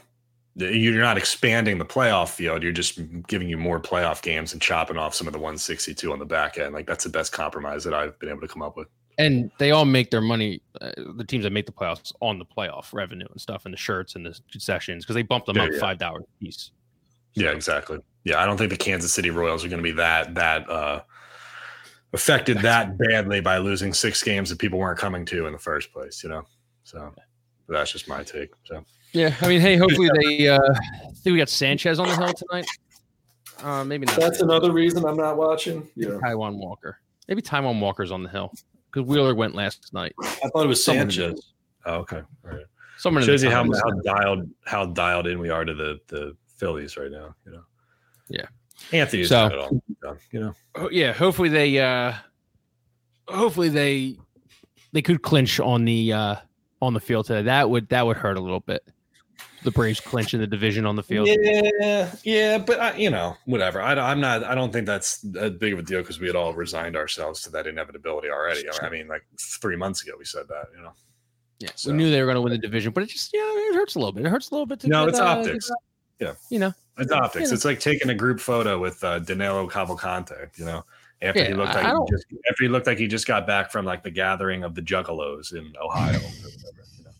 You're 0.59 1.03
not 1.03 1.19
expanding 1.19 1.77
the 1.77 1.85
playoff 1.85 2.31
field. 2.31 2.63
You're 2.63 2.73
just 2.73 2.99
giving 3.27 3.49
you 3.49 3.59
more 3.59 3.79
playoff 3.79 4.23
games 4.23 4.55
and 4.55 4.63
chopping 4.63 4.97
off 4.97 5.15
some 5.15 5.27
of 5.27 5.35
the 5.35 5.39
162 5.39 6.11
on 6.11 6.19
the 6.19 6.25
back 6.25 6.57
end. 6.57 6.73
Like 6.73 6.87
that's 6.87 7.05
the 7.05 7.11
best 7.11 7.33
compromise 7.33 7.85
that 7.85 7.93
I've 7.93 8.19
been 8.19 8.31
able 8.31 8.41
to 8.41 8.49
come 8.49 8.63
up 8.63 8.77
with. 8.77 8.89
And 9.19 9.51
they 9.59 9.71
all 9.71 9.85
make 9.85 10.11
their 10.11 10.21
money, 10.21 10.63
uh, 10.81 10.93
the 11.17 11.25
teams 11.25 11.45
that 11.45 11.51
make 11.51 11.67
the 11.67 11.73
playoffs, 11.73 12.13
on 12.21 12.39
the 12.39 12.45
playoff 12.45 12.93
revenue 12.93 13.27
and 13.31 13.41
stuff, 13.41 13.65
and 13.67 13.73
the 13.73 13.79
shirts 13.79 14.15
and 14.15 14.25
the 14.25 14.39
concessions 14.51 15.05
because 15.05 15.15
they 15.15 15.23
bump 15.23 15.45
them 15.47 15.57
Yeah, 15.57 15.65
up 15.65 15.71
yeah. 15.73 15.79
five 15.79 15.99
dollars 15.99 16.25
a 16.25 16.45
piece. 16.45 16.71
Yeah, 17.35 17.51
exactly. 17.51 17.99
Yeah, 18.25 18.43
I 18.43 18.47
don't 18.47 18.57
think 18.57 18.71
the 18.71 18.77
Kansas 18.79 19.13
City 19.13 19.31
Royals 19.31 19.65
are 19.65 19.69
going 19.69 19.83
to 19.83 19.89
be 19.89 19.93
that 19.93 20.35
that 20.35 20.69
uh 20.71 21.03
affected 22.13 22.59
that 22.61 22.97
badly 22.97 23.41
by 23.41 23.59
losing 23.59 23.93
six 23.93 24.23
games 24.23 24.49
that 24.49 24.59
people 24.59 24.79
weren't 24.79 24.99
coming 24.99 25.27
to 25.27 25.47
in 25.47 25.53
the 25.53 25.59
first 25.59 25.93
place, 25.93 26.23
you 26.23 26.31
know. 26.31 26.43
So 26.85 27.13
that's 27.69 27.93
just 27.93 28.09
my 28.09 28.23
take. 28.23 28.51
So 28.65 28.85
Yeah, 29.17 29.35
I 29.41 29.49
mean, 29.49 29.61
hey, 29.63 29.77
hopefully 29.77 30.11
they. 30.21 30.49
uh 30.49 30.59
I 30.61 31.09
think 31.23 31.33
we 31.33 31.39
got 31.39 31.49
Sanchez 31.49 31.99
on 31.99 32.07
the 32.09 32.17
hill 32.17 32.35
tonight. 32.35 32.67
Uh 33.63 33.83
Maybe 33.85 34.05
not. 34.07 34.17
that's 34.21 34.41
another 34.41 34.73
reason 34.73 35.05
I'm 35.07 35.17
not 35.17 35.37
watching. 35.37 35.89
Yeah, 35.97 36.11
Taijuan 36.23 36.57
Walker. 36.59 36.99
Maybe 37.27 37.41
Taijuan 37.43 37.81
Walker's 37.81 38.13
on 38.13 38.23
the 38.23 38.29
hill 38.29 38.53
because 38.93 39.09
Wheeler 39.09 39.35
went 39.35 39.55
last 39.55 39.93
night. 39.95 40.13
I 40.23 40.49
thought 40.53 40.65
it 40.65 40.69
was 40.69 40.85
Someone 40.85 41.07
in 41.07 41.11
Sanchez. 41.11 41.53
Oh, 41.87 41.95
okay. 42.01 42.19
All 42.45 42.51
right. 42.51 42.65
Someone 42.99 43.23
in 43.23 43.27
the 43.27 43.33
Shows 43.33 43.43
you 43.43 43.51
how, 43.51 43.65
how 43.65 43.91
dialed 44.05 44.51
how 44.67 44.87
dialed 44.87 45.27
in 45.27 45.39
we 45.39 45.49
are 45.49 45.65
to 45.65 45.73
the 45.75 45.99
the 46.09 46.37
Phillies 46.59 46.97
right 46.99 47.11
now. 47.11 47.35
You 47.47 47.53
know. 47.53 47.63
Yeah. 48.29 48.47
Anthony's 48.93 49.31
So- 49.31 49.49
doing 49.49 49.61
it 50.03 50.07
all. 50.07 50.17
You 50.31 50.41
know, 50.41 50.53
Oh, 50.75 50.91
yeah, 50.91 51.13
hopefully 51.13 51.49
they 51.49 51.79
uh 51.79 52.13
hopefully 53.29 53.71
they 53.71 54.17
they 54.93 55.01
could 55.03 55.23
clinch 55.23 55.59
on 55.59 55.85
the 55.87 56.13
uh 56.13 56.37
on 56.83 56.93
the 56.93 57.01
field 57.01 57.27
today. 57.27 57.43
That 57.43 57.71
would 57.71 57.89
that 57.89 58.07
would 58.07 58.19
hurt 58.19 58.37
a 58.37 58.41
little 58.41 58.61
bit. 58.61 58.87
The 59.67 59.73
Braves 59.73 59.99
clinch 59.99 60.33
in 60.33 60.39
the 60.39 60.47
division 60.47 60.87
on 60.87 60.95
the 60.95 61.03
field. 61.03 61.27
Yeah, 61.29 62.15
yeah, 62.23 62.57
but 62.57 62.79
I, 62.79 62.97
you 62.97 63.11
know, 63.11 63.37
whatever. 63.47 63.83
I, 63.83 63.95
I'm 63.95 64.21
not. 64.21 64.45
I 64.45 64.55
don't 64.55 64.73
think 64.73 64.87
that's 64.87 65.19
that 65.33 65.59
big 65.59 65.73
of 65.73 65.81
a 65.81 65.83
deal 65.83 66.03
because 66.03 66.21
we 66.21 66.29
had 66.29 66.37
all 66.37 66.55
resigned 66.55 66.95
ourselves 66.97 67.43
to 67.43 67.51
that 67.51 67.67
inevitability 67.67 68.31
already. 68.31 68.65
I 68.81 68.89
mean, 68.91 69.09
like 69.09 69.25
three 69.41 69.75
months 69.75 70.05
ago, 70.05 70.13
we 70.17 70.25
said 70.25 70.47
that. 70.47 70.67
You 70.77 70.85
know, 70.85 70.93
Yeah, 71.59 71.71
So- 71.75 71.91
we 71.91 71.97
knew 71.97 72.11
they 72.13 72.21
were 72.21 72.27
going 72.27 72.37
to 72.37 72.43
win 72.43 72.53
the 72.53 72.59
division, 72.59 72.93
but 72.93 73.03
it 73.03 73.09
just 73.09 73.31
yeah, 73.35 73.41
it 73.43 73.75
hurts 73.75 73.97
a 73.97 73.99
little 73.99 74.13
bit. 74.13 74.25
It 74.25 74.29
hurts 74.29 74.51
a 74.51 74.55
little 74.55 74.67
bit. 74.67 74.79
To 74.81 74.89
no, 74.89 75.01
get, 75.05 75.09
it's 75.09 75.19
uh, 75.19 75.25
optics. 75.25 75.71
get, 76.21 76.29
uh, 76.29 76.35
You 76.49 76.61
know, 76.61 76.73
It's 76.99 77.11
optics. 77.11 77.49
Yeah. 77.49 77.55
It's 77.55 77.65
like 77.65 77.81
taking 77.81 78.11
a 78.11 78.15
group 78.15 78.39
photo 78.39 78.79
with 78.79 79.03
uh, 79.03 79.19
Danelo 79.19 79.69
Cavalcante. 79.69 80.57
You 80.57 80.65
know, 80.67 80.85
after 81.23 81.45
he 81.45 81.55
looked 81.55 81.75
like 81.75 81.87
he 81.87 82.13
just 82.15 82.27
after 82.49 82.63
he 82.63 82.69
looked 82.69 82.87
like 82.87 82.99
he 82.99 83.09
just 83.09 83.27
got 83.27 83.49
back 83.49 83.73
from 83.73 83.85
like 83.85 84.05
the 84.05 84.13
gathering 84.13 84.63
of 84.63 84.77
the 84.77 84.83
Juggalos 84.83 85.55
in 85.55 85.73
Ohio. 85.83 86.19
or 86.19 86.21
whatever, 86.21 86.85
you 86.99 87.05
know. 87.05 87.11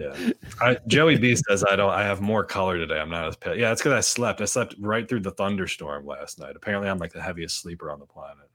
Yeah, 0.00 0.30
I, 0.60 0.78
Joey 0.86 1.18
B 1.18 1.36
says 1.36 1.62
I 1.64 1.76
don't. 1.76 1.90
I 1.90 2.02
have 2.02 2.20
more 2.20 2.42
color 2.44 2.78
today. 2.78 2.98
I'm 2.98 3.10
not 3.10 3.28
as 3.28 3.36
pale. 3.36 3.54
Yeah, 3.56 3.70
it's 3.72 3.80
because 3.82 3.92
I 3.92 4.00
slept. 4.00 4.40
I 4.40 4.46
slept 4.46 4.74
right 4.80 5.06
through 5.08 5.20
the 5.20 5.32
thunderstorm 5.32 6.06
last 6.06 6.38
night. 6.38 6.56
Apparently, 6.56 6.88
I'm 6.88 6.98
like 6.98 7.12
the 7.12 7.20
heaviest 7.22 7.60
sleeper 7.60 7.90
on 7.90 7.98
the 8.00 8.06
planet. 8.06 8.48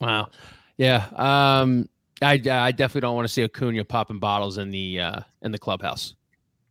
wow, 0.00 0.28
yeah. 0.76 1.06
Um, 1.16 1.88
I 2.22 2.32
I 2.34 2.72
definitely 2.72 3.00
don't 3.02 3.14
want 3.16 3.26
to 3.26 3.32
see 3.32 3.42
Acuna 3.44 3.84
popping 3.84 4.18
bottles 4.18 4.58
in 4.58 4.70
the 4.70 5.00
uh 5.00 5.20
in 5.42 5.52
the 5.52 5.58
clubhouse. 5.58 6.14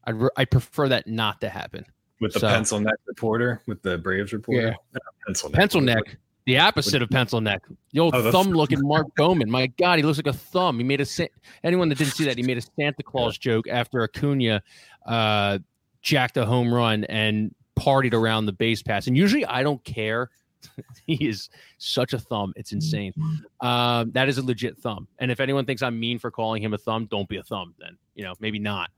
I'd 0.06 0.16
re- 0.16 0.30
I 0.38 0.46
prefer 0.46 0.88
that 0.90 1.08
not 1.08 1.42
to 1.42 1.50
happen. 1.50 1.86
With 2.22 2.34
the 2.34 2.40
So- 2.40 2.48
pencil 2.50 2.80
neck 2.80 2.96
reporter, 3.08 3.62
with 3.68 3.82
the 3.82 3.98
Braves 3.98 4.32
reporter, 4.32 4.76
Yeah. 4.94 5.00
pencil 5.26 5.50
neck, 5.50 5.60
Pencil 5.60 5.82
neck, 5.82 6.18
the 6.46 6.58
opposite 6.60 7.02
of 7.02 7.10
pencil 7.10 7.42
neck. 7.42 7.62
The 7.92 8.00
old 8.00 8.16
Oh, 8.16 8.32
thumb 8.32 8.50
looking 8.50 8.80
Mark 8.82 9.08
Bowman. 9.18 9.50
My 9.50 9.68
God, 9.68 9.98
he 10.00 10.04
looks 10.04 10.18
like 10.18 10.28
a 10.28 10.34
thumb. 10.38 10.78
He 10.78 10.84
made 10.84 11.02
a 11.02 11.06
Sa- 11.06 11.26
anyone 11.64 11.90
that 11.90 11.98
didn't 11.98 12.14
see 12.14 12.26
that 12.26 12.38
he 12.38 12.44
made 12.44 12.58
a 12.58 12.62
Santa 12.62 13.04
Claus 13.04 13.38
joke 13.38 13.68
after 13.68 14.04
Acuna 14.04 14.62
uh, 15.06 15.60
jacked 16.02 16.38
a 16.38 16.46
home 16.46 16.74
run 16.74 17.04
and 17.06 17.54
partied 17.80 18.14
around 18.14 18.46
the 18.46 18.54
base 18.54 18.82
pass. 18.84 19.08
And 19.08 19.18
usually 19.18 19.46
I 19.46 19.64
don't 19.64 19.84
care. 19.84 20.30
he 21.06 21.28
is 21.28 21.50
such 21.78 22.14
a 22.14 22.20
thumb. 22.20 22.54
It's 22.56 22.72
insane. 22.72 23.14
Um, 23.62 24.12
that 24.12 24.28
is 24.30 24.38
a 24.40 24.44
legit 24.44 24.78
thumb. 24.80 25.08
And 25.20 25.30
if 25.32 25.40
anyone 25.40 25.66
thinks 25.66 25.82
I'm 25.82 26.00
mean 26.00 26.18
for 26.20 26.32
calling 26.32 26.62
him 26.64 26.74
a 26.74 26.78
thumb, 26.78 27.06
don't 27.06 27.30
be 27.30 27.38
a 27.38 27.44
thumb. 27.44 27.76
Then 27.80 27.98
you 28.16 28.24
know 28.24 28.34
maybe 28.40 28.60
not. 28.60 28.90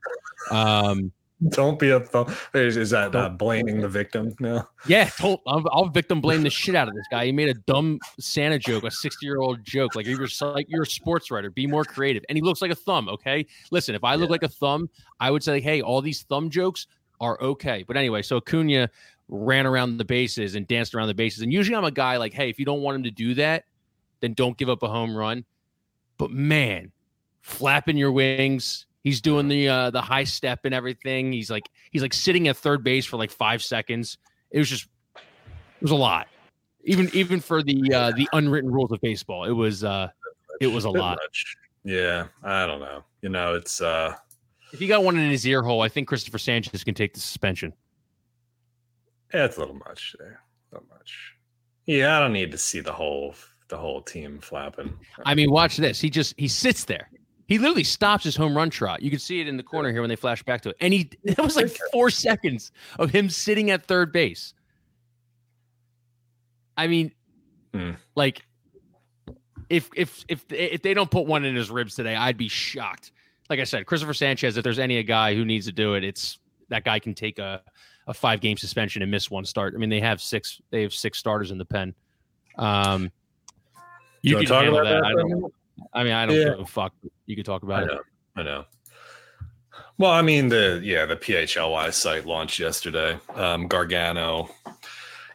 Um, 0.51 1.11
Don't 1.49 1.77
be 1.77 1.91
a 1.91 1.99
thumb. 1.99 2.35
Is, 2.53 2.77
is 2.77 2.89
that 2.89 3.15
uh, 3.15 3.29
blaming 3.29 3.79
the 3.79 3.87
victim? 3.87 4.35
No. 4.39 4.67
Yeah, 4.87 5.05
told, 5.05 5.41
I'll, 5.45 5.63
I'll 5.71 5.89
victim 5.89 6.19
blame 6.19 6.41
the 6.41 6.49
shit 6.49 6.73
out 6.73 6.87
of 6.87 6.95
this 6.95 7.05
guy. 7.11 7.25
He 7.25 7.31
made 7.31 7.49
a 7.49 7.53
dumb 7.53 7.99
Santa 8.19 8.57
joke, 8.57 8.83
a 8.83 8.91
60 8.91 9.23
year 9.25 9.37
old 9.37 9.63
joke. 9.63 9.95
Like 9.95 10.07
you're 10.07 10.27
like 10.41 10.65
you're 10.67 10.83
a 10.83 10.87
sports 10.87 11.29
writer, 11.29 11.51
be 11.51 11.67
more 11.67 11.83
creative. 11.83 12.23
And 12.27 12.37
he 12.37 12.41
looks 12.41 12.61
like 12.61 12.71
a 12.71 12.75
thumb. 12.75 13.07
Okay, 13.09 13.45
listen, 13.69 13.93
if 13.93 14.03
I 14.03 14.15
look 14.15 14.31
like 14.31 14.43
a 14.43 14.47
thumb, 14.47 14.89
I 15.19 15.29
would 15.29 15.43
say, 15.43 15.59
hey, 15.61 15.81
all 15.81 16.01
these 16.01 16.23
thumb 16.23 16.49
jokes 16.49 16.87
are 17.21 17.39
okay. 17.39 17.83
But 17.87 17.97
anyway, 17.97 18.23
so 18.23 18.37
Acuna 18.37 18.89
ran 19.29 19.67
around 19.67 19.97
the 19.97 20.05
bases 20.05 20.55
and 20.55 20.67
danced 20.67 20.95
around 20.95 21.07
the 21.07 21.13
bases. 21.13 21.43
And 21.43 21.53
usually 21.53 21.75
I'm 21.75 21.83
a 21.83 21.91
guy 21.91 22.17
like, 22.17 22.33
hey, 22.33 22.49
if 22.49 22.57
you 22.57 22.65
don't 22.65 22.81
want 22.81 22.95
him 22.95 23.03
to 23.03 23.11
do 23.11 23.35
that, 23.35 23.65
then 24.21 24.33
don't 24.33 24.57
give 24.57 24.69
up 24.69 24.81
a 24.81 24.87
home 24.87 25.15
run. 25.15 25.45
But 26.17 26.31
man, 26.31 26.91
flapping 27.41 27.97
your 27.97 28.11
wings. 28.11 28.86
He's 29.07 29.21
doing 29.21 29.47
the 29.47 29.69
uh, 29.69 29.89
the 29.89 30.01
high 30.01 30.25
step 30.25 30.65
and 30.65 30.75
everything. 30.75 31.31
He's 31.31 31.49
like 31.49 31.69
he's 31.91 32.01
like 32.01 32.13
sitting 32.13 32.49
at 32.49 32.57
third 32.57 32.83
base 32.83 33.05
for 33.05 33.15
like 33.15 33.31
five 33.31 33.63
seconds. 33.63 34.17
It 34.51 34.59
was 34.59 34.69
just 34.69 34.89
it 35.15 35.81
was 35.81 35.91
a 35.91 35.95
lot. 35.95 36.27
Even 36.83 37.09
even 37.13 37.39
for 37.39 37.63
the 37.63 37.93
uh, 37.93 38.11
the 38.11 38.27
unwritten 38.33 38.69
rules 38.69 38.91
of 38.91 38.99
baseball, 38.99 39.45
it 39.45 39.53
was 39.53 39.85
uh, 39.85 40.09
it 40.59 40.67
was 40.67 40.83
a 40.83 40.89
lot. 40.89 41.19
much. 41.23 41.55
Yeah, 41.85 42.27
I 42.43 42.65
don't 42.65 42.81
know. 42.81 43.05
You 43.21 43.29
know, 43.29 43.55
it's 43.55 43.79
uh 43.79 44.13
If 44.73 44.79
he 44.79 44.87
got 44.87 45.05
one 45.05 45.15
in 45.17 45.31
his 45.31 45.47
ear 45.47 45.63
hole, 45.63 45.81
I 45.81 45.87
think 45.87 46.09
Christopher 46.09 46.37
Sanchez 46.37 46.83
can 46.83 46.93
take 46.93 47.13
the 47.13 47.21
suspension. 47.21 47.71
yeah, 49.33 49.45
it's 49.45 49.55
a 49.55 49.61
little 49.61 49.75
much 49.87 50.17
there. 50.19 50.41
A 50.73 50.75
little 50.75 50.89
much. 50.89 51.31
Yeah, 51.85 52.17
I 52.17 52.19
don't 52.19 52.33
need 52.33 52.51
to 52.51 52.57
see 52.57 52.81
the 52.81 52.91
whole 52.91 53.35
the 53.69 53.77
whole 53.77 54.01
team 54.01 54.39
flapping. 54.39 54.93
I 55.25 55.33
mean, 55.33 55.49
watch 55.49 55.77
this. 55.77 56.01
He 56.01 56.09
just 56.09 56.33
he 56.37 56.49
sits 56.49 56.83
there. 56.83 57.09
He 57.47 57.57
literally 57.57 57.83
stops 57.85 58.23
his 58.25 58.35
home 58.35 58.55
run 58.55 58.69
trot. 58.69 59.01
You 59.01 59.09
can 59.09 59.19
see 59.19 59.39
it 59.39 59.47
in 59.47 59.55
the 59.57 59.63
corner 59.63 59.91
here 59.91 60.01
when 60.01 60.09
they 60.09 60.15
flash 60.17 60.43
back 60.43 60.61
to 60.61 60.69
it. 60.69 60.77
And 60.81 60.93
he 60.93 61.09
it 61.23 61.37
was 61.39 61.55
like 61.55 61.69
four 61.91 62.09
seconds 62.09 62.71
of 62.99 63.09
him 63.09 63.29
sitting 63.29 63.71
at 63.71 63.85
third 63.85 64.11
base. 64.11 64.53
I 66.75 66.87
mean, 66.87 67.11
Hmm. 67.73 67.91
like 68.15 68.43
if 69.69 69.89
if 69.95 70.23
if 70.29 70.45
if 70.51 70.81
they 70.81 70.93
don't 70.93 71.11
put 71.11 71.25
one 71.27 71.43
in 71.45 71.55
his 71.55 71.69
ribs 71.69 71.95
today, 71.95 72.15
I'd 72.15 72.37
be 72.37 72.47
shocked. 72.47 73.11
Like 73.49 73.59
I 73.59 73.65
said, 73.65 73.85
Christopher 73.85 74.13
Sanchez, 74.13 74.57
if 74.57 74.63
there's 74.63 74.79
any 74.79 74.97
a 74.97 75.03
guy 75.03 75.35
who 75.35 75.43
needs 75.45 75.65
to 75.67 75.71
do 75.71 75.93
it, 75.95 76.03
it's 76.03 76.39
that 76.69 76.83
guy 76.83 76.99
can 76.99 77.13
take 77.13 77.39
a, 77.39 77.61
a 78.07 78.13
five 78.13 78.39
game 78.41 78.57
suspension 78.57 79.01
and 79.01 79.11
miss 79.11 79.29
one 79.31 79.45
start. 79.45 79.73
I 79.75 79.77
mean, 79.77 79.89
they 79.89 79.99
have 79.99 80.21
six 80.21 80.61
they 80.69 80.81
have 80.81 80.93
six 80.93 81.17
starters 81.17 81.51
in 81.51 81.57
the 81.57 81.65
pen. 81.65 81.93
Um 82.57 83.11
You 84.21 84.31
you 84.31 84.37
can 84.37 84.45
talk 84.47 84.63
handle 84.63 84.79
about 84.81 84.89
that. 84.89 85.01
that 85.01 85.05
I 85.05 85.11
don't 85.13 85.29
minute? 85.29 85.51
I 85.93 86.03
mean, 86.03 86.13
I 86.13 86.25
don't 86.25 86.35
Yeah. 86.35 86.43
give 86.51 86.59
a 86.59 86.65
fuck. 86.65 86.93
You 87.27 87.35
could 87.35 87.45
talk 87.45 87.61
I 87.63 87.67
about 87.67 87.83
it. 87.83 87.99
I 88.35 88.43
know. 88.43 88.65
Well, 89.99 90.11
I 90.11 90.21
mean 90.21 90.49
the 90.49 90.79
yeah 90.83 91.05
the 91.05 91.15
PHLY 91.15 91.93
site 91.93 92.25
launched 92.25 92.59
yesterday. 92.59 93.19
Um, 93.35 93.67
Gargano, 93.67 94.49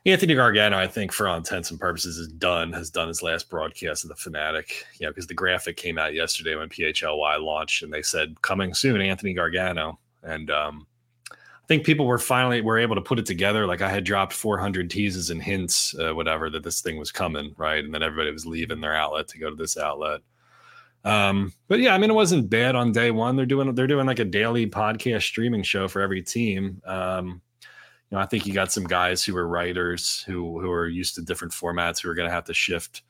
Anthony 0.06 0.34
Gargano, 0.34 0.78
I 0.78 0.86
think 0.88 1.12
for 1.12 1.28
all 1.28 1.36
intents 1.36 1.70
and 1.70 1.78
purposes 1.78 2.16
is 2.16 2.28
done. 2.28 2.72
Has 2.72 2.90
done 2.90 3.08
his 3.08 3.22
last 3.22 3.48
broadcast 3.50 4.04
of 4.04 4.08
the 4.08 4.16
Fanatic. 4.16 4.84
You 4.98 5.06
know, 5.06 5.10
because 5.10 5.26
the 5.26 5.34
graphic 5.34 5.76
came 5.76 5.98
out 5.98 6.14
yesterday 6.14 6.56
when 6.56 6.68
PHLY 6.68 7.40
launched, 7.40 7.82
and 7.82 7.92
they 7.92 8.02
said 8.02 8.40
coming 8.42 8.74
soon, 8.74 9.00
Anthony 9.00 9.34
Gargano, 9.34 9.98
and 10.22 10.50
um, 10.50 10.86
I 11.30 11.66
think 11.68 11.84
people 11.84 12.06
were 12.06 12.18
finally 12.18 12.60
were 12.60 12.78
able 12.78 12.96
to 12.96 13.02
put 13.02 13.18
it 13.18 13.26
together. 13.26 13.66
Like 13.66 13.82
I 13.82 13.88
had 13.88 14.04
dropped 14.04 14.32
400 14.32 14.90
teases 14.90 15.30
and 15.30 15.42
hints, 15.42 15.94
uh, 15.98 16.14
whatever, 16.14 16.50
that 16.50 16.64
this 16.64 16.80
thing 16.80 16.98
was 16.98 17.12
coming, 17.12 17.54
right? 17.56 17.84
And 17.84 17.94
then 17.94 18.02
everybody 18.02 18.32
was 18.32 18.46
leaving 18.46 18.80
their 18.80 18.94
outlet 18.94 19.28
to 19.28 19.38
go 19.38 19.50
to 19.50 19.56
this 19.56 19.76
outlet. 19.76 20.20
Um, 21.04 21.52
but 21.68 21.80
yeah, 21.80 21.94
I 21.94 21.98
mean, 21.98 22.10
it 22.10 22.14
wasn't 22.14 22.48
bad 22.48 22.76
on 22.76 22.92
day 22.92 23.10
one. 23.10 23.36
They're 23.36 23.46
doing 23.46 23.74
they're 23.74 23.86
doing 23.86 24.06
like 24.06 24.20
a 24.20 24.24
daily 24.24 24.68
podcast 24.68 25.22
streaming 25.22 25.62
show 25.62 25.88
for 25.88 26.00
every 26.00 26.22
team. 26.22 26.80
Um, 26.86 27.42
you 28.10 28.16
know, 28.16 28.18
I 28.18 28.26
think 28.26 28.46
you 28.46 28.52
got 28.52 28.72
some 28.72 28.84
guys 28.84 29.24
who 29.24 29.36
are 29.36 29.48
writers 29.48 30.22
who 30.26 30.60
who 30.60 30.70
are 30.70 30.86
used 30.86 31.14
to 31.16 31.22
different 31.22 31.52
formats 31.52 32.00
who 32.02 32.08
are 32.10 32.14
going 32.14 32.28
to 32.28 32.34
have 32.34 32.44
to 32.44 32.54
shift 32.54 33.02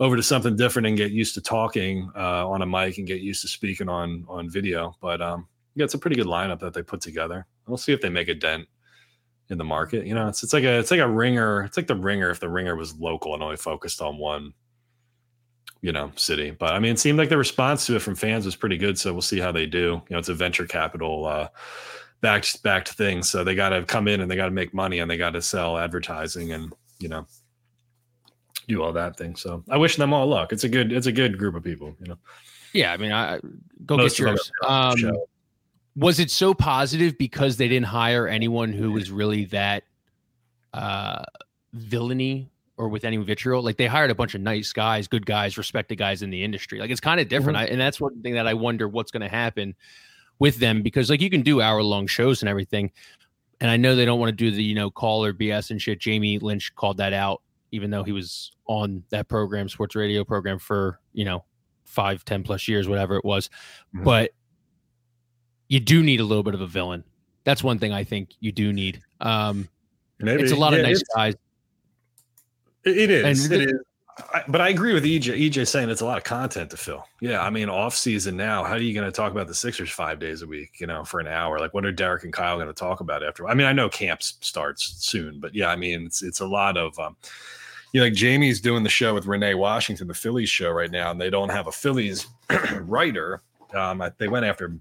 over 0.00 0.16
to 0.16 0.22
something 0.22 0.56
different 0.56 0.86
and 0.86 0.96
get 0.96 1.12
used 1.12 1.34
to 1.34 1.40
talking 1.40 2.10
uh, 2.16 2.48
on 2.48 2.62
a 2.62 2.66
mic 2.66 2.98
and 2.98 3.06
get 3.06 3.20
used 3.20 3.42
to 3.42 3.48
speaking 3.48 3.88
on 3.88 4.24
on 4.28 4.50
video. 4.50 4.96
But 5.00 5.22
um, 5.22 5.48
yeah, 5.74 5.84
it's 5.84 5.94
a 5.94 5.98
pretty 5.98 6.16
good 6.16 6.26
lineup 6.26 6.60
that 6.60 6.74
they 6.74 6.82
put 6.82 7.00
together. 7.00 7.46
We'll 7.66 7.78
see 7.78 7.92
if 7.92 8.00
they 8.00 8.10
make 8.10 8.28
a 8.28 8.34
dent 8.34 8.66
in 9.50 9.58
the 9.58 9.64
market. 9.64 10.06
You 10.06 10.14
know, 10.14 10.28
it's 10.28 10.42
it's 10.42 10.52
like 10.52 10.64
a 10.64 10.78
it's 10.78 10.90
like 10.90 11.00
a 11.00 11.08
ringer. 11.08 11.62
It's 11.62 11.76
like 11.76 11.86
the 11.86 11.94
ringer 11.94 12.30
if 12.30 12.40
the 12.40 12.50
ringer 12.50 12.76
was 12.76 12.98
local 12.98 13.34
and 13.34 13.42
only 13.42 13.56
focused 13.56 14.00
on 14.02 14.18
one 14.18 14.52
you 15.84 15.92
know 15.92 16.10
city. 16.16 16.50
But 16.50 16.72
i 16.72 16.78
mean 16.78 16.92
it 16.92 16.98
seemed 16.98 17.18
like 17.18 17.28
the 17.28 17.36
response 17.36 17.84
to 17.86 17.96
it 17.96 18.02
from 18.02 18.14
fans 18.14 18.46
was 18.46 18.56
pretty 18.56 18.78
good 18.78 18.98
so 18.98 19.12
we'll 19.12 19.20
see 19.32 19.38
how 19.38 19.52
they 19.52 19.66
do. 19.66 20.00
You 20.08 20.14
know 20.14 20.18
it's 20.18 20.30
a 20.30 20.34
venture 20.34 20.66
capital 20.66 21.26
uh 21.26 21.48
backed 22.22 22.62
backed 22.62 22.88
thing 22.92 23.22
so 23.22 23.44
they 23.44 23.54
got 23.54 23.68
to 23.68 23.84
come 23.84 24.08
in 24.08 24.22
and 24.22 24.30
they 24.30 24.36
got 24.36 24.46
to 24.46 24.50
make 24.50 24.72
money 24.72 25.00
and 25.00 25.10
they 25.10 25.18
got 25.18 25.30
to 25.34 25.42
sell 25.42 25.76
advertising 25.76 26.52
and 26.52 26.72
you 26.98 27.08
know 27.08 27.26
do 28.66 28.82
all 28.82 28.92
that 28.94 29.18
thing. 29.18 29.36
So 29.36 29.62
i 29.68 29.76
wish 29.76 29.96
them 29.96 30.14
all 30.14 30.26
luck. 30.26 30.52
It's 30.54 30.64
a 30.64 30.68
good 30.70 30.90
it's 30.90 31.06
a 31.06 31.12
good 31.12 31.36
group 31.38 31.54
of 31.54 31.62
people 31.62 31.94
you 32.00 32.06
know. 32.08 32.18
Yeah, 32.72 32.92
I 32.92 32.96
mean, 32.96 33.12
I 33.12 33.38
go 33.86 33.96
Most 33.98 34.16
get 34.16 34.24
yours. 34.26 34.50
are 34.64 34.68
on 34.68 34.88
the 34.98 35.06
Um, 35.06 35.12
show. 35.14 35.28
was 35.96 36.18
it 36.18 36.30
so 36.30 36.54
positive 36.54 37.16
because 37.18 37.56
they 37.58 37.68
didn't 37.68 37.86
hire 37.86 38.26
anyone 38.26 38.72
who 38.72 38.90
was 38.90 39.10
really 39.10 39.44
that 39.46 39.84
uh 40.72 41.22
villainy 41.74 42.50
or 42.76 42.88
with 42.88 43.04
any 43.04 43.16
vitriol? 43.16 43.62
Like 43.62 43.76
they 43.76 43.86
hired 43.86 44.10
a 44.10 44.14
bunch 44.14 44.34
of 44.34 44.40
nice 44.40 44.72
guys, 44.72 45.08
good 45.08 45.26
guys, 45.26 45.56
respected 45.58 45.96
guys 45.96 46.22
in 46.22 46.30
the 46.30 46.42
industry. 46.42 46.78
Like 46.78 46.90
it's 46.90 47.00
kind 47.00 47.20
of 47.20 47.28
different. 47.28 47.56
I, 47.56 47.64
and 47.66 47.80
that's 47.80 48.00
one 48.00 48.20
thing 48.22 48.34
that 48.34 48.46
I 48.46 48.54
wonder 48.54 48.88
what's 48.88 49.10
going 49.10 49.22
to 49.22 49.28
happen 49.28 49.74
with 50.38 50.56
them 50.58 50.82
because 50.82 51.10
like 51.10 51.20
you 51.20 51.30
can 51.30 51.42
do 51.42 51.60
hour 51.60 51.82
long 51.82 52.06
shows 52.06 52.42
and 52.42 52.48
everything. 52.48 52.90
And 53.60 53.70
I 53.70 53.76
know 53.76 53.94
they 53.94 54.04
don't 54.04 54.18
want 54.18 54.30
to 54.30 54.36
do 54.36 54.50
the, 54.50 54.62
you 54.62 54.74
know, 54.74 54.90
call 54.90 55.24
or 55.24 55.32
BS 55.32 55.70
and 55.70 55.80
shit. 55.80 56.00
Jamie 56.00 56.38
Lynch 56.38 56.74
called 56.74 56.96
that 56.96 57.12
out, 57.12 57.40
even 57.70 57.90
though 57.90 58.02
he 58.02 58.12
was 58.12 58.50
on 58.66 59.04
that 59.10 59.28
program, 59.28 59.68
sports 59.68 59.94
radio 59.94 60.24
program 60.24 60.58
for, 60.58 60.98
you 61.12 61.24
know, 61.24 61.44
five, 61.84 62.24
ten 62.24 62.42
plus 62.42 62.66
years, 62.66 62.88
whatever 62.88 63.16
it 63.16 63.24
was. 63.24 63.48
Mhm. 63.94 64.04
But 64.04 64.32
you 65.68 65.80
do 65.80 66.02
need 66.02 66.20
a 66.20 66.24
little 66.24 66.42
bit 66.42 66.54
of 66.54 66.60
a 66.60 66.66
villain. 66.66 67.04
That's 67.44 67.62
one 67.62 67.78
thing 67.78 67.92
I 67.92 68.04
think 68.04 68.30
you 68.40 68.52
do 68.52 68.72
need. 68.72 69.00
Um, 69.20 69.68
Maybe 70.18 70.42
it's 70.42 70.52
a 70.52 70.56
lot 70.56 70.72
Yeah, 70.72 70.80
of 70.80 70.86
nice 70.86 71.02
guys. 71.14 71.34
It, 72.84 73.10
is. 73.10 73.44
And 73.44 73.52
it 73.52 73.70
is. 73.70 73.80
I, 74.32 74.44
but 74.46 74.60
I 74.60 74.68
agree 74.68 74.94
with 74.94 75.04
EJ. 75.04 75.50
EJ 75.50 75.66
saying 75.66 75.90
it's 75.90 76.00
a 76.00 76.04
lot 76.04 76.18
of 76.18 76.24
content 76.24 76.70
to 76.70 76.76
fill. 76.76 77.04
Yeah, 77.20 77.42
I 77.42 77.50
mean, 77.50 77.68
off 77.68 77.94
season 77.96 78.36
now. 78.36 78.62
How 78.62 78.74
are 78.74 78.78
you 78.78 78.94
going 78.94 79.06
to 79.06 79.12
talk 79.12 79.32
about 79.32 79.48
the 79.48 79.54
Sixers 79.54 79.90
five 79.90 80.20
days 80.20 80.42
a 80.42 80.46
week? 80.46 80.78
You 80.78 80.86
know, 80.86 81.04
for 81.04 81.18
an 81.18 81.26
hour. 81.26 81.58
Like, 81.58 81.74
what 81.74 81.84
are 81.84 81.92
Derek 81.92 82.22
and 82.22 82.32
Kyle 82.32 82.56
going 82.56 82.68
to 82.68 82.74
talk 82.74 83.00
about 83.00 83.24
after? 83.24 83.48
I 83.48 83.54
mean, 83.54 83.66
I 83.66 83.72
know 83.72 83.88
camp 83.88 84.22
starts 84.22 85.04
soon, 85.04 85.40
but 85.40 85.54
yeah, 85.54 85.68
I 85.68 85.76
mean, 85.76 86.06
it's 86.06 86.22
it's 86.22 86.40
a 86.40 86.46
lot 86.46 86.76
of. 86.76 86.98
Um, 86.98 87.16
you 87.92 88.00
know, 88.00 88.06
like 88.06 88.14
Jamie's 88.14 88.60
doing 88.60 88.82
the 88.82 88.88
show 88.88 89.14
with 89.14 89.26
Renee 89.26 89.54
Washington, 89.54 90.08
the 90.08 90.14
Phillies 90.14 90.50
show 90.50 90.70
right 90.70 90.90
now, 90.90 91.12
and 91.12 91.20
they 91.20 91.30
don't 91.30 91.50
have 91.50 91.68
a 91.68 91.72
Phillies 91.72 92.26
writer. 92.80 93.40
Um, 93.72 94.02
I, 94.02 94.12
they 94.18 94.28
went 94.28 94.46
after. 94.46 94.76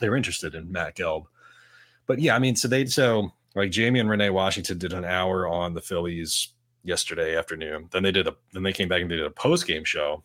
They 0.00 0.08
were 0.08 0.16
interested 0.16 0.56
in 0.56 0.70
Matt 0.70 0.96
Gelb, 0.96 1.26
but 2.06 2.18
yeah, 2.18 2.34
I 2.34 2.40
mean, 2.40 2.56
so 2.56 2.66
they 2.66 2.86
so 2.86 3.32
like 3.54 3.70
Jamie 3.70 4.00
and 4.00 4.10
Renee 4.10 4.30
Washington 4.30 4.78
did 4.78 4.92
an 4.92 5.04
hour 5.04 5.46
on 5.46 5.74
the 5.74 5.80
Phillies 5.80 6.48
yesterday 6.84 7.36
afternoon. 7.36 7.88
Then 7.90 8.02
they 8.02 8.12
did 8.12 8.26
a 8.26 8.36
then 8.52 8.62
they 8.62 8.72
came 8.72 8.88
back 8.88 9.02
and 9.02 9.10
they 9.10 9.16
did 9.16 9.26
a 9.26 9.30
post 9.30 9.66
game 9.66 9.84
show 9.84 10.22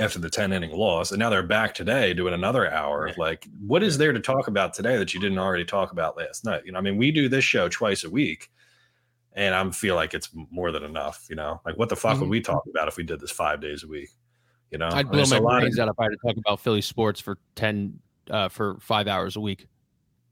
after 0.00 0.18
the 0.18 0.30
10 0.30 0.52
inning 0.52 0.72
loss. 0.72 1.10
And 1.10 1.18
now 1.18 1.30
they're 1.30 1.42
back 1.42 1.74
today 1.74 2.14
doing 2.14 2.34
another 2.34 2.70
hour. 2.70 3.12
Like, 3.16 3.46
what 3.64 3.82
is 3.82 3.98
there 3.98 4.12
to 4.12 4.20
talk 4.20 4.48
about 4.48 4.74
today 4.74 4.96
that 4.96 5.14
you 5.14 5.20
didn't 5.20 5.38
already 5.38 5.64
talk 5.64 5.92
about 5.92 6.16
last 6.16 6.44
night? 6.44 6.62
You 6.64 6.72
know, 6.72 6.78
I 6.78 6.82
mean, 6.82 6.96
we 6.96 7.10
do 7.10 7.28
this 7.28 7.44
show 7.44 7.68
twice 7.68 8.04
a 8.04 8.10
week, 8.10 8.50
and 9.32 9.54
I 9.54 9.70
feel 9.70 9.94
like 9.94 10.14
it's 10.14 10.30
more 10.50 10.72
than 10.72 10.82
enough. 10.82 11.26
You 11.28 11.36
know, 11.36 11.60
like 11.64 11.76
what 11.76 11.88
the 11.88 11.96
fuck 11.96 12.12
mm-hmm. 12.12 12.22
would 12.22 12.30
we 12.30 12.40
talk 12.40 12.64
about 12.68 12.88
if 12.88 12.96
we 12.96 13.04
did 13.04 13.20
this 13.20 13.30
five 13.30 13.60
days 13.60 13.84
a 13.84 13.88
week? 13.88 14.10
You 14.70 14.78
know, 14.78 14.88
I'd 14.90 15.10
blow 15.10 15.24
my 15.26 15.38
brains 15.38 15.78
out 15.78 15.88
if 15.88 15.98
I 15.98 16.04
had 16.04 16.10
to 16.10 16.16
talk 16.16 16.36
about 16.36 16.58
Philly 16.58 16.80
sports 16.80 17.20
for 17.20 17.38
10 17.54 18.00
uh, 18.30 18.48
for 18.48 18.78
five 18.80 19.06
hours 19.06 19.36
a 19.36 19.40
week. 19.40 19.66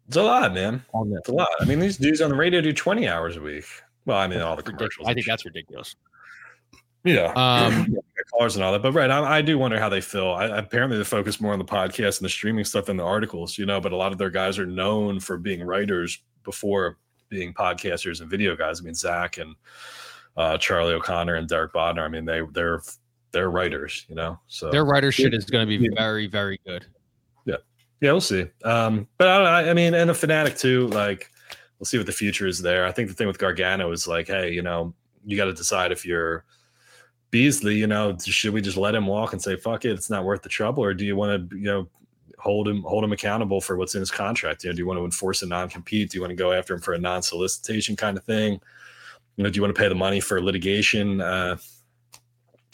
It's 0.08 0.16
a 0.16 0.22
lot, 0.22 0.52
man. 0.52 0.84
It's 0.92 1.28
a 1.28 1.32
lot. 1.32 1.48
I 1.60 1.64
mean, 1.64 1.78
these 1.78 1.96
dudes 1.96 2.20
on 2.20 2.30
the 2.30 2.36
radio 2.36 2.60
do 2.60 2.72
20 2.72 3.08
hours 3.08 3.36
a 3.36 3.40
week. 3.40 3.64
Well, 4.04 4.18
I 4.18 4.26
mean, 4.26 4.40
all 4.40 4.56
the 4.56 4.62
commercials. 4.62 5.06
I 5.06 5.14
think 5.14 5.26
that's 5.26 5.44
ridiculous. 5.44 5.96
Yeah, 7.04 7.32
um, 7.36 7.96
cars 8.38 8.56
and 8.56 8.64
all 8.64 8.72
that. 8.72 8.82
But 8.82 8.92
right, 8.92 9.10
I, 9.10 9.38
I 9.38 9.42
do 9.42 9.58
wonder 9.58 9.78
how 9.78 9.88
they 9.88 10.00
feel. 10.00 10.30
I, 10.30 10.46
apparently, 10.46 10.98
they 10.98 11.04
focus 11.04 11.40
more 11.40 11.52
on 11.52 11.58
the 11.58 11.64
podcast 11.64 12.18
and 12.18 12.24
the 12.24 12.30
streaming 12.30 12.64
stuff 12.64 12.86
than 12.86 12.96
the 12.96 13.04
articles, 13.04 13.58
you 13.58 13.66
know. 13.66 13.80
But 13.80 13.92
a 13.92 13.96
lot 13.96 14.12
of 14.12 14.18
their 14.18 14.30
guys 14.30 14.58
are 14.58 14.66
known 14.66 15.20
for 15.20 15.36
being 15.36 15.64
writers 15.64 16.22
before 16.44 16.98
being 17.28 17.52
podcasters 17.54 18.20
and 18.20 18.30
video 18.30 18.54
guys. 18.54 18.80
I 18.80 18.84
mean, 18.84 18.94
Zach 18.94 19.38
and 19.38 19.56
uh, 20.36 20.58
Charlie 20.58 20.94
O'Connor 20.94 21.34
and 21.34 21.48
Derek 21.48 21.72
Bodner. 21.72 22.02
I 22.02 22.08
mean, 22.08 22.24
they 22.24 22.42
they're 22.52 22.82
they're 23.32 23.50
writers, 23.50 24.06
you 24.08 24.14
know. 24.14 24.38
So 24.46 24.70
their 24.70 24.84
writer 24.84 25.10
shit 25.10 25.34
is 25.34 25.44
going 25.46 25.66
to 25.66 25.78
be 25.78 25.88
very 25.96 26.28
very 26.28 26.60
good. 26.64 26.86
Yeah, 27.46 27.56
yeah, 28.00 28.12
we'll 28.12 28.20
see. 28.20 28.46
Um, 28.64 29.08
but 29.18 29.28
I, 29.28 29.70
I 29.70 29.74
mean, 29.74 29.94
and 29.94 30.10
a 30.10 30.14
fanatic 30.14 30.56
too, 30.56 30.86
like 30.88 31.31
we'll 31.82 31.86
see 31.86 31.98
what 31.98 32.06
the 32.06 32.12
future 32.12 32.46
is 32.46 32.62
there. 32.62 32.86
I 32.86 32.92
think 32.92 33.08
the 33.08 33.14
thing 33.14 33.26
with 33.26 33.40
Gargano 33.40 33.90
is 33.90 34.06
like, 34.06 34.28
hey, 34.28 34.52
you 34.52 34.62
know, 34.62 34.94
you 35.26 35.36
got 35.36 35.46
to 35.46 35.52
decide 35.52 35.90
if 35.90 36.06
you're 36.06 36.44
Beasley, 37.32 37.74
you 37.74 37.88
know, 37.88 38.16
should 38.24 38.54
we 38.54 38.60
just 38.60 38.76
let 38.76 38.94
him 38.94 39.04
walk 39.04 39.32
and 39.32 39.42
say 39.42 39.56
fuck 39.56 39.84
it, 39.84 39.90
it's 39.90 40.08
not 40.08 40.24
worth 40.24 40.42
the 40.42 40.48
trouble, 40.48 40.84
or 40.84 40.94
do 40.94 41.04
you 41.04 41.16
want 41.16 41.50
to, 41.50 41.56
you 41.56 41.64
know, 41.64 41.88
hold 42.38 42.68
him 42.68 42.82
hold 42.82 43.02
him 43.02 43.10
accountable 43.10 43.60
for 43.60 43.76
what's 43.76 43.96
in 43.96 44.00
his 44.00 44.12
contract? 44.12 44.62
You 44.62 44.70
know, 44.70 44.76
do 44.76 44.78
you 44.78 44.86
want 44.86 45.00
to 45.00 45.04
enforce 45.04 45.42
a 45.42 45.46
non 45.46 45.68
compete? 45.68 46.10
Do 46.10 46.18
you 46.18 46.22
want 46.22 46.30
to 46.30 46.36
go 46.36 46.52
after 46.52 46.72
him 46.72 46.80
for 46.80 46.94
a 46.94 46.98
non 47.00 47.20
solicitation 47.20 47.96
kind 47.96 48.16
of 48.16 48.22
thing? 48.22 48.60
You 49.36 49.42
know, 49.42 49.50
do 49.50 49.56
you 49.56 49.62
want 49.62 49.74
to 49.74 49.80
pay 49.80 49.88
the 49.88 49.96
money 49.96 50.20
for 50.20 50.40
litigation? 50.40 51.20
Uh, 51.20 51.56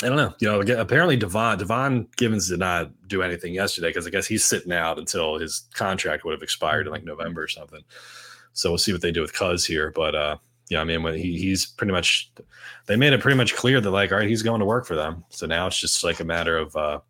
I 0.02 0.08
don't 0.08 0.16
know. 0.18 0.34
You 0.38 0.48
know, 0.48 0.78
apparently 0.78 1.16
Devon 1.16 1.56
Devon 1.56 2.08
Givens 2.18 2.50
did 2.50 2.58
not 2.58 2.90
do 3.08 3.22
anything 3.22 3.54
yesterday 3.54 3.88
because 3.88 4.06
I 4.06 4.10
guess 4.10 4.26
he's 4.26 4.44
sitting 4.44 4.72
out 4.72 4.98
until 4.98 5.38
his 5.38 5.66
contract 5.72 6.26
would 6.26 6.32
have 6.32 6.42
expired 6.42 6.86
in 6.86 6.92
like 6.92 7.04
November 7.04 7.44
or 7.44 7.48
something. 7.48 7.80
So 8.52 8.70
we'll 8.70 8.78
see 8.78 8.92
what 8.92 9.02
they 9.02 9.12
do 9.12 9.20
with 9.20 9.32
Cuz 9.32 9.64
here. 9.64 9.92
But 9.94 10.14
uh, 10.14 10.36
yeah, 10.68 10.80
I 10.80 10.84
mean, 10.84 11.02
when 11.02 11.14
he, 11.14 11.38
he's 11.38 11.66
pretty 11.66 11.92
much, 11.92 12.30
they 12.86 12.96
made 12.96 13.12
it 13.12 13.20
pretty 13.20 13.36
much 13.36 13.54
clear 13.54 13.80
that 13.80 13.90
like, 13.90 14.12
all 14.12 14.18
right, 14.18 14.28
he's 14.28 14.42
going 14.42 14.60
to 14.60 14.66
work 14.66 14.86
for 14.86 14.96
them. 14.96 15.24
So 15.30 15.46
now 15.46 15.66
it's 15.66 15.78
just 15.78 16.04
like 16.04 16.20
a 16.20 16.24
matter 16.24 16.58
of 16.58 16.76
uh, 16.76 17.00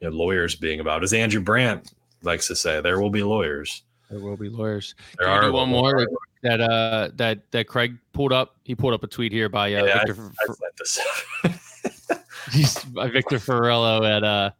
you 0.00 0.10
know, 0.10 0.16
lawyers 0.16 0.54
being 0.54 0.80
about. 0.80 1.02
As 1.02 1.12
Andrew 1.12 1.40
Brandt 1.40 1.92
likes 2.22 2.46
to 2.48 2.56
say, 2.56 2.80
there 2.80 3.00
will 3.00 3.10
be 3.10 3.22
lawyers. 3.22 3.82
There 4.10 4.20
will 4.20 4.36
be 4.36 4.48
lawyers. 4.48 4.94
There 5.18 5.26
Can 5.26 5.44
are 5.44 5.52
one 5.52 5.68
more 5.68 6.06
that 6.42 6.60
uh 6.60 7.10
that 7.14 7.50
that 7.50 7.66
Craig 7.66 7.96
pulled 8.12 8.32
up. 8.32 8.56
He 8.62 8.74
pulled 8.74 8.94
up 8.94 9.02
a 9.02 9.08
tweet 9.08 9.32
here 9.32 9.48
by 9.48 9.74
uh, 9.74 9.84
yeah, 9.84 10.04
Victor. 10.04 10.30
I, 11.44 11.50
I 11.50 12.18
he's 12.52 12.84
by 12.84 13.08
Victor 13.08 13.38
Fiorillo 13.38 14.08
at 14.08 14.22
uh 14.22 14.50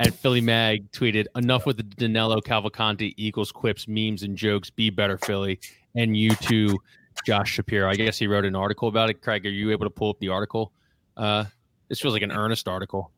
at 0.00 0.14
Philly 0.14 0.40
Mag 0.40 0.90
tweeted, 0.92 1.26
"Enough 1.36 1.66
with 1.66 1.76
the 1.76 1.82
Danelo 1.82 2.42
Cavalcante 2.42 3.14
Eagles 3.16 3.52
quips, 3.52 3.86
memes, 3.86 4.22
and 4.22 4.36
jokes. 4.36 4.70
Be 4.70 4.90
better, 4.90 5.18
Philly." 5.18 5.60
And 5.94 6.16
you 6.16 6.34
too, 6.36 6.78
Josh 7.24 7.52
Shapiro. 7.52 7.88
I 7.88 7.94
guess 7.94 8.18
he 8.18 8.26
wrote 8.26 8.44
an 8.44 8.56
article 8.56 8.88
about 8.88 9.10
it. 9.10 9.22
Craig, 9.22 9.46
are 9.46 9.50
you 9.50 9.70
able 9.70 9.86
to 9.86 9.90
pull 9.90 10.10
up 10.10 10.18
the 10.18 10.28
article? 10.28 10.72
Uh, 11.16 11.44
this 11.88 12.00
feels 12.00 12.14
like 12.14 12.22
an 12.22 12.32
earnest 12.32 12.66
article, 12.66 13.12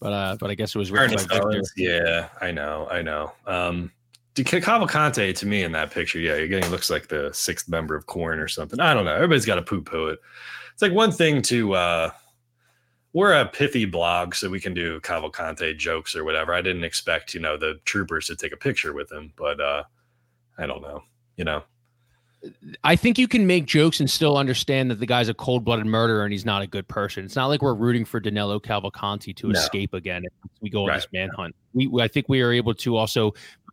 but 0.00 0.12
uh, 0.12 0.36
but 0.38 0.50
I 0.50 0.54
guess 0.54 0.74
it 0.74 0.78
was 0.78 0.90
written 0.90 1.12
Ernest 1.12 1.28
by 1.28 1.36
Victor. 1.36 1.62
Yeah, 1.76 2.28
I 2.40 2.50
know, 2.50 2.86
I 2.90 3.02
know. 3.02 3.32
Um, 3.46 3.92
Cavalcante 4.34 5.34
to 5.34 5.46
me 5.46 5.62
in 5.62 5.72
that 5.72 5.90
picture, 5.90 6.18
yeah, 6.18 6.36
you're 6.36 6.48
getting 6.48 6.70
looks 6.70 6.90
like 6.90 7.08
the 7.08 7.30
sixth 7.32 7.68
member 7.68 7.94
of 7.94 8.06
Korn 8.06 8.38
or 8.38 8.48
something. 8.48 8.80
I 8.80 8.94
don't 8.94 9.04
know. 9.04 9.14
Everybody's 9.14 9.46
got 9.46 9.56
to 9.56 9.62
poo 9.62 9.82
poo 9.82 10.08
it. 10.08 10.20
It's 10.72 10.82
like 10.82 10.92
one 10.92 11.12
thing 11.12 11.42
to 11.42 11.74
uh 11.74 12.10
we're 13.12 13.34
a 13.34 13.46
pithy 13.46 13.84
blog, 13.84 14.34
so 14.34 14.48
we 14.48 14.60
can 14.60 14.74
do 14.74 15.00
Cavalcante 15.00 15.76
jokes 15.76 16.16
or 16.16 16.24
whatever. 16.24 16.54
I 16.54 16.62
didn't 16.62 16.84
expect, 16.84 17.34
you 17.34 17.40
know, 17.40 17.56
the 17.56 17.80
troopers 17.84 18.26
to 18.28 18.36
take 18.36 18.52
a 18.52 18.56
picture 18.56 18.92
with 18.92 19.10
him, 19.12 19.32
but 19.36 19.60
uh 19.60 19.84
I 20.58 20.66
don't 20.66 20.82
know, 20.82 21.02
you 21.36 21.44
know. 21.44 21.62
I 22.82 22.96
think 22.96 23.18
you 23.18 23.28
can 23.28 23.46
make 23.46 23.66
jokes 23.66 24.00
and 24.00 24.10
still 24.10 24.36
understand 24.36 24.90
that 24.90 24.98
the 24.98 25.06
guy's 25.06 25.28
a 25.28 25.34
cold-blooded 25.34 25.86
murderer 25.86 26.24
and 26.24 26.32
he's 26.32 26.44
not 26.44 26.60
a 26.60 26.66
good 26.66 26.88
person. 26.88 27.24
It's 27.24 27.36
not 27.36 27.46
like 27.46 27.62
we're 27.62 27.74
rooting 27.74 28.04
for 28.04 28.20
Danelo 28.20 28.60
Cavalcante 28.60 29.34
to 29.36 29.48
no. 29.48 29.58
escape 29.58 29.94
again 29.94 30.24
if 30.24 30.32
we 30.60 30.68
go 30.68 30.82
on 30.82 30.88
right. 30.88 30.96
this 30.96 31.06
manhunt. 31.12 31.54
We, 31.72 31.88
I 32.02 32.08
think 32.08 32.28
we 32.28 32.42
are 32.42 32.52
able 32.52 32.74
to 32.74 32.96
also 32.96 33.32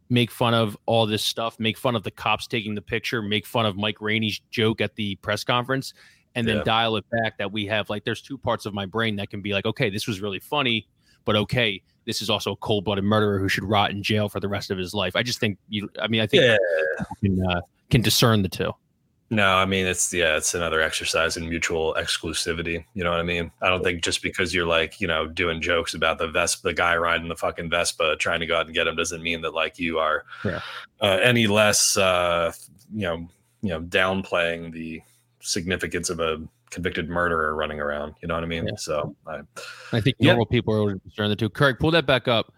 make 0.09 0.29
fun 0.31 0.53
of 0.53 0.77
all 0.85 1.05
this 1.05 1.23
stuff, 1.23 1.59
make 1.59 1.77
fun 1.77 1.95
of 1.95 2.03
the 2.03 2.11
cops 2.11 2.47
taking 2.47 2.75
the 2.75 2.81
picture, 2.81 3.21
make 3.21 3.45
fun 3.45 3.65
of 3.65 3.75
Mike 3.75 4.01
Rainey's 4.01 4.39
joke 4.51 4.81
at 4.81 4.95
the 4.95 5.15
press 5.17 5.43
conference, 5.43 5.93
and 6.35 6.47
then 6.47 6.57
yeah. 6.57 6.63
dial 6.63 6.95
it 6.95 7.05
back 7.09 7.37
that 7.37 7.51
we 7.51 7.65
have 7.65 7.89
like 7.89 8.03
there's 8.03 8.21
two 8.21 8.37
parts 8.37 8.65
of 8.65 8.73
my 8.73 8.85
brain 8.85 9.15
that 9.15 9.29
can 9.29 9.41
be 9.41 9.53
like 9.53 9.65
okay 9.65 9.89
this 9.89 10.07
was 10.07 10.21
really 10.21 10.39
funny 10.39 10.87
but 11.25 11.35
okay 11.35 11.81
this 12.05 12.21
is 12.21 12.29
also 12.29 12.53
a 12.53 12.55
cold-blooded 12.57 13.03
murderer 13.03 13.39
who 13.39 13.49
should 13.49 13.63
rot 13.63 13.91
in 13.91 14.01
jail 14.01 14.29
for 14.29 14.39
the 14.39 14.47
rest 14.47 14.71
of 14.71 14.77
his 14.77 14.93
life 14.93 15.15
i 15.15 15.23
just 15.23 15.39
think 15.39 15.57
you 15.67 15.89
i 16.01 16.07
mean 16.07 16.21
i 16.21 16.27
think 16.27 16.43
yeah. 16.43 16.57
can, 17.21 17.45
uh, 17.45 17.61
can 17.89 18.01
discern 18.01 18.41
the 18.41 18.49
two 18.49 18.73
no, 19.31 19.55
I 19.55 19.65
mean 19.65 19.85
it's 19.85 20.11
yeah, 20.11 20.37
it's 20.37 20.55
another 20.55 20.81
exercise 20.81 21.37
in 21.37 21.47
mutual 21.47 21.93
exclusivity. 21.99 22.83
You 22.95 23.03
know 23.03 23.11
what 23.11 23.19
I 23.19 23.23
mean? 23.23 23.51
I 23.61 23.69
don't 23.69 23.83
think 23.83 24.01
just 24.01 24.23
because 24.23 24.55
you're 24.55 24.65
like 24.65 24.99
you 24.99 25.07
know 25.07 25.27
doing 25.27 25.61
jokes 25.61 25.93
about 25.93 26.17
the 26.17 26.27
Vespa, 26.27 26.69
the 26.69 26.73
guy 26.73 26.97
riding 26.97 27.27
the 27.27 27.35
fucking 27.35 27.69
Vespa, 27.69 28.15
trying 28.15 28.39
to 28.39 28.47
go 28.47 28.57
out 28.57 28.65
and 28.65 28.73
get 28.73 28.87
him, 28.87 28.95
doesn't 28.95 29.21
mean 29.21 29.41
that 29.41 29.53
like 29.53 29.77
you 29.77 29.99
are 29.99 30.25
yeah. 30.43 30.61
uh, 30.99 31.19
any 31.21 31.45
less 31.45 31.95
uh, 31.95 32.51
you 32.91 33.01
know 33.01 33.27
you 33.61 33.69
know 33.69 33.81
downplaying 33.81 34.71
the 34.71 35.01
significance 35.41 36.09
of 36.09 36.19
a 36.19 36.41
convicted 36.69 37.09
murderer 37.09 37.55
running 37.55 37.79
around. 37.79 38.15
You 38.21 38.27
know 38.27 38.35
what 38.35 38.43
I 38.43 38.47
mean? 38.47 38.67
Yeah. 38.67 38.75
So 38.77 39.15
I, 39.27 39.41
I 39.91 40.01
think 40.01 40.17
normal 40.19 40.47
yeah. 40.49 40.55
people 40.55 40.85
are 40.85 40.93
to 40.93 41.27
the 41.27 41.35
two. 41.35 41.49
Craig, 41.49 41.77
pull 41.79 41.91
that 41.91 42.05
back 42.05 42.27
up. 42.27 42.53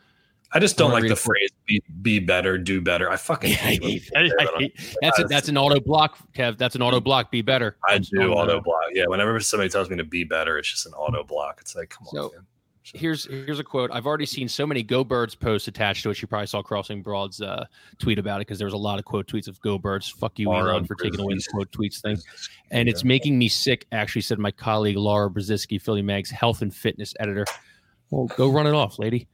I 0.53 0.59
just 0.59 0.77
don't 0.77 0.91
like 0.91 1.07
the 1.07 1.15
phrase 1.15 1.49
be, 1.65 1.81
be 2.01 2.19
better, 2.19 2.57
do 2.57 2.81
better. 2.81 3.09
I 3.09 3.15
fucking 3.15 3.51
hate, 3.53 3.81
hate, 3.81 4.11
I 4.13 4.29
hate 4.57 4.95
that's 5.01 5.19
a, 5.19 5.23
that's 5.23 5.47
an 5.47 5.57
auto 5.57 5.79
block, 5.79 6.17
Kev. 6.33 6.57
That's 6.57 6.75
an 6.75 6.81
auto 6.81 6.97
mm-hmm. 6.97 7.05
block. 7.05 7.31
Be 7.31 7.41
better. 7.41 7.77
I 7.87 7.99
do 7.99 8.33
auto 8.33 8.59
block. 8.59 8.81
Yeah. 8.91 9.05
Whenever 9.07 9.39
somebody 9.39 9.69
tells 9.69 9.89
me 9.89 9.95
to 9.95 10.03
be 10.03 10.25
better, 10.25 10.57
it's 10.57 10.69
just 10.69 10.85
an 10.85 10.93
auto 10.93 11.23
block. 11.23 11.59
It's 11.61 11.73
like, 11.73 11.89
come 11.89 12.07
so, 12.11 12.25
on. 12.25 12.31
Man 12.33 12.45
here's 12.83 13.25
here's 13.25 13.59
a 13.59 13.63
quote. 13.63 13.91
I've 13.91 14.05
already 14.05 14.25
seen 14.25 14.47
so 14.47 14.65
many 14.65 14.83
Go 14.83 15.03
Birds 15.03 15.35
posts 15.35 15.67
attached 15.67 16.03
to 16.03 16.09
it. 16.09 16.21
You 16.21 16.27
probably 16.27 16.47
saw 16.47 16.61
Crossing 16.61 17.01
Broad's 17.01 17.41
uh, 17.41 17.65
tweet 17.99 18.19
about 18.19 18.37
it 18.37 18.47
because 18.47 18.57
there 18.57 18.65
was 18.65 18.73
a 18.73 18.77
lot 18.77 18.99
of 18.99 19.05
quote 19.05 19.27
tweets 19.27 19.47
of 19.47 19.59
Go 19.61 19.77
Birds. 19.77 20.09
Fuck 20.09 20.39
you, 20.39 20.51
Elon, 20.51 20.85
for 20.85 20.95
taking 20.95 21.19
away 21.19 21.35
the 21.35 21.45
quote 21.51 21.71
tweets 21.71 22.01
thing. 22.01 22.17
And 22.71 22.89
it's 22.89 23.03
making 23.03 23.37
me 23.37 23.47
sick. 23.47 23.85
Actually, 23.91 24.21
said 24.21 24.39
my 24.39 24.51
colleague 24.51 24.97
Laura 24.97 25.29
Brzezinski, 25.29 25.81
Philly 25.81 26.01
Mag's 26.01 26.31
health 26.31 26.61
and 26.61 26.73
fitness 26.73 27.13
editor. 27.19 27.45
Well, 28.09 28.27
go 28.27 28.49
run 28.49 28.67
it 28.67 28.73
off, 28.73 28.99
lady. 28.99 29.27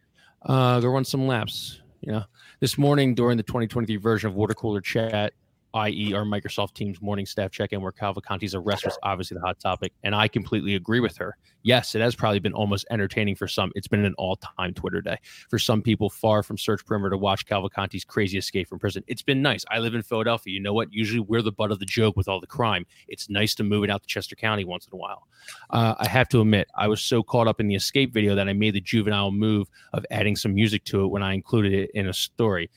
Uh, 0.44 0.80
go 0.80 0.90
run 0.90 1.06
some 1.06 1.28
laps. 1.28 1.82
You 2.02 2.12
know, 2.12 2.24
this 2.60 2.78
morning 2.78 3.16
during 3.16 3.38
the 3.38 3.44
2023 3.44 3.98
version 3.98 4.30
of 4.30 4.36
Water 4.36 4.54
Cooler 4.54 4.82
Chat, 4.82 5.34
i.e., 5.78 6.14
our 6.14 6.24
Microsoft 6.24 6.74
Teams 6.74 7.02
morning 7.02 7.26
staff 7.26 7.52
check 7.52 7.72
in, 7.72 7.82
where 7.82 7.92
Cavalcante's 7.92 8.56
arrest 8.56 8.86
was 8.86 8.98
obviously 9.04 9.36
the 9.36 9.42
hot 9.42 9.60
topic. 9.60 9.94
And 10.04 10.16
I 10.16 10.28
completely 10.28 10.76
agree 10.76 11.00
with 11.00 11.18
her. 11.18 11.38
Yes, 11.64 11.96
it 11.96 12.02
has 12.02 12.16
probably 12.16 12.40
been 12.40 12.54
almost 12.54 12.86
entertaining 12.90 13.36
for 13.36 13.48
some. 13.48 13.72
It's 13.76 13.88
been 13.88 14.06
an 14.06 14.16
all 14.18 14.38
time 14.38 14.74
Twitter 14.74 15.02
day. 15.02 15.18
For 15.50 15.60
some 15.60 15.82
people 15.82 16.10
far 16.10 16.42
from 16.44 16.58
Search 16.58 16.86
Perimeter 16.86 17.12
to 17.12 17.18
watch 17.18 17.46
Cavalcante's 17.46 18.06
crazy 18.06 18.38
escape 18.38 18.68
from 18.68 18.80
prison. 18.80 19.04
It's 19.08 19.22
been 19.22 19.42
nice. 19.42 19.66
I 19.70 19.80
live 19.80 19.94
in 19.94 20.02
Philadelphia. 20.02 20.54
You 20.54 20.62
know 20.62 20.74
what? 20.74 20.92
Usually 20.92 21.20
we're 21.20 21.42
the 21.42 21.52
butt 21.52 21.72
of 21.72 21.80
the 21.80 21.86
joke 21.86 22.16
with 22.16 22.28
all 22.28 22.40
the 22.40 22.48
crime. 22.48 22.86
It's 23.08 23.30
nice 23.30 23.54
to 23.56 23.64
move 23.64 23.84
it 23.84 23.90
out 23.90 24.02
to 24.02 24.08
Chester 24.08 24.36
County 24.36 24.66
once 24.66 24.88
in 24.88 24.94
a 24.94 24.98
while. 24.98 25.28
Uh, 25.70 25.96
I 26.00 26.08
have 26.08 26.30
to 26.30 26.42
admit, 26.42 26.68
I 26.76 26.88
was 26.88 27.02
so 27.02 27.22
caught 27.22 27.48
up 27.48 27.60
in 27.60 27.68
the 27.68 27.76
escape 27.76 28.14
video 28.14 28.34
that 28.36 28.48
I 28.48 28.54
made 28.54 28.74
the 28.74 28.82
juvenile 28.82 29.32
move 29.32 29.68
of 29.94 30.06
adding 30.10 30.36
some 30.36 30.54
music 30.54 30.86
to 30.86 31.04
it 31.04 31.08
when 31.08 31.24
I 31.24 31.34
included 31.34 31.74
it 31.74 31.92
in 31.94 32.08
a 32.08 32.14
story 32.14 32.70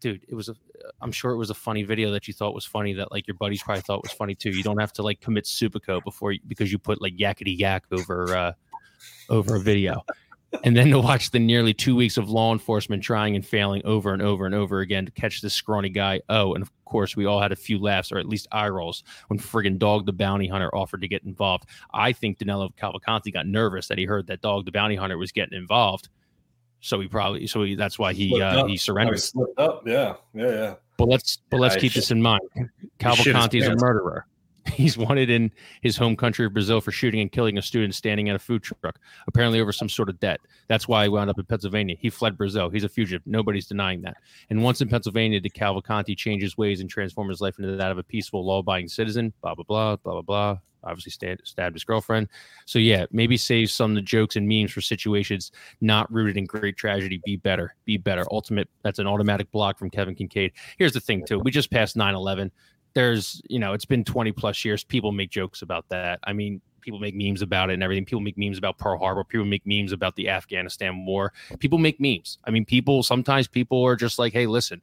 dude, 0.00 0.24
it 0.28 0.34
was 0.34 0.48
a. 0.48 0.54
I'm 1.00 1.12
sure 1.12 1.32
it 1.32 1.36
was 1.36 1.50
a 1.50 1.54
funny 1.54 1.82
video 1.82 2.10
that 2.12 2.28
you 2.28 2.34
thought 2.34 2.54
was 2.54 2.64
funny 2.64 2.92
that 2.94 3.12
like 3.12 3.26
your 3.26 3.34
buddies 3.34 3.62
probably 3.62 3.82
thought 3.82 4.02
was 4.02 4.12
funny 4.12 4.34
too. 4.34 4.50
You 4.50 4.62
don't 4.62 4.78
have 4.78 4.92
to 4.94 5.02
like 5.02 5.20
commit 5.20 5.46
seppuku 5.46 6.00
before 6.02 6.32
you, 6.32 6.40
because 6.46 6.72
you 6.72 6.78
put 6.78 7.00
like 7.00 7.16
yakety 7.16 7.58
yak 7.58 7.84
over 7.92 8.36
uh 8.36 8.52
over 9.28 9.56
a 9.56 9.60
video. 9.60 10.04
and 10.64 10.76
then 10.76 10.88
to 10.90 10.98
watch 10.98 11.30
the 11.30 11.38
nearly 11.38 11.74
two 11.74 11.94
weeks 11.94 12.16
of 12.16 12.30
law 12.30 12.52
enforcement 12.52 13.02
trying 13.02 13.36
and 13.36 13.46
failing 13.46 13.82
over 13.84 14.12
and 14.14 14.22
over 14.22 14.46
and 14.46 14.54
over 14.54 14.80
again 14.80 15.04
to 15.04 15.12
catch 15.12 15.42
this 15.42 15.52
scrawny 15.52 15.90
guy. 15.90 16.20
Oh, 16.30 16.54
and 16.54 16.62
of 16.62 16.70
course, 16.86 17.16
we 17.16 17.26
all 17.26 17.40
had 17.40 17.52
a 17.52 17.56
few 17.56 17.78
laughs, 17.78 18.10
or 18.10 18.18
at 18.18 18.26
least 18.26 18.48
eye 18.50 18.68
rolls, 18.68 19.04
when 19.28 19.38
friggin' 19.38 19.78
Dog 19.78 20.06
the 20.06 20.12
Bounty 20.12 20.48
Hunter 20.48 20.74
offered 20.74 21.02
to 21.02 21.08
get 21.08 21.22
involved. 21.24 21.66
I 21.92 22.12
think 22.12 22.38
Danelo 22.38 22.74
Cavalcante 22.76 23.32
got 23.32 23.46
nervous 23.46 23.88
that 23.88 23.98
he 23.98 24.04
heard 24.04 24.26
that 24.28 24.40
Dog 24.40 24.64
the 24.64 24.72
Bounty 24.72 24.96
Hunter 24.96 25.18
was 25.18 25.32
getting 25.32 25.58
involved. 25.58 26.08
So 26.80 27.00
he 27.00 27.08
probably, 27.08 27.46
so 27.46 27.62
he, 27.64 27.74
that's 27.74 27.98
why 27.98 28.12
he 28.12 28.40
uh, 28.40 28.66
he 28.66 28.76
surrendered. 28.76 29.20
Slipped 29.20 29.58
up. 29.58 29.82
Yeah. 29.86 30.14
Yeah. 30.32 30.46
Yeah. 30.48 30.74
But 30.96 31.08
let's 31.08 31.38
but 31.50 31.60
let's 31.60 31.76
I 31.76 31.80
keep 31.80 31.92
shit- 31.92 32.02
this 32.02 32.10
in 32.10 32.22
mind. 32.22 32.40
his 32.98 33.26
is 33.62 33.68
a 33.68 33.76
murderer. 33.76 34.26
He's 34.74 34.96
wanted 34.96 35.30
in 35.30 35.50
his 35.82 35.96
home 35.96 36.16
country 36.16 36.46
of 36.46 36.52
Brazil 36.52 36.80
for 36.80 36.92
shooting 36.92 37.20
and 37.20 37.30
killing 37.30 37.58
a 37.58 37.62
student 37.62 37.94
standing 37.94 38.28
at 38.28 38.36
a 38.36 38.38
food 38.38 38.62
truck, 38.62 38.98
apparently 39.26 39.60
over 39.60 39.72
some 39.72 39.88
sort 39.88 40.08
of 40.08 40.20
debt. 40.20 40.40
That's 40.68 40.86
why 40.86 41.04
he 41.04 41.08
wound 41.08 41.30
up 41.30 41.38
in 41.38 41.44
Pennsylvania. 41.44 41.96
He 41.98 42.10
fled 42.10 42.36
Brazil. 42.36 42.70
He's 42.70 42.84
a 42.84 42.88
fugitive. 42.88 43.22
Nobody's 43.26 43.66
denying 43.66 44.02
that. 44.02 44.16
And 44.50 44.62
once 44.62 44.80
in 44.80 44.88
Pennsylvania, 44.88 45.40
did 45.40 45.54
Cavalcante 45.54 46.16
change 46.16 46.42
his 46.42 46.56
ways 46.56 46.80
and 46.80 46.88
transform 46.88 47.28
his 47.28 47.40
life 47.40 47.58
into 47.58 47.76
that 47.76 47.90
of 47.90 47.98
a 47.98 48.02
peaceful, 48.02 48.44
law-abiding 48.44 48.88
citizen? 48.88 49.32
Blah 49.42 49.54
blah 49.54 49.64
blah 49.64 49.96
blah 49.96 50.12
blah 50.12 50.22
blah. 50.22 50.58
Obviously, 50.84 51.10
stabbed, 51.10 51.40
stabbed 51.44 51.74
his 51.74 51.84
girlfriend. 51.84 52.28
So 52.64 52.78
yeah, 52.78 53.06
maybe 53.10 53.36
save 53.36 53.70
some 53.70 53.90
of 53.90 53.94
the 53.96 54.02
jokes 54.02 54.36
and 54.36 54.46
memes 54.46 54.70
for 54.70 54.80
situations 54.80 55.50
not 55.80 56.10
rooted 56.12 56.36
in 56.36 56.46
great 56.46 56.76
tragedy. 56.76 57.20
Be 57.24 57.36
better. 57.36 57.74
Be 57.84 57.96
better. 57.96 58.24
Ultimate. 58.30 58.68
That's 58.82 59.00
an 59.00 59.06
automatic 59.06 59.50
block 59.50 59.78
from 59.78 59.90
Kevin 59.90 60.14
Kinkead. 60.14 60.52
Here's 60.78 60.92
the 60.92 61.00
thing 61.00 61.24
too. 61.26 61.40
We 61.40 61.50
just 61.50 61.70
passed 61.70 61.96
9/11 61.96 62.50
there's 62.98 63.40
you 63.48 63.60
know 63.60 63.74
it's 63.74 63.84
been 63.84 64.02
20 64.02 64.32
plus 64.32 64.64
years. 64.64 64.82
People 64.82 65.12
make 65.12 65.30
jokes 65.30 65.62
about 65.62 65.88
that. 65.88 66.18
I 66.24 66.32
mean 66.32 66.60
people 66.80 66.98
make 66.98 67.14
memes 67.14 67.42
about 67.42 67.70
it 67.70 67.74
and 67.74 67.82
everything. 67.82 68.04
People 68.04 68.20
make 68.20 68.36
memes 68.36 68.58
about 68.58 68.76
pearl 68.76 68.98
harbor. 68.98 69.22
People 69.22 69.46
make 69.46 69.64
memes 69.64 69.92
about 69.92 70.16
the 70.16 70.28
afghanistan 70.28 71.06
war. 71.06 71.32
People 71.60 71.78
make 71.78 72.00
memes. 72.00 72.38
I 72.44 72.50
mean 72.50 72.64
people 72.64 73.04
sometimes 73.04 73.46
people 73.46 73.84
are 73.84 73.94
just 73.94 74.18
like 74.18 74.32
hey 74.32 74.48
listen 74.48 74.82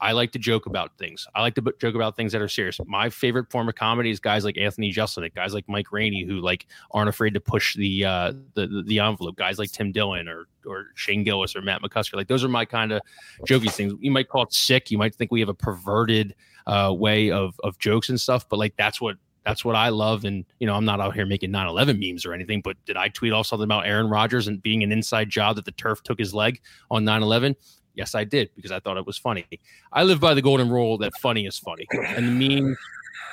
i 0.00 0.12
like 0.12 0.30
to 0.30 0.38
joke 0.38 0.66
about 0.66 0.96
things. 0.96 1.26
I 1.34 1.42
like 1.42 1.56
to 1.56 1.62
b- 1.62 1.72
joke 1.80 1.96
about 1.96 2.16
things 2.16 2.30
that 2.30 2.40
are 2.40 2.48
serious. 2.48 2.78
My 2.86 3.10
favorite 3.10 3.50
form 3.50 3.68
of 3.68 3.74
comedy 3.74 4.10
is 4.10 4.20
guys 4.20 4.44
like 4.44 4.56
anthony 4.56 4.92
jeselnik 4.92 5.34
guys 5.34 5.52
like 5.52 5.68
mike 5.68 5.90
rainey 5.90 6.24
who 6.24 6.40
like 6.40 6.66
aren't 6.92 7.08
afraid 7.08 7.34
to 7.34 7.40
push 7.40 7.74
the 7.74 8.04
uh 8.04 8.32
the 8.54 8.84
the, 8.86 9.00
envelope. 9.00 9.36
Guys 9.36 9.58
like 9.58 9.72
tim 9.72 9.90
dillon 9.90 10.28
or 10.28 10.46
or 10.64 10.86
shane 10.94 11.24
gillis 11.24 11.56
or 11.56 11.62
matt 11.62 11.82
mccusker. 11.82 12.14
Like 12.14 12.28
those 12.28 12.44
are 12.44 12.48
my 12.48 12.64
kind 12.64 12.92
of 12.92 13.02
jokey 13.46 13.72
things. 13.72 13.94
You 14.00 14.12
might 14.12 14.28
call 14.28 14.44
it 14.44 14.52
sick. 14.52 14.92
You 14.92 14.98
might 14.98 15.14
think 15.14 15.32
we 15.32 15.40
have 15.40 15.48
a 15.48 15.54
perverted 15.54 16.36
uh, 16.68 16.92
way 16.92 17.30
of 17.30 17.58
of 17.64 17.78
jokes 17.78 18.10
and 18.10 18.20
stuff. 18.20 18.48
But 18.48 18.58
like 18.58 18.76
that's 18.76 19.00
what 19.00 19.16
that's 19.44 19.64
what 19.64 19.74
I 19.74 19.88
love. 19.88 20.24
And 20.24 20.44
you 20.60 20.66
know, 20.66 20.74
I'm 20.74 20.84
not 20.84 21.00
out 21.00 21.14
here 21.14 21.26
making 21.26 21.50
9/11 21.50 21.98
memes 21.98 22.24
or 22.24 22.34
anything. 22.34 22.60
But 22.60 22.76
did 22.84 22.96
I 22.96 23.08
tweet 23.08 23.32
off 23.32 23.46
something 23.46 23.64
about 23.64 23.86
Aaron 23.86 24.08
Rodgers 24.08 24.46
and 24.46 24.62
being 24.62 24.82
an 24.82 24.92
inside 24.92 25.30
job 25.30 25.56
that 25.56 25.64
the 25.64 25.72
turf 25.72 26.02
took 26.02 26.18
his 26.18 26.34
leg 26.34 26.60
on 26.90 27.04
9/11? 27.04 27.56
Yes, 27.94 28.14
I 28.14 28.22
did 28.22 28.50
because 28.54 28.70
I 28.70 28.78
thought 28.78 28.96
it 28.96 29.06
was 29.06 29.18
funny. 29.18 29.44
I 29.92 30.04
live 30.04 30.20
by 30.20 30.34
the 30.34 30.42
golden 30.42 30.70
rule 30.70 30.98
that 30.98 31.12
funny 31.20 31.46
is 31.46 31.58
funny, 31.58 31.86
and 31.90 32.28
the 32.28 32.60
meme 32.60 32.76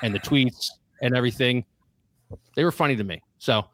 and 0.01 0.15
the 0.15 0.19
tweets 0.19 0.69
and 1.01 1.15
everything 1.15 1.65
they 2.55 2.63
were 2.63 2.71
funny 2.71 2.95
to 2.95 3.03
me. 3.03 3.21
So. 3.37 3.65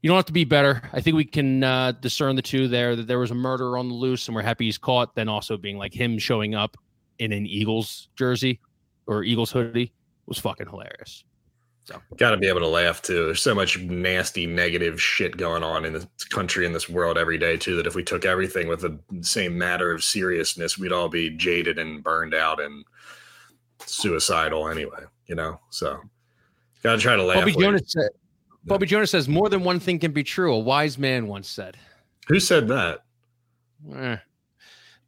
You 0.00 0.06
don't 0.06 0.14
have 0.16 0.26
to 0.26 0.32
be 0.32 0.44
better. 0.44 0.80
I 0.92 1.00
think 1.00 1.16
we 1.16 1.24
can 1.24 1.64
uh, 1.64 1.90
discern 1.90 2.36
the 2.36 2.42
two 2.42 2.68
there. 2.68 2.94
That 2.94 3.08
there 3.08 3.18
was 3.18 3.32
a 3.32 3.34
murderer 3.34 3.76
on 3.76 3.88
the 3.88 3.96
loose, 3.96 4.28
and 4.28 4.34
we're 4.36 4.42
happy 4.42 4.66
he's 4.66 4.78
caught. 4.78 5.16
Then 5.16 5.28
also 5.28 5.56
being 5.56 5.76
like 5.76 5.92
him 5.92 6.20
showing 6.20 6.54
up 6.54 6.76
in 7.18 7.32
an 7.32 7.48
Eagles 7.48 8.08
jersey 8.14 8.60
or 9.08 9.24
Eagles 9.24 9.50
hoodie 9.50 9.92
was 10.26 10.38
fucking 10.38 10.68
hilarious. 10.68 11.24
So 11.84 12.00
got 12.18 12.32
to 12.32 12.36
be 12.36 12.46
able 12.46 12.60
to 12.60 12.68
laugh 12.68 13.00
too. 13.00 13.24
There's 13.24 13.40
so 13.40 13.54
much 13.54 13.78
nasty, 13.78 14.46
negative 14.46 15.00
shit 15.00 15.38
going 15.38 15.62
on 15.62 15.86
in 15.86 15.94
this 15.94 16.06
country, 16.28 16.66
in 16.66 16.72
this 16.74 16.86
world 16.86 17.16
every 17.16 17.38
day 17.38 17.56
too. 17.56 17.76
That 17.76 17.86
if 17.86 17.94
we 17.94 18.04
took 18.04 18.26
everything 18.26 18.68
with 18.68 18.82
the 18.82 18.98
same 19.22 19.56
matter 19.56 19.90
of 19.90 20.04
seriousness, 20.04 20.76
we'd 20.76 20.92
all 20.92 21.08
be 21.08 21.30
jaded 21.30 21.78
and 21.78 22.04
burned 22.04 22.34
out 22.34 22.60
and 22.60 22.84
suicidal 23.86 24.68
anyway. 24.68 25.02
You 25.26 25.34
know, 25.34 25.58
so 25.70 25.98
got 26.82 26.96
to 26.96 26.98
try 26.98 27.16
to 27.16 27.22
laugh. 27.22 27.38
Bobby 27.38 27.52
Jonas 27.52 27.82
said. 27.86 28.10
Bobby 28.64 28.86
Jonas 28.86 29.10
says 29.10 29.26
more 29.26 29.48
than 29.48 29.64
one 29.64 29.80
thing 29.80 29.98
can 29.98 30.12
be 30.12 30.22
true. 30.22 30.52
A 30.52 30.58
wise 30.58 30.98
man 30.98 31.26
once 31.26 31.48
said. 31.48 31.78
Who 32.26 32.38
said 32.38 32.68
that? 32.68 33.04
Eh. 33.94 34.16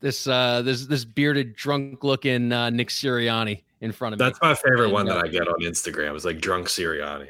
This 0.01 0.27
uh 0.27 0.62
this 0.62 0.86
this 0.86 1.05
bearded, 1.05 1.56
drunk 1.56 2.05
looking 2.05 2.52
uh, 2.52 2.70
Nick 2.70 2.89
Sirianni 2.89 3.64
in 3.81 3.93
front 3.93 4.15
of 4.15 4.20
me. 4.20 4.24
That's 4.27 4.39
my 4.43 4.55
favorite 4.55 4.90
one 4.90 5.07
that 5.07 5.19
uh, 5.19 5.23
I 5.24 5.28
get 5.28 5.48
on 5.48 5.61
Instagram. 5.61 6.15
It's 6.15 6.24
like 6.24 6.40
drunk 6.40 6.69
Sirianni. 6.69 7.28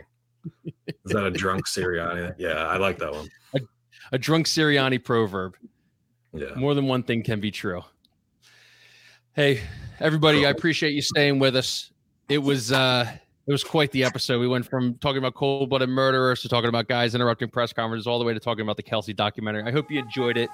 Is 0.87 0.95
that 1.13 1.25
a 1.25 1.31
drunk 1.31 1.67
Sirianni? 1.67 2.35
Yeah, 2.39 2.67
I 2.67 2.77
like 2.77 2.99
that 2.99 3.13
one. 3.13 3.29
a 4.13 4.19
drunk 4.19 4.47
Sirianni 4.47 5.03
proverb. 5.03 5.57
Yeah. 6.33 6.55
More 6.57 6.75
than 6.75 6.87
one 6.87 7.03
thing 7.03 7.23
can 7.23 7.41
be 7.41 7.51
true. 7.51 7.83
Hey, 9.35 9.61
everybody, 10.01 10.47
I 10.47 10.51
appreciate 10.51 10.93
you 10.93 11.03
staying 11.03 11.39
with 11.39 11.57
us. 11.57 11.91
It 12.29 12.39
was 12.39 12.73
uh 12.73 13.11
it 13.47 13.53
was 13.53 13.65
quite 13.65 13.91
the 13.91 14.05
episode. 14.05 14.39
We 14.39 14.47
went 14.47 14.69
from 14.69 14.95
talking 14.99 15.19
about 15.19 15.35
cold-blooded 15.35 15.89
murderers 15.89 16.43
to 16.43 16.49
talking 16.49 16.69
about 16.69 16.87
guys 16.87 17.17
interrupting 17.17 17.49
press 17.49 17.73
conferences, 17.73 18.07
all 18.07 18.19
the 18.21 18.25
way 18.25 18.33
to 18.33 18.39
talking 18.39 18.63
about 18.63 18.77
the 18.77 18.83
Kelce 18.83 19.17
documentary. 19.17 19.65
I 19.65 19.73
hope 19.73 19.91
you 19.91 19.99
enjoyed 19.99 20.37
it. 20.37 20.51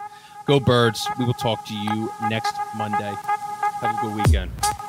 Go 0.47 0.60
Birds. 0.60 1.06
We 1.18 1.27
will 1.27 1.35
talk 1.35 1.66
to 1.66 1.74
you 1.74 2.10
next 2.31 2.55
Monday. 2.77 3.12
Have 3.82 3.98
a 3.98 4.01
good 4.01 4.16
weekend. 4.16 4.86